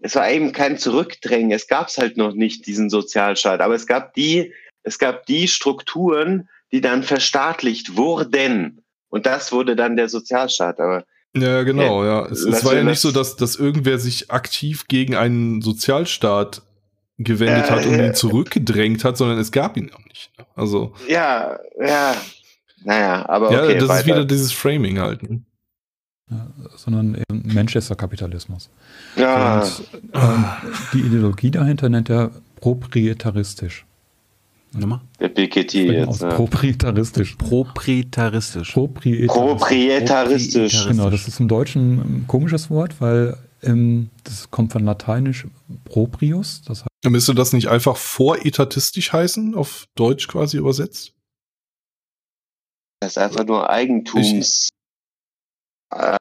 es 0.00 0.14
war 0.16 0.30
eben 0.30 0.52
kein 0.52 0.78
Zurückdrängen, 0.78 1.52
es 1.52 1.68
gab 1.68 1.88
es 1.88 1.98
halt 1.98 2.16
noch 2.16 2.34
nicht, 2.34 2.66
diesen 2.66 2.90
Sozialstaat. 2.90 3.60
Aber 3.60 3.74
es 3.74 3.86
gab 3.86 4.14
die, 4.14 4.52
es 4.82 4.98
gab 4.98 5.26
die 5.26 5.48
Strukturen, 5.48 6.48
die 6.72 6.80
dann 6.80 7.02
verstaatlicht 7.02 7.96
wurden. 7.96 8.82
Und 9.08 9.26
das 9.26 9.52
wurde 9.52 9.76
dann 9.76 9.96
der 9.96 10.08
Sozialstaat. 10.08 10.80
Aber 10.80 11.04
ja, 11.36 11.62
genau, 11.62 12.04
ja. 12.04 12.26
Es, 12.26 12.44
es 12.44 12.64
war 12.64 12.74
ja 12.74 12.82
nicht 12.82 13.00
so, 13.00 13.12
dass, 13.12 13.36
dass 13.36 13.56
irgendwer 13.56 13.98
sich 13.98 14.30
aktiv 14.30 14.86
gegen 14.88 15.14
einen 15.14 15.60
Sozialstaat 15.60 16.62
gewendet 17.18 17.66
äh, 17.66 17.70
hat 17.70 17.86
und 17.86 17.98
ihn 17.98 18.14
zurückgedrängt 18.14 19.04
hat, 19.04 19.16
sondern 19.16 19.38
es 19.38 19.52
gab 19.52 19.76
ihn 19.76 19.90
auch 19.92 20.04
nicht. 20.04 20.30
Ne? 20.38 20.46
Also. 20.54 20.94
Ja, 21.08 21.58
ja. 21.80 22.14
Naja, 22.84 23.28
aber. 23.28 23.46
Okay, 23.46 23.74
ja, 23.74 23.80
das 23.80 23.88
weiter. 23.88 24.00
ist 24.00 24.06
wieder 24.06 24.24
dieses 24.24 24.52
Framing 24.52 24.98
halt. 24.98 25.22
Ne? 25.28 25.42
Ja, 26.30 26.46
sondern 26.76 27.22
Manchester-Kapitalismus. 27.30 28.68
Ja. 29.14 29.62
Und, 29.62 29.82
ähm, 30.12 30.44
die 30.92 31.00
Ideologie 31.00 31.52
dahinter 31.52 31.88
nennt 31.88 32.10
er 32.10 32.32
proprietaristisch. 32.60 33.86
Nochmal? 34.72 35.00
Der 35.20 35.28
Piketty 35.28 35.86
jetzt. 35.86 36.22
Ja. 36.22 36.28
Proprietaristisch. 36.28 37.36
Proprietaristisch. 37.36 38.72
Proprietaristisch. 38.72 39.28
Proprietaristisch. 39.28 40.86
Genau, 40.88 41.10
das 41.10 41.28
ist 41.28 41.40
im 41.40 41.48
Deutschen 41.48 41.98
ein 42.00 42.24
komisches 42.26 42.70
Wort, 42.70 43.00
weil 43.00 43.36
ähm, 43.62 44.10
das 44.24 44.50
kommt 44.50 44.72
von 44.72 44.84
Lateinisch 44.84 45.46
proprius. 45.84 46.62
Das 46.66 46.80
heißt, 46.80 46.88
Müsste 47.10 47.34
das 47.34 47.52
nicht 47.52 47.68
einfach 47.68 47.96
voretatistisch 47.96 49.12
heißen, 49.12 49.54
auf 49.54 49.86
Deutsch 49.94 50.28
quasi 50.28 50.58
übersetzt? 50.58 51.14
Das 53.00 53.12
ist 53.12 53.18
einfach 53.18 53.44
nur 53.44 53.70
Eigentums. 53.70 54.68
Äh, 55.92 56.16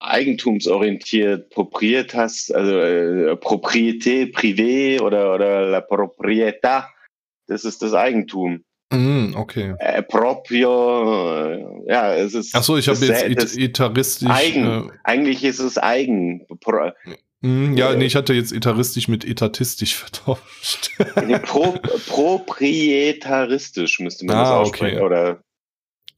eigentumsorientiert, 0.00 1.50
Proprietas, 1.50 2.50
also 2.50 2.78
äh, 2.78 3.32
Propriété, 3.32 4.32
Privé 4.32 5.00
oder, 5.00 5.34
oder 5.34 5.66
la 5.66 5.78
Proprietà 5.80 6.88
das 7.46 7.64
ist 7.64 7.82
das 7.82 7.94
Eigentum. 7.94 8.64
Mm, 8.92 9.34
okay. 9.34 9.74
Äh, 9.78 10.02
proprio, 10.02 11.44
äh, 11.44 11.92
ja, 11.92 12.14
es 12.14 12.34
ist. 12.34 12.54
Ach 12.54 12.62
so, 12.62 12.76
ich 12.76 12.88
habe 12.88 13.04
jetzt 13.04 13.56
etaristisch. 13.56 14.28
Eigen. 14.28 14.88
Äh, 14.88 14.92
Eigentlich 15.02 15.42
ist 15.44 15.58
es 15.58 15.76
eigen. 15.76 16.46
Pro, 16.60 16.92
mm, 17.46 17.76
ja, 17.76 17.92
äh, 17.92 17.96
nee, 17.96 18.06
ich 18.06 18.16
hatte 18.16 18.34
jetzt 18.34 18.52
etaristisch 18.52 19.08
mit 19.08 19.24
etatistisch 19.24 19.96
vertauscht. 19.98 20.90
nee, 21.26 21.38
pro, 21.38 21.74
proprietaristisch 22.08 24.00
müsste 24.00 24.26
man 24.26 24.36
ah, 24.36 24.42
das 24.42 24.50
aussprechen, 24.50 24.98
okay. 24.98 25.06
oder? 25.06 25.40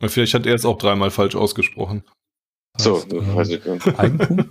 Vielleicht 0.01 0.35
hat 0.35 0.47
er 0.47 0.55
es 0.55 0.65
auch 0.65 0.79
dreimal 0.79 1.11
falsch 1.11 1.35
ausgesprochen. 1.35 2.05
So, 2.77 3.03
heißt, 3.35 3.51
äh, 3.53 3.81
Eigentum. 3.97 4.51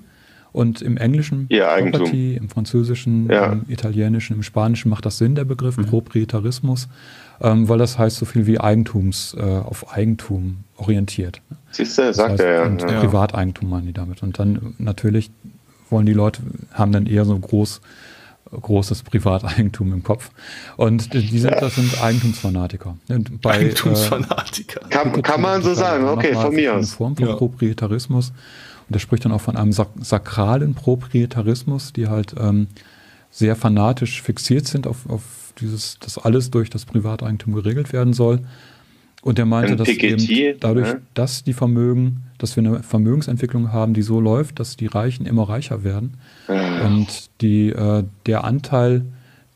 Und 0.52 0.82
im 0.82 0.98
Englischen 0.98 1.48
ja, 1.52 1.78
Property, 1.78 2.36
im 2.36 2.50
Französischen, 2.50 3.30
ja. 3.30 3.54
im 3.54 3.66
Italienischen, 3.68 4.38
im 4.38 4.44
Spanischen 4.44 4.90
macht 4.90 5.06
das 5.06 5.18
Sinn, 5.18 5.36
der 5.36 5.46
Begriff 5.46 5.78
mhm. 5.78 5.86
Proprietarismus, 5.86 6.88
ähm, 7.42 7.70
weil 7.70 7.78
das 7.78 8.00
heißt 8.00 8.18
so 8.18 8.26
viel 8.26 8.48
wie 8.48 8.60
Eigentums, 8.60 9.36
äh, 9.38 9.42
auf 9.42 9.94
Eigentum 9.94 10.63
orientiert. 10.78 11.42
Siehst 11.72 11.98
du, 11.98 12.13
sagt 12.13 12.32
heißt, 12.32 12.42
er 12.42 12.54
ja. 12.54 12.66
Und 12.66 12.82
ja. 12.82 13.00
Privateigentum 13.00 13.70
meinen 13.70 13.86
die 13.86 13.94
damit. 13.94 14.24
Und 14.24 14.40
dann 14.40 14.74
natürlich 14.80 15.30
wollen 15.89 16.06
die 16.06 16.13
Leute, 16.13 16.41
haben 16.73 16.91
dann 16.91 17.06
eher 17.06 17.26
so 17.26 17.38
groß, 17.38 17.82
großes 18.52 19.04
Privateigentum 19.04 19.93
im 19.93 20.04
Kopf. 20.04 20.32
Und 20.76 21.13
die 21.13 21.39
sind, 21.39 21.56
das 21.60 21.76
sind 21.76 22.02
Eigentumsfanatiker. 22.02 22.97
Bei, 23.41 23.52
Eigentumsfanatiker. 23.52 24.86
Äh, 24.86 24.89
kann, 24.89 25.21
kann 25.21 25.41
man 25.41 25.62
so 25.62 25.73
sagen, 25.73 26.06
okay, 26.06 26.34
von 26.34 26.54
mir 26.54 26.73
aus. 26.73 26.78
Eine 26.78 26.88
Form 26.88 27.15
von 27.15 27.27
ja. 27.27 27.35
Proprietarismus. 27.35 28.31
Und 28.90 28.96
er 28.96 29.00
spricht 29.00 29.25
dann 29.25 29.31
auch 29.31 29.42
von 29.42 29.58
einem 29.58 29.73
sak 29.73 29.90
sakralen 30.02 30.73
Proprietarismus, 30.73 31.94
die 31.94 32.08
halt 32.08 32.35
ähm, 32.40 32.67
sehr 33.31 33.56
fanatisch 33.56 34.21
fixiert 34.21 34.67
sind 34.67 34.88
auf, 34.88 35.10
auf 35.10 35.21
dieses, 35.60 36.00
dass 36.00 36.17
alles 36.17 36.52
durch 36.52 36.69
das 36.69 36.85
Privateigentum 36.85 37.54
geregelt 37.54 37.92
werden 37.92 38.13
soll. 38.13 38.40
Und 39.22 39.40
er 39.40 39.46
meinte, 39.46 39.76
dass 39.76 39.88
eben 39.90 40.58
dadurch, 40.60 40.94
ne? 40.94 41.02
dass 41.13 41.44
die 41.44 41.54
Vermögen, 41.54 42.24
dass 42.38 42.56
wir 42.56 42.63
eine 42.63 42.84
Vermögensentwicklung 42.84 43.74
haben, 43.74 43.94
die 43.94 44.04
so 44.04 44.22
läuft, 44.22 44.60
dass 44.60 44.78
die 44.78 44.88
Reichen 44.88 45.26
immer 45.26 45.50
reicher 45.50 45.84
werden 45.84 46.18
ah. 46.48 46.86
und 46.86 47.30
die, 47.42 47.70
äh, 47.70 48.04
der 48.26 48.44
Anteil 48.44 49.06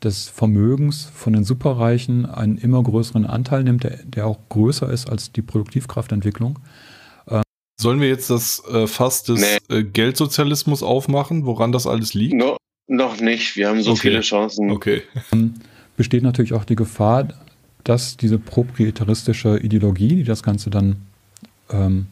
des 0.02 0.28
Vermögens 0.28 1.08
von 1.14 1.32
den 1.32 1.44
Superreichen 1.44 2.26
einen 2.26 2.58
immer 2.58 2.82
größeren 2.82 3.24
Anteil 3.24 3.62
nimmt, 3.62 3.84
der, 3.84 3.98
der 4.04 4.26
auch 4.26 4.38
größer 4.48 4.90
ist 4.90 5.08
als 5.08 5.30
die 5.30 5.42
Produktivkraftentwicklung 5.42 6.58
Sollen 7.82 8.00
wir 8.00 8.08
jetzt 8.08 8.30
das 8.30 8.62
äh, 8.72 8.86
Fass 8.86 9.24
des 9.24 9.40
nee. 9.40 9.76
äh, 9.76 9.82
Geldsozialismus 9.82 10.84
aufmachen, 10.84 11.46
woran 11.46 11.72
das 11.72 11.88
alles 11.88 12.14
liegt? 12.14 12.34
No, 12.34 12.56
noch 12.86 13.20
nicht. 13.20 13.56
Wir 13.56 13.68
haben 13.68 13.82
so 13.82 13.90
okay. 13.90 14.00
viele 14.00 14.20
Chancen. 14.20 14.70
Okay. 14.70 15.02
Besteht 15.96 16.22
natürlich 16.22 16.52
auch 16.52 16.64
die 16.64 16.76
Gefahr, 16.76 17.28
dass 17.84 18.16
diese 18.16 18.38
proprietaristische 18.38 19.58
Ideologie, 19.58 20.08
die 20.08 20.24
das 20.24 20.42
Ganze 20.42 20.70
dann 20.70 20.96
ähm, 21.70 22.06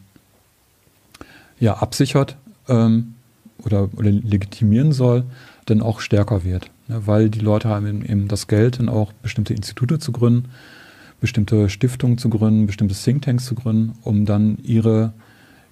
ja, 1.59 1.75
absichert 1.75 2.35
ähm, 2.67 3.13
oder, 3.63 3.89
oder 3.95 4.11
legitimieren 4.11 4.91
soll, 4.91 5.23
dann 5.65 5.81
auch 5.81 5.99
stärker 6.01 6.43
wird. 6.43 6.69
Ne? 6.87 7.01
Weil 7.05 7.29
die 7.29 7.39
Leute 7.39 7.69
haben 7.69 8.03
eben 8.03 8.27
das 8.27 8.47
Geld, 8.47 8.79
dann 8.79 8.89
auch 8.89 9.13
bestimmte 9.13 9.53
Institute 9.53 9.99
zu 9.99 10.11
gründen, 10.11 10.49
bestimmte 11.19 11.69
Stiftungen 11.69 12.17
zu 12.17 12.29
gründen, 12.29 12.65
bestimmte 12.65 12.95
Thinktanks 12.95 13.45
zu 13.45 13.55
gründen, 13.55 13.93
um 14.01 14.25
dann 14.25 14.57
ihre, 14.63 15.13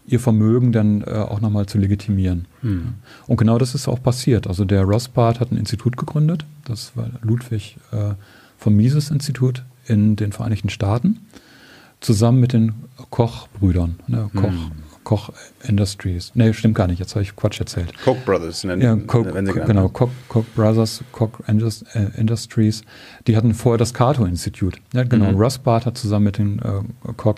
ihr 0.05 0.19
Vermögen 0.19 0.71
dann 0.71 1.01
äh, 1.01 1.11
auch 1.11 1.41
nochmal 1.41 1.65
zu 1.65 1.79
legitimieren. 1.79 2.45
Hm. 2.61 2.93
Und 3.27 3.37
genau 3.37 3.57
das 3.57 3.73
ist 3.73 3.87
auch 3.87 4.01
passiert. 4.01 4.47
Also 4.47 4.63
der 4.63 4.83
Rothbard 4.83 5.39
hat 5.39 5.51
ein 5.51 5.57
Institut 5.57 5.97
gegründet, 5.97 6.45
das 6.65 6.95
war 6.95 7.09
Ludwig 7.21 7.77
äh, 7.91 8.13
vom 8.57 8.75
Mises-Institut 8.75 9.63
in 9.89 10.15
den 10.15 10.31
Vereinigten 10.31 10.69
Staaten, 10.69 11.19
zusammen 11.99 12.39
mit 12.39 12.53
den 12.53 12.73
Koch-Brüdern. 13.09 13.99
Ne? 14.07 14.29
Koch, 14.33 14.43
hm. 14.43 14.71
Koch 15.03 15.31
Industries. 15.67 16.31
Nee, 16.35 16.53
stimmt 16.53 16.75
gar 16.75 16.87
nicht, 16.87 16.99
jetzt 16.99 17.15
habe 17.15 17.23
ich 17.23 17.35
Quatsch 17.35 17.59
erzählt. 17.59 17.91
Koch 18.03 18.17
Brothers, 18.25 18.63
nennen, 18.63 18.81
ja, 18.81 18.95
Koch, 18.95 19.25
genau, 19.25 19.89
Koch, 19.89 20.09
Koch, 20.27 20.45
Brothers, 20.55 21.03
Koch 21.11 21.31
äh, 21.47 22.19
Industries. 22.19 22.83
Die 23.25 23.35
hatten 23.35 23.53
vorher 23.53 23.77
das 23.77 23.93
Cato 23.93 24.25
Institut. 24.25 24.79
Ja, 24.93 25.03
genau, 25.03 25.31
mhm. 25.31 25.41
Russ 25.41 25.57
Barth 25.57 25.85
hat 25.85 25.97
zusammen 25.97 26.25
mit 26.25 26.37
dem 26.37 26.59
äh, 26.59 27.13
Koch 27.17 27.35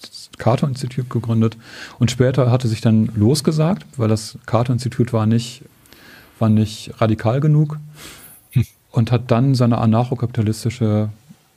das 0.00 0.30
Cato 0.38 0.66
Institut 0.66 1.10
gegründet 1.10 1.56
und 2.00 2.10
später 2.10 2.50
hatte 2.50 2.66
sich 2.66 2.80
dann 2.80 3.06
losgesagt, 3.14 3.86
weil 3.96 4.08
das 4.08 4.36
Cato 4.46 4.72
Institut 4.72 5.12
war 5.12 5.26
nicht, 5.26 5.62
war 6.40 6.48
nicht 6.48 7.00
radikal 7.00 7.40
genug 7.40 7.78
und 8.90 9.12
hat 9.12 9.30
dann 9.30 9.54
seine 9.54 9.78
anarchokapitalistische 9.78 11.10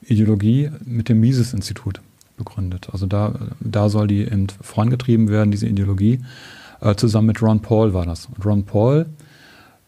Ideologie 0.08 0.70
mit 0.84 1.08
dem 1.08 1.20
Mises 1.20 1.52
Institut 1.52 2.00
begründet. 2.36 2.88
Also 2.92 3.06
da, 3.06 3.34
da 3.60 3.88
soll 3.88 4.06
die 4.06 4.22
eben 4.22 4.46
vorangetrieben 4.60 5.28
werden, 5.28 5.50
diese 5.50 5.66
Ideologie. 5.66 6.20
Äh, 6.80 6.94
zusammen 6.94 7.28
mit 7.28 7.42
Ron 7.42 7.60
Paul 7.60 7.94
war 7.94 8.04
das. 8.04 8.26
Und 8.26 8.44
Ron 8.44 8.64
Paul 8.64 9.06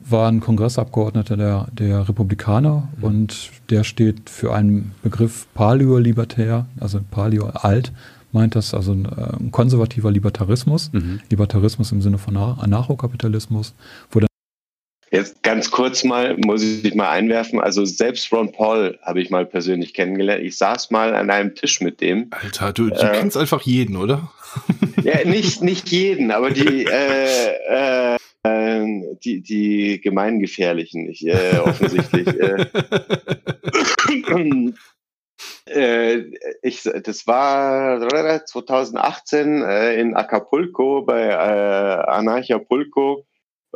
war 0.00 0.28
ein 0.28 0.40
Kongressabgeordneter 0.40 1.36
der, 1.36 1.68
der 1.72 2.08
Republikaner 2.08 2.88
mhm. 2.96 3.04
und 3.04 3.50
der 3.68 3.84
steht 3.84 4.30
für 4.30 4.54
einen 4.54 4.92
Begriff 5.02 5.46
Paleo-Libertär, 5.54 6.66
also 6.78 7.00
Paleo-Alt, 7.10 7.92
meint 8.32 8.54
das, 8.54 8.74
also 8.74 8.92
ein, 8.92 9.06
äh, 9.06 9.50
konservativer 9.50 10.10
Libertarismus, 10.10 10.92
mhm. 10.92 11.20
Libertarismus 11.30 11.92
im 11.92 12.00
Sinne 12.00 12.18
von 12.18 12.36
Anarchokapitalismus, 12.36 13.74
wo 14.10 14.20
Jetzt 15.10 15.42
ganz 15.42 15.70
kurz 15.70 16.04
mal, 16.04 16.36
muss 16.36 16.62
ich 16.62 16.82
dich 16.82 16.94
mal 16.94 17.08
einwerfen. 17.08 17.60
Also 17.60 17.84
selbst 17.84 18.30
Ron 18.32 18.52
Paul 18.52 18.98
habe 19.02 19.20
ich 19.22 19.30
mal 19.30 19.46
persönlich 19.46 19.94
kennengelernt. 19.94 20.44
Ich 20.44 20.58
saß 20.58 20.90
mal 20.90 21.14
an 21.14 21.30
einem 21.30 21.54
Tisch 21.54 21.80
mit 21.80 22.00
dem. 22.00 22.28
Alter, 22.30 22.72
du, 22.72 22.90
du 22.90 22.94
äh, 22.94 23.12
kennst 23.18 23.36
einfach 23.36 23.62
jeden, 23.62 23.96
oder? 23.96 24.30
Ja, 25.02 25.24
nicht, 25.24 25.62
nicht 25.62 25.88
jeden, 25.88 26.30
aber 26.30 26.50
die, 26.50 26.84
äh, 26.90 28.16
äh, 28.44 29.16
die, 29.24 29.40
die 29.40 30.00
gemeingefährlichen, 30.02 31.04
nicht, 31.04 31.26
äh, 31.26 31.58
offensichtlich. 31.64 32.26
äh, 32.28 32.66
äh 35.70 36.24
ich, 36.62 36.82
das 36.82 37.26
war 37.26 38.00
2018 38.44 39.62
äh, 39.62 39.94
in 39.94 40.14
Acapulco 40.14 41.02
bei 41.02 41.28
äh, 41.28 42.10
Anarchapulco 42.10 43.27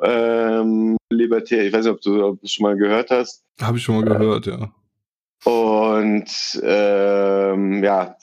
ähm, 0.03 0.97
Libertär. 1.11 1.65
Ich 1.65 1.73
weiß 1.73 1.85
nicht, 1.85 1.95
ob 1.95 2.01
du, 2.01 2.25
ob 2.25 2.41
du 2.41 2.49
schon 2.49 2.65
mal 2.65 2.77
gehört 2.77 3.11
hast. 3.11 3.43
Habe 3.61 3.79
ich 3.79 3.85
schon 3.85 3.97
mal 3.97 4.05
gehört, 4.05 4.47
ja. 4.47 4.73
Und 5.45 6.61
ähm, 6.63 7.83
ja, 7.83 8.17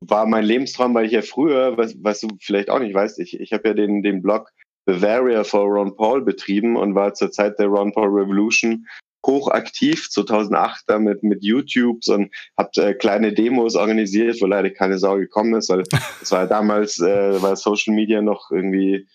war 0.00 0.26
mein 0.26 0.44
Lebenstraum, 0.44 0.94
weil 0.94 1.06
ich 1.06 1.12
ja 1.12 1.22
früher, 1.22 1.76
was, 1.76 1.94
was 2.02 2.20
du 2.20 2.28
vielleicht 2.40 2.70
auch 2.70 2.78
nicht 2.78 2.94
weißt, 2.94 3.18
ich, 3.18 3.40
ich 3.40 3.52
habe 3.52 3.68
ja 3.68 3.74
den, 3.74 4.02
den 4.02 4.22
Blog 4.22 4.50
Bavaria 4.84 5.42
for 5.42 5.64
Ron 5.64 5.96
Paul 5.96 6.22
betrieben 6.22 6.76
und 6.76 6.94
war 6.94 7.14
zur 7.14 7.30
Zeit 7.30 7.58
der 7.58 7.66
Ron 7.66 7.92
Paul 7.92 8.08
Revolution 8.08 8.86
hochaktiv 9.26 10.08
2008 10.08 10.84
damit 10.86 11.24
mit 11.24 11.42
YouTube 11.42 11.98
und 12.06 12.32
habt 12.56 12.78
äh, 12.78 12.94
kleine 12.94 13.32
Demos 13.32 13.74
organisiert, 13.74 14.40
wo 14.40 14.46
leider 14.46 14.70
keine 14.70 14.98
Sau 14.98 15.16
gekommen 15.16 15.54
ist, 15.54 15.68
weil 15.68 15.82
es 16.22 16.30
war 16.30 16.46
damals 16.46 17.00
äh, 17.00 17.42
war 17.42 17.56
Social 17.56 17.94
Media 17.94 18.22
noch 18.22 18.52
irgendwie 18.52 19.08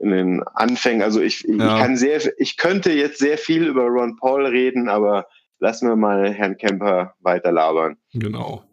in 0.00 0.10
den 0.10 0.42
Anfängen. 0.42 1.02
Also 1.02 1.20
ich, 1.20 1.42
ja. 1.42 1.54
ich 1.54 1.82
kann 1.82 1.96
sehr, 1.96 2.20
ich 2.38 2.56
könnte 2.56 2.92
jetzt 2.92 3.18
sehr 3.18 3.38
viel 3.38 3.66
über 3.66 3.86
Ron 3.86 4.16
Paul 4.16 4.46
reden, 4.46 4.88
aber 4.88 5.26
lassen 5.58 5.88
wir 5.88 5.96
mal 5.96 6.32
Herrn 6.32 6.56
Kemper 6.56 7.14
weiter 7.20 7.52
labern. 7.52 7.96
Genau. 8.12 8.64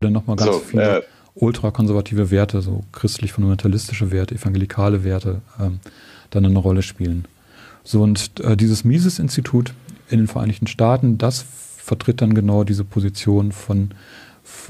Dann 0.00 0.12
nochmal 0.12 0.36
ganz 0.36 0.50
so, 0.50 0.58
viele 0.58 0.98
äh, 0.98 1.02
ultrakonservative 1.34 2.30
Werte, 2.30 2.60
so 2.60 2.84
christlich-fundamentalistische 2.92 4.10
Werte, 4.10 4.34
evangelikale 4.34 5.04
Werte, 5.04 5.40
ähm, 5.60 5.80
dann 6.30 6.44
eine 6.44 6.58
Rolle 6.58 6.82
spielen. 6.82 7.26
So, 7.84 8.02
und 8.02 8.40
äh, 8.40 8.56
dieses 8.56 8.84
Mises-Institut 8.84 9.72
in 10.08 10.18
den 10.18 10.28
Vereinigten 10.28 10.66
Staaten, 10.66 11.18
das 11.18 11.44
vertritt 11.78 12.22
dann 12.22 12.34
genau 12.34 12.64
diese 12.64 12.84
Position 12.84 13.52
von, 13.52 13.90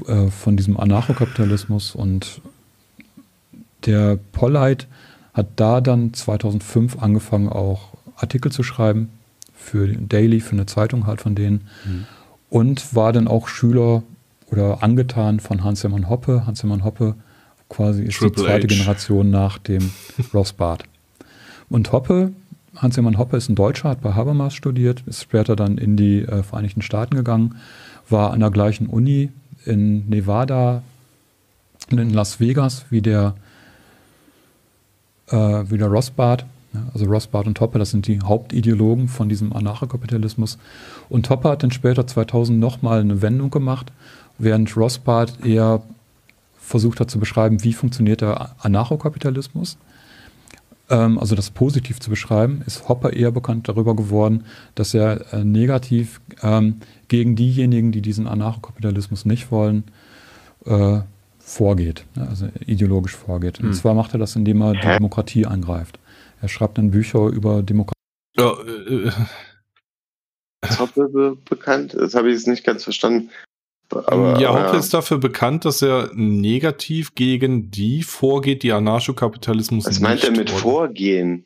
äh, 0.07 0.27
von 0.27 0.57
diesem 0.57 0.77
Anarchokapitalismus 0.77 1.95
und 1.95 2.41
der 3.85 4.17
Polleit 4.31 4.87
hat 5.33 5.47
da 5.57 5.81
dann 5.81 6.13
2005 6.13 7.01
angefangen, 7.01 7.49
auch 7.49 7.93
Artikel 8.15 8.51
zu 8.51 8.63
schreiben 8.63 9.09
für 9.53 9.87
Daily, 9.87 10.39
für 10.39 10.53
eine 10.53 10.65
Zeitung 10.65 11.07
halt 11.07 11.21
von 11.21 11.35
denen. 11.35 11.67
Mhm. 11.85 12.05
Und 12.49 12.95
war 12.95 13.11
dann 13.11 13.27
auch 13.27 13.47
Schüler 13.47 14.03
oder 14.49 14.83
angetan 14.83 15.39
von 15.39 15.63
Hans-Hermann 15.63 16.09
Hoppe. 16.09 16.45
Hans-Hermann 16.45 16.83
Hoppe 16.83 17.15
quasi 17.69 18.03
ist 18.03 18.17
Triple 18.17 18.35
die 18.35 18.41
zweite 18.43 18.67
H. 18.67 18.67
Generation 18.67 19.29
nach 19.29 19.57
dem 19.57 19.91
Rothbard. 20.33 20.83
Und 21.69 21.91
Hoppe, 21.91 22.31
Hans-Hermann 22.75 23.17
Hoppe 23.17 23.37
ist 23.37 23.49
ein 23.49 23.55
Deutscher, 23.55 23.89
hat 23.89 24.01
bei 24.01 24.13
Habermas 24.13 24.53
studiert, 24.53 25.03
ist 25.07 25.23
später 25.23 25.55
dann 25.55 25.77
in 25.77 25.97
die 25.97 26.21
äh, 26.21 26.43
Vereinigten 26.43 26.81
Staaten 26.81 27.15
gegangen, 27.15 27.55
war 28.09 28.31
an 28.31 28.39
der 28.39 28.51
gleichen 28.51 28.87
Uni 28.87 29.31
in 29.65 30.07
Nevada, 30.07 30.83
in 31.89 32.11
Las 32.11 32.39
Vegas, 32.39 32.85
wie 32.89 33.01
der 33.01 33.35
äh, 35.27 35.35
wieder 35.35 35.87
Rothbard. 35.87 36.45
Ja, 36.73 36.81
also 36.93 37.05
Rothbard 37.05 37.47
und 37.47 37.57
Topper, 37.57 37.79
das 37.79 37.91
sind 37.91 38.07
die 38.07 38.19
Hauptideologen 38.19 39.07
von 39.07 39.29
diesem 39.29 39.53
Anarchokapitalismus. 39.53 40.57
Und 41.09 41.25
Topper 41.25 41.51
hat 41.51 41.63
dann 41.63 41.71
später 41.71 42.05
2000 42.05 42.59
nochmal 42.59 42.99
eine 42.99 43.21
Wendung 43.21 43.49
gemacht, 43.49 43.91
während 44.37 44.75
Rothbard 44.75 45.45
eher 45.45 45.81
versucht 46.59 46.99
hat 46.99 47.11
zu 47.11 47.19
beschreiben, 47.19 47.63
wie 47.63 47.73
funktioniert 47.73 48.21
der 48.21 48.55
Anarchokapitalismus. 48.59 49.77
Ähm, 50.89 51.17
also 51.19 51.35
das 51.35 51.49
positiv 51.49 51.99
zu 51.99 52.09
beschreiben, 52.09 52.61
ist 52.65 52.87
Hopper 52.89 53.13
eher 53.13 53.31
bekannt 53.31 53.67
darüber 53.67 53.95
geworden, 53.95 54.45
dass 54.75 54.93
er 54.93 55.33
äh, 55.33 55.43
negativ 55.43 56.21
ähm, 56.41 56.81
gegen 57.07 57.35
diejenigen, 57.35 57.91
die 57.91 58.01
diesen 58.01 58.27
Anarchokapitalismus 58.27 59.25
nicht 59.25 59.51
wollen, 59.51 59.85
äh, 60.65 60.99
vorgeht, 61.45 62.05
ne, 62.15 62.27
also 62.27 62.47
ideologisch 62.65 63.15
vorgeht. 63.15 63.59
Und 63.59 63.67
hm. 63.67 63.73
zwar 63.73 63.93
macht 63.93 64.13
er 64.13 64.19
das, 64.19 64.35
indem 64.35 64.61
er 64.61 64.73
die 64.73 64.79
Demokratie 64.79 65.45
angreift. 65.45 65.99
Er 66.41 66.49
schreibt 66.49 66.77
dann 66.77 66.91
Bücher 66.91 67.27
über 67.27 67.61
Demokratie. 67.61 67.93
Ja, 68.37 68.51
äh, 68.89 69.11
ist 70.63 70.79
Hoppe 70.79 71.37
bekannt? 71.47 71.93
Das 71.93 72.15
habe 72.15 72.29
ich 72.29 72.35
jetzt 72.35 72.47
nicht 72.47 72.63
ganz 72.63 72.83
verstanden. 72.83 73.29
Aber, 73.91 74.39
ja, 74.39 74.49
Hoppe 74.49 74.73
ja. 74.73 74.79
ist 74.79 74.93
dafür 74.93 75.19
bekannt, 75.19 75.63
dass 75.65 75.83
er 75.83 76.09
negativ 76.13 77.13
gegen 77.13 77.69
die 77.69 78.01
vorgeht, 78.01 78.63
die 78.63 78.71
Anarchokapitalismus 78.71 79.85
Was 79.85 79.99
meint 79.99 80.23
er 80.23 80.31
mit. 80.31 80.49
Vorgehen? 80.49 81.45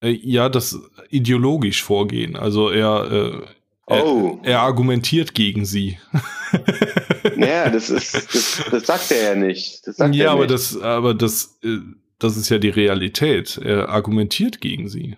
Äh, 0.00 0.10
ja, 0.10 0.48
das 0.48 0.78
ideologisch 1.10 1.82
Vorgehen. 1.82 2.36
Also 2.36 2.70
er, 2.70 3.10
äh, 3.10 3.42
oh. 3.86 4.38
er, 4.42 4.52
er 4.52 4.60
argumentiert 4.60 5.34
gegen 5.34 5.64
sie. 5.64 5.98
Naja, 7.36 7.70
das 7.70 7.90
ist, 7.90 8.14
das, 8.14 8.62
das 8.70 8.86
sagt 8.86 9.10
er 9.10 9.30
ja 9.30 9.34
nicht. 9.34 9.82
ja, 10.12 10.30
aber 10.30 10.42
nicht. 10.42 10.50
das, 10.50 10.80
aber 10.80 11.14
das, 11.14 11.58
äh, 11.64 11.78
das 12.18 12.36
ist 12.36 12.48
ja 12.48 12.58
die 12.58 12.68
Realität. 12.68 13.58
Er 13.58 13.88
argumentiert 13.88 14.60
gegen 14.60 14.88
sie. 14.88 15.16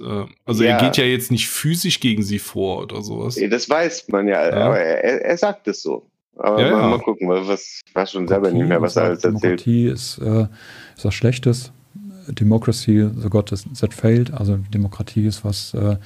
Äh, 0.00 0.24
also 0.44 0.64
ja. 0.64 0.70
er 0.70 0.84
geht 0.84 0.96
ja 0.96 1.04
jetzt 1.04 1.30
nicht 1.30 1.48
physisch 1.48 2.00
gegen 2.00 2.22
sie 2.22 2.38
vor 2.38 2.82
oder 2.82 3.02
sowas. 3.02 3.38
Das 3.50 3.68
weiß 3.68 4.08
man 4.08 4.28
ja, 4.28 4.48
ja. 4.48 4.56
aber 4.56 4.78
er, 4.78 5.24
er 5.24 5.36
sagt 5.36 5.68
es 5.68 5.82
so. 5.82 6.06
Aber 6.36 6.60
ja, 6.62 6.70
mal, 6.70 6.90
mal, 6.90 6.98
gucken, 6.98 7.28
was, 7.28 7.82
weiß 7.92 8.12
schon 8.12 8.26
selber 8.26 8.50
nicht 8.50 8.66
mehr, 8.66 8.80
was 8.80 8.96
er 8.96 9.04
alles 9.04 9.22
erzählt. 9.22 9.42
Demokratie 9.42 9.86
ist, 9.88 10.18
äh, 10.18 10.46
ist 10.96 11.04
was 11.04 11.14
Schlechtes. 11.14 11.72
Democracy, 12.28 13.10
so 13.16 13.28
Gott, 13.28 13.52
that 13.80 13.92
failed. 13.92 14.32
Also 14.32 14.56
Demokratie 14.72 15.26
ist 15.26 15.44
was, 15.44 15.74
äh, 15.74 15.96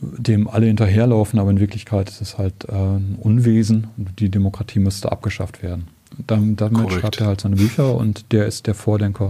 dem 0.00 0.48
alle 0.48 0.66
hinterherlaufen, 0.66 1.38
aber 1.38 1.50
in 1.50 1.60
Wirklichkeit 1.60 2.08
ist 2.08 2.20
es 2.20 2.38
halt 2.38 2.64
äh, 2.68 2.72
ein 2.72 3.16
Unwesen 3.20 3.88
und 3.96 4.18
die 4.20 4.28
Demokratie 4.28 4.78
müsste 4.78 5.12
abgeschafft 5.12 5.62
werden. 5.62 5.88
Damit, 6.26 6.60
damit 6.60 6.92
schreibt 6.92 7.20
er 7.20 7.26
halt 7.26 7.40
seine 7.40 7.56
Bücher 7.56 7.94
und 7.94 8.32
der 8.32 8.46
ist 8.46 8.66
der 8.66 8.74
Vordenker 8.74 9.28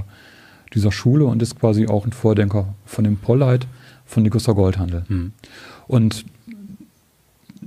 dieser 0.74 0.92
Schule 0.92 1.24
und 1.24 1.42
ist 1.42 1.59
quasi 1.59 1.86
auch 1.86 2.04
ein 2.04 2.12
Vordenker 2.12 2.74
von 2.84 3.04
dem 3.04 3.16
Polleit, 3.16 3.66
von 4.04 4.24
Dickusser 4.24 4.54
Goldhandel. 4.54 5.04
Hm. 5.09 5.32
Und 5.88 6.24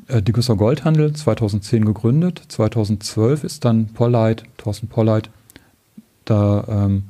äh, 0.08 0.22
Dickusser 0.22 0.56
Goldhandel 0.56 1.14
2010 1.14 1.86
gegründet, 1.86 2.42
2012 2.48 3.44
ist 3.44 3.66
dann 3.66 3.88
Polleit, 3.88 4.44
Thorsten 4.58 4.88
Polleit, 4.88 5.30
da 6.26 6.66
ähm, 6.68 7.06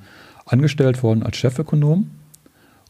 angestellt 0.45 1.03
worden 1.03 1.23
als 1.23 1.37
Chefökonom 1.37 2.09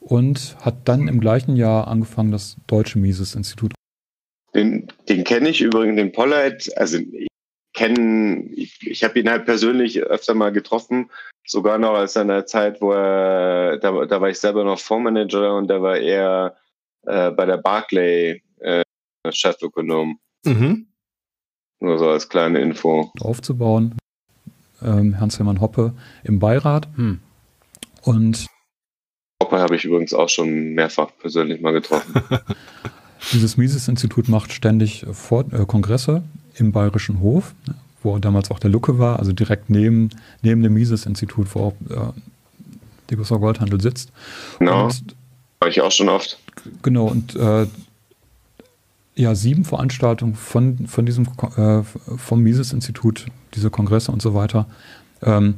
und 0.09 0.57
hat 0.61 0.87
dann 0.89 1.07
im 1.07 1.19
gleichen 1.19 1.55
Jahr 1.55 1.87
angefangen, 1.87 2.31
das 2.31 2.57
Deutsche 2.65 2.97
Mises-Institut. 2.97 3.73
Den, 4.55 4.87
den 5.07 5.23
kenne 5.23 5.49
ich 5.49 5.61
übrigens, 5.61 5.97
den 5.97 6.11
Polleit, 6.11 6.75
also 6.75 6.97
ich 6.97 7.27
kenne, 7.73 8.49
ich, 8.55 8.79
ich 8.81 9.03
habe 9.03 9.19
ihn 9.19 9.29
halt 9.29 9.45
persönlich 9.45 10.01
öfter 10.01 10.33
mal 10.33 10.51
getroffen, 10.51 11.11
sogar 11.45 11.77
noch 11.77 11.91
aus 11.91 12.17
einer 12.17 12.47
Zeit, 12.47 12.81
wo 12.81 12.91
er, 12.91 13.77
da, 13.77 14.05
da 14.05 14.19
war 14.19 14.29
ich 14.29 14.39
selber 14.39 14.63
noch 14.63 14.79
Fondsmanager 14.79 15.55
und 15.55 15.67
da 15.67 15.79
war 15.79 15.97
er 15.97 16.55
äh, 17.05 17.29
bei 17.29 17.45
der 17.45 17.57
Barclay 17.57 18.41
äh, 18.57 18.81
Chefökonom. 19.29 20.19
Mhm. 20.43 20.87
Nur 21.81 21.99
so 21.99 22.09
als 22.09 22.27
kleine 22.27 22.59
Info. 22.61 23.11
Aufzubauen. 23.21 23.95
Ähm, 24.81 25.19
Hans-Hermann 25.19 25.61
Hoppe 25.61 25.93
im 26.23 26.39
Beirat. 26.39 26.87
Hm. 26.95 27.19
Und 28.01 28.47
Hoppe 29.49 29.61
habe 29.61 29.75
ich 29.75 29.85
übrigens 29.85 30.13
auch 30.13 30.29
schon 30.29 30.73
mehrfach 30.73 31.09
persönlich 31.19 31.59
mal 31.59 31.71
getroffen. 31.71 32.13
Dieses 33.33 33.57
Mises-Institut 33.57 34.29
macht 34.29 34.53
ständig 34.53 35.05
Vor 35.11 35.45
äh, 35.51 35.65
Kongresse 35.65 36.23
im 36.55 36.71
Bayerischen 36.71 37.19
Hof, 37.19 37.53
wo 38.03 38.17
damals 38.19 38.51
auch 38.51 38.59
der 38.59 38.69
Lucke 38.69 38.99
war, 38.99 39.17
also 39.17 39.31
direkt 39.31 39.69
neben, 39.69 40.09
neben 40.43 40.61
dem 40.61 40.73
Mises-Institut, 40.73 41.47
wo 41.55 41.59
auch 41.59 41.73
äh, 41.89 42.13
der 43.09 43.17
Gustav 43.17 43.39
Goldhandel 43.39 43.81
sitzt. 43.81 44.11
Genau. 44.59 44.85
Und, 44.85 45.15
war 45.59 45.69
ich 45.69 45.81
auch 45.81 45.91
schon 45.91 46.09
oft. 46.09 46.37
Genau, 46.83 47.07
und 47.07 47.35
äh, 47.35 47.65
ja, 49.15 49.35
sieben 49.35 49.65
Veranstaltungen 49.65 50.35
von, 50.35 50.87
von 50.87 51.05
diesem 51.05 51.27
äh, 51.57 51.81
vom 51.83 52.41
Mises-Institut, 52.41 53.25
diese 53.55 53.71
Kongresse 53.71 54.11
und 54.11 54.21
so 54.21 54.35
weiter, 54.35 54.67
ähm, 55.23 55.55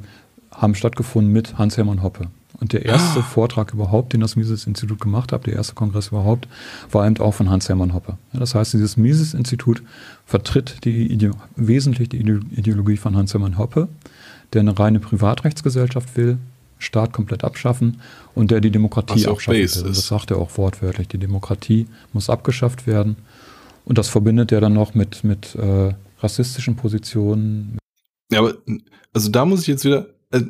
haben 0.49 0.75
stattgefunden 0.75 1.33
mit 1.33 1.57
Hans-Hermann 1.57 2.01
Hoppe. 2.01 2.29
Und 2.61 2.73
der 2.73 2.85
erste 2.85 3.19
ah. 3.19 3.23
Vortrag 3.23 3.73
überhaupt, 3.73 4.13
den 4.13 4.21
das 4.21 4.35
Mises-Institut 4.35 5.01
gemacht 5.01 5.31
hat, 5.31 5.47
der 5.47 5.55
erste 5.55 5.73
Kongress 5.73 6.09
überhaupt, 6.09 6.47
war 6.91 7.07
eben 7.07 7.17
auch 7.17 7.33
von 7.33 7.49
Hans-Hermann 7.49 7.93
Hoppe. 7.93 8.17
Das 8.33 8.53
heißt, 8.53 8.73
dieses 8.73 8.97
Mises-Institut 8.97 9.81
vertritt 10.25 10.85
die 10.85 11.11
Ide 11.11 11.31
wesentlich 11.55 12.09
die 12.09 12.19
Ideologie 12.19 12.97
von 12.97 13.17
Hans-Hermann 13.17 13.57
Hoppe, 13.57 13.89
der 14.53 14.61
eine 14.61 14.77
reine 14.77 14.99
Privatrechtsgesellschaft 14.99 16.15
will, 16.15 16.37
Staat 16.77 17.13
komplett 17.13 17.43
abschaffen 17.43 18.01
und 18.33 18.49
der 18.49 18.59
die 18.59 18.71
Demokratie 18.71 19.27
abschaffen 19.27 19.59
will. 19.59 19.83
Das 19.83 20.07
sagt 20.07 20.31
er 20.31 20.37
auch 20.37 20.57
wortwörtlich. 20.57 21.07
Die 21.07 21.19
Demokratie 21.19 21.87
muss 22.11 22.29
abgeschafft 22.29 22.87
werden. 22.87 23.17
Und 23.85 23.97
das 23.97 24.07
verbindet 24.07 24.51
er 24.51 24.61
dann 24.61 24.73
noch 24.73 24.95
mit, 24.95 25.23
mit 25.23 25.55
äh, 25.55 25.93
rassistischen 26.19 26.75
Positionen. 26.75 27.77
Ja, 28.31 28.39
aber 28.39 28.55
also 29.13 29.29
da 29.29 29.45
muss 29.45 29.61
ich 29.61 29.67
jetzt 29.67 29.85
wieder, 29.85 30.07
äh, 30.31 30.41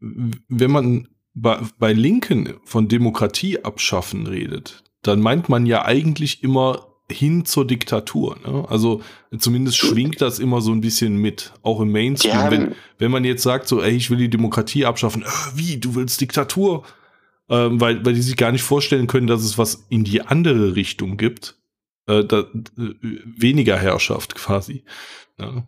wenn 0.00 0.70
man 0.70 1.08
bei, 1.34 1.60
bei 1.78 1.92
Linken 1.92 2.54
von 2.64 2.88
Demokratie 2.88 3.64
abschaffen 3.64 4.26
redet, 4.26 4.82
dann 5.02 5.20
meint 5.20 5.48
man 5.48 5.66
ja 5.66 5.84
eigentlich 5.84 6.42
immer 6.42 6.86
hin 7.10 7.44
zur 7.44 7.66
Diktatur. 7.66 8.36
Ne? 8.46 8.66
Also 8.68 9.02
zumindest 9.38 9.78
schwingt 9.78 10.20
das 10.20 10.38
immer 10.38 10.60
so 10.60 10.72
ein 10.72 10.80
bisschen 10.80 11.16
mit, 11.16 11.52
auch 11.62 11.80
im 11.80 11.90
Mainstream. 11.92 12.34
Ja. 12.34 12.50
Wenn, 12.50 12.74
wenn 12.98 13.10
man 13.10 13.24
jetzt 13.24 13.42
sagt, 13.42 13.68
so, 13.68 13.82
ey, 13.82 13.92
ich 13.92 14.10
will 14.10 14.18
die 14.18 14.30
Demokratie 14.30 14.84
abschaffen, 14.86 15.22
äh, 15.22 15.26
wie, 15.54 15.78
du 15.78 15.94
willst 15.94 16.20
Diktatur? 16.20 16.84
Ähm, 17.48 17.80
weil, 17.80 18.04
weil 18.04 18.14
die 18.14 18.22
sich 18.22 18.36
gar 18.36 18.52
nicht 18.52 18.62
vorstellen 18.62 19.08
können, 19.08 19.26
dass 19.26 19.42
es 19.42 19.58
was 19.58 19.86
in 19.88 20.04
die 20.04 20.22
andere 20.22 20.76
Richtung 20.76 21.16
gibt. 21.16 21.56
Äh, 22.06 22.24
da, 22.24 22.40
äh, 22.40 22.44
weniger 22.76 23.76
Herrschaft 23.76 24.34
quasi. 24.36 24.84
Ja. 25.38 25.66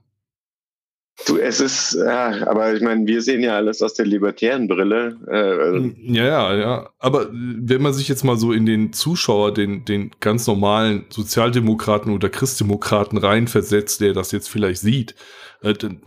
Du, 1.26 1.36
es 1.36 1.60
ist, 1.60 1.94
ja, 1.94 2.48
aber 2.48 2.74
ich 2.74 2.82
meine, 2.82 3.06
wir 3.06 3.22
sehen 3.22 3.42
ja 3.42 3.56
alles 3.56 3.82
aus 3.82 3.94
der 3.94 4.06
libertären 4.06 4.66
Brille. 4.66 5.18
Äh, 5.28 5.34
also 5.34 5.78
hm, 5.78 5.96
ja, 6.14 6.24
ja, 6.24 6.54
ja. 6.54 6.90
Aber 6.98 7.28
wenn 7.32 7.82
man 7.82 7.92
sich 7.92 8.08
jetzt 8.08 8.24
mal 8.24 8.36
so 8.36 8.52
in 8.52 8.66
den 8.66 8.92
Zuschauer, 8.92 9.52
den, 9.52 9.84
den 9.84 10.10
ganz 10.20 10.46
normalen 10.46 11.04
Sozialdemokraten 11.10 12.12
oder 12.12 12.28
Christdemokraten 12.28 13.18
reinversetzt, 13.18 14.00
der 14.00 14.14
das 14.14 14.32
jetzt 14.32 14.48
vielleicht 14.48 14.80
sieht, 14.80 15.14
äh, 15.60 15.74
dann, 15.74 16.00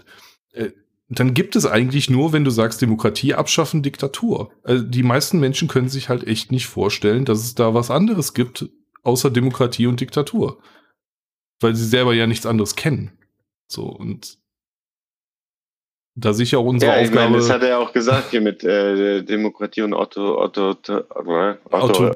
äh, 0.53 0.72
dann 1.08 1.34
gibt 1.36 1.56
es 1.56 1.68
eigentlich 1.68 2.10
nur, 2.10 2.34
wenn 2.34 2.43
du 2.43 2.51
sagst, 2.51 2.82
Demokratie 2.82 3.36
abschaffen, 3.36 3.84
Diktatur. 3.84 4.51
Also 4.64 4.84
die 4.84 5.03
meisten 5.03 5.39
Menschen 5.39 5.68
können 5.68 5.88
sich 5.88 6.10
halt 6.10 6.26
echt 6.26 6.51
nicht 6.51 6.66
vorstellen, 6.66 7.26
dass 7.26 7.39
es 7.39 7.53
da 7.53 7.74
was 7.76 7.91
anderes 7.91 8.34
gibt, 8.34 8.70
außer 9.03 9.30
Demokratie 9.30 9.86
und 9.86 10.01
Diktatur. 10.01 10.60
Weil 11.62 11.76
sie 11.76 11.86
selber 11.86 12.14
ja 12.16 12.26
nichts 12.26 12.47
anderes 12.47 12.76
kennen. 12.76 13.12
So, 13.68 13.84
und 13.84 14.39
da 16.16 16.34
sicher 16.34 16.59
auch 16.59 16.66
unsere 16.66 16.93
ja, 16.93 17.01
ich 17.01 17.09
Aufgabe. 17.09 17.32
Meine, 17.32 17.38
das 17.38 17.49
hat 17.49 17.63
er 17.63 17.80
auch 17.80 17.91
gesagt 17.91 18.32
hier 18.32 18.41
mit 18.41 18.63
äh, 18.63 19.22
Demokratie 19.22 19.82
und 19.82 19.93
Otto, 19.93 20.41
Otto, 20.41 20.70
Otto, 20.72 21.55
Otto 21.70 22.11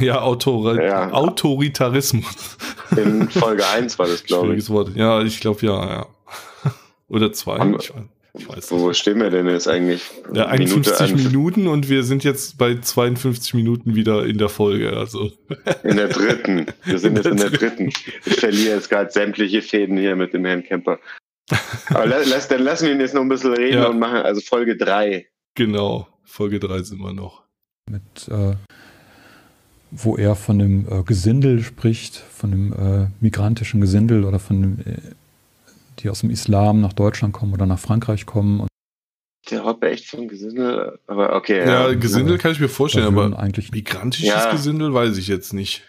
ja, 0.00 0.20
Autor 0.20 0.80
ja, 0.80 1.10
Autoritarismus. 1.10 2.56
In 2.96 3.28
Folge 3.28 3.66
1 3.74 3.98
war 3.98 4.06
das, 4.06 4.24
glaube 4.24 4.54
ich. 4.54 4.68
Wort. 4.70 4.94
Ja, 4.94 5.22
ich 5.22 5.40
glaube 5.40 5.66
ja, 5.66 5.86
ja. 5.86 6.06
Oder 7.08 7.32
zwei. 7.32 7.56
Am, 7.56 7.76
ich 8.36 8.48
weiß, 8.48 8.72
wo 8.72 8.92
stehen 8.92 9.20
wir 9.20 9.30
denn 9.30 9.48
jetzt 9.48 9.68
eigentlich? 9.68 10.02
Ja, 10.32 10.46
51 10.46 11.14
Minute 11.14 11.28
Minuten 11.28 11.66
und 11.68 11.88
wir 11.88 12.02
sind 12.02 12.24
jetzt 12.24 12.58
bei 12.58 12.76
52 12.80 13.54
Minuten 13.54 13.94
wieder 13.94 14.26
in 14.26 14.38
der 14.38 14.48
Folge. 14.48 14.96
Also. 14.96 15.30
In 15.84 15.96
der 15.96 16.08
dritten. 16.08 16.66
Wir 16.84 16.98
sind 17.00 17.16
jetzt 17.16 17.26
in 17.26 17.36
der 17.36 17.50
dritten. 17.50 17.92
Ich 18.24 18.34
verliere 18.34 18.74
jetzt 18.74 18.90
gerade 18.90 19.10
sämtliche 19.10 19.62
Fäden 19.62 19.96
hier 19.96 20.16
mit 20.16 20.34
dem 20.34 20.44
Herrn 20.44 20.64
Kemper. 20.64 20.98
Aber 21.88 22.06
lass, 22.06 22.48
dann 22.48 22.62
lassen 22.62 22.86
wir 22.86 22.94
ihn 22.94 23.00
jetzt 23.00 23.14
noch 23.14 23.22
ein 23.22 23.28
bisschen 23.28 23.52
reden 23.52 23.78
ja. 23.78 23.88
und 23.88 23.98
machen 23.98 24.18
also 24.18 24.40
Folge 24.40 24.76
3. 24.76 25.26
Genau, 25.54 26.08
Folge 26.24 26.58
3 26.58 26.82
sind 26.82 27.00
wir 27.00 27.12
noch. 27.12 27.44
Mit, 27.90 28.28
äh, 28.28 28.56
wo 29.90 30.16
er 30.16 30.34
von 30.34 30.58
dem 30.58 30.86
äh, 30.90 31.02
Gesindel 31.02 31.62
spricht, 31.62 32.16
von 32.16 32.50
dem 32.50 32.72
äh, 32.72 33.08
migrantischen 33.20 33.80
Gesindel 33.80 34.24
oder 34.24 34.38
von 34.38 34.62
dem, 34.62 34.78
äh, 34.80 34.98
die 36.00 36.08
aus 36.08 36.20
dem 36.20 36.30
Islam 36.30 36.80
nach 36.80 36.92
Deutschland 36.92 37.32
kommen 37.34 37.52
oder 37.52 37.66
nach 37.66 37.78
Frankreich 37.78 38.26
kommen. 38.26 38.66
Der 39.50 39.64
Hoppe 39.64 39.90
echt 39.90 40.06
von 40.06 40.26
Gesindel, 40.26 40.98
aber 41.06 41.36
okay. 41.36 41.58
Ja, 41.58 41.88
ja 41.88 41.94
Gesindel 41.94 42.38
kann 42.38 42.52
ich 42.52 42.60
mir 42.60 42.70
vorstellen, 42.70 43.06
aber 43.06 43.38
eigentlich 43.38 43.70
migrantisches 43.72 44.28
ja. 44.28 44.50
Gesindel 44.50 44.94
weiß 44.94 45.18
ich 45.18 45.28
jetzt 45.28 45.52
nicht. 45.52 45.82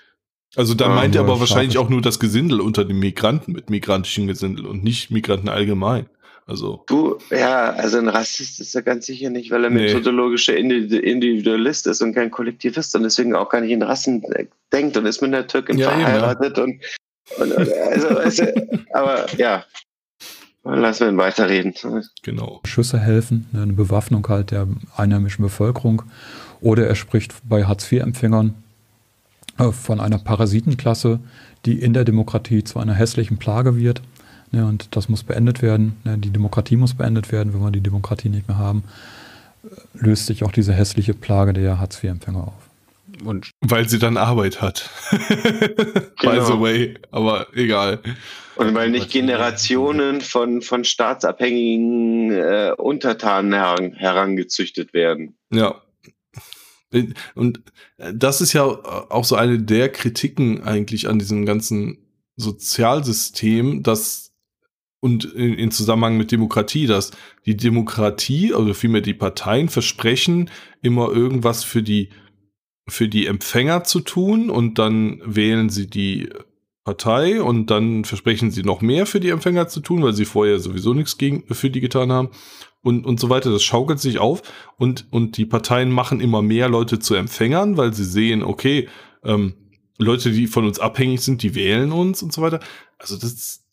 Also 0.56 0.74
da 0.74 0.86
ja, 0.88 0.96
meint 0.96 1.16
er 1.16 1.22
aber 1.22 1.40
wahrscheinlich 1.40 1.78
auch 1.78 1.90
nur 1.90 2.02
das 2.02 2.20
Gesindel 2.20 2.62
unter 2.62 2.86
den 2.86 3.00
Migranten 3.00 3.52
mit 3.52 3.70
migrantischen 3.70 4.28
Gesindel 4.28 4.66
und 4.66 4.84
nicht 4.84 5.12
Migranten 5.12 5.50
allgemein. 5.50 6.08
Also. 6.48 6.84
Du, 6.86 7.18
ja, 7.32 7.72
also 7.72 7.98
ein 7.98 8.08
Rassist 8.08 8.60
ist 8.60 8.76
er 8.76 8.84
ganz 8.84 9.08
sicher 9.08 9.32
nicht, 9.32 9.50
weil 9.50 9.64
er 9.64 9.72
nee. 9.72 9.86
methodologischer 9.86 10.56
Individualist 10.56 11.88
ist 11.88 12.02
und 12.04 12.14
kein 12.14 12.30
Kollektivist 12.30 12.96
und 12.96 13.02
deswegen 13.02 13.36
auch 13.36 13.50
gar 13.50 13.62
nicht 13.62 13.72
in 13.72 13.82
Rassen 13.82 14.24
denkt 14.72 14.96
und 14.96 15.08
ist 15.08 15.22
mit 15.22 15.34
einer 15.34 15.48
Türkin 15.48 15.80
ja, 15.80 15.90
verheiratet 15.90 16.58
ja. 16.58 16.64
und, 16.64 16.80
und, 17.40 17.58
also, 17.58 18.08
also, 18.10 18.44
aber 18.94 19.26
ja, 19.38 19.66
lassen 20.64 21.06
wir 21.06 21.10
ihn 21.10 21.18
weiterreden. 21.18 21.74
Genau. 22.22 22.62
Schüsse 22.64 23.00
helfen, 23.00 23.48
ne, 23.52 23.64
eine 23.64 23.74
Bewaffnung 23.74 24.28
halt 24.28 24.52
der 24.52 24.68
einheimischen 24.96 25.44
Bevölkerung 25.44 26.04
oder 26.62 26.86
er 26.86 26.96
spricht 26.96 27.34
bei 27.50 27.66
Hartz-IV-Empfängern 27.66 28.50
äh, 28.50 28.65
von 29.58 30.00
einer 30.00 30.18
Parasitenklasse, 30.18 31.20
die 31.66 31.80
in 31.80 31.94
der 31.94 32.06
Demokratie 32.06 32.64
zu 32.64 32.80
einer 32.80 32.94
hässlichen 32.94 33.38
Plage 33.38 33.78
wird. 33.78 34.02
Ne, 34.52 34.66
und 34.66 34.96
das 34.96 35.10
muss 35.10 35.24
beendet 35.24 35.62
werden. 35.62 35.96
Ne, 36.04 36.18
die 36.18 36.30
Demokratie 36.30 36.76
muss 36.76 36.94
beendet 36.94 37.32
werden. 37.32 37.54
Wenn 37.54 37.62
wir 37.62 37.72
die 37.72 37.82
Demokratie 37.82 38.30
nicht 38.30 38.48
mehr 38.48 38.58
haben, 38.58 38.84
äh, 39.64 39.70
löst 39.94 40.28
sich 40.28 40.44
auch 40.44 40.52
diese 40.52 40.74
hässliche 40.74 41.14
Plage 41.14 41.54
der 41.54 41.80
Hartz-IV-Empfänger 41.80 42.48
auf. 42.48 42.66
Und 43.24 43.52
weil 43.62 43.88
sie 43.88 43.98
dann 44.00 44.18
Arbeit 44.18 44.62
hat. 44.62 44.90
genau. 45.10 46.12
By 46.22 46.46
the 46.46 46.60
way, 46.60 46.94
aber 47.12 47.48
egal. 47.56 48.00
Und 48.56 48.74
weil 48.74 48.90
nicht 48.90 49.12
Generationen 49.12 50.22
von, 50.22 50.62
von 50.62 50.84
staatsabhängigen 50.84 52.32
äh, 52.32 52.72
Untertanen 52.78 53.54
heran, 53.54 53.94
herangezüchtet 53.94 54.94
werden. 54.94 55.38
Ja. 55.52 55.76
Und 57.34 57.62
das 57.98 58.42
ist 58.42 58.54
ja 58.54 58.64
auch 58.64 59.26
so 59.26 59.36
eine 59.36 59.60
der 59.60 59.90
Kritiken 59.90 60.64
eigentlich 60.64 61.08
an 61.10 61.20
diesem 61.20 61.46
ganzen 61.46 61.98
Sozialsystem, 62.38 63.84
dass 63.84 64.26
und 65.02 65.26
in, 65.26 65.54
in, 65.54 65.72
Zusammenhang 65.72 66.18
mit 66.18 66.32
Demokratie, 66.32 66.88
dass 66.88 67.12
die 67.46 67.56
Demokratie, 67.56 68.56
also 68.56 68.74
vielmehr 68.74 69.02
die 69.02 69.14
Parteien 69.14 69.70
versprechen, 69.70 70.50
immer 70.82 71.12
irgendwas 71.12 71.64
für 71.64 71.84
die, 71.84 72.10
für 72.88 73.08
die 73.08 73.28
Empfänger 73.28 73.84
zu 73.84 74.00
tun 74.00 74.50
und 74.50 74.80
dann 74.80 75.22
wählen 75.24 75.70
sie 75.70 75.88
die 75.88 76.30
Partei 76.86 77.42
und 77.42 77.72
dann 77.72 78.06
versprechen 78.06 78.52
sie 78.52 78.62
noch 78.62 78.82
mehr 78.82 79.08
für 79.08 79.20
die 79.20 79.30
Empfänger 79.30 79.68
zu 79.68 79.80
tun, 79.82 80.04
weil 80.04 80.14
sie 80.14 80.24
vorher 80.24 80.60
sowieso 80.60 80.94
nichts 80.94 81.18
gegen, 81.18 81.44
für 81.54 81.72
die 81.72 81.82
getan 81.82 82.12
haben 82.12 82.30
und, 82.84 83.06
und 83.08 83.20
so 83.20 83.30
weiter. 83.30 83.52
Das 83.52 83.64
schaukelt 83.64 84.00
sich 84.00 84.20
auf 84.20 84.44
und, 84.78 85.08
und 85.10 85.38
die 85.38 85.48
Parteien 85.48 85.92
machen 85.92 86.22
immer 86.22 86.44
mehr 86.44 86.70
Leute 86.70 87.00
zu 87.00 87.16
Empfängern, 87.16 87.76
weil 87.76 87.94
sie 87.94 88.06
sehen, 88.06 88.44
okay, 88.44 88.88
ähm, 89.24 89.56
Leute, 89.98 90.32
die 90.32 90.46
von 90.46 90.66
uns 90.66 90.80
abhängig 90.80 91.22
sind, 91.22 91.42
die 91.42 91.56
wählen 91.56 91.92
uns 91.92 92.22
und 92.22 92.32
so 92.32 92.44
weiter. 92.44 92.60
Also 93.00 93.18
das, 93.18 93.64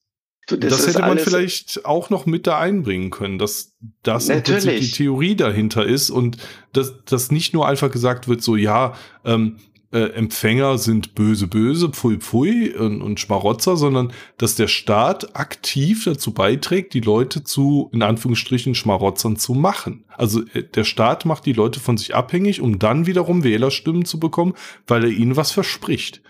das, 0.46 0.58
das 0.58 0.86
hätte 0.86 1.00
man 1.00 1.18
vielleicht 1.18 1.84
auch 1.84 2.08
noch 2.08 2.24
mit 2.24 2.46
da 2.46 2.58
einbringen 2.58 3.10
können, 3.10 3.38
dass 3.38 3.76
das 4.02 4.28
die 4.28 4.90
Theorie 4.90 5.36
dahinter 5.36 5.84
ist 5.84 6.08
und 6.08 6.38
dass, 6.72 7.04
dass 7.04 7.30
nicht 7.30 7.52
nur 7.52 7.68
einfach 7.68 7.90
gesagt 7.90 8.26
wird, 8.26 8.42
so 8.42 8.56
ja, 8.56 8.94
ähm, 9.26 9.58
äh, 9.92 10.12
Empfänger 10.14 10.78
sind 10.78 11.14
böse, 11.14 11.46
böse, 11.46 11.90
pfui, 11.90 12.18
pfui 12.18 12.74
und, 12.74 13.02
und 13.02 13.20
Schmarotzer, 13.20 13.76
sondern 13.76 14.12
dass 14.38 14.54
der 14.54 14.68
Staat 14.68 15.36
aktiv 15.36 16.04
dazu 16.04 16.32
beiträgt, 16.32 16.94
die 16.94 17.00
Leute 17.00 17.44
zu, 17.44 17.90
in 17.92 18.02
Anführungsstrichen, 18.02 18.74
Schmarotzern 18.74 19.36
zu 19.36 19.54
machen. 19.54 20.04
Also 20.08 20.42
äh, 20.54 20.62
der 20.62 20.84
Staat 20.84 21.24
macht 21.24 21.46
die 21.46 21.52
Leute 21.52 21.78
von 21.78 21.96
sich 21.96 22.14
abhängig, 22.14 22.60
um 22.60 22.78
dann 22.78 23.06
wiederum 23.06 23.44
Wählerstimmen 23.44 24.04
zu 24.04 24.18
bekommen, 24.18 24.54
weil 24.86 25.04
er 25.04 25.10
ihnen 25.10 25.36
was 25.36 25.52
verspricht. 25.52 26.22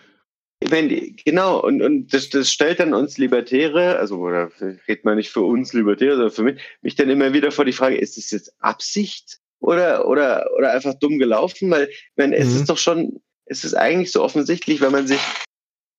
Wenn, 0.68 1.16
genau, 1.24 1.60
und, 1.60 1.82
und 1.82 2.12
das, 2.12 2.28
das 2.30 2.50
stellt 2.50 2.80
dann 2.80 2.94
uns 2.94 3.18
Libertäre, 3.18 3.96
also 3.98 4.18
oder 4.18 4.50
redet 4.60 5.04
man 5.04 5.16
nicht 5.16 5.30
für 5.30 5.40
uns 5.42 5.72
Libertäre, 5.72 6.12
sondern 6.12 6.30
für 6.30 6.42
mich, 6.42 6.60
mich 6.82 6.94
dann 6.94 7.10
immer 7.10 7.32
wieder 7.32 7.50
vor 7.50 7.64
die 7.64 7.72
Frage, 7.72 7.96
ist 7.96 8.16
das 8.16 8.30
jetzt 8.30 8.52
Absicht 8.60 9.38
oder, 9.60 10.06
oder, 10.06 10.50
oder 10.56 10.72
einfach 10.72 10.94
dumm 10.94 11.18
gelaufen? 11.18 11.70
Weil, 11.70 11.88
ich 11.88 12.12
meine, 12.16 12.36
es 12.36 12.50
mhm. 12.50 12.56
ist 12.56 12.70
doch 12.70 12.78
schon, 12.78 13.20
es 13.52 13.64
ist 13.64 13.74
eigentlich 13.74 14.12
so 14.12 14.22
offensichtlich, 14.22 14.80
wenn 14.80 14.92
man 14.92 15.06
sich 15.06 15.20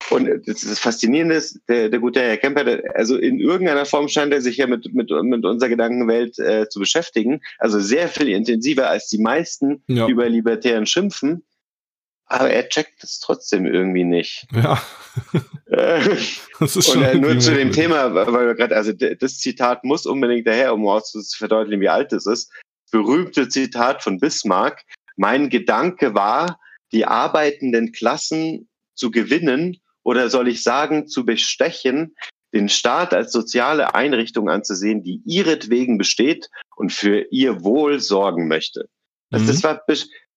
und 0.10 0.30
das 0.48 0.64
ist 0.64 0.80
faszinierend, 0.80 1.60
der, 1.68 1.90
der 1.90 2.00
gute 2.00 2.22
Herr 2.22 2.38
Kemper, 2.38 2.80
also 2.94 3.18
in 3.18 3.40
irgendeiner 3.40 3.86
Form 3.86 4.08
scheint 4.08 4.34
er 4.34 4.42
sich 4.42 4.58
ja 4.58 4.68
mit, 4.68 4.94
mit, 4.94 5.10
mit 5.10 5.46
unserer 5.46 5.70
Gedankenwelt 5.70 6.38
äh, 6.40 6.68
zu 6.70 6.80
beschäftigen. 6.80 7.42
Also 7.58 7.80
sehr 7.80 8.10
viel 8.10 8.30
intensiver 8.30 8.90
als 8.90 9.08
die 9.08 9.20
meisten 9.20 9.84
ja. 9.88 10.08
über 10.08 10.28
Libertären 10.30 10.86
schimpfen. 10.86 11.44
Aber 12.26 12.50
er 12.50 12.68
checkt 12.70 13.04
es 13.04 13.20
trotzdem 13.20 13.66
irgendwie 13.66 14.04
nicht. 14.04 14.48
Ja. 14.54 14.82
das 16.60 16.76
ist 16.76 16.92
schon 16.92 17.04
und 17.04 17.08
äh, 17.08 17.16
nur 17.16 17.40
zu 17.40 17.54
dem 17.54 17.72
Thema, 17.72 18.14
weil 18.14 18.48
wir 18.48 18.56
gerade, 18.56 18.76
also 18.76 18.92
das 18.94 19.40
Zitat 19.40 19.84
muss 19.84 20.06
unbedingt 20.06 20.48
daher, 20.48 20.74
um 20.74 20.88
auch 20.88 21.02
zu 21.02 21.22
verdeutlichen, 21.22 21.82
wie 21.82 21.90
alt 21.90 22.14
es 22.14 22.26
ist. 22.26 22.52
Berühmte 22.92 23.50
Zitat 23.50 24.04
von 24.04 24.20
Bismarck. 24.20 24.84
Mein 25.16 25.50
Gedanke 25.50 26.16
war, 26.16 26.60
die 26.94 27.06
arbeitenden 27.06 27.92
Klassen 27.92 28.70
zu 28.94 29.12
gewinnen 29.12 29.78
oder 30.04 30.30
soll 30.30 30.48
ich 30.48 30.64
sagen, 30.64 31.08
zu 31.08 31.26
bestechen, 31.26 32.16
den 32.54 32.70
Staat 32.70 33.14
als 33.14 33.32
soziale 33.32 33.96
Einrichtung 33.96 34.50
anzusehen, 34.50 35.04
die 35.04 35.22
ihretwegen 35.26 35.98
besteht 35.98 36.50
und 36.76 36.92
für 36.92 37.26
ihr 37.32 37.64
Wohl 37.64 38.00
sorgen 38.00 38.48
möchte. 38.48 38.88
Also 39.32 39.46
mhm. 39.46 39.48
das 39.48 39.64
war, 39.64 39.82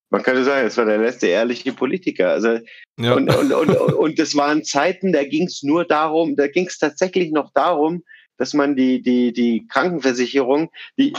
man 0.08 0.22
könnte 0.22 0.44
sagen, 0.44 0.64
das 0.64 0.76
war 0.78 0.86
der 0.86 0.98
letzte 0.98 1.26
ehrliche 1.26 1.72
Politiker. 1.72 2.30
Also 2.30 2.58
ja. 2.98 3.14
und, 3.14 3.28
und, 3.28 3.52
und, 3.52 3.70
und 3.76 4.18
das 4.18 4.34
waren 4.34 4.64
Zeiten, 4.64 5.12
da 5.12 5.24
ging 5.24 5.46
es 5.46 5.62
nur 5.62 5.84
darum, 5.84 6.36
da 6.36 6.48
ging 6.48 6.66
es 6.66 6.78
tatsächlich 6.78 7.32
noch 7.32 7.52
darum, 7.52 8.02
dass 8.38 8.54
man 8.54 8.76
die, 8.76 9.02
die, 9.02 9.32
die 9.32 9.66
Krankenversicherung, 9.66 10.70
die, 10.98 11.12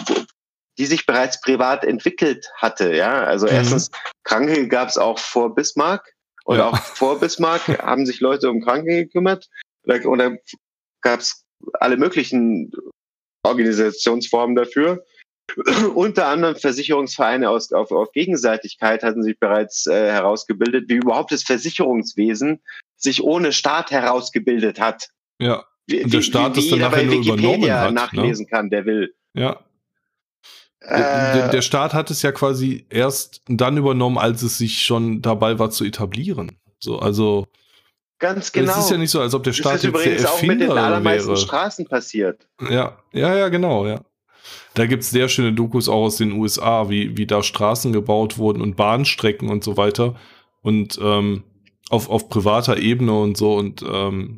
die 0.78 0.86
sich 0.86 1.06
bereits 1.06 1.42
privat 1.42 1.84
entwickelt 1.84 2.50
hatte. 2.56 2.96
Ja, 2.96 3.24
also 3.24 3.48
mhm. 3.48 3.54
erstens 3.54 3.92
Kranke 4.24 4.68
gab 4.68 4.90
es 4.90 4.98
auch 4.98 5.20
vor 5.20 5.56
Bismarck 5.56 6.14
und 6.48 6.58
ja. 6.58 6.70
auch 6.70 6.78
vor 6.78 7.20
Bismarck 7.20 7.68
haben 7.82 8.06
sich 8.06 8.22
Leute 8.22 8.50
um 8.50 8.62
Kranke 8.62 9.04
gekümmert. 9.04 9.50
Und 9.84 10.20
da 10.20 10.32
gab 11.02 11.20
es 11.20 11.46
alle 11.74 11.98
möglichen 11.98 12.72
Organisationsformen 13.44 14.56
dafür. 14.56 15.04
Unter 15.96 16.28
anderem 16.28 16.56
Versicherungsvereine 16.56 17.50
aus, 17.50 17.72
auf, 17.72 17.92
auf 17.92 18.12
Gegenseitigkeit 18.12 19.04
hatten 19.04 19.24
sich 19.24 19.40
bereits 19.40 19.88
äh, 19.88 20.12
herausgebildet, 20.12 20.90
wie 20.90 20.96
überhaupt 20.96 21.32
das 21.32 21.44
Versicherungswesen 21.44 22.62
sich 22.98 23.24
ohne 23.24 23.54
Staat 23.54 23.92
herausgebildet 23.92 24.80
hat. 24.80 25.10
Ja. 25.40 25.66
Und 25.90 26.14
der 26.14 26.22
Staat 26.22 26.56
wie, 26.56 26.64
wie, 26.64 26.70
das 26.70 26.80
dann 26.80 26.92
nachher 26.92 27.06
nur 27.06 27.16
übernommen 27.16 27.72
hat. 27.72 27.90
Ne? 27.90 27.94
nachlesen 27.94 28.44
ne? 28.44 28.50
kann, 28.50 28.70
der 28.70 28.86
will. 28.86 29.16
Ja. 29.34 29.60
Der, 30.82 31.50
der, 31.50 31.62
Staat 31.62 31.94
hat 31.94 32.12
es 32.12 32.22
ja 32.22 32.32
quasi 32.32 32.86
erst 32.90 33.42
dann 33.48 33.78
übernommen, 33.78 34.18
als 34.18 34.44
es 34.44 34.58
sich 34.58 34.82
schon 34.82 35.22
dabei 35.22 35.60
war 35.60 35.70
zu 35.70 35.84
etablieren. 35.84 36.52
So, 36.80 37.00
also. 37.00 37.48
Ganz 38.20 38.52
genau. 38.52 38.72
Es 38.72 38.78
ist 38.78 38.92
ja 38.92 38.98
nicht 38.98 39.12
so, 39.12 39.20
als 39.22 39.34
ob 39.34 39.44
der 39.44 39.54
Staat 39.54 39.76
das 39.76 39.84
ist 39.84 39.84
jetzt 39.86 39.96
übrigens 39.96 40.22
der 40.22 40.32
Erfinder 40.32 40.54
auch 40.54 40.60
mit 40.60 40.62
den 40.62 40.78
allermeisten 40.78 41.30
wäre. 41.30 41.38
Straßen 41.38 41.86
passiert. 41.88 42.48
Ja, 42.70 42.98
ja, 43.12 43.36
ja, 43.36 43.50
genau, 43.50 43.86
ja. 43.86 44.02
Da 44.74 44.86
gibt 44.86 45.04
es 45.04 45.10
sehr 45.10 45.28
schöne 45.30 45.54
Dokus 45.54 45.90
auch 45.90 46.06
aus 46.06 46.18
den 46.18 46.32
USA, 46.34 46.90
wie, 46.90 47.18
wie 47.18 47.26
da 47.26 47.44
Straßen 47.44 47.92
gebaut 47.94 48.38
wurden 48.38 48.62
und 48.62 48.76
Bahnstrecken 48.76 49.50
und 49.50 49.64
so 49.64 49.78
weiter. 49.78 50.16
Und 50.62 51.00
ähm, 51.02 51.44
auf, 51.90 52.10
auf 52.10 52.30
privater 52.30 52.78
Ebene 52.78 53.20
und 53.20 53.38
so. 53.38 53.56
Und 53.56 53.82
ähm, 53.82 54.38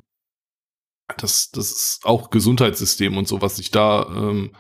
das, 1.17 1.51
das 1.51 1.71
ist 1.71 1.99
auch 2.03 2.29
Gesundheitssystem 2.29 3.17
und 3.17 3.27
so, 3.27 3.41
was 3.41 3.57
sich 3.57 3.71
da 3.71 4.07
ähm, 4.09 4.51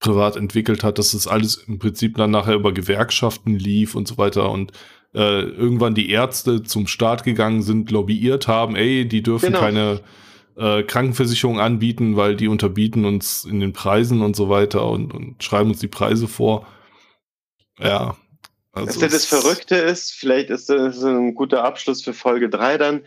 privat 0.00 0.36
entwickelt 0.36 0.82
hat, 0.82 0.98
dass 0.98 1.12
das 1.12 1.26
alles 1.26 1.56
im 1.68 1.78
Prinzip 1.78 2.16
dann 2.16 2.30
nachher 2.30 2.54
über 2.54 2.72
Gewerkschaften 2.72 3.54
lief 3.54 3.94
und 3.94 4.08
so 4.08 4.18
weiter 4.18 4.50
und 4.50 4.72
äh, 5.14 5.42
irgendwann 5.42 5.94
die 5.94 6.10
Ärzte 6.10 6.62
zum 6.62 6.86
Staat 6.86 7.24
gegangen 7.24 7.62
sind, 7.62 7.90
lobbyiert 7.90 8.48
haben, 8.48 8.76
ey, 8.76 9.06
die 9.06 9.22
dürfen 9.22 9.46
genau. 9.46 9.60
keine 9.60 10.00
äh, 10.56 10.82
Krankenversicherung 10.82 11.60
anbieten, 11.60 12.16
weil 12.16 12.36
die 12.36 12.48
unterbieten 12.48 13.04
uns 13.04 13.44
in 13.44 13.60
den 13.60 13.72
Preisen 13.72 14.22
und 14.22 14.36
so 14.36 14.48
weiter 14.48 14.88
und, 14.88 15.12
und 15.12 15.42
schreiben 15.42 15.70
uns 15.70 15.80
die 15.80 15.88
Preise 15.88 16.28
vor. 16.28 16.66
Ja. 17.78 18.16
Also 18.72 19.00
das, 19.00 19.12
das 19.12 19.26
Verrückte 19.26 19.74
ist, 19.76 20.12
vielleicht 20.12 20.48
ist 20.50 20.70
das 20.70 21.02
ein 21.02 21.34
guter 21.34 21.64
Abschluss 21.64 22.02
für 22.02 22.14
Folge 22.14 22.48
3 22.48 22.78
dann. 22.78 23.00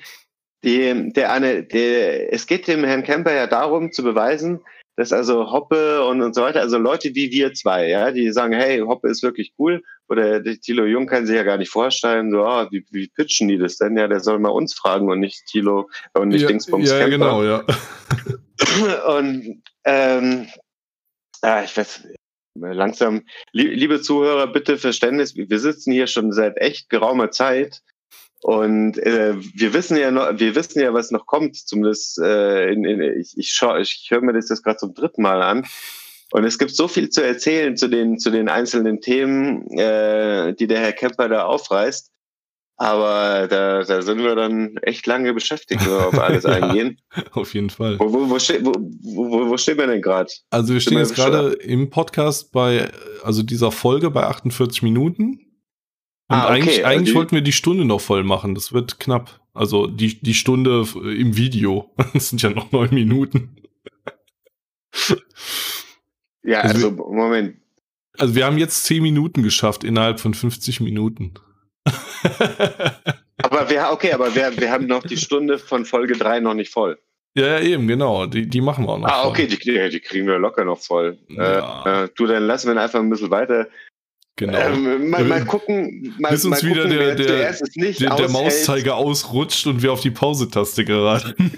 Die, 0.63 1.11
der 1.13 1.31
eine, 1.31 1.63
der, 1.63 2.33
es 2.33 2.47
geht 2.47 2.67
dem 2.67 2.83
Herrn 2.83 3.03
Kemper 3.03 3.33
ja 3.33 3.47
darum 3.47 3.91
zu 3.91 4.03
beweisen, 4.03 4.61
dass 4.95 5.11
also 5.11 5.51
Hoppe 5.51 6.05
und, 6.05 6.21
und 6.21 6.35
so 6.35 6.41
weiter, 6.41 6.61
also 6.61 6.77
Leute 6.77 7.15
wie 7.15 7.31
wir 7.31 7.53
zwei, 7.53 7.87
ja, 7.87 8.11
die 8.11 8.31
sagen, 8.31 8.53
hey, 8.53 8.79
Hoppe 8.79 9.09
ist 9.09 9.23
wirklich 9.23 9.53
cool. 9.57 9.81
Oder 10.07 10.39
der 10.39 10.59
Thilo 10.59 10.85
Jung 10.85 11.07
kann 11.07 11.25
sich 11.25 11.35
ja 11.35 11.43
gar 11.43 11.57
nicht 11.57 11.69
vorstellen, 11.69 12.31
so, 12.31 12.45
oh, 12.45 12.67
wie, 12.69 12.85
wie 12.91 13.07
pitchen 13.07 13.47
die 13.47 13.57
das 13.57 13.77
denn? 13.77 13.97
Ja, 13.97 14.07
der 14.07 14.19
soll 14.19 14.39
mal 14.39 14.49
uns 14.49 14.73
fragen 14.73 15.09
und 15.09 15.19
nicht 15.19 15.45
Thilo 15.47 15.89
und 16.13 16.29
nicht 16.29 16.41
ja, 16.41 16.47
Dingsbums 16.47 16.89
ja, 16.89 16.99
Camper. 16.99 17.11
genau, 17.11 17.43
ja. 17.43 17.63
und 19.17 19.63
ähm, 19.85 20.47
ah, 21.41 21.63
ich 21.63 21.75
weiß, 21.75 22.07
langsam, 22.55 23.23
liebe 23.51 23.99
Zuhörer, 24.01 24.47
bitte 24.47 24.77
Verständnis, 24.77 25.35
wir 25.35 25.59
sitzen 25.59 25.91
hier 25.91 26.07
schon 26.07 26.31
seit 26.31 26.57
echt 26.57 26.89
geraumer 26.89 27.31
Zeit 27.31 27.81
und 28.43 28.97
äh, 28.97 29.35
wir 29.37 29.73
wissen 29.73 29.95
ja 29.95 30.11
noch, 30.11 30.37
wir 30.37 30.53
wissen 30.53 30.81
ja, 30.81 30.93
was 30.93 31.11
noch 31.11 31.25
kommt. 31.25 31.55
Zumindest 31.55 32.19
äh, 32.19 32.73
in, 32.73 32.83
in, 32.83 33.01
ich, 33.01 33.37
ich, 33.37 33.51
schau, 33.53 33.77
ich 33.77 34.07
höre 34.09 34.21
mir 34.21 34.33
das 34.33 34.49
jetzt 34.49 34.63
gerade 34.63 34.77
zum 34.77 34.93
dritten 34.93 35.21
Mal 35.21 35.41
an. 35.41 35.65
Und 36.31 36.43
es 36.43 36.59
gibt 36.59 36.75
so 36.75 36.89
viel 36.89 37.09
zu 37.09 37.23
erzählen 37.23 37.77
zu 37.77 37.87
den, 37.87 38.19
zu 38.19 38.31
den 38.31 38.49
einzelnen 38.49 38.99
Themen, 38.99 39.65
äh, 39.77 40.53
die 40.55 40.67
der 40.67 40.79
Herr 40.81 40.91
Kemper 40.91 41.29
da 41.29 41.45
aufreißt. 41.45 42.11
Aber 42.75 43.47
da, 43.47 43.83
da 43.83 44.01
sind 44.01 44.17
wir 44.17 44.35
dann 44.35 44.75
echt 44.81 45.07
lange 45.07 45.33
beschäftigt, 45.33 45.85
wenn 45.85 45.93
wir 45.93 46.07
auf 46.07 46.19
alles 46.19 46.43
ja, 46.43 46.51
eingehen. 46.51 46.99
Auf 47.31 47.53
jeden 47.53 47.69
Fall. 47.69 47.97
Wo, 47.97 48.11
wo, 48.11 48.29
wo, 48.29 48.39
ste 48.39 48.65
wo, 48.65 48.73
wo, 48.73 49.49
wo 49.51 49.57
stehen 49.57 49.77
wir 49.77 49.87
denn 49.87 50.01
gerade? 50.01 50.33
Also 50.49 50.73
wir 50.73 50.81
stehen 50.81 50.97
jetzt 50.97 51.15
gerade 51.15 51.53
im 51.53 51.89
Podcast 51.89 52.51
bei, 52.51 52.89
also 53.23 53.41
dieser 53.41 53.71
Folge 53.71 54.11
bei 54.11 54.23
48 54.23 54.81
Minuten. 54.81 55.42
Und 56.29 56.37
ah, 56.37 56.45
okay. 56.45 56.53
eigentlich, 56.53 56.85
eigentlich 56.85 57.09
die, 57.09 57.15
wollten 57.15 57.35
wir 57.35 57.41
die 57.41 57.51
Stunde 57.51 57.85
noch 57.85 58.01
voll 58.01 58.23
machen. 58.23 58.55
Das 58.55 58.73
wird 58.73 58.99
knapp. 58.99 59.41
Also 59.53 59.87
die, 59.87 60.19
die 60.21 60.33
Stunde 60.33 60.85
im 60.95 61.37
Video. 61.37 61.93
Das 62.13 62.29
sind 62.29 62.41
ja 62.41 62.49
noch 62.49 62.71
neun 62.71 62.93
Minuten. 62.93 63.55
Ja, 66.43 66.61
also, 66.61 66.87
also 66.89 66.97
wir, 66.97 67.05
Moment. 67.05 67.57
Also 68.17 68.35
wir 68.35 68.45
haben 68.45 68.57
jetzt 68.57 68.83
zehn 68.83 69.01
Minuten 69.01 69.43
geschafft 69.43 69.83
innerhalb 69.83 70.19
von 70.19 70.33
50 70.33 70.81
Minuten. 70.81 71.33
aber 73.37 73.69
wir, 73.69 73.89
okay, 73.91 74.13
aber 74.13 74.35
wir, 74.35 74.55
wir 74.57 74.71
haben 74.71 74.87
noch 74.87 75.03
die 75.03 75.17
Stunde 75.17 75.57
von 75.57 75.85
Folge 75.85 76.13
3 76.13 76.39
noch 76.39 76.53
nicht 76.53 76.71
voll. 76.71 76.99
Ja, 77.35 77.47
ja, 77.47 77.59
eben, 77.61 77.87
genau. 77.87 78.27
Die, 78.27 78.47
die 78.47 78.61
machen 78.61 78.85
wir 78.85 78.91
auch 78.91 78.99
noch. 78.99 79.07
Ah, 79.07 79.27
okay, 79.27 79.47
die, 79.47 79.57
die, 79.57 79.99
kriegen 79.99 80.27
wir 80.27 80.37
locker 80.37 80.63
noch 80.63 80.79
voll. 80.79 81.17
Ja. 81.29 81.83
Äh, 81.85 82.03
äh 82.05 82.09
du, 82.15 82.27
dann 82.27 82.45
lassen 82.45 82.73
wir 82.73 82.79
einfach 82.79 82.99
ein 82.99 83.09
bisschen 83.09 83.31
weiter 83.31 83.67
Genau. 84.35 84.57
Ähm, 84.57 85.09
mal, 85.09 85.23
mal, 85.25 85.45
gucken. 85.45 86.13
Mal, 86.17 86.31
Bis 86.31 86.45
uns 86.45 86.63
mal 86.63 86.69
wieder 86.69 86.83
gucken, 86.83 86.97
der, 86.97 87.15
der, 87.15 87.53
der, 87.53 88.15
der 88.15 88.29
Mauszeiger 88.29 88.95
ausrutscht 88.95 89.67
und 89.67 89.83
wir 89.83 89.93
auf 89.93 90.01
die 90.01 90.09
Pause-Taste 90.09 90.85
geraten. 90.85 91.51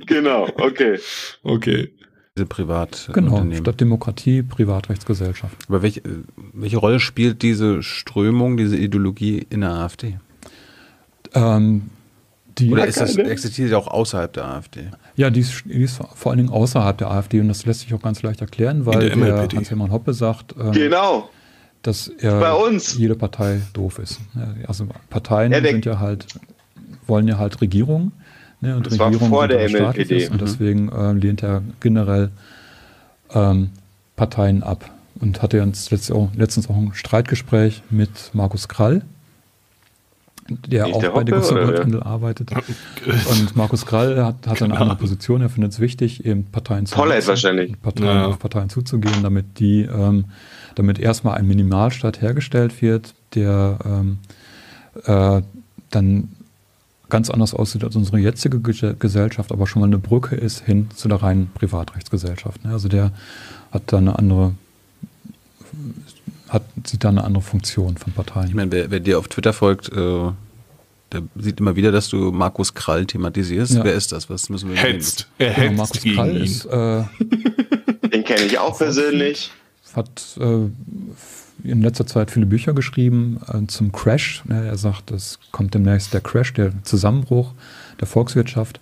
genau, 0.06 0.48
okay. 0.56 0.98
Okay. 1.44 1.92
Diese 2.36 2.46
Privat 2.46 3.10
genau, 3.12 3.44
statt 3.52 3.80
Demokratie, 3.80 4.42
Privatrechtsgesellschaft. 4.42 5.56
Aber 5.68 5.82
welche, 5.82 6.02
welche 6.52 6.76
Rolle 6.76 7.00
spielt 7.00 7.42
diese 7.42 7.82
Strömung, 7.82 8.56
diese 8.56 8.76
Ideologie 8.76 9.46
in 9.50 9.60
der 9.60 9.70
AfD? 9.70 10.18
Ähm, 11.34 11.90
Die 12.58 12.70
Oder 12.70 12.86
ist 12.86 13.00
das, 13.00 13.16
existiert 13.16 13.74
auch 13.74 13.88
außerhalb 13.88 14.32
der 14.32 14.44
AfD? 14.44 14.90
Ja, 15.16 15.30
die 15.30 15.40
ist, 15.40 15.64
die 15.64 15.82
ist, 15.82 16.00
vor 16.14 16.30
allen 16.30 16.38
Dingen 16.38 16.50
außerhalb 16.50 16.98
der 16.98 17.10
AfD 17.10 17.40
und 17.40 17.48
das 17.48 17.64
lässt 17.66 17.80
sich 17.80 17.94
auch 17.94 18.02
ganz 18.02 18.22
leicht 18.22 18.40
erklären, 18.40 18.86
weil 18.86 19.08
der, 19.08 19.16
der 19.16 19.56
Hans-Hermann 19.56 19.90
Hoppe 19.90 20.14
sagt, 20.14 20.54
ähm, 20.58 20.72
genau. 20.72 21.30
Dass 21.82 22.08
er 22.08 22.70
jede 22.96 23.14
Partei 23.14 23.60
doof 23.72 23.98
ist. 23.98 24.20
Also 24.66 24.86
Parteien 25.10 25.52
ja, 25.52 25.62
sind 25.62 25.84
ja 25.84 25.98
halt, 25.98 26.26
wollen 27.06 27.28
ja 27.28 27.38
halt 27.38 27.60
Regierung 27.60 28.12
ne, 28.60 28.76
und 28.76 28.86
das 28.86 28.94
Regierung 28.94 29.30
war 29.30 29.38
vor 29.38 29.48
der 29.48 29.68
MLPD. 29.68 30.16
Ist, 30.16 30.30
und 30.30 30.40
mhm. 30.40 30.44
deswegen 30.44 30.88
äh, 30.90 31.12
lehnt 31.12 31.42
er 31.42 31.62
generell 31.80 32.30
ähm, 33.32 33.70
Parteien 34.16 34.62
ab 34.62 34.90
und 35.20 35.42
hatte 35.42 35.62
uns 35.62 35.90
letztens 35.90 36.68
auch 36.68 36.76
ein 36.76 36.92
Streitgespräch 36.94 37.82
mit 37.90 38.30
Markus 38.32 38.68
Krall, 38.68 39.02
der 40.48 40.84
Nicht 40.84 40.94
auch 40.94 41.00
der 41.00 41.10
bei 41.10 41.24
der 41.24 41.40
Goldhandel 41.40 42.02
arbeitet. 42.02 42.50
Und 43.30 43.54
Markus 43.54 43.84
Krall 43.84 44.24
hat, 44.24 44.46
hat 44.46 44.62
eine 44.62 44.78
andere 44.78 44.96
Position. 44.96 45.42
Er 45.42 45.50
findet 45.50 45.72
es 45.72 45.80
wichtig, 45.80 46.24
eben 46.24 46.44
Parteien 46.44 46.86
zu 46.86 46.96
wahrscheinlich. 46.96 47.80
Parteien, 47.82 48.06
ja. 48.06 48.26
auf 48.26 48.38
Parteien 48.38 48.70
zuzugehen, 48.70 49.22
damit 49.22 49.58
die, 49.58 49.82
ähm, 49.82 50.26
damit 50.78 50.98
erstmal 50.98 51.36
ein 51.38 51.46
Minimalstaat 51.46 52.20
hergestellt 52.20 52.80
wird, 52.82 53.14
der 53.34 53.78
ähm, 53.84 54.18
äh, 55.04 55.42
dann 55.90 56.28
ganz 57.08 57.30
anders 57.30 57.54
aussieht 57.54 57.84
als 57.84 57.96
unsere 57.96 58.18
jetzige 58.18 58.60
Gesellschaft, 58.60 59.50
aber 59.52 59.66
schon 59.66 59.80
mal 59.80 59.86
eine 59.86 59.98
Brücke 59.98 60.36
ist 60.36 60.60
hin 60.60 60.88
zu 60.94 61.08
der 61.08 61.22
reinen 61.22 61.50
Privatrechtsgesellschaft. 61.54 62.64
Ne? 62.64 62.72
Also 62.72 62.88
der 62.88 63.12
hat 63.70 63.84
da 63.86 63.98
eine 63.98 64.18
andere 64.18 64.54
hat, 66.48 66.62
sieht 66.84 67.04
da 67.04 67.08
eine 67.10 67.24
andere 67.24 67.42
Funktion 67.42 67.96
von 67.96 68.12
Parteien. 68.12 68.48
Ich 68.48 68.54
meine, 68.54 68.72
wer, 68.72 68.90
wer 68.90 69.00
dir 69.00 69.18
auf 69.18 69.28
Twitter 69.28 69.52
folgt, 69.52 69.90
äh, 69.90 70.30
der 71.12 71.22
sieht 71.36 71.60
immer 71.60 71.76
wieder, 71.76 71.92
dass 71.92 72.08
du 72.08 72.32
Markus 72.32 72.74
Krall 72.74 73.06
thematisierst. 73.06 73.74
Ja. 73.74 73.84
Wer 73.84 73.94
ist 73.94 74.12
das? 74.12 74.28
Was 74.28 74.48
müssen 74.50 74.70
wir 74.70 74.76
hetzt. 74.76 75.28
Er 75.38 75.52
hetzt 75.52 75.68
genau, 75.68 75.76
Markus 75.82 76.02
Krall 76.02 76.36
ihn. 76.36 76.42
ist. 76.42 76.64
Äh, 76.66 78.08
Den 78.12 78.24
kenne 78.24 78.44
ich 78.44 78.58
auch 78.58 78.76
persönlich. 78.78 79.50
Hat 79.98 80.38
äh, 80.40 81.68
in 81.68 81.82
letzter 81.82 82.06
Zeit 82.06 82.30
viele 82.30 82.46
Bücher 82.46 82.72
geschrieben 82.72 83.40
äh, 83.52 83.66
zum 83.66 83.92
Crash. 83.92 84.44
Er 84.48 84.76
sagt, 84.76 85.10
es 85.10 85.38
kommt 85.50 85.74
demnächst 85.74 86.14
der 86.14 86.20
Crash, 86.20 86.54
der 86.54 86.72
Zusammenbruch 86.84 87.52
der 88.00 88.06
Volkswirtschaft, 88.06 88.80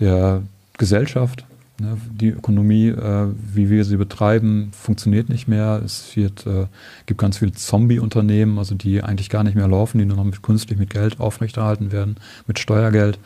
der 0.00 0.42
Gesellschaft. 0.78 1.44
Ne, 1.80 1.96
die 2.08 2.28
Ökonomie, 2.28 2.88
äh, 2.88 3.26
wie 3.52 3.68
wir 3.68 3.84
sie 3.84 3.96
betreiben, 3.96 4.70
funktioniert 4.72 5.28
nicht 5.28 5.48
mehr. 5.48 5.82
Es 5.84 6.14
wird, 6.14 6.46
äh, 6.46 6.66
gibt 7.06 7.20
ganz 7.20 7.38
viele 7.38 7.50
Zombie-Unternehmen, 7.52 8.58
also 8.58 8.76
die 8.76 9.02
eigentlich 9.02 9.28
gar 9.28 9.42
nicht 9.42 9.56
mehr 9.56 9.66
laufen, 9.66 9.98
die 9.98 10.04
nur 10.04 10.16
noch 10.16 10.24
mit 10.24 10.40
künstlich 10.40 10.78
mit 10.78 10.90
Geld 10.90 11.18
aufrechterhalten 11.18 11.90
werden, 11.90 12.16
mit 12.46 12.60
Steuergeld. 12.60 13.18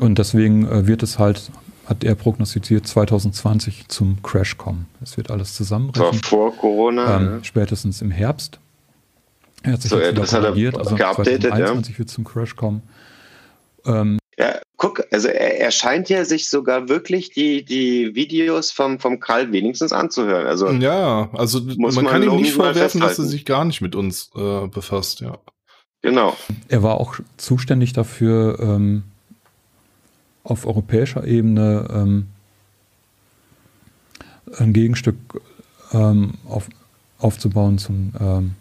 Und 0.00 0.18
deswegen 0.18 0.66
äh, 0.66 0.88
wird 0.88 1.04
es 1.04 1.20
halt, 1.20 1.52
hat 1.88 2.04
er 2.04 2.14
prognostiziert, 2.14 2.86
2020 2.86 3.88
zum 3.88 4.22
Crash 4.22 4.58
kommen. 4.58 4.86
Es 5.02 5.16
wird 5.16 5.30
alles 5.30 5.54
zusammenbrechen. 5.54 6.04
War 6.04 6.28
vor 6.28 6.54
Corona. 6.54 7.16
Ähm, 7.16 7.26
ja. 7.26 7.44
Spätestens 7.44 8.02
im 8.02 8.10
Herbst. 8.10 8.60
Er 9.62 9.72
hat 9.72 9.82
sich 9.82 9.90
so, 9.90 9.98
jetzt 9.98 10.18
das 10.18 10.32
hat 10.34 10.44
er 10.44 10.50
also 10.50 10.94
geupdatet, 10.94 11.42
2021 11.42 11.94
ja. 11.94 11.98
wird 11.98 12.10
zum 12.10 12.24
Crash 12.24 12.56
kommen. 12.56 12.82
Ähm, 13.86 14.18
ja, 14.38 14.60
guck, 14.76 15.02
also 15.10 15.28
er, 15.28 15.60
er 15.60 15.70
scheint 15.70 16.10
ja 16.10 16.24
sich 16.26 16.50
sogar 16.50 16.90
wirklich 16.90 17.30
die, 17.30 17.64
die 17.64 18.14
Videos 18.14 18.70
vom, 18.70 19.00
vom 19.00 19.18
Karl 19.18 19.50
wenigstens 19.50 19.92
anzuhören. 19.92 20.46
Also 20.46 20.68
ja, 20.70 21.30
also 21.32 21.60
man, 21.76 21.94
man 21.94 22.06
kann 22.06 22.22
ihm 22.22 22.36
nicht 22.36 22.52
vorwerfen, 22.52 23.00
dass 23.00 23.18
er 23.18 23.24
sich 23.24 23.46
gar 23.46 23.64
nicht 23.64 23.80
mit 23.80 23.96
uns 23.96 24.30
äh, 24.36 24.66
befasst, 24.68 25.20
ja. 25.20 25.38
Genau. 26.02 26.36
Er 26.68 26.82
war 26.82 27.00
auch 27.00 27.16
zuständig 27.38 27.92
dafür, 27.94 28.58
ähm, 28.60 29.04
auf 30.44 30.66
europäischer 30.66 31.26
Ebene 31.26 31.86
ähm, 31.92 32.26
ein 34.58 34.72
Gegenstück 34.72 35.16
ähm, 35.92 36.34
auf, 36.46 36.68
aufzubauen 37.18 37.78
zum, 37.78 38.12
ähm, 38.20 38.54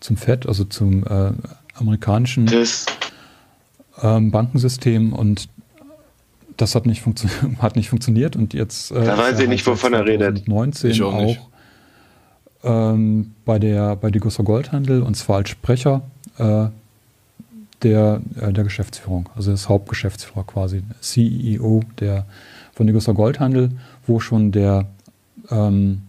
zum 0.00 0.16
FED, 0.16 0.46
also 0.46 0.64
zum 0.64 1.04
äh, 1.06 1.32
amerikanischen 1.74 2.50
ähm, 4.02 4.30
Bankensystem 4.30 5.12
und 5.12 5.48
das 6.56 6.74
hat 6.74 6.86
nicht, 6.86 7.02
hat 7.58 7.76
nicht 7.76 7.88
funktioniert 7.88 8.36
und 8.36 8.54
jetzt 8.54 8.90
äh, 8.90 9.04
da 9.04 9.16
weiß 9.16 9.40
ich 9.40 9.48
nicht, 9.48 9.66
wovon 9.66 9.94
er 9.94 10.04
redet. 10.04 10.48
19 10.48 11.02
auch, 11.02 11.14
auch 11.14 11.36
ähm, 12.64 13.34
bei 13.44 13.58
der 13.58 13.96
bei 13.96 14.10
Digosser 14.10 14.44
Goldhandel 14.44 15.02
und 15.02 15.16
zwar 15.16 15.36
als 15.36 15.50
Sprecher 15.50 16.02
äh, 16.38 16.66
der, 17.82 18.22
äh, 18.40 18.52
der 18.52 18.64
Geschäftsführung, 18.64 19.28
also 19.34 19.50
das 19.50 19.68
Hauptgeschäftsführer 19.68 20.44
quasi, 20.44 20.82
CEO 21.00 21.82
der 21.98 22.26
von 22.72 22.86
Digosser 22.86 23.14
Goldhandel, 23.14 23.70
wo 24.06 24.20
schon 24.20 24.52
der 24.52 24.86
ähm, 25.50 26.02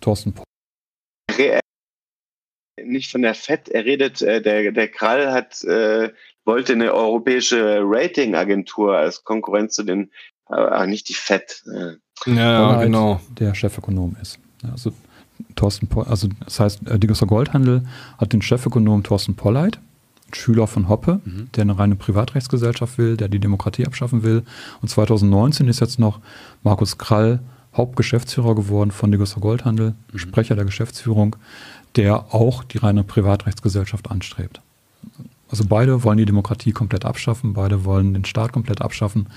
Thorsten 0.00 0.32
Poll 0.32 0.44
nicht 2.84 3.10
von 3.10 3.22
der 3.22 3.34
FED, 3.34 3.68
er 3.68 3.84
redet, 3.84 4.22
äh, 4.22 4.40
der, 4.40 4.70
der 4.70 4.88
Krall 4.88 5.32
hat 5.32 5.64
äh, 5.64 6.10
wollte 6.46 6.72
eine 6.72 6.94
europäische 6.94 7.80
Ratingagentur 7.82 8.96
als 8.96 9.24
Konkurrenz 9.24 9.74
zu 9.74 9.82
den, 9.82 10.10
äh, 10.48 10.86
nicht 10.86 11.08
die 11.08 11.14
FED. 11.14 11.64
Äh. 11.66 12.30
Ja, 12.30 12.76
halt 12.76 12.86
genau. 12.86 13.20
Der 13.38 13.54
Chefökonom 13.54 14.16
ist. 14.22 14.38
Also 14.70 14.92
Thorsten, 15.54 15.88
also 16.06 16.28
das 16.44 16.60
heißt, 16.60 16.88
äh, 16.88 16.98
Digosser 16.98 17.26
Goldhandel 17.26 17.82
hat 18.18 18.32
den 18.32 18.42
Chefökonom 18.42 19.02
Thorsten 19.02 19.34
Polleit, 19.34 19.78
Schüler 20.32 20.66
von 20.66 20.88
Hoppe, 20.88 21.20
mhm. 21.24 21.48
der 21.54 21.62
eine 21.62 21.78
reine 21.78 21.96
Privatrechtsgesellschaft 21.96 22.98
will, 22.98 23.16
der 23.16 23.28
die 23.28 23.38
Demokratie 23.38 23.86
abschaffen 23.86 24.22
will. 24.22 24.42
Und 24.82 24.88
2019 24.88 25.68
ist 25.68 25.80
jetzt 25.80 25.98
noch 25.98 26.20
Markus 26.62 26.98
Krall 26.98 27.40
Hauptgeschäftsführer 27.76 28.54
geworden 28.54 28.90
von 28.90 29.12
Digosser 29.12 29.40
Goldhandel, 29.40 29.94
mhm. 30.12 30.18
Sprecher 30.18 30.56
der 30.56 30.64
Geschäftsführung, 30.64 31.36
der 31.94 32.34
auch 32.34 32.64
die 32.64 32.78
reine 32.78 33.04
Privatrechtsgesellschaft 33.04 34.10
anstrebt. 34.10 34.60
Also 35.48 35.64
beide 35.68 36.02
wollen 36.02 36.18
die 36.18 36.24
Demokratie 36.24 36.72
komplett 36.72 37.04
abschaffen, 37.04 37.54
beide 37.54 37.84
wollen 37.84 38.14
den 38.14 38.24
Staat 38.24 38.52
komplett 38.52 38.82
abschaffen. 38.82 39.28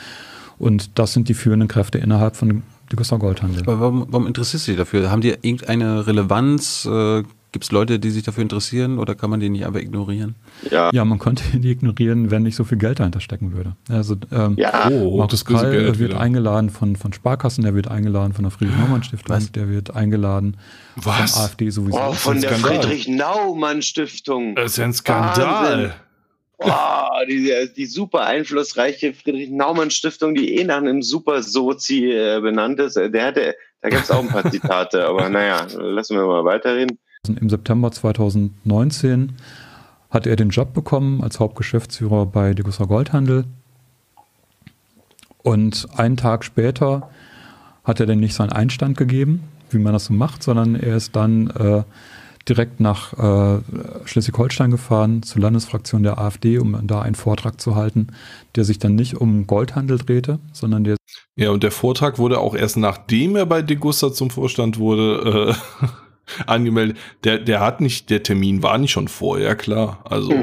Und 0.58 0.98
das 0.98 1.14
sind 1.14 1.30
die 1.30 1.34
führenden 1.34 1.68
Kräfte 1.68 2.00
innerhalb 2.00 2.36
von 2.36 2.64
Digostar 2.92 3.20
Goldhandel. 3.20 3.62
Aber 3.62 3.80
warum, 3.80 4.06
warum 4.10 4.28
interessierst 4.28 4.68
du 4.68 4.72
dich 4.72 4.80
dafür? 4.80 5.12
Haben 5.12 5.22
die 5.22 5.30
irgendeine 5.30 6.08
Relevanz? 6.08 6.86
Äh, 6.86 7.24
Gibt 7.52 7.66
es 7.66 7.72
Leute, 7.72 7.98
die 7.98 8.12
sich 8.12 8.22
dafür 8.22 8.44
interessieren 8.44 9.00
oder 9.00 9.16
kann 9.16 9.32
man 9.32 9.40
die 9.40 9.50
nicht 9.50 9.66
einfach 9.66 9.80
ignorieren? 9.80 10.36
Ja, 10.70 10.92
ja 10.94 11.04
man 11.04 11.18
könnte 11.18 11.44
die 11.58 11.72
ignorieren, 11.72 12.30
wenn 12.30 12.44
nicht 12.44 12.56
so 12.56 12.64
viel 12.64 12.78
Geld 12.78 13.00
dahinter 13.00 13.22
stecken 13.22 13.54
würde. 13.54 13.76
Also 13.90 14.18
ähm, 14.32 14.54
ja. 14.58 14.88
oh, 14.92 15.18
Markus 15.18 15.46
Krall 15.46 15.72
wird 15.72 15.98
wieder. 15.98 16.20
eingeladen 16.20 16.70
von, 16.70 16.96
von 16.96 17.12
Sparkassen, 17.12 17.64
der 17.64 17.74
wird 17.74 17.88
eingeladen 17.88 18.34
von 18.34 18.44
der 18.44 18.52
Friedrich-Naumann-Stiftung, 18.52 19.52
der 19.54 19.70
wird 19.70 19.96
eingeladen 19.96 20.58
Was? 20.96 21.34
von 21.34 21.44
AfD 21.44 21.72
sowieso. 21.72 22.00
Oh, 22.00 22.14
von 22.14 22.40
der 22.40 22.52
Friedrich-Naumann-Stiftung. 22.52 24.56
Das 24.56 24.74
ist 24.74 24.80
ein 24.80 24.94
Skandal. 24.94 25.96
Oh, 26.60 26.70
die, 27.28 27.52
die 27.76 27.86
super 27.88 28.28
einflussreiche 28.28 29.14
Friedrich-Naumann-Stiftung, 29.14 30.36
die 30.36 30.58
eh 30.58 30.66
nach 30.66 30.78
einem 30.78 31.02
super 31.02 31.42
Sozi 31.42 32.12
äh, 32.12 32.40
benannt 32.42 32.80
ist. 32.80 32.96
Der 32.96 33.26
hatte, 33.26 33.56
da 33.82 33.90
gibt 33.90 34.04
es 34.04 34.12
auch 34.12 34.20
ein 34.20 34.28
paar 34.28 34.52
Zitate, 34.52 35.08
aber 35.08 35.30
naja, 35.30 35.66
lassen 35.80 36.16
wir 36.16 36.28
mal 36.28 36.46
weiterreden. 36.46 37.00
Im 37.28 37.50
September 37.50 37.92
2019 37.92 39.34
hat 40.10 40.26
er 40.26 40.36
den 40.36 40.50
Job 40.50 40.74
bekommen 40.74 41.22
als 41.22 41.40
Hauptgeschäftsführer 41.40 42.26
bei 42.26 42.54
Degussa 42.54 42.86
Goldhandel. 42.86 43.46
Und 45.44 45.88
einen 45.96 46.18
Tag 46.18 46.44
später 46.44 47.10
hat 47.84 48.00
er 48.00 48.06
dann 48.06 48.20
nicht 48.20 48.34
seinen 48.34 48.52
Einstand 48.52 48.98
gegeben, 48.98 49.44
wie 49.70 49.78
man 49.78 49.94
das 49.94 50.06
so 50.06 50.14
macht, 50.14 50.44
sondern 50.44 50.76
er 50.76 50.96
ist 50.96 51.16
dann 51.16 51.50
äh, 51.52 51.84
direkt 52.48 52.80
nach 52.80 53.14
äh, 53.14 53.62
Schleswig-Holstein 54.06 54.72
gefahren 54.72 55.22
zur 55.22 55.42
Landesfraktion 55.42 56.04
der 56.04 56.18
AfD, 56.18 56.58
um 56.58 56.88
da 56.88 57.02
einen 57.02 57.16
Vortrag 57.16 57.62
zu 57.62 57.76
halten, 57.76 58.08
der 58.56 58.64
sich 58.64 58.80
dann 58.80 58.96
nicht 58.96 59.16
um 59.16 59.46
Goldhandel 59.46 60.00
drehte, 60.00 60.40
sondern 60.52 60.84
der. 60.84 60.98
Ja, 61.36 61.52
und 61.52 61.64
der 61.64 61.72
Vortrag 61.72 62.18
wurde 62.18 62.40
auch 62.40 62.56
erst 62.56 62.78
nachdem 62.78 63.36
er 63.36 63.46
bei 63.46 63.62
Degussa 63.62 64.12
zum 64.12 64.30
Vorstand 64.30 64.80
wurde. 64.80 65.56
Äh 65.82 65.88
angemeldet. 66.46 66.98
Der, 67.24 67.40
der 67.40 67.60
hat 67.60 67.82
nicht, 67.82 68.10
der 68.10 68.24
Termin 68.24 68.64
war 68.64 68.78
nicht 68.78 68.92
schon 68.92 69.08
vorher, 69.08 69.56
klar. 69.56 70.04
Also. 70.10 70.34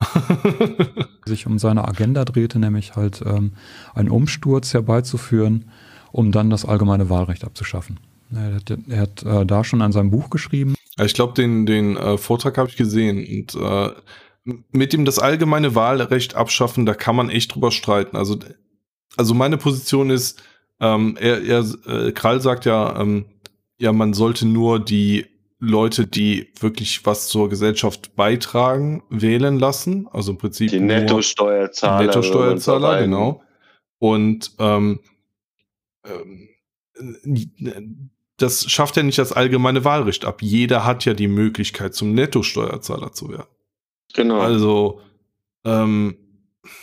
sich 1.24 1.46
um 1.46 1.58
seine 1.58 1.86
Agenda 1.86 2.24
drehte, 2.24 2.58
nämlich 2.58 2.96
halt 2.96 3.22
ähm, 3.26 3.52
einen 3.94 4.10
Umsturz 4.10 4.72
herbeizuführen, 4.72 5.70
um 6.12 6.32
dann 6.32 6.50
das 6.50 6.64
allgemeine 6.64 7.10
Wahlrecht 7.10 7.44
abzuschaffen. 7.44 7.98
Er 8.34 8.54
hat, 8.56 8.78
er 8.88 9.00
hat 9.00 9.22
äh, 9.22 9.46
da 9.46 9.64
schon 9.64 9.82
an 9.82 9.92
seinem 9.92 10.10
Buch 10.10 10.30
geschrieben. 10.30 10.74
Ich 11.00 11.14
glaube, 11.14 11.34
den, 11.34 11.66
den 11.66 11.96
äh, 11.96 12.18
Vortrag 12.18 12.58
habe 12.58 12.68
ich 12.68 12.76
gesehen. 12.76 13.18
Und 13.18 13.54
äh, 13.54 13.90
mit 14.72 14.92
dem 14.92 15.04
das 15.04 15.18
allgemeine 15.18 15.74
Wahlrecht 15.74 16.34
abschaffen, 16.34 16.86
da 16.86 16.94
kann 16.94 17.16
man 17.16 17.30
echt 17.30 17.54
drüber 17.54 17.70
streiten. 17.70 18.16
Also, 18.16 18.38
also 19.16 19.34
meine 19.34 19.56
Position 19.56 20.10
ist, 20.10 20.42
ähm, 20.80 21.16
er, 21.20 21.42
er 21.42 21.64
äh, 21.86 22.12
Krall 22.12 22.40
sagt 22.40 22.64
ja, 22.64 23.00
ähm, 23.00 23.26
ja, 23.78 23.92
man 23.92 24.12
sollte 24.12 24.46
nur 24.46 24.80
die 24.80 25.26
Leute, 25.60 26.06
die 26.06 26.52
wirklich 26.60 27.04
was 27.04 27.28
zur 27.28 27.48
Gesellschaft 27.48 28.14
beitragen, 28.14 29.02
wählen 29.10 29.58
lassen. 29.58 30.08
Also 30.12 30.32
im 30.32 30.38
Prinzip. 30.38 30.70
Die 30.70 30.80
Nettosteuerzahler. 30.80 32.06
Nettosteuerzahler, 32.06 33.00
genau. 33.00 33.42
Und 33.98 34.52
ähm, 34.58 35.00
ähm, 36.04 36.48
das 38.36 38.70
schafft 38.70 38.96
ja 38.96 39.02
nicht 39.02 39.18
das 39.18 39.32
allgemeine 39.32 39.84
Wahlrecht 39.84 40.24
ab. 40.24 40.42
Jeder 40.42 40.84
hat 40.84 41.04
ja 41.04 41.14
die 41.14 41.28
Möglichkeit, 41.28 41.94
zum 41.94 42.14
Nettosteuerzahler 42.14 43.12
zu 43.12 43.30
werden. 43.30 43.48
Genau. 44.14 44.38
Also, 44.38 45.00
ähm, 45.64 46.16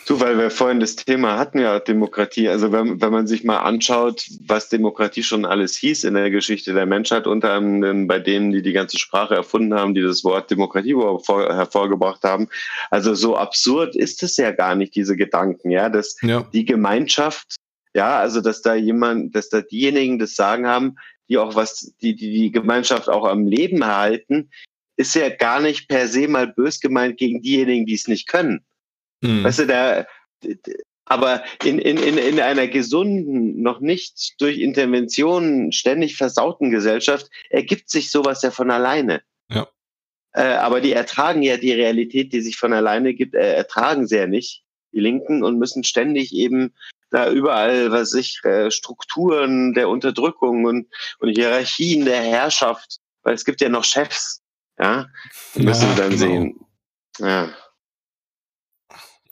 Du, 0.08 0.20
weil 0.20 0.38
wir 0.38 0.52
vorhin 0.52 0.80
das 0.80 0.96
Thema 0.96 1.40
hatten 1.40 1.58
ja 1.58 1.80
Demokratie. 1.80 2.48
Also 2.48 2.72
wenn, 2.72 3.02
wenn 3.02 3.12
man 3.12 3.26
sich 3.26 3.44
mal 3.44 3.60
anschaut, 3.60 4.26
was 4.46 4.70
Demokratie 4.70 5.24
schon 5.24 5.46
alles 5.46 5.76
hieß 5.78 6.04
in 6.04 6.14
der 6.14 6.30
Geschichte 6.30 6.74
der 6.74 6.86
Menschheit, 6.86 7.26
unter 7.26 7.54
anderem 7.54 8.06
bei 8.06 8.20
denen, 8.20 8.52
die 8.52 8.62
die 8.62 8.74
ganze 8.74 9.00
Sprache 9.00 9.34
erfunden 9.34 9.74
haben, 9.74 9.96
die 9.96 10.04
das 10.04 10.24
Wort 10.24 10.52
Demokratie 10.52 10.96
hervorgebracht 10.96 12.24
haben. 12.24 12.50
Also 12.92 13.16
so 13.16 13.36
absurd 13.36 13.96
ist 13.96 14.22
es 14.22 14.38
ja 14.38 14.52
gar 14.52 14.76
nicht, 14.76 14.96
diese 14.96 15.18
Gedanken, 15.18 15.72
ja, 15.72 15.90
dass 15.90 16.18
ja. 16.22 16.48
die 16.54 16.66
Gemeinschaft, 16.66 17.56
ja, 17.96 18.20
also 18.20 18.42
dass 18.42 18.62
da 18.62 18.76
jemand, 18.76 19.36
dass 19.36 19.50
da 19.50 19.62
diejenigen 19.62 20.20
das 20.20 20.36
Sagen 20.36 20.68
haben, 20.68 20.98
die 21.30 21.40
auch 21.40 21.56
was, 21.56 21.96
die, 22.02 22.16
die 22.16 22.32
die 22.32 22.52
Gemeinschaft 22.52 23.10
auch 23.10 23.26
am 23.26 23.48
Leben 23.48 23.82
erhalten, 23.82 24.52
ist 24.98 25.16
ja 25.16 25.30
gar 25.30 25.60
nicht 25.60 25.88
per 25.88 26.08
se 26.08 26.28
mal 26.28 26.48
bös 26.48 26.80
gemeint 26.80 27.18
gegen 27.18 27.42
diejenigen, 27.42 27.88
die 27.88 27.96
es 27.96 28.08
nicht 28.08 28.28
können. 28.28 28.64
Mhm. 29.26 29.44
Weißt 29.44 29.60
du, 29.60 29.68
da, 29.68 30.06
aber 31.06 31.44
in, 31.64 31.80
in, 31.80 31.98
in, 31.98 32.18
in 32.18 32.40
einer 32.40 32.68
gesunden, 32.68 33.62
noch 33.62 33.80
nicht 33.80 34.34
durch 34.40 34.60
Interventionen 34.60 35.72
ständig 35.72 36.18
versauten 36.18 36.72
Gesellschaft 36.72 37.30
ergibt 37.50 37.90
sich 37.90 38.10
sowas 38.12 38.42
ja 38.42 38.52
von 38.52 38.72
alleine. 38.72 39.22
Ja. 39.50 39.68
Äh, 40.34 40.56
aber 40.56 40.82
die 40.82 40.94
ertragen 40.94 41.44
ja 41.44 41.58
die 41.58 41.72
Realität, 41.72 42.34
die 42.34 42.42
sich 42.42 42.58
von 42.58 42.74
alleine 42.74 43.14
gibt, 43.14 43.36
äh, 43.36 43.54
ertragen 43.54 44.08
sie 44.08 44.18
ja 44.18 44.28
nicht, 44.28 44.64
die 44.92 45.00
Linken, 45.00 45.44
und 45.44 45.60
müssen 45.60 45.84
ständig 45.84 46.34
eben 46.34 46.74
da 47.12 47.30
überall, 47.32 47.92
was 47.92 48.14
ich, 48.14 48.44
äh, 48.44 48.72
Strukturen 48.72 49.74
der 49.74 49.90
Unterdrückung 49.90 50.66
und, 50.66 50.88
und 51.20 51.30
Hierarchien 51.30 52.04
der 52.06 52.22
Herrschaft, 52.22 52.98
weil 53.22 53.36
es 53.36 53.46
gibt 53.46 53.62
ja 53.62 53.70
noch 53.70 53.84
Chefs, 53.84 54.42
ja, 54.80 55.08
müssen 55.54 55.90
ja, 55.90 55.96
dann 55.96 56.10
genau. 56.10 56.20
sehen. 56.20 56.60
Ja. 57.20 57.54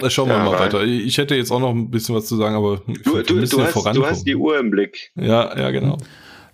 Schauen 0.08 0.28
wir 0.28 0.36
ja, 0.36 0.44
mal 0.44 0.60
weiter. 0.60 0.84
Ich 0.84 1.18
hätte 1.18 1.36
jetzt 1.36 1.52
auch 1.52 1.60
noch 1.60 1.72
ein 1.72 1.90
bisschen 1.90 2.16
was 2.16 2.26
zu 2.26 2.36
sagen, 2.36 2.56
aber 2.56 2.82
du, 2.88 3.22
du, 3.22 3.46
du, 3.46 3.62
hast, 3.62 3.76
du 3.76 4.06
hast 4.06 4.24
die 4.26 4.36
Uhr 4.36 4.60
im 4.60 4.72
Blick. 4.72 5.12
Ja, 5.16 5.58
ja, 5.58 5.72
genau. 5.72 5.98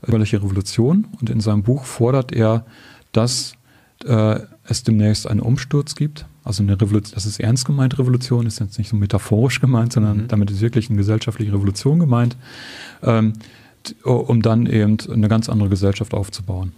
Bürgerliche 0.02 0.38
Revolution 0.38 1.08
und 1.20 1.30
in 1.30 1.40
seinem 1.40 1.64
Buch 1.64 1.86
fordert 1.86 2.32
er, 2.32 2.66
dass 3.12 3.54
äh, 4.06 4.40
es 4.66 4.84
demnächst 4.84 5.28
einen 5.28 5.40
Umsturz 5.40 5.96
gibt. 5.96 6.26
Also 6.44 6.64
eine 6.64 6.80
Revolution, 6.80 7.16
das 7.16 7.26
ist 7.26 7.40
ernst 7.40 7.66
gemeint, 7.66 7.98
Revolution, 8.00 8.46
ist 8.46 8.60
jetzt 8.60 8.78
nicht 8.78 8.90
so 8.90 8.96
metaphorisch 8.96 9.60
gemeint, 9.60 9.94
sondern 9.94 10.18
mhm. 10.18 10.28
damit 10.28 10.52
ist 10.52 10.62
wirklich 10.62 10.90
eine 10.90 10.98
gesellschaftliche 10.98 11.54
Revolution 11.54 12.00
gemeint, 12.00 12.38
ähm, 13.04 13.34
um 14.04 14.42
dann 14.42 14.66
eben 14.66 14.98
eine 15.12 15.28
ganz 15.28 15.50
andere 15.50 15.70
Gesellschaft 15.70 16.14
aufzubauen. 16.14 16.74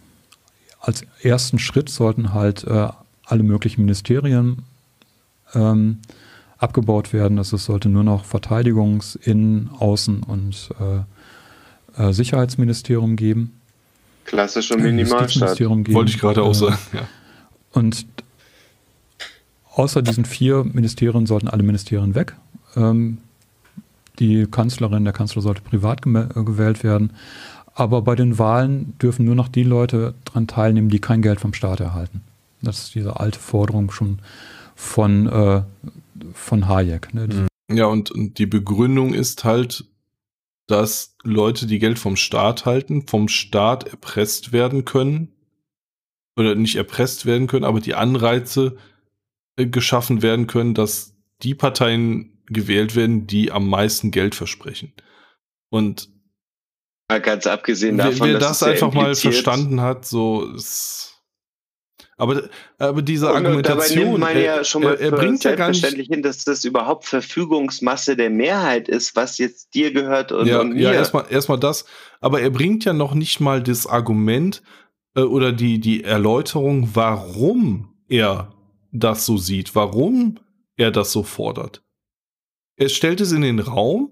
Als 0.79 1.05
ersten 1.21 1.59
Schritt 1.59 1.89
sollten 1.89 2.33
halt 2.33 2.63
äh, 2.63 2.87
alle 3.23 3.43
möglichen 3.43 3.81
Ministerien 3.81 4.63
ähm, 5.53 5.99
abgebaut 6.61 7.11
werden. 7.11 7.37
Also 7.37 7.57
es 7.57 7.65
sollte 7.65 7.89
nur 7.89 8.03
noch 8.03 8.23
Verteidigungs-, 8.23 9.17
Innen-, 9.17 9.69
Außen- 9.79 10.23
und 10.23 10.69
äh, 10.79 12.01
äh, 12.01 12.13
Sicherheitsministerium 12.13 13.15
geben. 13.15 13.59
Klassischer 14.25 14.77
Minimalstaat. 14.77 15.59
Wollte 15.59 16.11
ich 16.11 16.19
gerade 16.19 16.43
auch 16.43 16.51
äh, 16.51 16.55
sagen. 16.55 16.77
Ja. 16.93 17.07
Und 17.73 18.05
außer 19.73 20.01
diesen 20.01 20.25
vier 20.25 20.63
Ministerien 20.63 21.25
sollten 21.25 21.47
alle 21.47 21.63
Ministerien 21.63 22.15
weg. 22.15 22.35
Ähm, 22.75 23.17
die 24.19 24.45
Kanzlerin, 24.45 25.03
der 25.03 25.13
Kanzler 25.13 25.41
sollte 25.41 25.61
privat 25.61 26.05
äh, 26.05 26.43
gewählt 26.43 26.83
werden. 26.83 27.11
Aber 27.73 28.01
bei 28.03 28.15
den 28.15 28.37
Wahlen 28.37 28.93
dürfen 28.99 29.25
nur 29.25 29.35
noch 29.35 29.47
die 29.47 29.63
Leute 29.63 30.13
daran 30.25 30.45
teilnehmen, 30.45 30.89
die 30.89 30.99
kein 30.99 31.21
Geld 31.21 31.39
vom 31.39 31.53
Staat 31.53 31.79
erhalten. 31.79 32.21
Das 32.61 32.79
ist 32.79 32.95
diese 32.95 33.19
alte 33.19 33.39
Forderung 33.39 33.89
schon 33.89 34.19
von 34.81 35.27
äh, 35.27 35.63
von 36.33 36.67
Hayek. 36.67 37.13
Ne? 37.13 37.27
Mhm. 37.27 37.47
Ja, 37.77 37.85
und, 37.85 38.11
und 38.11 38.37
die 38.37 38.47
Begründung 38.47 39.13
ist 39.13 39.43
halt, 39.43 39.85
dass 40.67 41.15
Leute, 41.23 41.67
die 41.67 41.79
Geld 41.79 41.99
vom 41.99 42.15
Staat 42.15 42.65
halten, 42.65 43.07
vom 43.07 43.27
Staat 43.27 43.87
erpresst 43.87 44.51
werden 44.51 44.83
können. 44.83 45.31
Oder 46.37 46.55
nicht 46.55 46.75
erpresst 46.75 47.25
werden 47.25 47.47
können, 47.47 47.65
aber 47.65 47.79
die 47.81 47.93
Anreize 47.93 48.77
äh, 49.57 49.65
geschaffen 49.65 50.21
werden 50.21 50.47
können, 50.47 50.73
dass 50.73 51.13
die 51.43 51.53
Parteien 51.55 52.41
gewählt 52.47 52.95
werden, 52.95 53.27
die 53.27 53.51
am 53.51 53.69
meisten 53.69 54.11
Geld 54.11 54.33
versprechen. 54.33 54.93
Und 55.69 56.09
ganz 57.07 57.47
abgesehen 57.47 57.97
davon, 57.97 58.19
wer, 58.19 58.33
wer 58.33 58.39
das 58.39 58.63
einfach 58.63 58.93
mal 58.93 59.13
verstanden 59.15 59.81
hat, 59.81 60.05
so 60.05 60.45
ist 60.55 61.10
aber, 62.21 62.43
aber 62.77 63.01
diese 63.01 63.27
und 63.27 63.37
Argumentation, 63.37 63.79
dabei 63.79 63.95
nimmt 63.95 64.19
man 64.19 64.39
ja 64.39 64.63
schon 64.63 64.83
mal 64.83 64.93
er, 64.93 64.99
er 64.99 65.11
bringt 65.11 65.43
ja 65.43 65.55
gar 65.55 65.71
nicht 65.71 65.83
hin, 65.83 66.21
dass 66.21 66.43
das 66.43 66.63
überhaupt 66.63 67.05
Verfügungsmasse 67.05 68.15
der 68.15 68.29
Mehrheit 68.29 68.87
ist, 68.87 69.15
was 69.15 69.39
jetzt 69.39 69.73
dir 69.73 69.91
gehört 69.91 70.31
und, 70.31 70.45
ja, 70.45 70.59
und 70.61 70.73
mir. 70.73 70.81
Ja, 70.81 70.93
erstmal 70.93 71.25
erstmal 71.31 71.59
das. 71.59 71.85
Aber 72.19 72.39
er 72.39 72.51
bringt 72.51 72.85
ja 72.85 72.93
noch 72.93 73.15
nicht 73.15 73.39
mal 73.39 73.63
das 73.63 73.87
Argument 73.87 74.61
äh, 75.15 75.21
oder 75.21 75.51
die 75.51 75.79
die 75.79 76.03
Erläuterung, 76.03 76.89
warum 76.93 77.95
er 78.07 78.53
das 78.91 79.25
so 79.25 79.37
sieht, 79.37 79.73
warum 79.73 80.37
er 80.77 80.91
das 80.91 81.11
so 81.11 81.23
fordert. 81.23 81.81
Er 82.75 82.89
stellt 82.89 83.19
es 83.19 83.31
in 83.31 83.41
den 83.41 83.57
Raum 83.57 84.11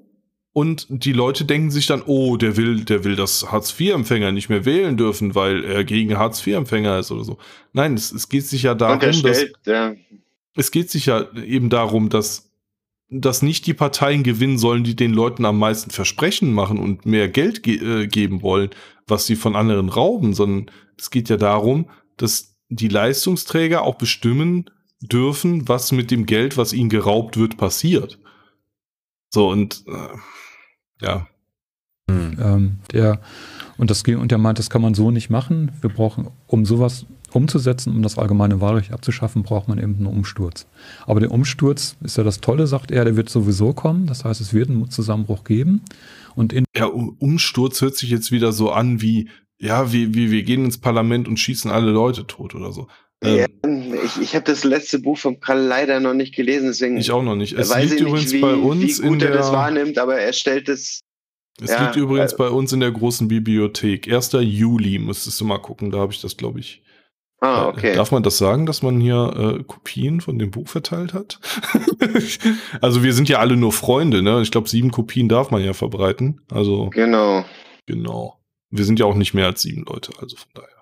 und 0.51 0.87
die 0.89 1.13
Leute 1.13 1.45
denken 1.45 1.69
sich 1.69 1.85
dann, 1.85 2.01
oh, 2.05 2.35
der 2.35 2.57
will, 2.57 2.83
der 2.83 3.03
will, 3.03 3.15
dass 3.15 3.51
Hartz-IV-Empfänger 3.51 4.31
nicht 4.31 4.49
mehr 4.49 4.65
wählen 4.65 4.97
dürfen, 4.97 5.35
weil 5.35 5.63
er 5.63 5.83
gegen 5.83 6.17
Hartz-IV-Empfänger 6.17 6.99
ist 6.99 7.11
oder 7.11 7.23
so. 7.23 7.37
Nein, 7.71 7.93
es, 7.93 8.11
es 8.11 8.29
geht 8.29 8.45
sich 8.45 8.63
ja 8.63 8.73
darum, 8.73 9.21
dass, 9.21 9.45
ja. 9.65 9.93
es 10.55 10.71
geht 10.71 10.89
sich 10.89 11.05
ja 11.05 11.27
eben 11.35 11.69
darum, 11.69 12.09
dass, 12.09 12.51
dass 13.09 13.43
nicht 13.43 13.67
die 13.67 13.75
Parteien 13.75 14.23
gewinnen 14.23 14.57
sollen, 14.57 14.83
die 14.83 14.95
den 14.95 15.13
Leuten 15.13 15.45
am 15.45 15.59
meisten 15.59 15.91
Versprechen 15.91 16.51
machen 16.51 16.79
und 16.79 17.05
mehr 17.05 17.29
Geld 17.29 17.61
ge 17.61 18.03
äh, 18.03 18.07
geben 18.07 18.41
wollen, 18.41 18.71
was 19.07 19.27
sie 19.27 19.35
von 19.35 19.55
anderen 19.55 19.89
rauben, 19.89 20.33
sondern 20.33 20.71
es 20.97 21.11
geht 21.11 21.29
ja 21.29 21.37
darum, 21.37 21.89
dass 22.17 22.55
die 22.69 22.87
Leistungsträger 22.87 23.83
auch 23.83 23.95
bestimmen 23.95 24.69
dürfen, 24.99 25.67
was 25.67 25.91
mit 25.91 26.11
dem 26.11 26.25
Geld, 26.25 26.57
was 26.57 26.73
ihnen 26.73 26.89
geraubt 26.89 27.37
wird, 27.37 27.57
passiert. 27.57 28.19
So 29.29 29.49
und 29.49 29.83
äh, 29.87 31.05
ja. 31.05 31.27
Hm. 32.09 32.37
Ähm, 32.39 32.79
der, 32.91 33.21
und, 33.77 33.89
das, 33.89 34.03
und 34.03 34.31
der 34.31 34.37
meint, 34.37 34.59
das 34.59 34.69
kann 34.69 34.81
man 34.81 34.93
so 34.93 35.11
nicht 35.11 35.29
machen. 35.29 35.71
Wir 35.81 35.89
brauchen, 35.89 36.29
um 36.47 36.65
sowas 36.65 37.05
umzusetzen, 37.31 37.95
um 37.95 38.01
das 38.01 38.17
allgemeine 38.17 38.61
Wahlrecht 38.61 38.91
abzuschaffen, 38.91 39.43
braucht 39.43 39.67
man 39.67 39.77
eben 39.77 39.95
einen 39.95 40.07
Umsturz. 40.07 40.67
Aber 41.05 41.19
der 41.19 41.31
Umsturz 41.31 41.95
ist 42.01 42.17
ja 42.17 42.23
das 42.23 42.41
Tolle, 42.41 42.67
sagt 42.67 42.91
er, 42.91 43.05
der 43.05 43.15
wird 43.15 43.29
sowieso 43.29 43.73
kommen. 43.73 44.07
Das 44.07 44.25
heißt, 44.25 44.41
es 44.41 44.53
wird 44.53 44.69
einen 44.69 44.89
Zusammenbruch 44.89 45.43
geben. 45.43 45.81
Und 46.35 46.53
in 46.53 46.65
ja, 46.75 46.85
Umsturz 46.85 47.81
hört 47.81 47.95
sich 47.95 48.09
jetzt 48.09 48.31
wieder 48.31 48.51
so 48.51 48.71
an 48.71 49.01
wie, 49.01 49.29
ja, 49.59 49.91
wie, 49.91 50.15
wie 50.15 50.31
wir 50.31 50.43
gehen 50.43 50.65
ins 50.65 50.79
Parlament 50.79 51.27
und 51.27 51.37
schießen 51.37 51.69
alle 51.69 51.91
Leute 51.91 52.25
tot 52.25 52.55
oder 52.55 52.71
so. 52.71 52.87
Ja, 53.23 53.47
ähm, 53.63 53.93
ich 54.05 54.21
ich 54.21 54.35
habe 54.35 54.45
das 54.45 54.63
letzte 54.63 54.99
Buch 54.99 55.17
von 55.17 55.39
Karl 55.39 55.59
leider 55.59 55.99
noch 55.99 56.13
nicht 56.13 56.33
gelesen, 56.35 56.67
deswegen 56.67 56.97
ich 56.97 57.11
auch 57.11 57.23
noch 57.23 57.35
nicht. 57.35 57.53
Es 57.53 57.69
weiß 57.69 57.89
liegt 57.89 58.01
übrigens 58.01 58.31
wie, 58.31 58.39
bei 58.39 58.53
uns 58.53 59.01
wie 59.01 59.07
gut 59.07 59.21
er 59.21 59.31
das 59.31 59.51
wahrnimmt, 59.51 59.97
aber 59.97 60.17
er 60.19 60.31
stellt 60.31 60.69
es. 60.69 61.01
Es 61.61 61.71
ja, 61.71 61.83
liegt 61.83 61.97
übrigens 61.97 62.33
äh, 62.33 62.37
bei 62.37 62.49
uns 62.49 62.71
in 62.71 62.79
der 62.79 62.91
großen 62.91 63.27
Bibliothek. 63.27 64.11
1. 64.11 64.31
Juli 64.39 64.99
müsstest 64.99 65.41
du 65.41 65.45
mal 65.45 65.57
gucken, 65.57 65.91
da 65.91 65.97
habe 65.99 66.13
ich 66.13 66.21
das, 66.21 66.37
glaube 66.37 66.61
ich. 66.61 66.81
Ah, 67.41 67.63
äh, 67.63 67.67
okay. 67.67 67.95
Darf 67.95 68.11
man 68.11 68.23
das 68.23 68.37
sagen, 68.37 68.65
dass 68.65 68.81
man 68.81 69.01
hier 69.01 69.57
äh, 69.59 69.63
Kopien 69.63 70.21
von 70.21 70.39
dem 70.39 70.51
Buch 70.51 70.69
verteilt 70.69 71.13
hat? 71.13 71.39
also 72.81 73.03
wir 73.03 73.13
sind 73.13 73.27
ja 73.27 73.39
alle 73.39 73.57
nur 73.57 73.73
Freunde, 73.73 74.21
ne? 74.21 74.41
Ich 74.41 74.51
glaube, 74.51 74.69
sieben 74.69 74.91
Kopien 74.91 75.27
darf 75.27 75.51
man 75.51 75.63
ja 75.63 75.73
verbreiten. 75.73 76.41
Also 76.49 76.89
genau. 76.89 77.43
Genau. 77.85 78.39
Wir 78.69 78.85
sind 78.85 78.99
ja 78.99 79.05
auch 79.05 79.15
nicht 79.15 79.33
mehr 79.33 79.47
als 79.47 79.61
sieben 79.61 79.83
Leute, 79.83 80.13
also 80.19 80.37
von 80.37 80.49
daher 80.53 80.78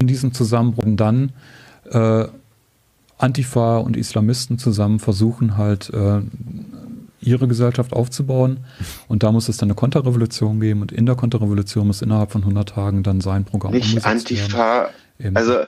in 0.00 0.06
diesem 0.06 0.32
Zusammenbruch 0.32 0.84
dann 0.86 1.32
äh, 1.90 2.28
Antifa 3.18 3.78
und 3.78 3.96
Islamisten 3.96 4.58
zusammen 4.58 5.00
versuchen 5.00 5.56
halt 5.56 5.90
äh, 5.92 6.20
ihre 7.20 7.48
Gesellschaft 7.48 7.92
aufzubauen. 7.92 8.64
Und 9.08 9.24
da 9.24 9.32
muss 9.32 9.48
es 9.48 9.56
dann 9.56 9.68
eine 9.68 9.74
Konterrevolution 9.74 10.60
geben. 10.60 10.82
Und 10.82 10.92
in 10.92 11.04
der 11.04 11.16
Konterrevolution 11.16 11.88
muss 11.88 12.00
innerhalb 12.00 12.30
von 12.30 12.42
100 12.42 12.68
Tagen 12.68 13.02
dann 13.02 13.20
sein 13.20 13.44
Programm 13.44 13.72
Nicht 13.72 14.06
Antifa, 14.06 14.90
also 15.34 15.64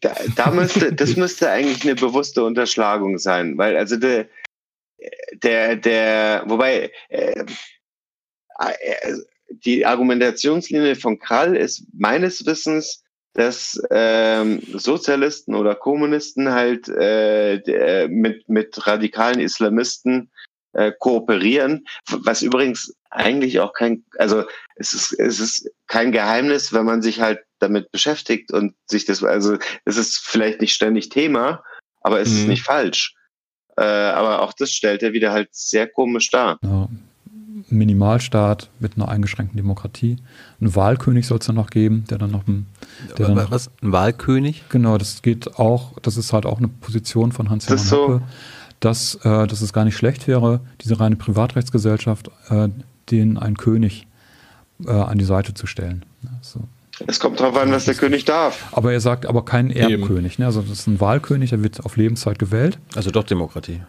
da, 0.00 0.14
da 0.36 0.50
müsste, 0.50 0.92
das 0.94 1.16
müsste 1.16 1.50
eigentlich 1.50 1.82
eine 1.84 1.94
bewusste 1.94 2.44
Unterschlagung 2.44 3.16
sein, 3.16 3.56
weil 3.56 3.78
also 3.78 3.96
der, 3.96 4.28
der, 5.42 5.76
der 5.76 6.44
wobei 6.46 6.92
äh, 7.08 7.44
äh, 8.58 9.14
die 9.48 9.86
Argumentationslinie 9.86 10.96
von 10.96 11.18
Krall 11.18 11.56
ist 11.56 11.86
meines 11.94 12.44
Wissens 12.44 13.02
dass 13.40 13.80
ähm, 13.90 14.60
Sozialisten 14.74 15.54
oder 15.54 15.74
Kommunisten 15.74 16.50
halt 16.50 16.90
äh, 16.90 18.06
mit, 18.06 18.46
mit 18.50 18.86
radikalen 18.86 19.40
Islamisten 19.40 20.30
äh, 20.74 20.92
kooperieren, 20.98 21.86
was 22.10 22.42
übrigens 22.42 22.94
eigentlich 23.08 23.58
auch 23.58 23.72
kein, 23.72 24.04
also 24.18 24.44
es 24.76 24.92
ist, 24.92 25.18
es 25.18 25.40
ist 25.40 25.70
kein 25.86 26.12
Geheimnis, 26.12 26.74
wenn 26.74 26.84
man 26.84 27.00
sich 27.00 27.22
halt 27.22 27.40
damit 27.60 27.90
beschäftigt 27.92 28.52
und 28.52 28.74
sich 28.84 29.06
das, 29.06 29.24
also 29.24 29.56
es 29.86 29.96
ist 29.96 30.18
vielleicht 30.18 30.60
nicht 30.60 30.74
ständig 30.74 31.08
Thema, 31.08 31.64
aber 32.02 32.20
es 32.20 32.28
mhm. 32.28 32.36
ist 32.36 32.46
nicht 32.46 32.62
falsch. 32.62 33.14
Äh, 33.78 33.84
aber 33.84 34.42
auch 34.42 34.52
das 34.52 34.70
stellt 34.70 35.02
er 35.02 35.14
wieder 35.14 35.32
halt 35.32 35.48
sehr 35.52 35.88
komisch 35.88 36.28
dar. 36.28 36.58
Ja. 36.62 36.88
Minimalstaat 37.68 38.70
mit 38.78 38.96
einer 38.96 39.08
eingeschränkten 39.08 39.56
Demokratie. 39.56 40.16
Ein 40.60 40.74
Wahlkönig 40.74 41.26
soll 41.26 41.38
es 41.38 41.46
dann 41.46 41.56
noch 41.56 41.70
geben, 41.70 42.04
der 42.10 42.18
dann 42.18 42.30
noch 42.30 42.46
ein, 42.46 42.66
der 43.18 43.26
dann 43.26 43.36
noch, 43.36 43.50
was? 43.50 43.70
Ein 43.82 43.92
Wahlkönig? 43.92 44.64
Genau, 44.68 44.98
das 44.98 45.22
geht 45.22 45.58
auch, 45.58 45.98
das 46.02 46.16
ist 46.16 46.32
halt 46.32 46.46
auch 46.46 46.58
eine 46.58 46.68
Position 46.68 47.32
von 47.32 47.50
Hans-Hermann 47.50 47.90
Hoppe, 47.90 48.22
dass, 48.80 49.16
äh, 49.16 49.46
dass 49.46 49.60
es 49.60 49.72
gar 49.72 49.84
nicht 49.84 49.96
schlecht 49.96 50.26
wäre, 50.26 50.60
diese 50.80 50.98
reine 51.00 51.16
Privatrechtsgesellschaft, 51.16 52.30
äh, 52.48 52.68
den 53.10 53.38
ein 53.38 53.56
König 53.56 54.06
äh, 54.86 54.90
an 54.90 55.18
die 55.18 55.24
Seite 55.24 55.54
zu 55.54 55.66
stellen. 55.66 56.04
So. 56.42 56.60
Es 57.06 57.18
kommt 57.18 57.40
darauf 57.40 57.56
an, 57.56 57.70
was 57.72 57.86
der 57.86 57.94
König 57.94 58.24
darf. 58.24 58.68
Aber 58.72 58.92
er 58.92 59.00
sagt 59.00 59.26
aber 59.26 59.44
kein 59.44 59.70
Erbkönig. 59.70 60.38
Ne? 60.38 60.46
Also 60.46 60.60
das 60.60 60.80
ist 60.80 60.86
ein 60.86 61.00
Wahlkönig, 61.00 61.50
der 61.50 61.62
wird 61.62 61.84
auf 61.84 61.96
Lebenszeit 61.96 62.38
gewählt. 62.38 62.78
Also 62.94 63.10
doch 63.10 63.24
Demokratie. 63.24 63.80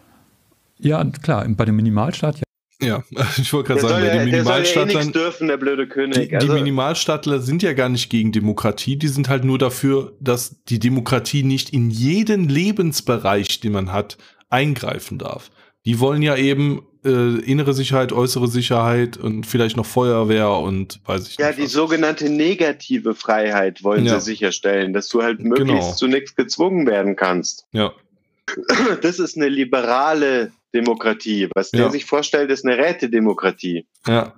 Ja, 0.79 1.03
klar, 1.21 1.45
bei 1.47 1.65
dem 1.65 1.75
Minimalstaat 1.75 2.37
ja. 2.37 2.43
Ja, 2.81 3.03
ich 3.37 3.53
wollte 3.53 3.73
gerade 3.73 3.81
sagen, 3.81 4.05
ja, 4.05 4.23
die 4.23 4.31
Minimalstaatler, 4.31 5.01
eh 5.01 5.11
dürfen, 5.11 5.47
der 5.47 5.57
blöde 5.57 5.87
König. 5.87 6.29
Die, 6.29 6.35
also, 6.35 6.47
die 6.47 6.53
Minimalstaatler 6.53 7.39
sind 7.39 7.63
ja 7.63 7.73
gar 7.73 7.89
nicht 7.89 8.09
gegen 8.09 8.31
Demokratie, 8.31 8.97
die 8.97 9.07
sind 9.07 9.29
halt 9.29 9.43
nur 9.43 9.57
dafür, 9.57 10.13
dass 10.19 10.63
die 10.65 10.79
Demokratie 10.79 11.43
nicht 11.43 11.71
in 11.71 11.89
jeden 11.89 12.49
Lebensbereich, 12.49 13.59
den 13.59 13.71
man 13.71 13.91
hat, 13.91 14.17
eingreifen 14.49 15.17
darf. 15.17 15.51
Die 15.85 15.99
wollen 15.99 16.21
ja 16.21 16.35
eben 16.35 16.83
äh, 17.03 17.39
innere 17.39 17.73
Sicherheit, 17.73 18.11
äußere 18.11 18.47
Sicherheit 18.47 19.17
und 19.17 19.45
vielleicht 19.45 19.77
noch 19.77 19.85
Feuerwehr 19.85 20.49
und 20.51 20.99
weiß 21.05 21.27
ich 21.27 21.37
ja, 21.37 21.47
nicht. 21.47 21.57
Ja, 21.57 21.63
die 21.63 21.65
was. 21.65 21.71
sogenannte 21.71 22.29
negative 22.29 23.15
Freiheit 23.15 23.83
wollen 23.83 24.05
ja. 24.05 24.19
sie 24.19 24.31
sicherstellen, 24.31 24.93
dass 24.93 25.07
du 25.09 25.23
halt 25.23 25.39
möglichst 25.39 25.81
genau. 25.81 25.93
zu 25.93 26.07
nichts 26.07 26.35
gezwungen 26.35 26.85
werden 26.85 27.15
kannst. 27.15 27.65
Ja. 27.71 27.93
Das 29.01 29.19
ist 29.19 29.37
eine 29.37 29.47
liberale 29.47 30.51
Demokratie. 30.73 31.49
Was 31.53 31.71
der 31.71 31.89
sich 31.91 32.05
vorstellt, 32.05 32.49
ist 32.51 32.65
eine 32.65 32.77
Rätedemokratie. 32.77 33.85
Ja. 34.07 34.33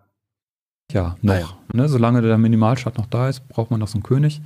Ja, 0.91 1.15
noch. 1.21 1.33
Ja. 1.33 1.57
Ne, 1.73 1.89
solange 1.89 2.21
der 2.21 2.37
Minimalstaat 2.37 2.97
noch 2.97 3.07
da 3.07 3.29
ist, 3.29 3.47
braucht 3.47 3.71
man 3.71 3.79
noch 3.79 3.87
so 3.87 3.95
einen 3.95 4.03
König. 4.03 4.41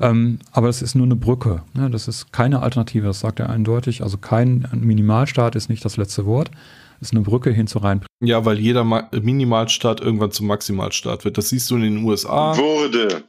Ähm, 0.00 0.40
aber 0.52 0.66
das 0.66 0.82
ist 0.82 0.94
nur 0.94 1.06
eine 1.06 1.16
Brücke. 1.16 1.62
Ne? 1.74 1.88
Das 1.90 2.06
ist 2.06 2.32
keine 2.32 2.62
Alternative, 2.62 3.06
das 3.06 3.20
sagt 3.20 3.40
er 3.40 3.48
eindeutig. 3.48 4.02
Also 4.02 4.18
kein 4.18 4.68
Minimalstaat 4.74 5.56
ist 5.56 5.70
nicht 5.70 5.84
das 5.84 5.96
letzte 5.96 6.26
Wort. 6.26 6.50
Das 6.98 7.08
ist 7.08 7.14
eine 7.14 7.24
Brücke 7.24 7.50
hin 7.50 7.66
zu 7.66 7.78
rein. 7.78 8.04
Ja, 8.20 8.44
weil 8.44 8.58
jeder 8.58 8.84
Ma 8.84 9.08
Minimalstaat 9.12 10.00
irgendwann 10.00 10.32
zum 10.32 10.46
Maximalstaat 10.46 11.24
wird. 11.24 11.38
Das 11.38 11.48
siehst 11.50 11.70
du 11.70 11.76
in 11.76 11.82
den 11.82 12.04
USA. 12.04 12.56
Wurde. 12.56 13.24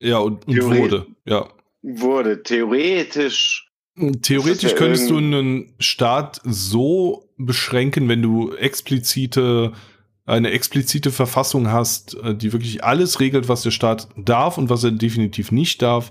Ja, 0.00 0.18
und, 0.18 0.46
und 0.46 0.64
wurde. 0.64 1.06
Ja. 1.26 1.48
Wurde. 1.82 2.42
Theoretisch 2.42 3.67
Theoretisch 4.22 4.74
könntest 4.74 5.10
du 5.10 5.18
einen 5.18 5.74
Staat 5.78 6.40
so 6.44 7.28
beschränken, 7.36 8.08
wenn 8.08 8.22
du 8.22 8.54
explizite 8.54 9.72
eine 10.28 10.50
explizite 10.50 11.10
Verfassung 11.10 11.72
hast, 11.72 12.14
äh, 12.22 12.34
die 12.34 12.52
wirklich 12.52 12.84
alles 12.84 13.18
regelt, 13.18 13.48
was 13.48 13.62
der 13.62 13.70
Staat 13.70 14.08
darf 14.16 14.58
und 14.58 14.68
was 14.68 14.84
er 14.84 14.90
definitiv 14.90 15.52
nicht 15.52 15.80
darf, 15.80 16.10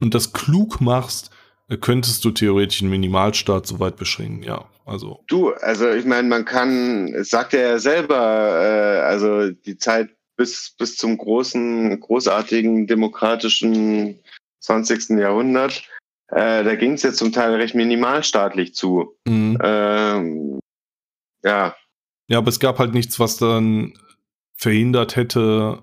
und 0.00 0.14
das 0.14 0.32
klug 0.32 0.80
machst, 0.80 1.30
äh, 1.68 1.76
könntest 1.76 2.24
du 2.24 2.30
theoretisch 2.30 2.82
einen 2.82 2.90
Minimalstaat 2.90 3.66
so 3.66 3.80
weit 3.80 3.96
beschränken, 3.96 4.42
ja. 4.42 4.64
Also. 4.84 5.24
Du, 5.26 5.50
also 5.50 5.90
ich 5.90 6.04
meine, 6.04 6.28
man 6.28 6.44
kann, 6.44 7.12
es 7.12 7.30
sagt 7.30 7.54
er 7.54 7.70
ja 7.70 7.78
selber, 7.78 8.16
äh, 8.16 9.00
also 9.00 9.50
die 9.50 9.76
Zeit 9.78 10.10
bis, 10.36 10.74
bis 10.78 10.96
zum 10.96 11.18
großen, 11.18 11.98
großartigen 11.98 12.86
demokratischen 12.86 14.20
20. 14.60 15.18
Jahrhundert, 15.18 15.82
äh, 16.28 16.64
da 16.64 16.74
ging 16.74 16.92
es 16.92 17.02
ja 17.02 17.12
zum 17.12 17.32
Teil 17.32 17.54
recht 17.54 17.74
minimalstaatlich 17.74 18.74
zu. 18.74 19.16
Mhm. 19.26 19.58
Ähm, 19.62 20.60
ja. 21.42 21.74
Ja, 22.28 22.38
aber 22.38 22.48
es 22.48 22.60
gab 22.60 22.78
halt 22.78 22.92
nichts, 22.92 23.20
was 23.20 23.36
dann 23.36 23.94
verhindert 24.54 25.16
hätte 25.16 25.82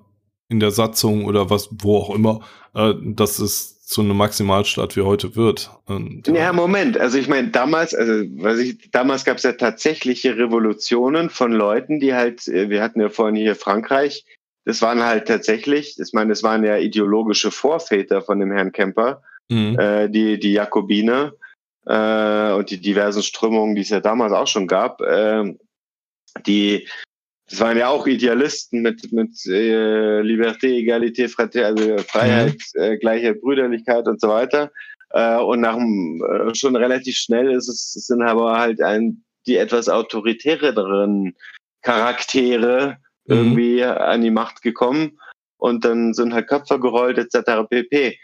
in 0.49 0.59
der 0.59 0.71
Satzung 0.71 1.25
oder 1.25 1.49
was, 1.49 1.69
wo 1.71 1.97
auch 1.97 2.13
immer, 2.13 2.41
äh, 2.75 2.93
dass 3.01 3.39
es 3.39 3.85
zu 3.85 4.01
einem 4.01 4.17
Maximalstaat 4.17 4.95
wie 4.95 5.01
heute 5.01 5.35
wird. 5.35 5.71
Und, 5.85 6.27
ja, 6.27 6.51
Moment. 6.51 6.97
Also 6.97 7.17
ich 7.17 7.27
meine, 7.27 7.49
damals, 7.49 7.93
also 7.93 8.11
weiß 8.11 8.59
ich, 8.59 8.91
damals 8.91 9.23
gab 9.23 9.37
es 9.37 9.43
ja 9.43 9.53
tatsächliche 9.53 10.37
Revolutionen 10.37 11.29
von 11.29 11.51
Leuten, 11.51 11.99
die 11.99 12.13
halt, 12.13 12.47
äh, 12.47 12.69
wir 12.69 12.81
hatten 12.81 13.01
ja 13.01 13.09
vorhin 13.09 13.35
hier 13.35 13.55
Frankreich, 13.55 14.25
das 14.65 14.81
waren 14.81 15.03
halt 15.03 15.27
tatsächlich, 15.27 15.99
ich 15.99 16.13
meine, 16.13 16.29
das 16.29 16.43
waren 16.43 16.63
ja 16.63 16.77
ideologische 16.77 17.51
Vorväter 17.51 18.21
von 18.21 18.39
dem 18.39 18.51
Herrn 18.51 18.71
Kemper, 18.71 19.21
mhm. 19.49 19.77
äh, 19.79 20.09
die, 20.09 20.39
die 20.39 20.53
Jakobiner 20.53 21.33
äh, 21.85 22.53
und 22.53 22.69
die 22.69 22.79
diversen 22.79 23.23
Strömungen, 23.23 23.75
die 23.75 23.81
es 23.81 23.89
ja 23.89 23.99
damals 23.99 24.33
auch 24.33 24.47
schon 24.47 24.67
gab, 24.67 25.01
äh, 25.01 25.55
die 26.45 26.87
das 27.49 27.59
waren 27.59 27.77
ja 27.77 27.89
auch 27.89 28.07
Idealisten 28.07 28.81
mit, 28.81 29.11
mit 29.11 29.45
äh, 29.45 30.21
Liberté, 30.21 30.67
Egalité, 30.67 31.27
Fraternité, 31.27 31.65
also 31.65 31.97
Freiheit, 32.07 32.57
mhm. 32.73 32.81
äh, 32.81 32.97
Gleichheit, 32.97 33.41
Brüderlichkeit 33.41 34.07
und 34.07 34.19
so 34.19 34.29
weiter. 34.29 34.71
Äh, 35.11 35.37
und 35.37 35.61
nach 35.61 35.77
äh, 35.77 36.55
schon 36.55 36.75
relativ 36.75 37.15
schnell 37.15 37.51
ist 37.51 37.67
es 37.67 37.93
sind 37.93 38.23
aber 38.23 38.57
halt 38.57 38.81
ein, 38.81 39.23
die 39.45 39.57
etwas 39.57 39.89
autoritäreren 39.89 41.35
Charaktere 41.83 42.97
mhm. 43.25 43.35
irgendwie 43.35 43.83
an 43.83 44.21
die 44.21 44.31
Macht 44.31 44.61
gekommen 44.61 45.19
und 45.57 45.85
dann 45.85 46.13
sind 46.13 46.33
halt 46.33 46.47
Köpfe 46.47 46.79
gerollt 46.79 47.17
etc. 47.17 47.67
pp. 47.69 48.17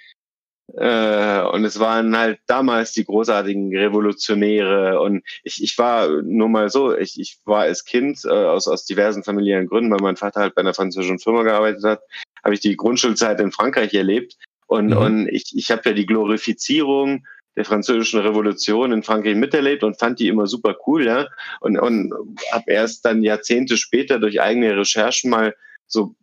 Äh, 0.77 1.41
und 1.41 1.65
es 1.65 1.79
waren 1.79 2.17
halt 2.17 2.39
damals 2.47 2.93
die 2.93 3.05
großartigen 3.05 3.75
Revolutionäre. 3.75 4.99
Und 5.01 5.23
ich, 5.43 5.63
ich 5.63 5.77
war 5.77 6.21
nur 6.21 6.49
mal 6.49 6.69
so, 6.69 6.95
ich, 6.95 7.19
ich 7.19 7.39
war 7.45 7.61
als 7.61 7.85
Kind 7.85 8.23
äh, 8.25 8.29
aus, 8.29 8.67
aus 8.67 8.85
diversen 8.85 9.23
familiären 9.23 9.67
Gründen, 9.67 9.91
weil 9.91 9.99
mein 10.01 10.17
Vater 10.17 10.41
halt 10.41 10.55
bei 10.55 10.61
einer 10.61 10.73
französischen 10.73 11.19
Firma 11.19 11.43
gearbeitet 11.43 11.83
hat, 11.83 12.01
habe 12.43 12.53
ich 12.53 12.59
die 12.59 12.75
Grundschulzeit 12.75 13.39
in 13.39 13.51
Frankreich 13.51 13.93
erlebt. 13.93 14.35
Und, 14.67 14.87
mhm. 14.87 14.97
und 14.97 15.27
ich, 15.27 15.51
ich 15.55 15.71
habe 15.71 15.81
ja 15.85 15.93
die 15.93 16.05
Glorifizierung 16.05 17.25
der 17.55 17.65
französischen 17.65 18.21
Revolution 18.21 18.91
in 18.91 19.03
Frankreich 19.03 19.35
miterlebt 19.35 19.83
und 19.83 19.99
fand 19.99 20.19
die 20.19 20.27
immer 20.27 20.47
super 20.47 20.77
cool, 20.87 21.05
ja. 21.05 21.27
Und, 21.59 21.77
und 21.77 22.13
habe 22.51 22.71
erst 22.71 23.03
dann 23.03 23.23
Jahrzehnte 23.23 23.75
später 23.75 24.19
durch 24.19 24.39
eigene 24.39 24.77
Recherchen 24.77 25.29
mal 25.29 25.55
so 25.87 26.15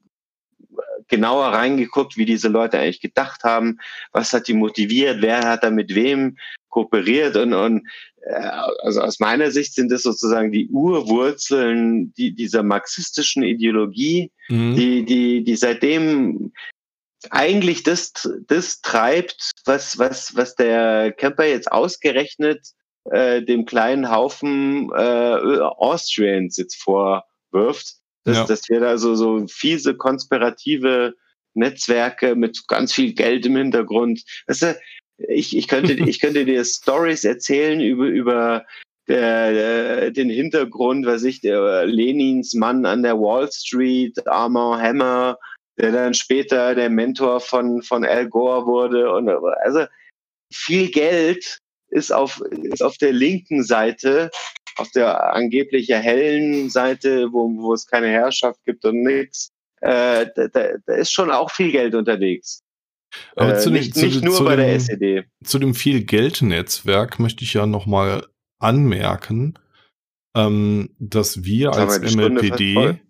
genauer 1.09 1.47
reingeguckt, 1.47 2.17
wie 2.17 2.25
diese 2.25 2.49
Leute 2.49 2.79
eigentlich 2.79 3.01
gedacht 3.01 3.45
haben, 3.45 3.79
was 4.13 4.33
hat 4.33 4.49
die 4.49 4.55
motiviert, 4.55 5.23
wer 5.23 5.41
hat 5.41 5.65
da 5.65 5.71
mit 5.71 5.95
wem 5.95 6.37
kooperiert? 6.69 7.37
Und, 7.37 7.55
und 7.55 7.89
äh, 8.27 8.51
also 8.83 9.01
aus 9.01 9.21
meiner 9.21 9.51
Sicht 9.51 9.75
sind 9.75 9.91
das 9.91 10.03
sozusagen 10.03 10.53
die 10.53 10.69
Urwurzeln 10.69 12.13
die, 12.15 12.35
dieser 12.35 12.63
marxistischen 12.63 13.43
Ideologie, 13.43 14.31
mhm. 14.49 14.75
die, 14.75 15.05
die, 15.05 15.45
die 15.45 15.57
seitdem 15.57 16.53
eigentlich 17.31 17.83
das, 17.83 18.13
das 18.47 18.81
treibt, 18.81 19.51
was, 19.65 19.99
was, 19.99 20.37
was 20.37 20.55
der 20.55 21.13
Camper 21.13 21.47
jetzt 21.47 21.71
ausgerechnet 21.71 22.69
äh, 23.11 23.43
dem 23.43 23.65
kleinen 23.65 24.11
Haufen 24.11 24.91
äh, 24.95 25.61
Austrians 25.61 26.57
jetzt 26.57 26.77
vorwirft, 26.83 27.97
dass, 28.27 28.37
ja. 28.37 28.45
dass 28.45 28.69
wir 28.69 28.81
da 28.81 28.99
so, 28.99 29.15
so 29.15 29.47
fiese, 29.47 29.95
konspirative 29.95 31.15
Netzwerke 31.55 32.35
mit 32.35 32.67
ganz 32.69 32.93
viel 32.93 33.15
Geld 33.15 33.47
im 33.47 33.57
Hintergrund. 33.57 34.23
Weißt 34.47 34.63
du, 34.63 34.79
ich, 35.29 35.57
ich, 35.57 35.69
könnte, 35.69 35.93
ich 36.09 36.21
könnte 36.21 36.45
dir 36.45 36.65
Stories 36.65 37.25
erzählen 37.25 37.81
über, 37.81 38.07
über 38.07 38.67
der, 39.09 39.53
der, 39.53 40.11
den 40.11 40.29
Hintergrund, 40.29 41.07
was 41.07 41.23
ich, 41.23 41.41
der 41.41 41.87
Lenins 41.87 42.53
Mann 42.55 42.85
an 42.85 43.05
der 43.05 43.17
Wall 43.17 43.51
Street, 43.53 44.27
Armand 44.27 44.83
Hammer, 44.83 45.39
der 45.79 45.93
dann 45.93 46.13
später 46.13 46.75
der 46.75 46.91
Mentor 46.91 47.41
von, 47.41 47.83
von 47.83 48.05
Al 48.05 48.29
Gore 48.29 48.67
wurde. 48.67 49.13
Und 49.13 49.29
also 49.29 49.87
viel 50.53 50.91
Geld 50.91 51.61
ist 51.91 52.13
auf, 52.13 52.41
ist 52.51 52.83
auf 52.83 52.99
der 52.99 53.13
linken 53.13 53.63
Seite 53.63 54.31
auf 54.77 54.91
der 54.91 55.35
angeblich 55.35 55.89
hellen 55.89 56.71
Seite, 56.71 57.33
wo, 57.33 57.51
wo 57.57 57.73
es 57.73 57.87
keine 57.87 58.09
Herrschaft 58.09 58.61
gibt 58.65 58.85
und 58.85 59.03
nichts, 59.03 59.53
äh, 59.81 60.27
da, 60.35 60.49
da, 60.87 60.95
ist 60.95 61.13
schon 61.13 61.31
auch 61.31 61.51
viel 61.51 61.73
Geld 61.73 61.95
unterwegs. 61.95 62.63
Aber 63.35 63.57
äh, 63.57 63.59
zu 63.59 63.71
nicht, 63.71 63.97
dem, 63.97 64.03
nicht 64.03 64.25
nur 64.25 64.45
bei 64.45 64.57
dem, 64.57 64.67
der 64.67 64.75
SED. 64.75 65.25
Zu 65.45 65.59
dem 65.59 65.75
viel 65.75 66.05
Geld-Netzwerk 66.05 67.19
möchte 67.19 67.45
ich 67.45 67.55
ja 67.55 67.67
nochmal 67.67 68.27
anmerken, 68.59 69.59
ähm, 70.35 70.95
dass 70.99 71.45
wir 71.45 71.73
als 71.73 72.15
MLPD 72.15 73.01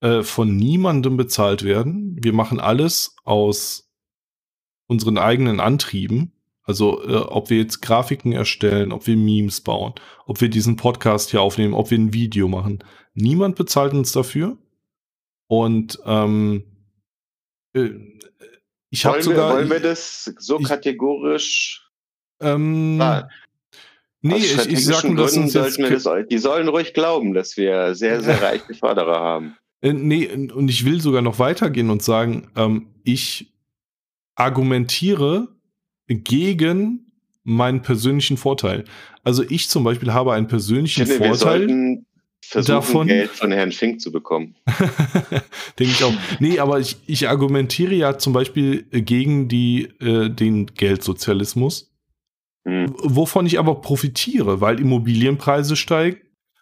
äh, 0.00 0.22
von 0.22 0.56
niemandem 0.56 1.16
bezahlt 1.16 1.64
werden. 1.64 2.16
Wir 2.22 2.32
machen 2.32 2.60
alles 2.60 3.16
aus 3.24 3.90
unseren 4.86 5.18
eigenen 5.18 5.60
Antrieben, 5.60 6.32
also 6.64 7.02
äh, 7.02 7.16
ob 7.16 7.50
wir 7.50 7.58
jetzt 7.58 7.80
Grafiken 7.80 8.32
erstellen, 8.32 8.92
ob 8.92 9.06
wir 9.06 9.16
Memes 9.16 9.60
bauen, 9.60 9.94
ob 10.26 10.40
wir 10.40 10.48
diesen 10.48 10.76
Podcast 10.76 11.30
hier 11.30 11.42
aufnehmen, 11.42 11.74
ob 11.74 11.90
wir 11.90 11.98
ein 11.98 12.12
Video 12.12 12.48
machen, 12.48 12.84
niemand 13.14 13.56
bezahlt 13.56 13.92
uns 13.92 14.12
dafür. 14.12 14.56
Und 15.48 15.98
ähm, 16.04 16.64
äh, 17.74 17.90
ich 18.90 19.04
habe 19.04 19.22
sogar. 19.22 19.54
wollen 19.54 19.70
wir 19.70 19.80
das 19.80 20.32
so 20.38 20.60
ich, 20.60 20.66
kategorisch? 20.66 21.88
Ähm, 22.40 23.00
ah, 23.00 23.28
nee, 24.20 24.36
ich, 24.36 24.66
ich 24.66 24.84
sag 24.84 25.04
nur, 25.04 25.16
dass 25.16 25.36
uns 25.36 25.54
jetzt 25.54 25.78
das, 25.78 26.26
die 26.28 26.38
sollen 26.38 26.68
ruhig 26.68 26.94
glauben, 26.94 27.34
dass 27.34 27.56
wir 27.56 27.94
sehr, 27.94 28.20
sehr 28.20 28.40
reiche 28.42 28.74
Förderer 28.74 29.20
haben. 29.20 29.56
Äh, 29.80 29.92
nee, 29.92 30.26
und 30.28 30.68
ich 30.68 30.84
will 30.84 31.00
sogar 31.00 31.22
noch 31.22 31.38
weitergehen 31.38 31.90
und 31.90 32.02
sagen, 32.02 32.50
ähm, 32.56 32.94
ich 33.04 33.52
argumentiere 34.34 35.48
gegen 36.10 37.12
meinen 37.44 37.82
persönlichen 37.82 38.36
Vorteil. 38.36 38.84
Also 39.24 39.42
ich 39.48 39.68
zum 39.68 39.84
Beispiel 39.84 40.12
habe 40.12 40.32
einen 40.32 40.48
persönlichen 40.48 41.06
finde, 41.06 41.28
Vorteil. 41.28 42.04
Versuchen, 42.42 42.74
davon, 42.74 43.06
Geld 43.06 43.30
von 43.30 43.52
Herrn 43.52 43.70
Fink 43.70 44.00
zu 44.00 44.10
bekommen. 44.10 44.56
Denke 45.78 45.92
ich 45.92 46.02
auch. 46.02 46.12
Nee, 46.40 46.58
aber 46.58 46.80
ich, 46.80 46.96
ich 47.06 47.28
argumentiere 47.28 47.94
ja 47.94 48.18
zum 48.18 48.32
Beispiel 48.32 48.84
gegen 48.90 49.46
die, 49.46 49.84
äh, 50.00 50.30
den 50.30 50.66
Geldsozialismus, 50.66 51.92
hm. 52.64 52.92
wovon 52.96 53.46
ich 53.46 53.58
aber 53.58 53.76
profitiere, 53.76 54.60
weil 54.60 54.80
Immobilienpreise 54.80 55.76
steigen, 55.76 56.18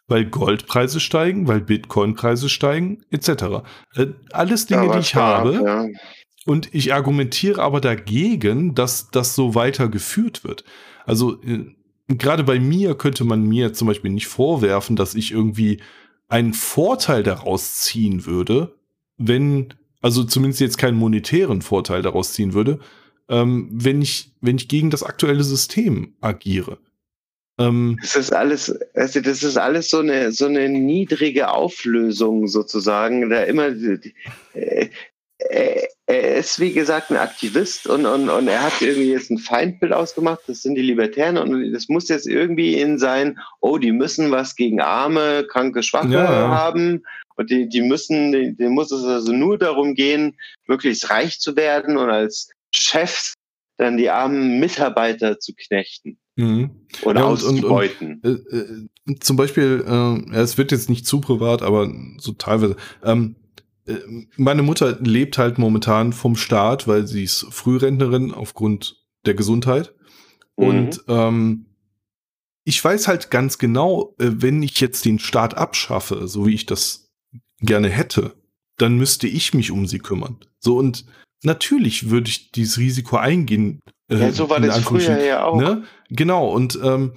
weil 0.09 0.27
Goldpreise 0.27 1.01
steigen, 1.01 1.47
weil 1.49 1.61
Bitcoinpreise 1.61 2.49
steigen, 2.49 3.05
etc. 3.11 3.29
Äh, 3.95 4.07
alles 4.33 4.67
Dinge, 4.67 4.87
ja, 4.87 4.93
die 4.93 4.99
ich 4.99 5.15
habe. 5.15 5.55
Ja. 5.65 5.87
Und 6.49 6.75
ich 6.75 6.95
argumentiere 6.95 7.61
aber 7.61 7.83
dagegen, 7.83 8.75
dass 8.75 9.11
das 9.11 9.35
so 9.35 9.55
weitergeführt 9.55 10.45
wird. 10.45 10.65
Also 11.05 11.43
äh, 11.43 11.67
gerade 12.09 12.43
bei 12.43 12.59
mir 12.59 12.95
könnte 12.95 13.25
man 13.25 13.43
mir 13.43 13.75
zum 13.75 13.87
Beispiel 13.87 14.11
nicht 14.11 14.29
vorwerfen, 14.29 14.97
dass 14.97 15.15
ich 15.15 15.31
irgendwie 15.31 15.83
einen 16.27 16.55
Vorteil 16.55 17.23
daraus 17.23 17.75
ziehen 17.83 18.25
würde, 18.25 18.75
wenn, 19.19 19.75
also 20.01 20.25
zumindest 20.25 20.63
jetzt 20.63 20.79
keinen 20.79 20.97
monetären 20.97 21.61
Vorteil 21.61 22.01
daraus 22.01 22.33
ziehen 22.33 22.55
würde, 22.55 22.79
ähm, 23.29 23.69
wenn 23.71 24.01
ich, 24.01 24.33
wenn 24.41 24.57
ich 24.57 24.69
gegen 24.69 24.89
das 24.89 25.03
aktuelle 25.03 25.45
System 25.45 26.15
agiere. 26.23 26.79
Ähm, 27.59 27.99
das 28.01 28.17
ist 28.17 28.33
alles, 28.33 28.75
also 28.95 29.21
das 29.21 29.43
ist 29.43 29.59
alles 29.59 29.91
so 29.91 29.99
eine, 29.99 30.33
so 30.33 30.47
eine 30.47 30.71
niedrige 30.71 31.51
Auflösung 31.51 32.49
sozusagen, 32.49 33.29
da 33.29 33.43
immer, 33.43 33.67
äh, 34.55 34.89
er 35.39 36.37
ist, 36.37 36.59
wie 36.59 36.73
gesagt, 36.73 37.11
ein 37.11 37.17
Aktivist 37.17 37.87
und, 37.87 38.07
und, 38.07 38.29
und 38.29 38.49
er 38.49 38.63
hat 38.63 38.81
irgendwie 38.81 39.11
jetzt 39.11 39.31
ein 39.31 39.39
Feindbild 39.39 39.93
ausgemacht, 39.93 40.41
das 40.47 40.63
sind 40.63 40.75
die 40.75 40.83
Libertären 40.83 41.39
und 41.39 41.73
das 41.73 41.89
muss 41.89 42.09
jetzt 42.09 42.27
irgendwie 42.27 42.75
in 42.75 42.99
sein, 42.99 43.39
oh, 43.61 43.79
die 43.79 43.93
müssen 43.93 44.31
was 44.31 44.57
gegen 44.57 44.81
Arme, 44.81 45.47
kranke, 45.49 45.83
Schwache 45.83 46.15
ja. 46.15 46.49
haben 46.49 47.03
und 47.37 47.51
die, 47.51 47.69
die 47.69 47.83
müssen, 47.83 48.33
denen 48.33 48.75
muss 48.75 48.91
es 48.91 49.05
also 49.05 49.33
nur 49.33 49.59
darum 49.59 49.95
gehen, 49.95 50.37
möglichst 50.67 51.09
reich 51.11 51.39
zu 51.39 51.57
werden 51.57 51.97
und 51.97 52.11
als 52.11 52.51
Chef 52.75 53.35
dann 53.77 53.97
die 53.97 54.11
armen 54.11 54.59
Mitarbeiter 54.59 55.39
zu 55.39 55.53
knechten. 55.55 56.19
Mhm. 56.35 56.71
Oder 57.03 57.21
ja, 57.21 57.27
auszubeuten. 57.27 58.21
Und, 58.23 58.47
und, 58.47 58.53
äh, 58.53 59.13
äh, 59.13 59.19
zum 59.21 59.37
Beispiel, 59.37 59.85
äh, 59.87 60.37
es 60.37 60.59
wird 60.59 60.73
jetzt 60.73 60.89
nicht 60.89 61.07
zu 61.07 61.21
privat, 61.21 61.63
aber 61.63 61.93
so 62.19 62.33
teilweise. 62.33 62.77
Ähm, 63.05 63.37
äh, 63.37 63.38
meine 64.37 64.63
Mutter 64.63 64.99
lebt 65.01 65.39
halt 65.39 65.59
momentan 65.59 66.13
vom 66.13 66.37
Staat, 66.37 66.87
weil 66.87 67.07
sie 67.07 67.25
ist 67.25 67.47
Frührentnerin 67.51 68.33
aufgrund 68.33 69.05
der 69.25 69.35
Gesundheit. 69.35 69.95
Mhm. 70.57 70.67
Und 70.67 71.05
ähm, 71.09 71.67
ich 72.65 72.85
weiß 72.85 73.09
halt 73.09 73.31
ganz 73.31 73.59
genau, 73.59 74.15
äh, 74.19 74.31
wenn 74.37 74.63
ich 74.63 74.81
jetzt 74.81 75.05
den 75.05 75.19
Staat 75.19 75.57
abschaffe, 75.57 76.29
so 76.29 76.47
wie 76.47 76.55
ich 76.55 76.67
das 76.67 77.11
gerne 77.61 77.89
hätte, 77.89 78.35
dann 78.77 78.97
müsste 78.97 79.27
ich 79.27 79.55
mich 79.55 79.71
um 79.71 79.87
sie 79.87 79.99
kümmern. 79.99 80.39
So 80.61 80.77
und 80.77 81.07
natürlich 81.43 82.11
würde 82.11 82.29
ich 82.29 82.53
dieses 82.53 82.79
Risiko 82.79 83.17
eingehen. 83.17 83.81
Äh, 84.11 84.19
ja, 84.19 84.33
so 84.33 84.51
war 84.51 84.61
das 84.61 84.81
früher 84.81 85.19
ja 85.19 85.45
auch. 85.45 85.57
Ne? 85.57 85.85
Genau 86.11 86.51
und 86.51 86.79
ähm, 86.83 87.15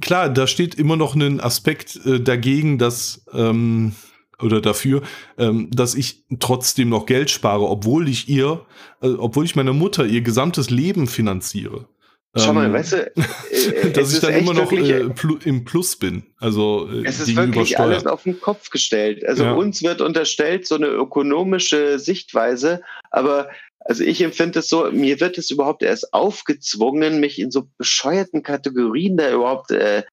klar, 0.00 0.28
da 0.28 0.46
steht 0.46 0.74
immer 0.74 0.96
noch 0.96 1.14
ein 1.14 1.40
Aspekt 1.40 1.96
äh, 2.04 2.20
dagegen, 2.20 2.78
dass 2.78 3.24
ähm, 3.32 3.94
oder 4.42 4.60
dafür, 4.60 5.02
ähm, 5.38 5.68
dass 5.70 5.94
ich 5.94 6.24
trotzdem 6.38 6.88
noch 6.88 7.06
Geld 7.06 7.30
spare, 7.30 7.68
obwohl 7.68 8.08
ich 8.08 8.28
ihr, 8.28 8.64
äh, 9.02 9.08
obwohl 9.08 9.44
ich 9.44 9.56
meiner 9.56 9.72
Mutter 9.72 10.04
ihr 10.04 10.22
gesamtes 10.22 10.70
Leben 10.70 11.06
finanziere. 11.06 11.86
Schau 12.34 12.54
mal, 12.54 12.66
ähm, 12.66 12.72
weißt 12.72 12.92
du, 12.92 12.96
äh, 12.96 13.90
dass 13.92 14.14
ich 14.14 14.20
dann 14.20 14.32
immer 14.32 14.54
noch 14.54 14.70
wirklich, 14.70 14.90
äh, 14.90 15.08
pl 15.10 15.38
im 15.44 15.64
Plus 15.64 15.96
bin. 15.96 16.22
Also 16.38 16.88
äh, 16.90 17.06
es 17.06 17.20
ist 17.20 17.36
wirklich 17.36 17.78
alles 17.78 18.06
auf 18.06 18.22
den 18.22 18.40
Kopf 18.40 18.70
gestellt. 18.70 19.24
Also 19.26 19.44
ja. 19.44 19.52
uns 19.52 19.82
wird 19.82 20.00
unterstellt 20.00 20.66
so 20.66 20.76
eine 20.76 20.86
ökonomische 20.86 21.98
Sichtweise, 21.98 22.82
aber 23.10 23.50
also 23.80 24.04
ich 24.04 24.22
empfinde 24.22 24.60
es 24.60 24.68
so, 24.68 24.90
mir 24.92 25.20
wird 25.20 25.36
es 25.36 25.50
überhaupt 25.50 25.82
erst 25.82 26.14
aufgezwungen, 26.14 27.20
mich 27.20 27.38
in 27.38 27.50
so 27.50 27.68
bescheuerten 27.76 28.42
Kategorien 28.42 29.16
da 29.16 29.30
überhaupt 29.30 29.70
äh, 29.70 30.04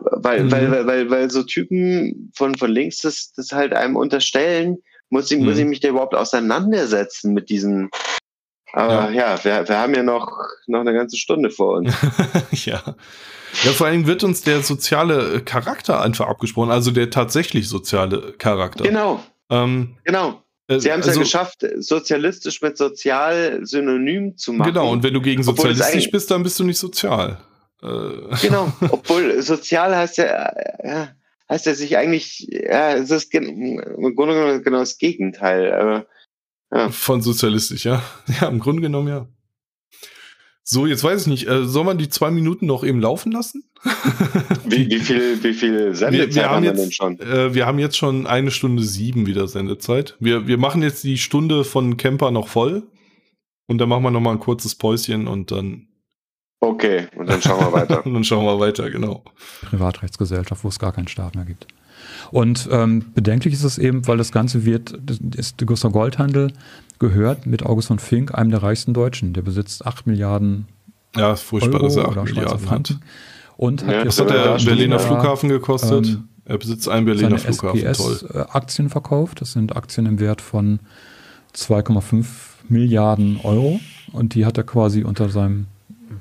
weil, 0.00 0.44
mhm. 0.44 0.52
weil, 0.52 0.70
weil, 0.70 0.86
weil, 0.86 1.10
weil 1.10 1.30
so 1.30 1.42
Typen 1.42 2.32
von, 2.34 2.56
von 2.56 2.70
links 2.70 2.98
das, 2.98 3.32
das 3.36 3.52
halt 3.52 3.72
einem 3.72 3.96
unterstellen, 3.96 4.78
muss 5.10 5.30
ich, 5.30 5.38
mhm. 5.38 5.44
muss 5.46 5.58
ich 5.58 5.64
mich 5.64 5.80
da 5.80 5.88
überhaupt 5.88 6.14
auseinandersetzen 6.14 7.32
mit 7.32 7.48
diesen. 7.50 7.90
Aber 8.72 9.10
ja, 9.10 9.34
ja 9.36 9.44
wir, 9.44 9.68
wir 9.68 9.78
haben 9.78 9.94
ja 9.94 10.02
noch, 10.02 10.30
noch 10.66 10.80
eine 10.80 10.92
ganze 10.92 11.16
Stunde 11.16 11.50
vor 11.50 11.76
uns. 11.78 11.94
ja. 12.64 12.82
Ja, 13.62 13.70
vor 13.70 13.86
allem 13.86 14.08
wird 14.08 14.24
uns 14.24 14.42
der 14.42 14.62
soziale 14.62 15.40
Charakter 15.42 16.02
einfach 16.02 16.26
abgesprochen, 16.26 16.72
also 16.72 16.90
der 16.90 17.10
tatsächlich 17.10 17.68
soziale 17.68 18.32
Charakter. 18.32 18.82
Genau. 18.82 19.22
Ähm, 19.48 19.96
genau. 20.02 20.42
Äh, 20.66 20.80
Sie 20.80 20.90
haben 20.90 21.00
es 21.00 21.06
also, 21.06 21.20
ja 21.20 21.24
geschafft, 21.24 21.64
sozialistisch 21.76 22.62
mit 22.62 22.76
sozial 22.76 23.60
synonym 23.64 24.36
zu 24.36 24.52
machen. 24.52 24.72
Genau, 24.72 24.90
und 24.90 25.04
wenn 25.04 25.14
du 25.14 25.20
gegen 25.20 25.44
sozialistisch 25.44 26.10
bist, 26.10 26.32
dann 26.32 26.42
bist 26.42 26.58
du 26.58 26.64
nicht 26.64 26.78
sozial. 26.78 27.38
Äh. 27.82 28.36
Genau, 28.42 28.72
obwohl 28.90 29.42
sozial 29.42 29.94
heißt 29.94 30.18
ja, 30.18 30.52
ja 30.84 31.14
heißt 31.48 31.66
ja 31.66 31.74
sich 31.74 31.96
eigentlich, 31.96 32.48
ja, 32.50 32.94
es 32.94 33.10
ist 33.10 33.34
im 33.34 33.76
Grunde 34.16 34.34
genommen 34.34 34.62
genau 34.62 34.78
das 34.78 34.98
Gegenteil. 34.98 35.72
Aber, 35.72 36.06
ja. 36.72 36.90
Von 36.90 37.22
sozialistisch, 37.22 37.84
ja. 37.84 38.02
Ja, 38.40 38.48
im 38.48 38.60
Grunde 38.60 38.82
genommen 38.82 39.08
ja. 39.08 39.28
So, 40.66 40.86
jetzt 40.86 41.04
weiß 41.04 41.22
ich 41.22 41.26
nicht, 41.26 41.46
äh, 41.46 41.66
soll 41.66 41.84
man 41.84 41.98
die 41.98 42.08
zwei 42.08 42.30
Minuten 42.30 42.64
noch 42.64 42.84
eben 42.84 42.98
laufen 42.98 43.30
lassen? 43.32 43.64
wie, 44.64 44.88
wie 44.88 44.98
viel, 44.98 45.44
wie 45.44 45.52
viel 45.52 45.94
Sendezeit 45.94 46.28
wir, 46.28 46.34
wir 46.34 46.44
haben, 46.44 46.54
haben 46.54 46.62
wir 46.64 46.72
denn 46.72 46.90
schon? 46.90 47.20
Äh, 47.20 47.54
wir 47.54 47.66
haben 47.66 47.78
jetzt 47.78 47.98
schon 47.98 48.26
eine 48.26 48.50
Stunde 48.50 48.82
sieben 48.82 49.26
wieder 49.26 49.46
Sendezeit. 49.46 50.16
Wir, 50.20 50.46
wir 50.46 50.56
machen 50.56 50.82
jetzt 50.82 51.04
die 51.04 51.18
Stunde 51.18 51.64
von 51.64 51.98
Camper 51.98 52.30
noch 52.30 52.48
voll 52.48 52.84
und 53.66 53.76
dann 53.76 53.90
machen 53.90 54.04
wir 54.04 54.10
noch 54.10 54.20
mal 54.20 54.32
ein 54.32 54.40
kurzes 54.40 54.74
Päuschen 54.74 55.28
und 55.28 55.50
dann 55.50 55.88
Okay, 56.60 57.08
und 57.16 57.28
dann 57.28 57.42
schauen 57.42 57.60
wir 57.60 57.72
weiter. 57.72 58.04
und 58.06 58.14
dann 58.14 58.24
schauen 58.24 58.44
wir 58.44 58.58
weiter, 58.58 58.90
genau. 58.90 59.22
Privatrechtsgesellschaft, 59.62 60.64
wo 60.64 60.68
es 60.68 60.78
gar 60.78 60.92
keinen 60.92 61.08
Staat 61.08 61.34
mehr 61.34 61.44
gibt. 61.44 61.66
Und 62.30 62.68
ähm, 62.70 63.12
bedenklich 63.14 63.54
ist 63.54 63.64
es 63.64 63.78
eben, 63.78 64.06
weil 64.06 64.16
das 64.16 64.32
Ganze 64.32 64.64
wird, 64.64 64.98
ist 65.36 65.60
der 65.60 65.66
Gustav 65.66 65.92
Goldhandel 65.92 66.52
gehört 66.98 67.46
mit 67.46 67.64
August 67.64 67.88
von 67.88 67.98
Fink, 67.98 68.34
einem 68.34 68.50
der 68.50 68.62
reichsten 68.62 68.94
Deutschen. 68.94 69.32
Der 69.32 69.42
besitzt 69.42 69.86
8 69.86 70.06
Milliarden 70.06 70.66
ja, 71.16 71.36
furchtbar, 71.36 71.80
Euro 71.80 71.84
dass 71.84 71.96
er 71.96 72.08
8 72.08 72.24
Milliarden 72.24 72.58
Franken. 72.58 73.00
Und 73.56 73.86
hat 73.86 73.94
ja, 73.94 74.06
was 74.06 74.20
hat 74.20 74.30
der 74.30 74.56
Berliner 74.56 74.98
Flughafen 74.98 75.48
gekostet? 75.48 76.06
Ähm, 76.06 76.28
er 76.44 76.58
besitzt 76.58 76.88
einen 76.88 77.06
Berliner 77.06 77.38
Flughafen. 77.38 77.80
SPS 77.80 78.20
Toll. 78.20 78.46
Aktien 78.50 78.90
verkauft. 78.90 79.40
Das 79.40 79.52
sind 79.52 79.76
Aktien 79.76 80.06
im 80.06 80.18
Wert 80.18 80.40
von 80.40 80.80
2,5 81.54 82.26
Milliarden 82.68 83.38
Euro. 83.42 83.80
Und 84.12 84.34
die 84.34 84.44
hat 84.44 84.58
er 84.58 84.64
quasi 84.64 85.04
unter 85.04 85.28
seinem 85.28 85.66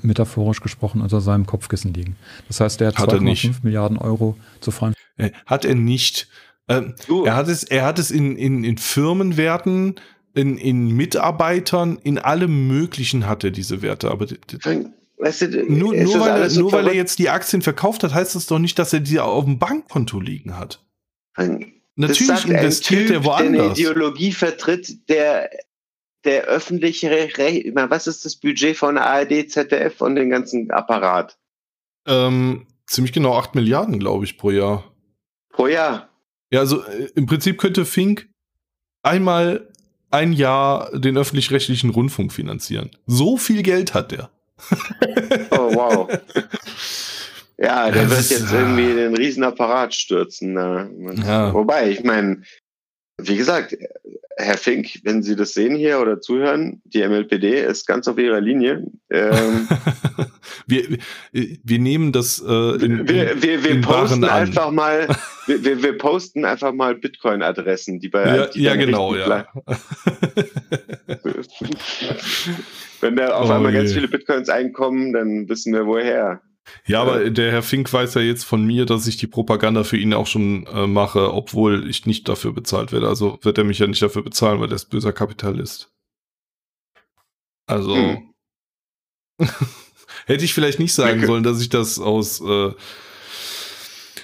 metaphorisch 0.02 0.62
gesprochen 0.62 1.02
unter 1.02 1.22
seinem 1.22 1.46
Kopfkissen 1.46 1.94
liegen. 1.94 2.16
Das 2.48 2.60
heißt, 2.60 2.80
der 2.80 2.90
hat, 2.90 2.98
hat 2.98 3.14
2,5 3.14 3.58
Milliarden 3.64 3.98
Euro 3.98 4.38
zu 4.60 4.72
freien. 4.72 4.94
Äh, 5.18 5.32
hat 5.46 5.66
er 5.66 5.76
nicht. 5.76 6.28
Ähm, 6.68 6.96
er 7.26 7.36
hat 7.36 7.48
es, 7.48 7.64
er 7.64 7.86
hat 7.86 8.00
es 8.00 8.10
in, 8.10 8.36
in, 8.38 8.64
in 8.64 8.78
Firmenwerten, 8.78 9.96
in, 10.34 10.58
in 10.58 10.96
Mitarbeitern, 10.96 12.00
in 12.04 12.18
allem 12.18 12.68
Möglichen 12.68 13.28
hat 13.28 13.44
er 13.44 13.52
diese 13.52 13.82
Werte. 13.82 14.10
Aber 14.10 14.28
weißt 14.28 15.42
du, 15.42 15.66
nur, 15.70 15.94
nur, 15.94 16.20
weil, 16.20 16.42
er, 16.42 16.52
nur 16.52 16.72
weil 16.72 16.88
er 16.88 16.96
jetzt 16.96 17.20
die 17.20 17.30
Aktien 17.30 17.62
verkauft 17.62 18.04
hat, 18.04 18.14
heißt 18.14 18.36
das 18.36 18.48
doch 18.48 18.60
nicht, 18.60 18.80
dass 18.80 18.94
er 18.94 19.02
die 19.02 19.20
auf 19.20 19.46
dem 19.46 19.60
Bankkonto 19.60 20.20
liegen 20.20 20.58
hat. 20.58 20.84
Natürlich 21.96 22.46
investiert 22.46 23.12
er 23.12 23.24
woanders. 23.24 23.52
Der 23.52 23.64
eine 23.64 23.74
Ideologie 23.74 24.32
vertritt, 24.32 25.10
der 25.10 25.50
der 26.26 26.44
öffentliche 26.46 27.10
Recht, 27.10 27.76
was 27.76 28.08
ist 28.08 28.26
das 28.26 28.36
Budget 28.36 28.78
von 28.78 28.98
ARD, 28.98 29.50
ZDF 29.50 30.02
und 30.02 30.16
den 30.16 30.30
ganzen 30.30 30.72
Apparat? 30.72 31.38
Ähm, 32.08 32.68
ziemlich 32.88 33.14
genau 33.14 33.38
8 33.38 33.56
Milliarden, 33.56 34.00
glaube 34.00 34.26
ich, 34.26 34.38
pro 34.38 34.52
Jahr. 34.52 34.84
Pro 35.50 35.68
Jahr? 35.68 36.10
Ja, 36.52 36.60
also 36.60 36.84
äh, 36.84 37.10
im 37.16 37.26
Prinzip 37.26 37.58
könnte 37.58 37.86
Fink 37.86 38.30
einmal 39.02 39.70
ein 40.12 40.34
Jahr 40.34 40.98
den 40.98 41.18
öffentlich-rechtlichen 41.18 41.90
Rundfunk 41.90 42.32
finanzieren. 42.32 42.92
So 43.08 43.38
viel 43.38 43.64
Geld 43.64 43.94
hat 43.94 44.12
der. 44.12 44.30
oh, 45.52 45.74
wow. 45.76 46.10
Ja, 47.58 47.92
der 47.92 48.08
das 48.08 48.30
wird 48.30 48.42
jetzt 48.42 48.50
ist, 48.50 48.52
irgendwie 48.52 48.94
den 48.94 49.16
Riesenapparat 49.16 49.94
stürzen. 49.94 50.56
Ja. 51.26 51.54
Wobei, 51.54 51.92
ich 51.92 52.04
meine, 52.04 52.42
wie 53.18 53.38
gesagt, 53.38 53.78
Herr 54.38 54.58
Fink, 54.58 55.00
wenn 55.04 55.22
Sie 55.22 55.36
das 55.36 55.54
sehen 55.54 55.76
hier 55.76 56.00
oder 56.00 56.20
zuhören, 56.20 56.82
die 56.86 57.08
MLPD 57.08 57.62
ist 57.62 57.86
ganz 57.86 58.08
auf 58.08 58.18
Ihrer 58.18 58.42
Linie. 58.42 58.84
Ähm, 59.12 59.68
wir, 60.68 60.98
wir 61.32 61.80
nehmen 61.80 62.12
das 62.12 62.40
äh, 62.40 62.84
in, 62.84 63.08
wir, 63.08 63.42
wir, 63.42 63.64
wir 63.64 63.82
posten 63.82 64.24
einfach 64.24 64.72
mal 64.72 65.08
wir, 65.46 65.84
wir, 65.84 65.98
posten 65.98 66.46
einfach 66.46 66.74
mal 66.74 66.96
Bitcoin-Adressen, 66.96 68.00
die 68.00 68.10
bei 68.10 68.26
ja, 68.26 68.50
ja 68.54 68.76
genau 68.76 69.14
ja. 69.16 69.46
wenn 73.02 73.16
da 73.16 73.36
auf 73.36 73.50
oh 73.50 73.54
einmal 73.54 73.72
je. 73.72 73.80
ganz 73.80 73.94
viele 73.94 74.08
Bitcoins 74.08 74.50
einkommen, 74.50 75.14
dann 75.14 75.48
wissen 75.50 75.74
wir 75.74 75.86
woher. 75.86 76.42
Ja, 76.86 77.02
aber 77.02 77.30
der 77.30 77.52
Herr 77.52 77.64
Fink 77.64 77.92
weiß 77.92 78.14
ja 78.16 78.22
jetzt 78.22 78.44
von 78.46 78.66
mir, 78.66 78.86
dass 78.86 79.08
ich 79.08 79.18
die 79.18 79.28
Propaganda 79.28 79.84
für 79.84 79.98
ihn 79.98 80.14
auch 80.14 80.28
schon 80.28 80.66
äh, 80.68 80.88
mache, 80.88 81.34
obwohl 81.34 81.90
ich 81.90 82.06
nicht 82.06 82.28
dafür 82.30 82.54
bezahlt 82.54 82.92
werde. 82.92 83.08
Also 83.08 83.40
wird 83.42 83.58
er 83.58 83.64
mich 83.64 83.80
ja 83.80 83.88
nicht 83.88 84.02
dafür 84.02 84.24
bezahlen, 84.24 84.60
weil 84.60 84.70
er 84.70 84.76
ist 84.76 84.90
böser 84.90 85.14
Kapitalist. 85.14 85.92
Also 87.66 87.96
hm. 87.96 88.34
hätte 90.26 90.46
ich 90.46 90.54
vielleicht 90.54 90.80
nicht 90.80 90.94
sagen 90.94 91.26
sollen, 91.26 91.44
dass 91.44 91.62
ich 91.62 91.70
das 91.70 92.00
aus 92.00 92.42
äh, 92.42 92.72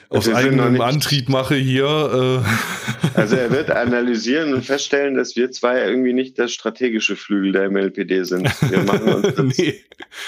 aus 0.09 0.27
eigenem 0.27 0.81
Antrieb 0.81 1.29
mache 1.29 1.55
hier. 1.55 2.43
Äh. 2.43 3.19
Also 3.19 3.35
er 3.35 3.51
wird 3.51 3.69
analysieren 3.69 4.53
und 4.53 4.65
feststellen, 4.65 5.15
dass 5.15 5.35
wir 5.35 5.51
zwei 5.51 5.81
irgendwie 5.85 6.13
nicht 6.13 6.39
das 6.39 6.51
strategische 6.51 7.15
Flügel 7.15 7.51
der 7.51 7.69
MLPD 7.69 8.23
sind. 8.23 8.49
Wir 8.69 8.83
machen 8.83 9.13
uns 9.13 9.35
das 9.35 9.57
nee. 9.57 9.75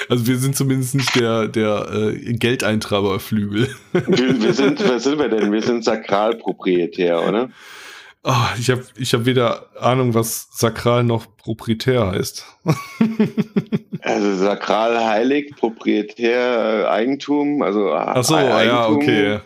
Also 0.08 0.28
wir 0.28 0.38
sind 0.38 0.56
zumindest 0.56 0.96
nicht 0.96 1.16
der, 1.16 1.48
der 1.48 1.88
äh, 1.92 2.34
Geldeintreiberflügel. 2.34 3.70
wir, 3.94 4.42
wir 4.42 4.54
sind, 4.54 4.88
was 4.88 5.04
sind 5.04 5.18
wir 5.18 5.30
denn? 5.30 5.52
Wir 5.52 5.64
sind 5.64 5.84
sakralproprietär, 5.84 7.28
oder? 7.28 7.50
Oh, 8.24 8.34
ich 8.60 8.70
habe 8.70 8.84
ich 8.98 9.14
hab 9.16 9.26
weder 9.26 9.66
Ahnung, 9.80 10.14
was 10.14 10.48
sakral 10.52 11.04
noch 11.04 11.26
proprietär 11.38 12.12
heißt. 12.12 12.46
also 14.02 14.36
sakral 14.36 15.04
heilig, 15.04 15.56
proprietär 15.56 16.84
äh, 16.84 16.88
Eigentum, 16.88 17.64
also 17.64 17.92
Ach 17.92 18.24
so, 18.24 18.36
Eigentum. 18.36 18.68
ja, 18.68 18.88
okay. 18.90 19.40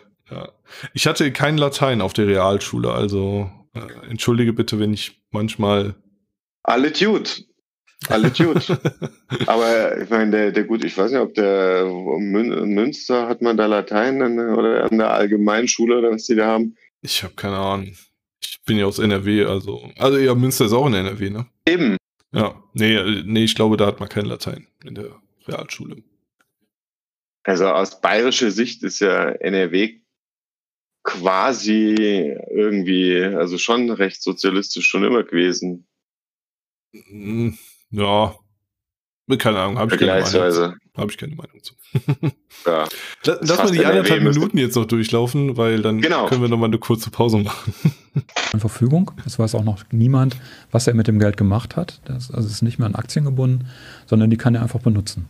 Ich 0.94 1.06
hatte 1.06 1.30
kein 1.32 1.58
Latein 1.58 2.00
auf 2.00 2.12
der 2.12 2.26
Realschule, 2.26 2.92
also 2.92 3.50
äh, 3.74 4.08
entschuldige 4.08 4.52
bitte, 4.52 4.78
wenn 4.78 4.92
ich 4.92 5.20
manchmal. 5.30 5.94
Alle 6.62 6.92
gut. 6.92 7.44
Alle 8.08 8.30
gut. 8.30 8.70
Aber 9.46 10.00
ich 10.00 10.10
meine, 10.10 10.30
der, 10.30 10.52
der 10.52 10.64
gut, 10.64 10.84
ich 10.84 10.96
weiß 10.96 11.12
nicht, 11.12 11.20
ob 11.20 11.34
der 11.34 11.86
Mün 11.86 12.74
Münster 12.74 13.28
hat 13.28 13.42
man 13.42 13.56
da 13.56 13.66
Latein 13.66 14.20
oder 14.38 14.84
an 14.84 14.98
der 14.98 15.12
Allgemeinschule 15.12 15.98
oder 15.98 16.12
was 16.12 16.26
die 16.26 16.34
da 16.34 16.46
haben. 16.46 16.76
Ich 17.00 17.22
habe 17.22 17.34
keine 17.34 17.56
Ahnung. 17.56 17.96
Ich 18.40 18.62
bin 18.64 18.78
ja 18.78 18.86
aus 18.86 18.98
NRW, 18.98 19.44
also. 19.44 19.90
Also 19.98 20.18
ja, 20.18 20.34
Münster 20.34 20.66
ist 20.66 20.72
auch 20.72 20.86
in 20.86 20.94
NRW, 20.94 21.30
ne? 21.30 21.46
Eben. 21.66 21.96
Ja, 22.32 22.62
nee, 22.74 23.22
nee, 23.24 23.44
ich 23.44 23.54
glaube, 23.54 23.76
da 23.76 23.86
hat 23.86 24.00
man 24.00 24.08
kein 24.08 24.26
Latein 24.26 24.66
in 24.84 24.94
der 24.94 25.20
Realschule. 25.46 26.02
Also 27.44 27.68
aus 27.68 28.00
bayerischer 28.00 28.50
Sicht 28.50 28.82
ist 28.82 29.00
ja 29.00 29.30
NRW 29.30 30.00
quasi 31.06 32.36
irgendwie, 32.50 33.22
also 33.22 33.56
schon 33.56 33.90
recht 33.90 34.22
sozialistisch 34.22 34.86
schon 34.86 35.04
immer 35.04 35.22
gewesen. 35.22 35.86
Hm, 36.92 37.56
ja, 37.90 38.34
keine 39.38 39.58
Ahnung, 39.60 39.78
habe 39.78 39.94
ich, 39.94 40.00
keine 40.00 40.20
Meinung 40.22 40.74
hab 40.96 41.10
ich 41.10 41.16
keine 41.16 41.34
Meinung 41.34 41.62
zu. 41.62 41.74
ja, 42.66 42.88
Lass 43.24 43.58
mal 43.58 43.70
die 43.70 43.84
anderthalb 43.84 44.22
Minuten 44.22 44.58
jetzt 44.58 44.76
noch 44.76 44.86
durchlaufen, 44.86 45.56
weil 45.56 45.82
dann 45.82 46.00
genau. 46.00 46.26
können 46.26 46.42
wir 46.42 46.48
noch 46.48 46.58
mal 46.58 46.66
eine 46.66 46.78
kurze 46.78 47.10
Pause 47.10 47.38
machen. 47.38 47.74
In 48.52 48.60
Verfügung. 48.60 49.10
Es 49.26 49.38
weiß 49.38 49.54
auch 49.54 49.64
noch 49.64 49.84
niemand, 49.90 50.36
was 50.70 50.86
er 50.86 50.94
mit 50.94 51.06
dem 51.06 51.18
Geld 51.18 51.36
gemacht 51.36 51.76
hat. 51.76 52.00
Das, 52.04 52.30
also 52.30 52.46
es 52.46 52.54
ist 52.54 52.62
nicht 52.62 52.78
mehr 52.78 52.86
an 52.86 52.94
Aktien 52.94 53.24
gebunden, 53.24 53.66
sondern 54.06 54.30
die 54.30 54.36
kann 54.36 54.54
er 54.54 54.62
einfach 54.62 54.80
benutzen. 54.80 55.26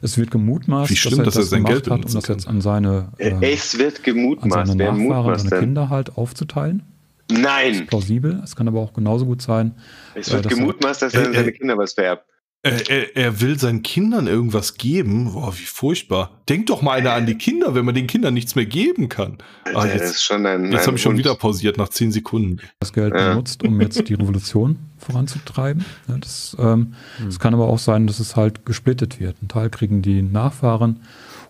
Es 0.00 0.18
wird 0.18 0.30
gemutmaßt, 0.30 0.90
Wie 0.90 0.96
schlimm, 0.96 1.18
dass 1.18 1.20
er, 1.20 1.24
das 1.24 1.34
dass 1.34 1.44
er 1.44 1.48
sein 1.48 1.64
Geld 1.64 1.90
hat, 1.90 2.04
um 2.04 2.12
das 2.12 2.28
jetzt 2.28 2.46
an 2.46 2.60
seine, 2.60 3.08
äh, 3.18 3.34
es 3.40 3.78
wird 3.78 4.02
gemutmaßt, 4.02 4.70
an 4.70 4.78
seine 4.78 4.92
Nachfahren, 4.92 5.38
seine 5.38 5.60
Kinder 5.60 5.90
halt 5.90 6.16
aufzuteilen. 6.16 6.82
Nein. 7.30 7.72
Das 7.72 7.80
ist 7.80 7.86
plausibel. 7.86 8.40
Es 8.44 8.56
kann 8.56 8.68
aber 8.68 8.80
auch 8.80 8.92
genauso 8.92 9.26
gut 9.26 9.42
sein. 9.42 9.74
Es 10.14 10.30
wird 10.30 10.46
äh, 10.46 10.48
dass 10.48 10.58
gemutmaßt, 10.58 11.02
dass 11.02 11.14
er 11.14 11.26
an 11.26 11.34
seine 11.34 11.52
Kinder 11.52 11.76
was 11.76 11.94
vererbt. 11.94 12.24
Er, 12.64 12.88
er, 12.88 13.16
er, 13.16 13.40
will 13.40 13.58
seinen 13.58 13.82
Kindern 13.82 14.28
irgendwas 14.28 14.74
geben. 14.74 15.32
Boah, 15.32 15.52
wie 15.58 15.64
furchtbar. 15.64 16.30
Denk 16.48 16.66
doch 16.66 16.80
mal 16.80 16.92
einer 16.92 17.12
an 17.12 17.26
die 17.26 17.34
Kinder, 17.34 17.74
wenn 17.74 17.84
man 17.84 17.96
den 17.96 18.06
Kindern 18.06 18.34
nichts 18.34 18.54
mehr 18.54 18.66
geben 18.66 19.08
kann. 19.08 19.38
Alter, 19.64 19.80
ah, 19.80 19.86
jetzt 19.86 20.30
jetzt 20.30 20.86
habe 20.86 20.96
ich 20.96 21.02
schon 21.02 21.18
wieder 21.18 21.34
pausiert 21.34 21.76
nach 21.76 21.88
zehn 21.88 22.12
Sekunden. 22.12 22.60
Das 22.78 22.92
Geld 22.92 23.14
ja. 23.14 23.30
benutzt, 23.30 23.64
um 23.64 23.80
jetzt 23.80 24.08
die 24.08 24.14
Revolution 24.14 24.78
voranzutreiben. 24.98 25.84
Ja, 26.06 26.18
das, 26.18 26.56
ähm, 26.60 26.94
hm. 27.16 27.26
das 27.26 27.40
kann 27.40 27.52
aber 27.52 27.66
auch 27.66 27.80
sein, 27.80 28.06
dass 28.06 28.20
es 28.20 28.36
halt 28.36 28.64
gesplittet 28.64 29.18
wird. 29.18 29.42
Ein 29.42 29.48
Teil 29.48 29.68
kriegen 29.68 30.00
die 30.00 30.22
Nachfahren 30.22 31.00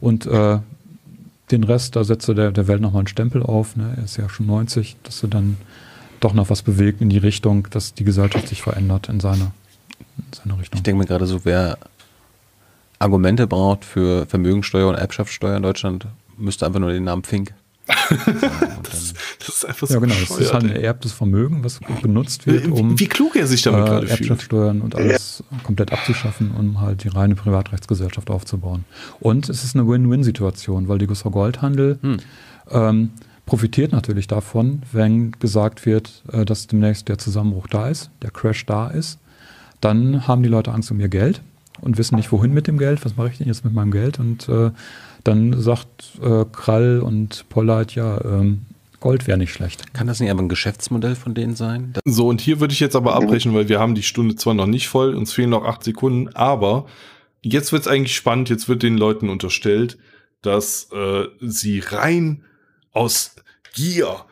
und 0.01 0.24
äh, 0.24 0.60
den 1.51 1.64
Rest, 1.64 1.94
da 1.94 2.05
setzt 2.05 2.26
er 2.30 2.34
der, 2.34 2.52
der 2.52 2.68
Welt 2.68 2.80
nochmal 2.80 3.01
einen 3.01 3.09
Stempel 3.09 3.43
auf. 3.43 3.76
Ne? 3.76 3.93
Er 3.98 4.05
ist 4.05 4.16
ja 4.16 4.30
schon 4.30 4.47
90, 4.47 4.97
dass 5.02 5.22
er 5.22 5.28
dann 5.28 5.59
doch 6.20 6.32
noch 6.32 6.48
was 6.48 6.62
bewegt 6.62 7.02
in 7.02 7.10
die 7.10 7.18
Richtung, 7.18 7.68
dass 7.68 7.93
die 7.93 8.05
Gesellschaft 8.05 8.48
sich 8.48 8.62
verändert 8.62 9.10
in 9.10 9.20
seine 9.20 9.20
seine 9.30 9.43
Richtung. 9.43 9.61
Ich 10.72 10.82
denke 10.82 10.98
mir 10.98 11.06
gerade 11.06 11.26
so, 11.26 11.44
wer 11.44 11.78
Argumente 12.98 13.47
braucht 13.47 13.84
für 13.84 14.26
Vermögensteuer 14.26 14.89
und 14.89 14.94
Erbschaftssteuer 14.94 15.56
in 15.56 15.62
Deutschland, 15.62 16.06
müsste 16.36 16.66
einfach 16.66 16.80
nur 16.80 16.93
den 16.93 17.05
Namen 17.05 17.24
Fink. 17.24 17.55
das, 17.89 19.14
das, 19.40 19.48
ist 19.48 19.64
einfach 19.66 19.89
so 19.89 19.94
Ja, 19.94 20.01
genau. 20.01 20.14
Das 20.14 20.39
ist 20.39 20.52
halt 20.55 20.64
ein 20.64 20.70
ererbtes 20.70 21.12
Vermögen, 21.12 21.64
was 21.64 21.80
benutzt 22.01 22.47
wird, 22.47 22.68
um 22.68 22.93
wie, 22.93 23.01
wie 23.01 23.09
klug 23.09 23.34
er 23.34 23.48
sich 23.48 23.62
damit 23.62 23.82
äh, 23.82 23.89
gerade 23.89 24.09
Erbschaftssteuern 24.09 24.80
und 24.80 24.94
alles 24.94 25.43
ja. 25.51 25.59
komplett 25.64 25.93
abzuschaffen, 25.93 26.52
um 26.52 26.80
halt 26.80 27.02
die 27.02 27.09
reine 27.09 27.34
Privatrechtsgesellschaft 27.34 28.30
aufzubauen. 28.30 28.84
Und 29.18 29.48
es 29.48 29.64
ist 29.64 29.74
eine 29.74 29.86
Win-Win-Situation, 29.89 30.86
weil 30.86 30.98
die 30.98 31.09
Gussau 31.09 31.30
Goldhandel 31.30 31.98
hm. 32.01 32.16
ähm, 32.70 33.10
profitiert 33.47 33.90
natürlich 33.90 34.28
davon, 34.28 34.82
wenn 34.93 35.32
gesagt 35.32 35.84
wird, 35.84 36.22
äh, 36.32 36.44
dass 36.44 36.68
demnächst 36.68 37.09
der 37.09 37.18
Zusammenbruch 37.18 37.66
da 37.66 37.89
ist, 37.89 38.10
der 38.22 38.30
Crash 38.30 38.64
da 38.64 38.89
ist 38.89 39.18
dann 39.82 40.26
haben 40.26 40.42
die 40.42 40.48
Leute 40.48 40.72
Angst 40.72 40.90
um 40.90 41.00
ihr 41.00 41.09
Geld 41.09 41.42
und 41.80 41.98
wissen 41.98 42.16
nicht, 42.16 42.32
wohin 42.32 42.54
mit 42.54 42.66
dem 42.66 42.78
Geld, 42.78 43.04
was 43.04 43.16
mache 43.16 43.28
ich 43.28 43.38
denn 43.38 43.48
jetzt 43.48 43.64
mit 43.64 43.74
meinem 43.74 43.90
Geld? 43.90 44.18
Und 44.18 44.48
äh, 44.48 44.70
dann 45.24 45.60
sagt 45.60 46.12
äh, 46.22 46.44
Krall 46.50 47.00
und 47.00 47.44
Pollard, 47.48 47.94
ja, 47.94 48.24
ähm, 48.24 48.62
Gold 49.00 49.26
wäre 49.26 49.36
nicht 49.36 49.52
schlecht. 49.52 49.92
Kann 49.92 50.06
das 50.06 50.20
nicht 50.20 50.30
aber 50.30 50.40
ein 50.40 50.48
Geschäftsmodell 50.48 51.16
von 51.16 51.34
denen 51.34 51.56
sein? 51.56 51.92
So, 52.04 52.28
und 52.28 52.40
hier 52.40 52.60
würde 52.60 52.72
ich 52.72 52.78
jetzt 52.78 52.94
aber 52.94 53.16
abbrechen, 53.16 53.52
weil 53.52 53.68
wir 53.68 53.80
haben 53.80 53.96
die 53.96 54.04
Stunde 54.04 54.36
zwar 54.36 54.54
noch 54.54 54.66
nicht 54.66 54.88
voll, 54.88 55.14
uns 55.14 55.32
fehlen 55.32 55.50
noch 55.50 55.64
acht 55.64 55.82
Sekunden, 55.82 56.28
aber 56.34 56.86
jetzt 57.42 57.72
wird 57.72 57.82
es 57.82 57.88
eigentlich 57.88 58.14
spannend, 58.14 58.48
jetzt 58.48 58.68
wird 58.68 58.84
den 58.84 58.96
Leuten 58.96 59.28
unterstellt, 59.28 59.98
dass 60.40 60.88
äh, 60.92 61.24
sie 61.40 61.80
rein 61.80 62.44
aus 62.92 63.34
Gier 63.74 64.24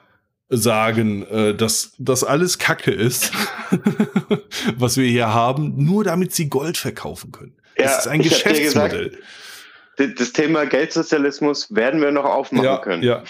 sagen, 0.51 1.27
äh, 1.29 1.55
dass 1.55 1.93
das 1.99 2.25
alles 2.25 2.59
Kacke 2.59 2.91
ist, 2.91 3.33
was 4.77 4.97
wir 4.97 5.09
hier 5.09 5.33
haben, 5.33 5.85
nur 5.85 6.05
damit 6.05 6.35
sie 6.35 6.49
Gold 6.49 6.77
verkaufen 6.77 7.31
können. 7.33 7.55
Ja, 7.79 7.85
das 7.85 7.99
ist 8.01 8.09
ein 8.09 8.21
Geschäftsmodell. 8.21 9.11
Gesagt, 9.11 10.21
das 10.21 10.33
Thema 10.33 10.67
Geldsozialismus 10.67 11.75
werden 11.75 12.01
wir 12.01 12.11
noch 12.11 12.25
aufmachen 12.25 12.65
ja, 12.65 12.79
können. 12.79 13.03
Ja. 13.03 13.23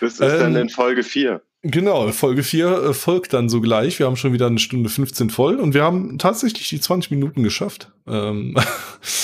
Das 0.00 0.14
ist 0.14 0.20
ähm, 0.20 0.38
dann 0.38 0.56
in 0.56 0.68
Folge 0.68 1.02
4. 1.02 1.42
Genau, 1.62 2.12
Folge 2.12 2.42
4 2.42 2.66
äh, 2.66 2.94
folgt 2.94 3.32
dann 3.32 3.48
sogleich. 3.48 3.98
Wir 3.98 4.06
haben 4.06 4.16
schon 4.16 4.34
wieder 4.34 4.46
eine 4.46 4.58
Stunde 4.58 4.90
15 4.90 5.30
voll 5.30 5.56
und 5.56 5.74
wir 5.74 5.82
haben 5.82 6.18
tatsächlich 6.18 6.68
die 6.68 6.80
20 6.80 7.10
Minuten 7.10 7.42
geschafft. 7.42 7.90
Ähm 8.06 8.54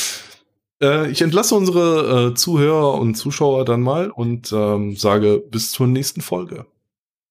äh, 0.82 1.11
ich 1.11 1.20
entlasse 1.20 1.55
unsere 1.55 2.31
äh, 2.31 2.35
Zuhörer 2.35 2.94
und 2.94 3.15
Zuschauer 3.15 3.66
dann 3.66 3.82
mal 3.82 4.11
und 4.11 4.51
ähm, 4.52 4.97
sage 4.97 5.39
bis 5.39 5.70
zur 5.70 5.86
nächsten 5.86 6.23
Folge. 6.23 6.65